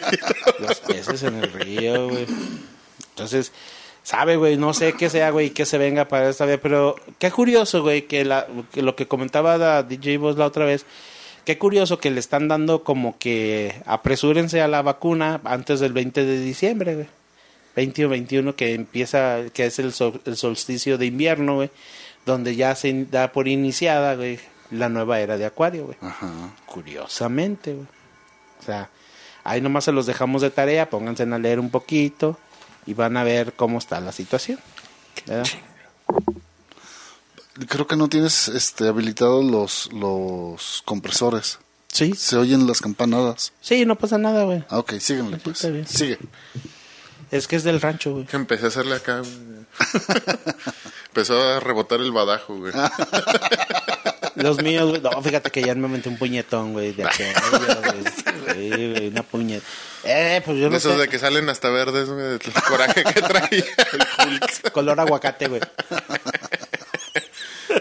Los 0.58 0.80
peces 0.80 1.22
en 1.22 1.36
el 1.36 1.50
río, 1.50 2.10
güey. 2.10 2.26
Entonces, 3.16 3.50
sabe, 4.02 4.36
güey, 4.36 4.56
no 4.58 4.74
sé 4.74 4.92
qué 4.92 5.08
sea, 5.08 5.30
güey, 5.30 5.50
que 5.50 5.64
se 5.64 5.78
venga 5.78 6.06
para 6.06 6.28
esta 6.28 6.44
vez, 6.44 6.60
pero 6.62 6.96
qué 7.18 7.30
curioso, 7.30 7.82
güey, 7.82 8.02
que, 8.02 8.24
la, 8.26 8.46
que 8.72 8.82
lo 8.82 8.94
que 8.94 9.08
comentaba 9.08 9.56
la 9.56 9.82
DJ 9.82 10.18
Voz 10.18 10.36
la 10.36 10.44
otra 10.46 10.66
vez, 10.66 10.84
qué 11.46 11.56
curioso 11.58 11.98
que 11.98 12.10
le 12.10 12.20
están 12.20 12.46
dando 12.48 12.84
como 12.84 13.16
que 13.18 13.74
apresúrense 13.86 14.60
a 14.60 14.68
la 14.68 14.82
vacuna 14.82 15.40
antes 15.44 15.80
del 15.80 15.92
20 15.94 16.24
de 16.24 16.38
diciembre, 16.40 16.94
güey. 16.94 17.06
20 17.74 18.06
o 18.06 18.08
21 18.10 18.54
que 18.56 18.74
empieza, 18.74 19.40
que 19.52 19.66
es 19.66 19.78
el, 19.78 19.92
sol- 19.92 20.20
el 20.24 20.36
solsticio 20.36 20.96
de 20.98 21.06
invierno, 21.06 21.56
güey, 21.56 21.70
donde 22.24 22.54
ya 22.56 22.74
se 22.74 23.04
da 23.10 23.32
por 23.32 23.48
iniciada, 23.48 24.14
güey, 24.14 24.38
la 24.70 24.88
nueva 24.88 25.20
era 25.20 25.36
de 25.38 25.44
Acuario, 25.46 25.84
güey. 25.86 25.96
Ajá. 26.00 26.28
Curiosamente, 26.66 27.72
güey. 27.74 27.86
O 28.60 28.62
sea, 28.64 28.88
ahí 29.44 29.60
nomás 29.60 29.84
se 29.84 29.92
los 29.92 30.06
dejamos 30.06 30.42
de 30.42 30.50
tarea, 30.50 30.88
pónganse 30.88 31.24
a 31.24 31.38
leer 31.38 31.60
un 31.60 31.70
poquito 31.70 32.38
y 32.86 32.94
van 32.94 33.16
a 33.16 33.24
ver 33.24 33.52
cómo 33.54 33.78
está 33.78 34.00
la 34.00 34.12
situación. 34.12 34.58
¿verdad? 35.26 35.46
Creo 37.68 37.86
que 37.86 37.96
no 37.96 38.08
tienes 38.08 38.48
este, 38.48 38.86
habilitados 38.88 39.44
los, 39.44 39.90
los 39.92 40.82
compresores. 40.84 41.58
Sí, 41.88 42.12
Se 42.14 42.36
oyen 42.36 42.66
las 42.66 42.80
campanadas. 42.82 43.52
sí, 43.62 43.86
no 43.86 43.96
pasa 43.96 44.18
nada, 44.18 44.44
güey. 44.44 44.64
Ah, 44.68 44.78
ok, 44.78 44.94
síguenle 45.00 45.38
pues. 45.38 45.56
está 45.56 45.68
bien. 45.70 45.86
Sigue. 45.86 46.18
Es 47.30 47.48
que 47.48 47.56
es 47.56 47.64
del 47.64 47.80
rancho, 47.80 48.12
güey. 48.12 48.26
Que 48.26 48.36
empecé 48.36 48.66
a 48.66 48.68
hacerle 48.68 48.96
acá, 48.96 49.20
güey. 49.20 49.32
Empezó 51.08 51.40
a 51.42 51.60
rebotar 51.60 52.00
el 52.00 52.12
badajo, 52.12 52.56
güey. 52.56 52.72
Los 54.46 54.62
míos, 54.62 54.88
güey. 54.88 55.00
No, 55.00 55.22
fíjate 55.22 55.50
que 55.50 55.62
ya 55.62 55.74
me 55.74 55.88
metí 55.88 56.08
un 56.08 56.16
puñetón, 56.18 56.72
güey, 56.72 56.92
de 56.92 57.04
aquello, 57.04 57.32
güey. 57.84 58.04
Sí, 58.54 58.68
güey, 58.92 59.08
una 59.08 59.22
puñeta. 59.22 59.66
Eh, 60.04 60.40
pues 60.44 60.56
yo 60.58 60.64
De 60.64 60.70
no 60.70 60.76
esos 60.76 60.92
sé. 60.94 60.98
de 61.00 61.08
que 61.08 61.18
salen 61.18 61.48
hasta 61.48 61.68
verdes, 61.70 62.08
güey, 62.08 62.22
del 62.38 62.40
coraje 62.68 63.02
que 63.04 63.22
traía 63.22 63.64
el 63.92 64.28
Hulk. 64.28 64.70
Color 64.72 65.00
aguacate, 65.00 65.48
güey. 65.48 65.60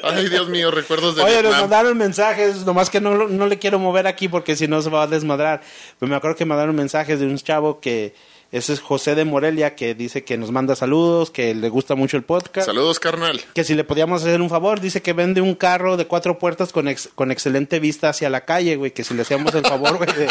Ay, 0.04 0.30
Dios 0.30 0.50
mío, 0.50 0.72
recuerdos 0.72 1.16
de 1.16 1.22
Oye, 1.24 1.34
nos 1.36 1.44
Vietnam. 1.44 1.62
mandaron 1.62 1.98
mensajes, 1.98 2.66
nomás 2.66 2.90
que 2.90 3.00
no, 3.02 3.28
no 3.28 3.48
le 3.48 3.58
quiero 3.60 3.80
mover 3.80 4.08
aquí 4.08 4.28
porque 4.28 4.56
si 4.56 4.68
no 4.68 4.82
se 4.82 4.90
va 4.90 5.04
a 5.04 5.08
desmadrar. 5.08 5.62
Pero 6.00 6.10
me 6.10 6.16
acuerdo 6.16 6.36
que 6.36 6.46
mandaron 6.46 6.76
mensajes 6.76 7.20
de 7.20 7.26
un 7.26 7.38
chavo 7.38 7.80
que, 7.80 8.14
ese 8.52 8.74
es 8.74 8.80
José 8.80 9.16
de 9.16 9.26
Morelia, 9.26 9.76
que 9.76 9.96
dice 9.96 10.24
que 10.24 10.38
nos 10.38 10.52
manda 10.52 10.76
saludos, 10.76 11.30
que 11.32 11.54
le 11.54 11.68
gusta 11.70 11.96
mucho 11.96 12.16
el 12.18 12.24
podcast. 12.24 12.68
Saludos, 12.68 13.00
carnal. 13.00 13.42
Que 13.54 13.64
si 13.64 13.74
le 13.76 13.84
podíamos 13.84 14.22
hacer 14.22 14.40
un 14.42 14.50
favor, 14.50 14.80
dice 14.80 15.02
que 15.02 15.14
vende 15.14 15.42
un 15.42 15.56
carro 15.56 15.98
de 15.98 16.06
cuatro 16.08 16.40
puertas 16.40 16.72
con, 16.72 16.88
ex- 16.88 17.10
con 17.16 17.32
excelente 17.32 17.80
vista 17.80 18.10
hacia 18.10 18.30
la 18.30 18.46
calle, 18.46 18.76
güey. 18.78 18.92
Que 18.92 19.04
si 19.04 19.14
le 19.14 19.24
hacíamos 19.24 19.54
el 19.56 19.66
favor, 19.66 19.98
güey, 19.98 20.10
de, 20.14 20.28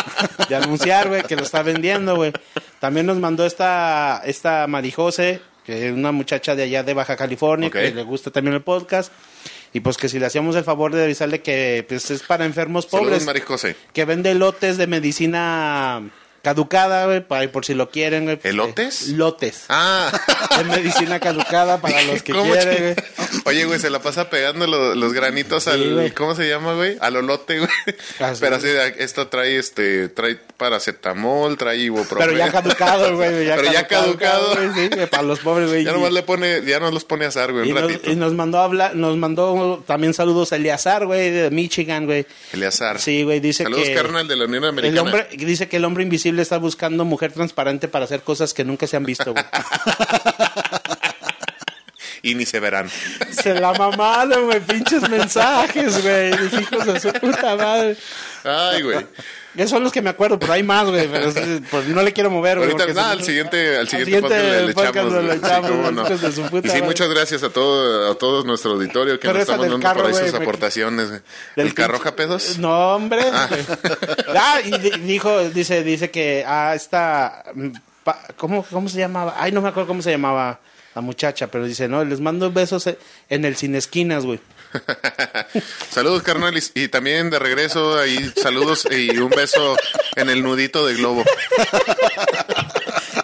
de 0.49 0.55
anunciar, 0.57 1.09
güey, 1.09 1.23
que 1.25 1.37
lo 1.37 1.43
está 1.43 1.63
vendiendo, 1.63 2.17
güey. 2.17 2.33
También 2.81 3.05
nos 3.07 3.19
mandó 3.19 3.45
esta, 3.45 4.23
esta 4.25 4.67
Marijose, 4.67 5.41
que 5.65 5.89
es 5.89 5.93
una 5.93 6.13
muchacha 6.13 6.55
de 6.55 6.63
allá 6.63 6.83
de 6.83 6.95
Baja 6.95 7.17
California, 7.17 7.71
que 7.71 7.91
le 7.91 8.03
gusta 8.05 8.31
también 8.31 8.55
el 8.55 8.63
podcast. 8.63 9.13
Y 9.73 9.81
pues 9.81 9.97
que 9.97 10.09
si 10.09 10.21
le 10.21 10.27
hacíamos 10.27 10.55
el 10.55 10.63
favor 10.63 10.95
de 10.95 11.03
avisarle 11.03 11.43
que 11.43 11.85
pues, 11.89 12.09
es 12.13 12.23
para 12.23 12.45
enfermos 12.45 12.85
Saludos, 12.85 13.09
pobres, 13.11 13.27
Marijose. 13.27 13.75
que 13.93 14.05
vende 14.05 14.33
lotes 14.35 14.77
de 14.79 14.87
medicina 14.87 16.03
caducada, 16.45 17.07
güey, 17.07 17.27
para, 17.27 17.51
por 17.51 17.65
si 17.65 17.75
lo 17.75 17.91
quieren, 17.91 18.25
güey. 18.27 18.39
¿Elotes? 18.45 19.09
Lotes. 19.09 19.65
Ah. 19.69 20.13
De 20.59 20.63
medicina 20.65 21.19
caducada 21.19 21.81
para 21.81 22.01
los 22.05 22.23
que 22.23 22.33
¿Cómo 22.33 22.53
quieren, 22.53 22.95
güey. 22.95 23.07
Oye, 23.47 23.65
güey, 23.65 23.81
se 23.81 23.91
la 23.91 23.99
pasa 24.01 24.31
pegando 24.31 24.67
lo- 24.69 24.95
los 24.95 25.13
granitos 25.13 25.67
al... 25.67 25.95
güey. 25.95 26.11
¿Cómo 26.13 26.37
se 26.37 26.49
llama, 26.49 26.75
güey? 26.75 26.97
Al 27.01 27.17
olote, 27.17 27.59
güey. 27.59 27.71
Ah. 28.21 28.33
Pero 28.39 28.57
así, 28.57 28.69
de- 28.69 28.95
esto 28.99 29.27
trae, 29.27 29.59
este, 29.59 30.09
trae 30.09 30.39
paracetamol, 30.57 31.57
trae 31.57 31.79
ibuprofeno. 31.79 32.21
Pero 32.21 32.37
ya 32.39 32.53
caducado, 32.53 33.17
güey. 33.17 33.31
Pero 33.47 33.73
ya 33.73 33.87
caducado. 33.87 34.55
güey, 34.55 34.69
sí, 34.89 34.95
güey, 34.95 35.07
para 35.09 35.23
los 35.23 35.41
pobres, 35.41 35.69
güey. 35.69 35.85
Ya 35.85 35.93
nomás 35.93 36.13
le 36.13 36.23
pone, 36.23 36.63
ya 36.65 36.79
nos 36.81 36.93
los 36.93 37.05
pone 37.05 37.25
a 37.25 37.29
azar, 37.29 37.53
güey, 37.53 37.69
y, 37.69 37.73
un 37.73 37.81
nos, 37.81 37.91
ratito. 37.91 38.11
y 38.11 38.17
nos 38.17 38.33
mandó 38.35 38.59
a 38.59 38.65
hablar, 38.65 38.95
nos 38.95 39.17
mandó 39.17 39.83
también 39.87 40.15
saludos 40.15 40.53
a 40.53 40.57
Eleazar, 40.57 41.07
güey, 41.07 41.31
de 41.31 41.51
Michigan, 41.51 42.07
güey. 42.07 42.27
Eleazar. 42.53 43.01
Sí, 43.01 43.23
güey, 43.23 43.41
dice 43.41 43.65
Saludos, 43.65 43.85
que 43.89 43.95
carnal, 43.95 44.29
de 44.29 44.37
la 44.37 44.45
Unión 44.45 44.65
el 44.65 44.69
Americana. 44.71 45.03
hombre 45.03 45.29
dice 45.33 45.69
que 45.69 45.77
el 45.77 45.85
hombre 45.85 46.03
invisible 46.05 46.34
está 46.43 46.59
buscando 46.59 47.05
mujer 47.05 47.33
transparente 47.33 47.89
para 47.89 48.05
hacer 48.05 48.23
cosas 48.23 48.55
que 48.55 48.65
nunca 48.65 48.87
se 48.87 48.97
han 48.97 49.05
visto, 49.05 49.33
güey. 49.33 49.45
Y 52.23 52.35
ni 52.35 52.47
se 52.47 52.59
verán. 52.59 52.89
se 53.31 53.53
la 53.53 53.75
mamaron, 53.75 54.47
güey, 54.47 54.61
pinches 54.61 55.09
mensajes, 55.11 56.03
güey, 56.03 56.31
los 56.31 56.53
hijos 56.55 56.87
de 56.87 56.99
su 57.01 57.13
puta 57.13 57.55
madre. 57.55 57.97
Ay, 58.43 58.81
güey. 58.81 59.07
Esos 59.57 59.71
son 59.71 59.83
los 59.85 59.93
que 59.93 60.03
me 60.03 60.11
acuerdo, 60.11 60.39
pero 60.39 60.53
hay 60.53 60.63
más, 60.63 60.89
güey, 60.89 61.07
pero 61.09 61.29
es- 61.29 61.61
pues, 61.71 61.87
no 61.89 62.03
le 62.03 62.13
quiero 62.13 62.29
mover, 62.31 62.59
güey. 62.59 62.71
Ahorita, 62.71 62.93
nada, 62.93 63.13
al 63.13 63.23
siguiente, 63.23 63.77
al 63.77 63.89
siguiente, 63.89 64.29
siguiente 64.29 64.75
podcast 64.75 65.11
le, 65.13 65.23
le 65.23 65.35
echamos. 65.35 65.71
Sí, 65.71 65.95
no. 65.95 66.05
de 66.29 66.33
su 66.33 66.43
puta 66.51 66.79
Y 66.79 66.83
muchas 66.83 67.09
gracias 67.09 67.43
a 67.45 67.51
todo, 67.51 68.11
a 68.11 68.15
todo 68.17 68.43
nuestro 68.45 68.73
auditorio 68.73 69.15
que 69.15 69.29
Pero 69.29 69.35
nos 69.35 69.43
estamos 69.43 69.67
dando 69.69 69.79
por 69.87 69.97
carro, 69.97 70.07
ahí 70.09 70.15
sus 70.27 70.35
aportaciones. 70.35 71.11
Del 71.11 71.23
¿El 71.69 71.75
carro 71.75 71.99
Japedos? 72.01 72.59
No, 72.59 72.95
hombre. 72.97 73.23
Ah, 74.37 74.61
y 74.65 74.71
di- 74.79 74.91
dijo, 75.07 75.49
dice, 75.51 75.83
dice 75.85 76.11
que 76.11 76.45
ah, 76.47 76.73
esta, 76.75 77.45
mm, 77.55 77.69
¿cómo, 78.37 78.65
¿cómo 78.65 78.89
se 78.89 78.99
llamaba? 78.99 79.35
Ay, 79.39 79.53
no 79.53 79.61
me 79.63 79.69
acuerdo 79.69 79.87
cómo 79.87 80.03
se 80.03 80.11
llamaba 80.11 80.61
la 80.95 81.01
muchacha, 81.01 81.47
pero 81.49 81.65
dice, 81.65 81.89
no, 81.89 82.05
les 82.05 82.21
mando 82.21 82.51
besos 82.53 82.89
en 83.29 83.45
el 83.45 83.57
Sin 83.57 83.75
Esquinas, 83.75 84.25
güey. 84.25 84.41
Saludos, 85.91 86.23
carnal. 86.23 86.55
Y, 86.75 86.89
también 86.89 87.31
de 87.31 87.39
regreso, 87.39 87.99
ahí 87.99 88.33
saludos 88.41 88.87
y 88.91 89.17
un 89.19 89.31
beso 89.31 89.77
en 90.17 90.31
el 90.31 90.43
nudito 90.43 90.87
de 90.87 90.95
globo. 90.95 91.25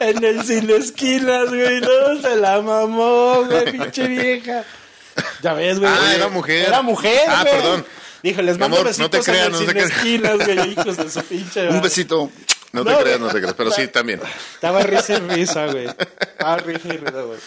En 0.01 0.24
el 0.24 0.42
Sin 0.46 0.70
Esquinas, 0.70 1.48
güey, 1.51 1.80
no, 1.82 2.22
se 2.22 2.34
la 2.36 2.62
mamó, 2.62 3.44
güey, 3.44 3.70
pinche 3.70 4.09
vieja. 4.09 4.64
Ya 5.42 5.53
ves, 5.53 5.78
güey. 5.78 5.92
Ah, 5.94 6.14
era 6.14 6.28
mujer. 6.28 6.68
Era 6.68 6.80
mujer, 6.80 7.20
Ah, 7.28 7.42
güey. 7.42 7.55
perdón. 7.55 7.86
Dijo, 8.22 8.40
les 8.40 8.57
mando 8.57 8.78
amor, 8.78 8.98
no 8.98 9.11
te 9.11 9.20
creas, 9.20 9.46
en 9.48 9.53
no 9.53 9.59
te 9.59 9.66
creas. 9.66 9.90
Esquinas, 9.90 10.36
güey, 10.38 10.72
hijos 10.72 10.96
de 10.96 11.11
su 11.11 11.22
pinche. 11.24 11.61
Un 11.62 11.66
madre. 11.68 11.80
besito. 11.82 12.30
No 12.72 12.82
te 12.84 12.90
No, 12.92 12.98
creas, 13.01 13.20
no 13.20 13.28
te 13.28 13.40
creas. 13.40 13.55
Pero 13.55 13.70
sí, 13.72 13.88
también. 13.88 14.20
Estaba 14.55 14.82
risa 14.82 15.14
y 15.14 15.20
risa, 15.20 15.66
güey. 15.66 15.86
Estaba 15.86 16.57
risa 16.59 16.88
y 16.88 16.96
risa, 16.96 17.20
güey. 17.22 17.38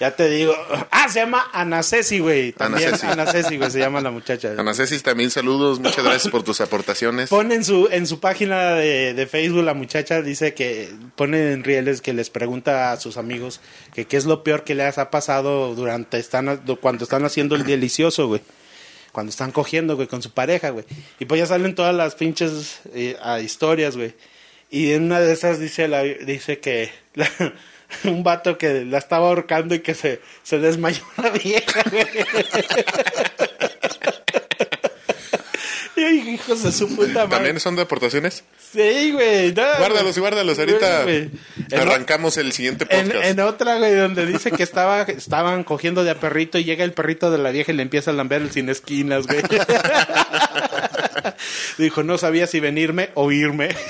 Ya 0.00 0.14
te 0.14 0.28
digo. 0.28 0.54
Ah, 0.92 1.08
se 1.08 1.18
llama 1.20 1.50
Ana 1.52 1.82
Ceci, 1.82 2.20
güey. 2.20 2.52
También 2.52 2.88
Ana 2.88 2.96
Ceci. 2.98 3.06
Ana 3.12 3.26
Ceci, 3.26 3.56
güey, 3.56 3.70
se 3.70 3.80
llama 3.80 4.00
la 4.00 4.10
muchacha. 4.12 4.54
Ana 4.56 4.72
Cecis, 4.72 5.02
también 5.02 5.30
saludos. 5.30 5.80
Muchas 5.80 6.04
gracias 6.04 6.28
por 6.30 6.44
tus 6.44 6.60
aportaciones. 6.60 7.30
Pone 7.30 7.56
en 7.56 7.64
su, 7.64 7.88
en 7.90 8.06
su 8.06 8.20
página 8.20 8.74
de, 8.74 9.14
de 9.14 9.26
Facebook 9.26 9.64
la 9.64 9.74
muchacha 9.74 10.22
dice 10.22 10.54
que 10.54 10.88
pone 11.16 11.52
en 11.52 11.64
rieles 11.64 12.00
que 12.00 12.12
les 12.12 12.30
pregunta 12.30 12.92
a 12.92 12.96
sus 13.00 13.16
amigos 13.16 13.60
que 13.92 14.06
qué 14.06 14.16
es 14.16 14.24
lo 14.24 14.44
peor 14.44 14.62
que 14.62 14.76
les 14.76 14.98
ha 14.98 15.10
pasado 15.10 15.74
durante 15.74 16.18
están 16.18 16.60
cuando 16.80 17.02
están 17.04 17.24
haciendo 17.24 17.56
el 17.56 17.64
delicioso, 17.64 18.28
güey. 18.28 18.40
Cuando 19.10 19.30
están 19.30 19.50
cogiendo, 19.50 19.96
güey, 19.96 20.06
con 20.06 20.22
su 20.22 20.30
pareja, 20.30 20.70
güey. 20.70 20.84
Y 21.18 21.24
pues 21.24 21.40
ya 21.40 21.46
salen 21.46 21.74
todas 21.74 21.94
las 21.94 22.14
pinches 22.14 22.80
eh, 22.94 23.16
a 23.20 23.40
historias, 23.40 23.96
güey. 23.96 24.14
Y 24.70 24.92
en 24.92 25.04
una 25.04 25.18
de 25.18 25.32
esas 25.32 25.58
dice 25.58 25.88
la, 25.88 26.02
dice 26.04 26.60
que 26.60 26.92
la- 27.14 27.28
un 28.04 28.22
vato 28.22 28.58
que 28.58 28.84
la 28.84 28.98
estaba 28.98 29.28
ahorcando 29.28 29.74
y 29.74 29.80
que 29.80 29.94
se, 29.94 30.20
se 30.42 30.58
desmayó 30.58 31.02
la 31.16 31.30
vieja, 31.30 31.82
güey. 31.90 32.06
Y 35.96 36.00
yo 36.00 36.08
dije, 36.10 36.30
hijos 36.30 36.62
de 36.62 36.70
su 36.70 36.94
puta 36.94 37.24
madre. 37.24 37.28
¿También 37.28 37.58
son 37.60 37.74
de 37.74 37.82
aportaciones? 37.82 38.44
Sí, 38.72 39.10
güey. 39.12 39.52
no, 39.52 39.62
Guárdalos 39.78 40.16
y 40.16 40.20
guárdalos. 40.20 40.58
Ahorita 40.58 41.02
Güey, 41.02 41.30
arrancamos 41.72 42.36
el 42.36 42.52
siguiente 42.52 42.86
en, 42.88 43.06
podcast. 43.06 43.26
en 43.26 43.40
otra, 43.40 43.78
güey, 43.78 43.96
donde 43.96 44.24
dice 44.26 44.52
que 44.52 44.62
estaba, 44.62 45.02
estaban 45.02 45.64
cogiendo 45.64 46.04
de 46.04 46.10
a 46.10 46.20
perrito 46.20 46.56
y 46.58 46.64
llega 46.64 46.84
el 46.84 46.92
perrito 46.92 47.32
de 47.32 47.38
la 47.38 47.50
vieja 47.50 47.72
y 47.72 47.74
le 47.74 47.82
empieza 47.82 48.12
a 48.12 48.14
lamber 48.14 48.42
el 48.42 48.52
sin 48.52 48.68
esquinas, 48.68 49.26
güey. 49.26 49.40
Dijo, 51.78 52.04
no 52.04 52.16
sabía 52.18 52.46
si 52.46 52.60
venirme 52.60 53.10
o 53.14 53.32
irme. 53.32 53.70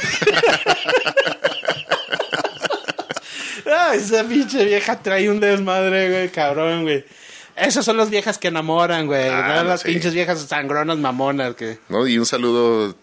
Ah, 3.91 3.95
esa 3.95 4.25
pinche 4.25 4.65
vieja 4.65 5.01
trae 5.03 5.29
un 5.31 5.41
desmadre, 5.41 6.11
güey, 6.11 6.29
cabrón, 6.31 6.83
güey. 6.83 7.05
Esas 7.57 7.85
son 7.85 7.97
las 7.97 8.09
viejas 8.09 8.39
que 8.39 8.49
enamoran, 8.49 9.07
güey. 9.09 9.29
Ah, 9.29 9.49
no 9.49 9.55
no 9.65 9.71
las 9.71 9.83
pinches 9.83 10.15
viejas 10.15 10.41
sangronas 10.43 10.97
mamonas 10.97 11.57
que... 11.57 11.79
¿No? 11.89 12.07
Y 12.07 12.17
un 12.17 12.25
saludo. 12.25 12.95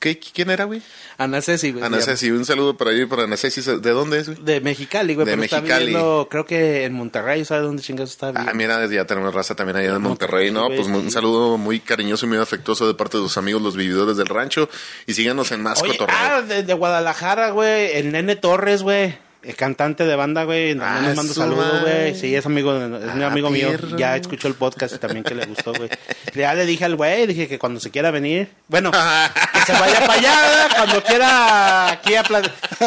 ¿qué- 0.00 0.18
¿Quién 0.18 0.48
era, 0.48 0.64
güey? 0.64 0.80
Ana 1.18 1.42
Ceci, 1.42 1.72
güey. 1.72 1.84
Ana. 1.84 2.00
Ceci. 2.00 2.30
Un 2.30 2.46
saludo 2.46 2.74
para 2.74 2.90
ahí, 2.92 3.04
para 3.04 3.24
Ana 3.24 3.36
Ceci. 3.36 3.60
¿De 3.60 3.90
dónde 3.90 4.20
es, 4.20 4.28
güey? 4.30 4.42
De 4.42 4.62
Mexicali, 4.62 5.14
güey, 5.14 5.26
De 5.26 5.32
pero 5.32 5.42
está 5.42 5.56
Mexicali. 5.60 5.86
viviendo, 5.88 6.26
creo 6.30 6.46
que 6.46 6.84
en 6.86 6.94
Monterrey, 6.94 7.44
¿sabe 7.44 7.60
dónde 7.64 7.82
chingados 7.82 8.12
está? 8.12 8.28
Ah, 8.28 8.32
viviendo? 8.32 8.54
mira, 8.54 8.86
ya 8.86 9.04
tenemos 9.06 9.34
raza 9.34 9.54
también 9.54 9.76
allá 9.76 9.94
en 9.94 10.00
Monterrey, 10.00 10.50
¿no? 10.50 10.68
Pues 10.68 10.86
un 10.86 11.10
saludo 11.10 11.58
muy 11.58 11.78
cariñoso 11.80 12.24
y 12.24 12.30
muy 12.30 12.38
afectuoso 12.38 12.86
de 12.86 12.94
parte 12.94 13.18
de 13.18 13.24
sus 13.24 13.36
amigos, 13.36 13.60
los 13.60 13.76
vividores 13.76 14.16
del 14.16 14.26
rancho. 14.26 14.70
Y 15.06 15.12
síganos 15.12 15.52
en 15.52 15.62
más 15.62 15.82
Oye, 15.82 15.92
cotorreo. 15.92 16.16
ah, 16.18 16.40
de, 16.40 16.62
de 16.62 16.72
Guadalajara, 16.72 17.50
güey, 17.50 17.92
el 17.94 18.10
Nene 18.10 18.36
Torres, 18.36 18.82
güey. 18.82 19.18
El 19.42 19.56
cantante 19.56 20.04
de 20.04 20.14
banda, 20.14 20.44
güey, 20.44 20.70
Ah, 20.80 21.00
nos 21.02 21.16
manda 21.16 21.34
su 21.34 21.40
saludos, 21.40 21.80
güey. 21.82 22.14
Sí, 22.14 22.34
es 22.34 22.46
amigo, 22.46 22.76
es 22.76 23.14
mi 23.14 23.24
Ah, 23.24 23.26
amigo 23.26 23.50
mío. 23.50 23.70
Ya 23.96 24.16
escuchó 24.16 24.46
el 24.46 24.54
podcast 24.54 24.94
y 24.94 24.98
también 24.98 25.24
que 25.24 25.34
le 25.34 25.46
gustó, 25.46 25.72
güey. 25.72 25.88
Ya 26.34 26.54
le 26.54 26.64
dije 26.64 26.84
al 26.84 26.94
güey, 26.94 27.26
dije 27.26 27.48
que 27.48 27.58
cuando 27.58 27.80
se 27.80 27.90
quiera 27.90 28.12
venir, 28.12 28.48
bueno, 28.68 28.92
que 28.92 29.60
se 29.66 29.72
vaya 29.72 30.00
para 30.00 30.12
allá, 30.14 30.68
cuando 30.76 31.02
quiera 31.02 31.90
aquí 31.90 32.14
a 32.14 32.24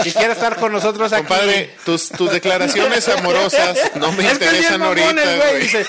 si 0.03 0.11
quiera 0.13 0.33
estar 0.33 0.55
con 0.55 0.71
nosotros 0.71 1.11
aquí. 1.11 1.27
Compadre, 1.27 1.71
tus, 1.83 2.09
tus 2.09 2.31
declaraciones 2.31 3.07
amorosas 3.09 3.77
no 3.95 4.11
me 4.13 4.23
Es 4.23 4.31
es 4.31 4.33
interesan 4.41 4.81
ahorita, 4.81 5.11
güey. 5.11 5.61
Dice, 5.61 5.85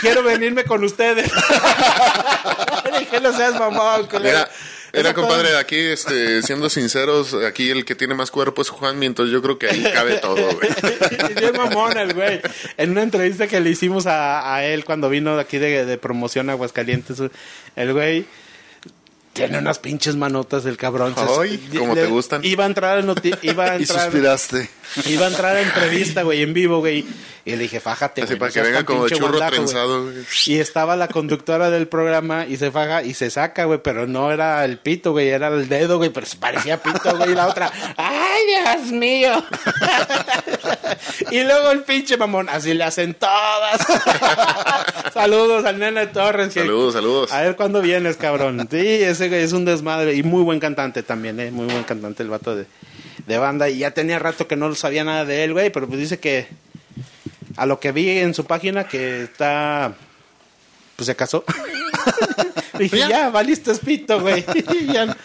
quiero 0.00 0.22
venirme 0.22 0.64
con 0.64 0.84
ustedes. 0.84 1.30
dije, 2.98 3.20
no 3.20 3.32
seas 3.36 3.54
mamón, 3.58 4.06
culero. 4.06 4.38
Mira, 4.38 4.48
era 4.92 5.12
compadre, 5.14 5.56
aquí, 5.56 5.76
este, 5.76 6.42
siendo 6.42 6.68
sinceros, 6.70 7.34
aquí 7.34 7.70
el 7.70 7.84
que 7.84 7.94
tiene 7.94 8.14
más 8.14 8.30
cuerpo 8.30 8.62
es 8.62 8.68
Juan, 8.70 9.02
entonces 9.02 9.32
yo 9.32 9.42
creo 9.42 9.58
que 9.58 9.68
ahí 9.68 9.84
cabe 9.92 10.16
todo, 10.22 10.36
güey. 10.54 10.68
Bien 11.34 11.52
mamón 11.56 11.96
el 11.98 12.14
güey. 12.14 12.40
En 12.76 12.90
una 12.92 13.02
entrevista 13.02 13.46
que 13.46 13.60
le 13.60 13.70
hicimos 13.70 14.06
a, 14.06 14.54
a 14.54 14.64
él 14.64 14.84
cuando 14.84 15.08
vino 15.08 15.34
de 15.36 15.42
aquí 15.42 15.58
de, 15.58 15.84
de 15.84 15.98
promoción 15.98 16.48
a 16.50 16.52
Aguascalientes, 16.52 17.18
el 17.76 17.92
güey 17.92 18.26
tiene 19.32 19.58
unas 19.58 19.78
pinches 19.78 20.16
manotas 20.16 20.64
el 20.64 20.78
cabrón. 20.78 21.14
Ay, 21.16 21.58
como 21.78 21.94
te 21.94 22.06
gustan. 22.06 22.42
Iba 22.42 22.64
a 22.64 22.68
entrar 22.68 23.04
noti- 23.04 23.36
iba 23.42 23.64
a 23.72 23.76
Y 23.78 23.82
entrar, 23.82 24.00
suspiraste. 24.04 24.70
iba 25.06 25.26
a 25.26 25.28
entrar 25.28 25.56
a 25.56 25.60
entrevista, 25.60 26.22
güey, 26.22 26.42
en 26.42 26.52
vivo, 26.54 26.78
güey. 26.80 27.04
Y 27.44 27.52
le 27.52 27.58
dije, 27.58 27.78
fájate, 27.78 28.22
Así 28.22 28.30
güey, 28.34 28.38
para 28.40 28.48
no 28.48 28.54
que 28.54 28.60
venga 28.62 28.84
como 28.84 29.08
churro 29.08 29.28
guandajo, 29.28 29.38
güey". 29.50 29.50
trenzado, 29.66 30.02
güey. 30.04 30.16
Y 30.46 30.58
estaba 30.58 30.96
la 30.96 31.06
conductora 31.06 31.70
del 31.70 31.86
programa 31.86 32.44
y 32.44 32.56
se 32.56 32.72
faja 32.72 33.04
y 33.04 33.14
se 33.14 33.30
saca, 33.30 33.66
güey, 33.66 33.78
pero 33.84 34.08
no 34.08 34.32
era 34.32 34.64
el 34.64 34.78
pito, 34.78 35.12
güey, 35.12 35.28
era 35.28 35.46
el 35.48 35.68
dedo, 35.68 35.98
güey, 35.98 36.10
pero 36.10 36.26
se 36.26 36.36
parecía 36.38 36.82
pito, 36.82 37.16
güey, 37.16 37.30
y 37.30 37.34
la 37.36 37.46
otra, 37.46 37.70
¡ay, 37.96 38.40
Dios 38.48 38.90
mío! 38.90 39.44
y 41.30 41.42
luego 41.44 41.70
el 41.70 41.82
pinche 41.82 42.16
mamón, 42.16 42.48
así 42.48 42.74
le 42.74 42.82
hacen 42.82 43.14
todas. 43.14 43.80
saludos 45.14 45.64
al 45.64 45.78
nene 45.78 46.08
Torres. 46.08 46.52
que- 46.52 46.60
Saludos, 46.60 46.94
saludos. 46.94 47.32
A 47.32 47.42
ver 47.42 47.56
cuándo 47.56 47.80
vienes, 47.80 48.16
cabrón. 48.16 48.66
Sí, 48.70 48.78
ese 49.02 49.28
güey 49.28 49.42
es 49.42 49.52
un 49.52 49.64
desmadre 49.64 50.14
y 50.14 50.22
muy 50.22 50.42
buen 50.42 50.60
cantante 50.60 51.02
también, 51.02 51.38
eh, 51.40 51.50
muy 51.50 51.66
buen 51.66 51.84
cantante 51.84 52.22
el 52.24 52.28
vato 52.28 52.56
de, 52.56 52.66
de 53.26 53.38
banda. 53.38 53.68
Y 53.68 53.78
ya 53.78 53.90
tenía 53.92 54.18
rato 54.18 54.46
que 54.48 54.56
no 54.56 54.74
sabía 54.74 55.04
nada 55.04 55.24
de 55.24 55.44
él, 55.44 55.52
güey, 55.52 55.70
pero 55.70 55.86
pues 55.86 55.98
dice 56.00 56.18
que 56.18 56.46
a 57.56 57.66
lo 57.66 57.80
que 57.80 57.92
vi 57.92 58.08
en 58.18 58.34
su 58.34 58.44
página 58.44 58.86
que 58.88 59.22
está 59.22 59.94
pues 60.96 61.06
se 61.06 61.14
casó. 61.16 61.44
Dije, 62.78 62.98
Ya. 62.98 63.08
ya, 63.08 63.30
valiste 63.30 63.70
espito, 63.72 64.20
güey. 64.20 64.44
Ya- 64.92 65.16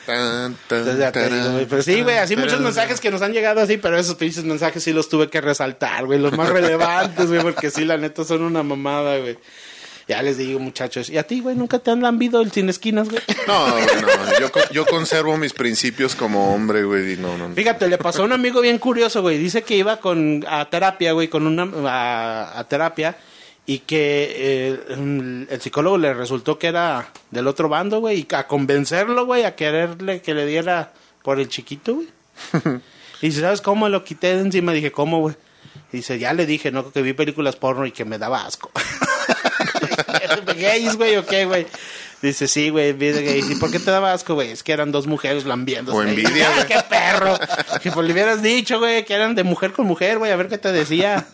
Entonces 0.45 0.97
ya 0.97 1.11
te 1.11 1.19
digo, 1.25 1.29
tarán, 1.35 1.53
güey. 1.53 1.65
Pero 1.65 1.83
sí, 1.83 2.01
güey, 2.01 2.17
así 2.17 2.35
muchos 2.35 2.59
mensajes 2.59 2.99
que 2.99 3.11
nos 3.11 3.21
han 3.21 3.33
llegado 3.33 3.61
así, 3.61 3.77
pero 3.77 3.97
esos 3.97 4.15
pinches 4.15 4.43
mensajes 4.43 4.83
sí 4.83 4.91
los 4.93 5.07
tuve 5.09 5.29
que 5.29 5.39
resaltar, 5.41 6.05
güey. 6.05 6.19
Los 6.19 6.33
más 6.33 6.49
relevantes, 6.49 7.27
güey, 7.27 7.41
porque 7.41 7.69
sí, 7.69 7.85
la 7.85 7.97
neta 7.97 8.23
son 8.23 8.41
una 8.43 8.63
mamada, 8.63 9.17
güey. 9.19 9.37
Ya 10.07 10.21
les 10.21 10.37
digo, 10.37 10.59
muchachos. 10.59 11.09
¿Y 11.09 11.17
a 11.17 11.23
ti, 11.23 11.39
güey, 11.39 11.55
nunca 11.55 11.79
te 11.79 11.91
han 11.91 12.01
lambido 12.01 12.41
el 12.41 12.51
sin 12.51 12.69
esquinas, 12.69 13.09
güey? 13.09 13.21
No, 13.47 13.67
no. 13.67 14.39
Yo, 14.39 14.49
yo 14.71 14.85
conservo 14.85 15.37
mis 15.37 15.53
principios 15.53 16.15
como 16.15 16.53
hombre, 16.53 16.83
güey, 16.83 17.13
y 17.13 17.17
no, 17.17 17.37
no. 17.37 17.49
no. 17.49 17.55
Fíjate, 17.55 17.87
le 17.87 17.97
pasó 17.97 18.21
a 18.21 18.25
un 18.25 18.33
amigo 18.33 18.61
bien 18.61 18.77
curioso, 18.77 19.21
güey. 19.21 19.37
Dice 19.37 19.63
que 19.63 19.75
iba 19.75 19.97
con 19.97 20.45
a 20.47 20.69
terapia, 20.69 21.11
güey, 21.13 21.27
con 21.27 21.47
una 21.47 21.69
a, 21.89 22.59
a 22.59 22.63
terapia 22.67 23.15
y 23.65 23.79
que 23.79 24.33
eh, 24.35 24.79
el, 24.89 25.61
psicólogo 25.61 25.97
le 25.97 26.13
resultó 26.13 26.57
que 26.57 26.67
era 26.67 27.09
del 27.29 27.47
otro 27.47 27.69
bando, 27.69 27.99
güey, 27.99 28.27
y 28.29 28.35
a 28.35 28.47
convencerlo, 28.47 29.25
güey, 29.25 29.43
a 29.43 29.55
quererle 29.55 30.21
que 30.21 30.33
le 30.33 30.45
diera 30.45 30.93
por 31.23 31.39
el 31.39 31.47
chiquito, 31.47 31.95
güey. 31.95 32.07
Y 33.21 33.27
dice, 33.27 33.41
¿sabes 33.41 33.61
cómo 33.61 33.87
lo 33.87 34.03
quité 34.03 34.35
de 34.35 34.41
encima? 34.41 34.73
Dije, 34.73 34.91
¿cómo, 34.91 35.19
güey? 35.19 35.35
Dice, 35.91 36.17
ya 36.19 36.33
le 36.33 36.45
dije, 36.45 36.71
¿no? 36.71 36.91
Que 36.91 37.01
vi 37.01 37.13
películas 37.13 37.55
porno 37.55 37.85
y 37.85 37.91
que 37.91 38.05
me 38.05 38.17
daba 38.17 38.45
asco. 38.45 38.71
¿Gays, 40.57 40.95
güey, 40.95 41.17
o 41.17 41.25
qué, 41.25 41.45
güey? 41.45 41.67
Dice, 42.21 42.47
sí, 42.47 42.69
güey, 42.69 42.93
vi 42.93 43.07
de 43.07 43.23
gays. 43.23 43.49
¿Y 43.49 43.55
por 43.55 43.71
qué 43.71 43.79
te 43.79 43.89
daba 43.89 44.13
asco, 44.13 44.35
güey? 44.35 44.51
Es 44.51 44.61
que 44.61 44.71
eran 44.73 44.91
dos 44.91 45.07
mujeres 45.07 45.45
lambiéndose. 45.45 45.97
O 45.97 46.03
envidia, 46.03 46.49
¡Ay, 46.49 46.53
güey. 46.55 46.67
qué 46.67 46.79
perro! 46.87 47.35
Que 47.81 47.91
pues 47.91 48.05
le 48.05 48.13
hubieras 48.13 48.41
dicho, 48.43 48.77
güey, 48.77 49.03
que 49.05 49.13
eran 49.15 49.33
de 49.33 49.43
mujer 49.43 49.71
con 49.73 49.87
mujer, 49.87 50.19
güey, 50.19 50.31
a 50.31 50.35
ver 50.35 50.47
qué 50.47 50.59
te 50.59 50.71
decía. 50.71 51.25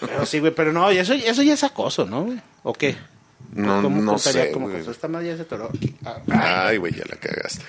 Pero 0.00 0.26
sí, 0.26 0.40
güey, 0.40 0.54
pero 0.54 0.72
no, 0.74 0.90
eso, 0.90 1.14
eso 1.14 1.42
ya 1.42 1.54
es 1.54 1.64
acoso, 1.64 2.04
¿no, 2.04 2.24
güey? 2.24 2.38
¿O 2.64 2.72
qué? 2.74 2.96
No, 3.52 3.80
¿Cómo 3.80 4.02
no 4.02 4.18
sé, 4.18 4.50
como 4.52 4.68
güey. 4.68 4.86
Esta 4.86 5.08
madre 5.08 5.28
ya 5.28 5.36
se 5.36 5.42
atoró. 5.42 5.70
Ah, 6.04 6.66
Ay, 6.66 6.76
güey, 6.76 6.92
ya 6.92 7.04
la 7.08 7.16
cagaste. 7.16 7.64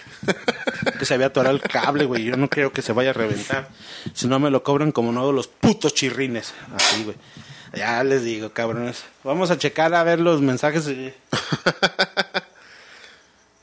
que 0.99 1.05
se 1.05 1.13
había 1.13 1.27
atorado 1.27 1.55
el 1.55 1.61
cable, 1.61 2.03
güey. 2.03 2.25
Yo 2.25 2.35
no 2.35 2.49
creo 2.49 2.73
que 2.73 2.81
se 2.81 2.91
vaya 2.91 3.11
a 3.11 3.13
reventar. 3.13 3.69
Si 4.13 4.27
no 4.27 4.39
me 4.39 4.49
lo 4.51 4.61
cobran 4.61 4.91
como 4.91 5.13
nuevo 5.13 5.31
los 5.31 5.47
putos 5.47 5.93
chirrines. 5.93 6.53
Así, 6.75 7.05
güey. 7.05 7.15
Ya 7.73 8.03
les 8.03 8.23
digo, 8.23 8.49
cabrones. 8.51 9.03
Vamos 9.23 9.51
a 9.51 9.57
checar 9.57 9.93
a 9.93 10.03
ver 10.03 10.19
los 10.19 10.41
mensajes. 10.41 10.85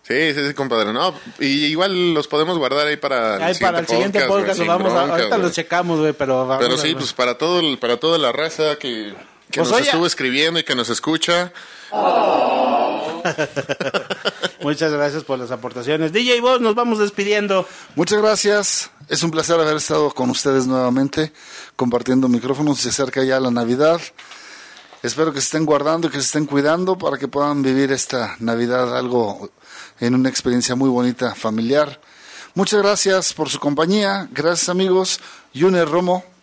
Sí, 0.09 0.35
sí, 0.35 0.47
sí, 0.47 0.55
compadre. 0.55 0.93
No, 0.93 1.13
y 1.41 1.65
igual 1.67 2.15
los 2.15 2.29
podemos 2.29 2.57
guardar 2.59 2.87
ahí 2.87 2.97
para 2.97 3.45
Ahí 3.45 3.57
para 3.59 3.81
el 3.81 3.89
siguiente 3.89 4.25
podcast, 4.27 4.61
a, 4.61 4.73
ahorita 4.73 5.37
los 5.37 5.51
checamos, 5.51 5.99
güey, 5.99 6.13
pero 6.13 6.47
vamos 6.47 6.65
Pero 6.65 6.77
a- 6.77 6.79
sí, 6.79 6.95
pues 6.95 7.13
para 7.13 7.37
todo, 7.37 7.59
el- 7.59 7.77
para 7.79 7.97
toda 7.97 8.17
la 8.17 8.31
raza 8.31 8.77
que, 8.77 9.13
que 9.51 9.59
Pues, 9.61 9.69
nos 9.69 9.73
oye. 9.81 9.87
estuvo 9.87 10.07
escribiendo 10.07 10.61
y 10.61 10.63
que 10.63 10.77
nos 10.77 10.91
escucha. 10.91 11.53
Muchas 14.63 14.93
gracias 14.93 15.25
por 15.25 15.39
las 15.39 15.51
aportaciones. 15.51 16.13
DJ 16.13 16.41
Vos, 16.41 16.61
nos 16.61 16.75
vamos 16.75 16.99
despidiendo. 16.99 17.67
Muchas 17.95 18.21
gracias. 18.21 18.91
Es 19.09 19.23
un 19.23 19.31
placer 19.31 19.59
haber 19.61 19.77
estado 19.77 20.11
con 20.11 20.31
ustedes 20.31 20.67
nuevamente 20.67 21.33
compartiendo 21.77 22.29
micrófonos. 22.29 22.79
Se 22.79 22.89
acerca 22.89 23.23
ya 23.25 23.41
la 23.41 23.51
Navidad. 23.51 24.01
Espero 25.03 25.33
que 25.33 25.41
se 25.41 25.47
estén 25.47 25.65
guardando 25.65 26.09
y 26.09 26.11
que 26.11 26.19
se 26.19 26.27
estén 26.27 26.47
cuidando 26.47 26.99
para 26.99 27.19
que 27.19 27.29
puedan 27.29 27.63
vivir 27.63 27.93
esta 27.93 28.37
Navidad 28.41 28.97
algo 28.97 29.51
en 30.01 30.15
una 30.15 30.29
experiencia 30.29 30.75
muy 30.75 30.89
bonita 30.89 31.35
familiar. 31.35 32.01
Muchas 32.55 32.81
gracias 32.81 33.33
por 33.35 33.49
su 33.49 33.61
compañía. 33.61 34.29
Gracias 34.33 34.69
amigos. 34.69 35.21
Yune 35.53 35.85
Romo. 35.85 36.36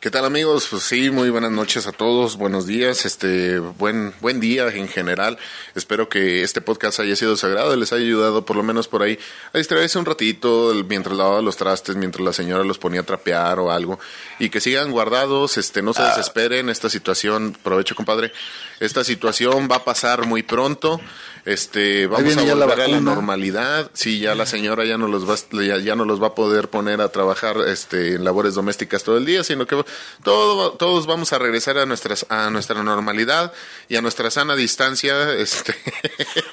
¿Qué 0.00 0.12
tal 0.12 0.24
amigos? 0.24 0.68
Pues 0.70 0.84
sí, 0.84 1.10
muy 1.10 1.28
buenas 1.28 1.50
noches 1.50 1.88
a 1.88 1.92
todos, 1.92 2.36
buenos 2.36 2.68
días, 2.68 3.04
este, 3.04 3.58
buen, 3.58 4.14
buen 4.20 4.38
día 4.38 4.68
en 4.68 4.86
general. 4.86 5.38
Espero 5.74 6.08
que 6.08 6.44
este 6.44 6.60
podcast 6.60 7.00
haya 7.00 7.16
sido 7.16 7.36
sagrado 7.36 7.74
y 7.74 7.80
les 7.80 7.92
haya 7.92 8.04
ayudado 8.04 8.44
por 8.44 8.54
lo 8.56 8.62
menos 8.62 8.86
por 8.86 9.02
ahí 9.02 9.18
a 9.52 9.58
distraerse 9.58 9.98
un 9.98 10.04
ratito 10.04 10.72
mientras 10.88 11.16
lavaba 11.16 11.42
los 11.42 11.56
trastes, 11.56 11.96
mientras 11.96 12.24
la 12.24 12.32
señora 12.32 12.62
los 12.62 12.78
ponía 12.78 13.00
a 13.00 13.02
trapear 13.02 13.58
o 13.58 13.72
algo. 13.72 13.98
Y 14.38 14.50
que 14.50 14.60
sigan 14.60 14.92
guardados, 14.92 15.58
este, 15.58 15.82
no 15.82 15.92
se 15.92 16.02
Ah. 16.02 16.10
desesperen, 16.16 16.68
esta 16.68 16.88
situación, 16.88 17.56
provecho 17.60 17.96
compadre, 17.96 18.30
esta 18.78 19.02
situación 19.02 19.66
va 19.68 19.76
a 19.76 19.84
pasar 19.84 20.26
muy 20.26 20.44
pronto. 20.44 21.00
Este, 21.48 22.06
vamos 22.06 22.24
viene 22.24 22.42
a 22.42 22.54
la 22.54 22.66
volver 22.66 22.80
a 22.82 22.88
la 22.88 23.00
normalidad. 23.00 23.90
Sí, 23.94 24.18
ya 24.18 24.34
la 24.34 24.44
señora 24.44 24.84
ya 24.84 24.98
no 24.98 25.08
los 25.08 25.26
va, 25.26 25.34
ya, 25.64 25.78
ya 25.78 25.96
no 25.96 26.04
los 26.04 26.22
va 26.22 26.26
a 26.26 26.34
poder 26.34 26.68
poner 26.68 27.00
a 27.00 27.08
trabajar 27.08 27.56
este, 27.66 28.16
en 28.16 28.24
labores 28.24 28.52
domésticas 28.52 29.02
todo 29.02 29.16
el 29.16 29.24
día, 29.24 29.42
sino 29.42 29.66
que 29.66 29.82
todo, 30.22 30.72
todos 30.72 31.06
vamos 31.06 31.32
a 31.32 31.38
regresar 31.38 31.78
a 31.78 31.86
nuestras, 31.86 32.26
a 32.28 32.50
nuestra 32.50 32.82
normalidad 32.82 33.54
y 33.88 33.96
a 33.96 34.02
nuestra 34.02 34.30
sana 34.30 34.56
distancia. 34.56 35.32
Este, 35.38 35.74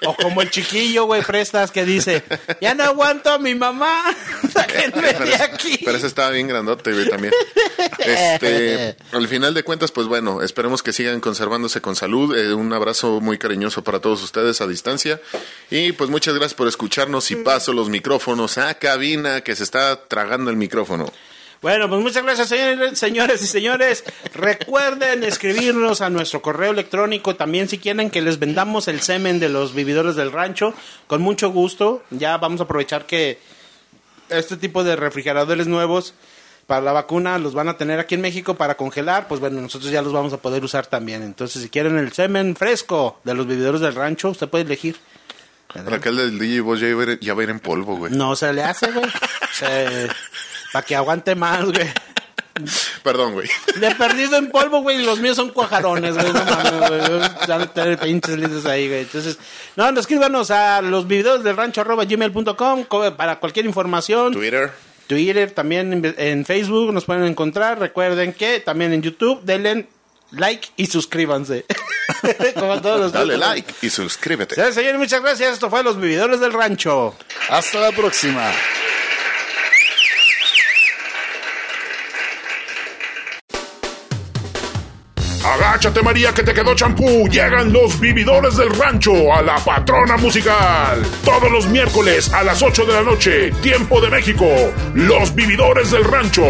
O 0.06 0.16
como 0.16 0.42
el 0.42 0.50
chiquillo, 0.52 1.06
güey, 1.06 1.24
prestas 1.24 1.72
que 1.72 1.86
dice, 1.86 2.24
ya 2.62 2.76
no 2.76 2.84
aguanto 2.84 3.32
a 3.32 3.40
mi 3.40 3.56
mamá, 3.56 4.04
sáquenme 4.54 5.02
pero, 5.02 5.26
de 5.26 5.36
aquí. 5.36 5.80
pero 5.84 5.98
ese 5.98 6.08
estaba 6.08 6.30
bien 6.30 6.48
grandote, 6.48 6.94
güey, 6.94 7.10
también. 7.10 7.34
Este, 7.98 8.96
al 9.12 9.28
final 9.28 9.54
de 9.54 9.64
cuentas, 9.64 9.92
pues 9.92 10.08
bueno, 10.08 10.42
esperemos 10.42 10.84
que 10.84 10.94
sigan 10.94 11.20
conservándose 11.20 11.82
con 11.82 11.96
salud. 11.96 12.38
Eh, 12.38 12.54
un 12.54 12.72
abrazo 12.72 13.20
muy 13.22 13.38
cariñoso 13.38 13.84
para 13.84 14.00
todos 14.00 14.24
ustedes 14.24 14.62
a 14.62 14.68
distancia. 14.68 14.85
Y 15.72 15.92
pues 15.94 16.10
muchas 16.10 16.34
gracias 16.36 16.54
por 16.54 16.68
escucharnos 16.68 17.32
y 17.32 17.38
paso 17.38 17.74
los 17.74 17.90
micrófonos 17.90 18.58
a 18.58 18.74
cabina 18.76 19.42
que 19.42 19.56
se 19.56 19.64
está 19.64 20.08
tragando 20.08 20.52
el 20.52 20.58
micrófono. 20.58 21.12
Bueno, 21.62 21.90
pues 21.90 22.02
muchas 22.02 22.24
gracias, 22.24 22.50
señores, 22.50 23.00
señores 23.00 23.42
y 23.42 23.48
señores. 23.48 24.04
Recuerden 24.36 25.24
escribirnos 25.24 26.02
a 26.02 26.12
nuestro 26.12 26.42
correo 26.42 26.72
electrónico 26.72 27.36
también 27.36 27.68
si 27.68 27.80
quieren 27.80 28.12
que 28.12 28.22
les 28.22 28.38
vendamos 28.38 28.88
el 28.88 29.02
semen 29.02 29.40
de 29.40 29.50
los 29.50 29.74
vividores 29.74 30.16
del 30.16 30.32
rancho. 30.32 30.76
Con 31.08 31.22
mucho 31.24 31.50
gusto. 31.50 32.04
Ya 32.12 32.38
vamos 32.38 32.60
a 32.62 32.66
aprovechar 32.66 33.08
que 33.08 33.40
este 34.30 34.58
tipo 34.58 34.84
de 34.84 34.96
refrigeradores 34.96 35.66
nuevos 35.66 36.14
para 36.68 36.82
la 36.82 36.92
vacuna 36.92 37.38
los 37.38 37.54
van 37.54 37.70
a 37.70 37.78
tener 37.78 38.00
aquí 38.00 38.16
en 38.16 38.22
México 38.22 38.56
para 38.56 38.76
congelar. 38.76 39.28
Pues 39.28 39.40
bueno, 39.40 39.62
nosotros 39.62 39.92
ya 39.92 40.02
los 40.02 40.14
vamos 40.14 40.34
a 40.34 40.38
poder 40.38 40.64
usar 40.64 40.88
también. 40.88 41.22
Entonces, 41.24 41.62
si 41.62 41.70
quieren 41.70 41.98
el 41.98 42.12
semen 42.14 42.56
fresco 42.56 43.20
de 43.24 43.34
los 43.36 43.46
vividores 43.48 43.82
del 43.82 43.94
rancho, 43.96 44.30
usted 44.30 44.48
puede 44.50 44.64
elegir. 44.66 44.98
Raquel 45.74 46.16
del 46.16 46.40
DJ 46.40 46.62
vos 46.62 46.80
ya, 46.80 46.88
ya 47.20 47.34
va 47.34 47.42
a 47.42 47.44
ir 47.44 47.50
en 47.50 47.60
polvo, 47.60 47.98
güey. 47.98 48.14
No 48.14 48.36
se 48.36 48.54
le 48.54 48.64
hace, 48.64 48.92
güey. 48.92 49.06
para 50.72 50.86
que 50.86 50.96
aguante 50.96 51.36
más, 51.36 51.66
güey. 51.66 51.88
Perdón, 53.04 53.34
güey. 53.34 53.50
De 53.76 53.94
perdido 53.96 54.38
en 54.38 54.50
polvo, 54.50 54.82
güey, 54.82 55.04
los 55.04 55.20
míos 55.20 55.36
son 55.36 55.50
cuajarones, 55.50 56.14
güey. 56.16 56.32
No 56.32 56.46
mames, 56.46 57.10
güey. 57.10 57.22
Ya 57.48 57.58
no 57.58 57.70
tener 57.70 58.00
pinches 58.00 58.38
litros 58.38 58.66
ahí, 58.66 58.88
güey. 58.88 59.02
Entonces, 59.02 59.38
no, 59.76 59.92
no, 59.92 60.00
escríbanos 60.00 60.52
a 60.52 60.82
los 60.82 61.06
videos 61.08 61.44
del 61.44 61.58
rancho 61.58 61.82
arroba 61.82 62.06
gmail.com 62.06 62.86
co- 62.86 63.14
para 63.16 63.40
cualquier 63.40 63.66
información. 63.66 64.32
Twitter. 64.34 64.72
Twitter, 65.08 65.52
también 65.52 66.16
en, 66.18 66.46
Facebook 66.46 66.94
nos 66.94 67.06
pueden 67.06 67.26
encontrar. 67.26 67.80
Recuerden 67.80 68.34
que 68.34 68.60
también 68.60 68.94
en 68.94 69.02
YouTube 69.02 69.42
denle 69.44 69.88
like 70.32 70.70
y 70.76 70.88
suscríbanse. 70.88 71.66
Como 72.56 72.82
todos 72.82 73.00
los 73.00 73.12
Dale 73.12 73.38
like 73.38 73.74
y 73.82 73.90
suscríbete. 73.90 74.56
Señores, 74.74 75.00
muchas 75.00 75.22
gracias. 75.22 75.54
Esto 75.54 75.70
fue 75.70 75.84
Los 75.84 76.00
Vividores 76.00 76.40
del 76.40 76.54
Rancho. 76.54 77.16
Hasta 77.50 77.80
la 77.80 77.92
próxima. 77.92 78.52
Agáchate 85.46 86.02
María 86.02 86.34
que 86.34 86.42
te 86.42 86.54
quedó 86.54 86.74
champú. 86.74 87.28
Llegan 87.30 87.72
los 87.72 88.00
vividores 88.00 88.58
del 88.58 88.72
rancho 88.72 89.32
a 89.32 89.44
la 89.44 89.58
patrona 89.58 90.18
musical. 90.18 91.06
Todos 91.24 91.52
los 91.52 91.68
miércoles 91.68 92.34
a 92.34 92.44
las 92.44 92.64
8 92.64 92.86
de 92.86 92.94
la 92.94 93.04
noche, 93.04 93.52
tiempo 93.62 94.02
de 94.02 94.10
México. 94.10 94.46
Los 94.96 95.36
vividores 95.36 95.92
del 95.92 96.04
rancho, 96.04 96.44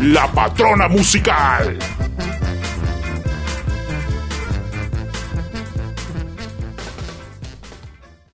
la 0.00 0.30
patrona 0.30 0.86
musical. 0.86 1.78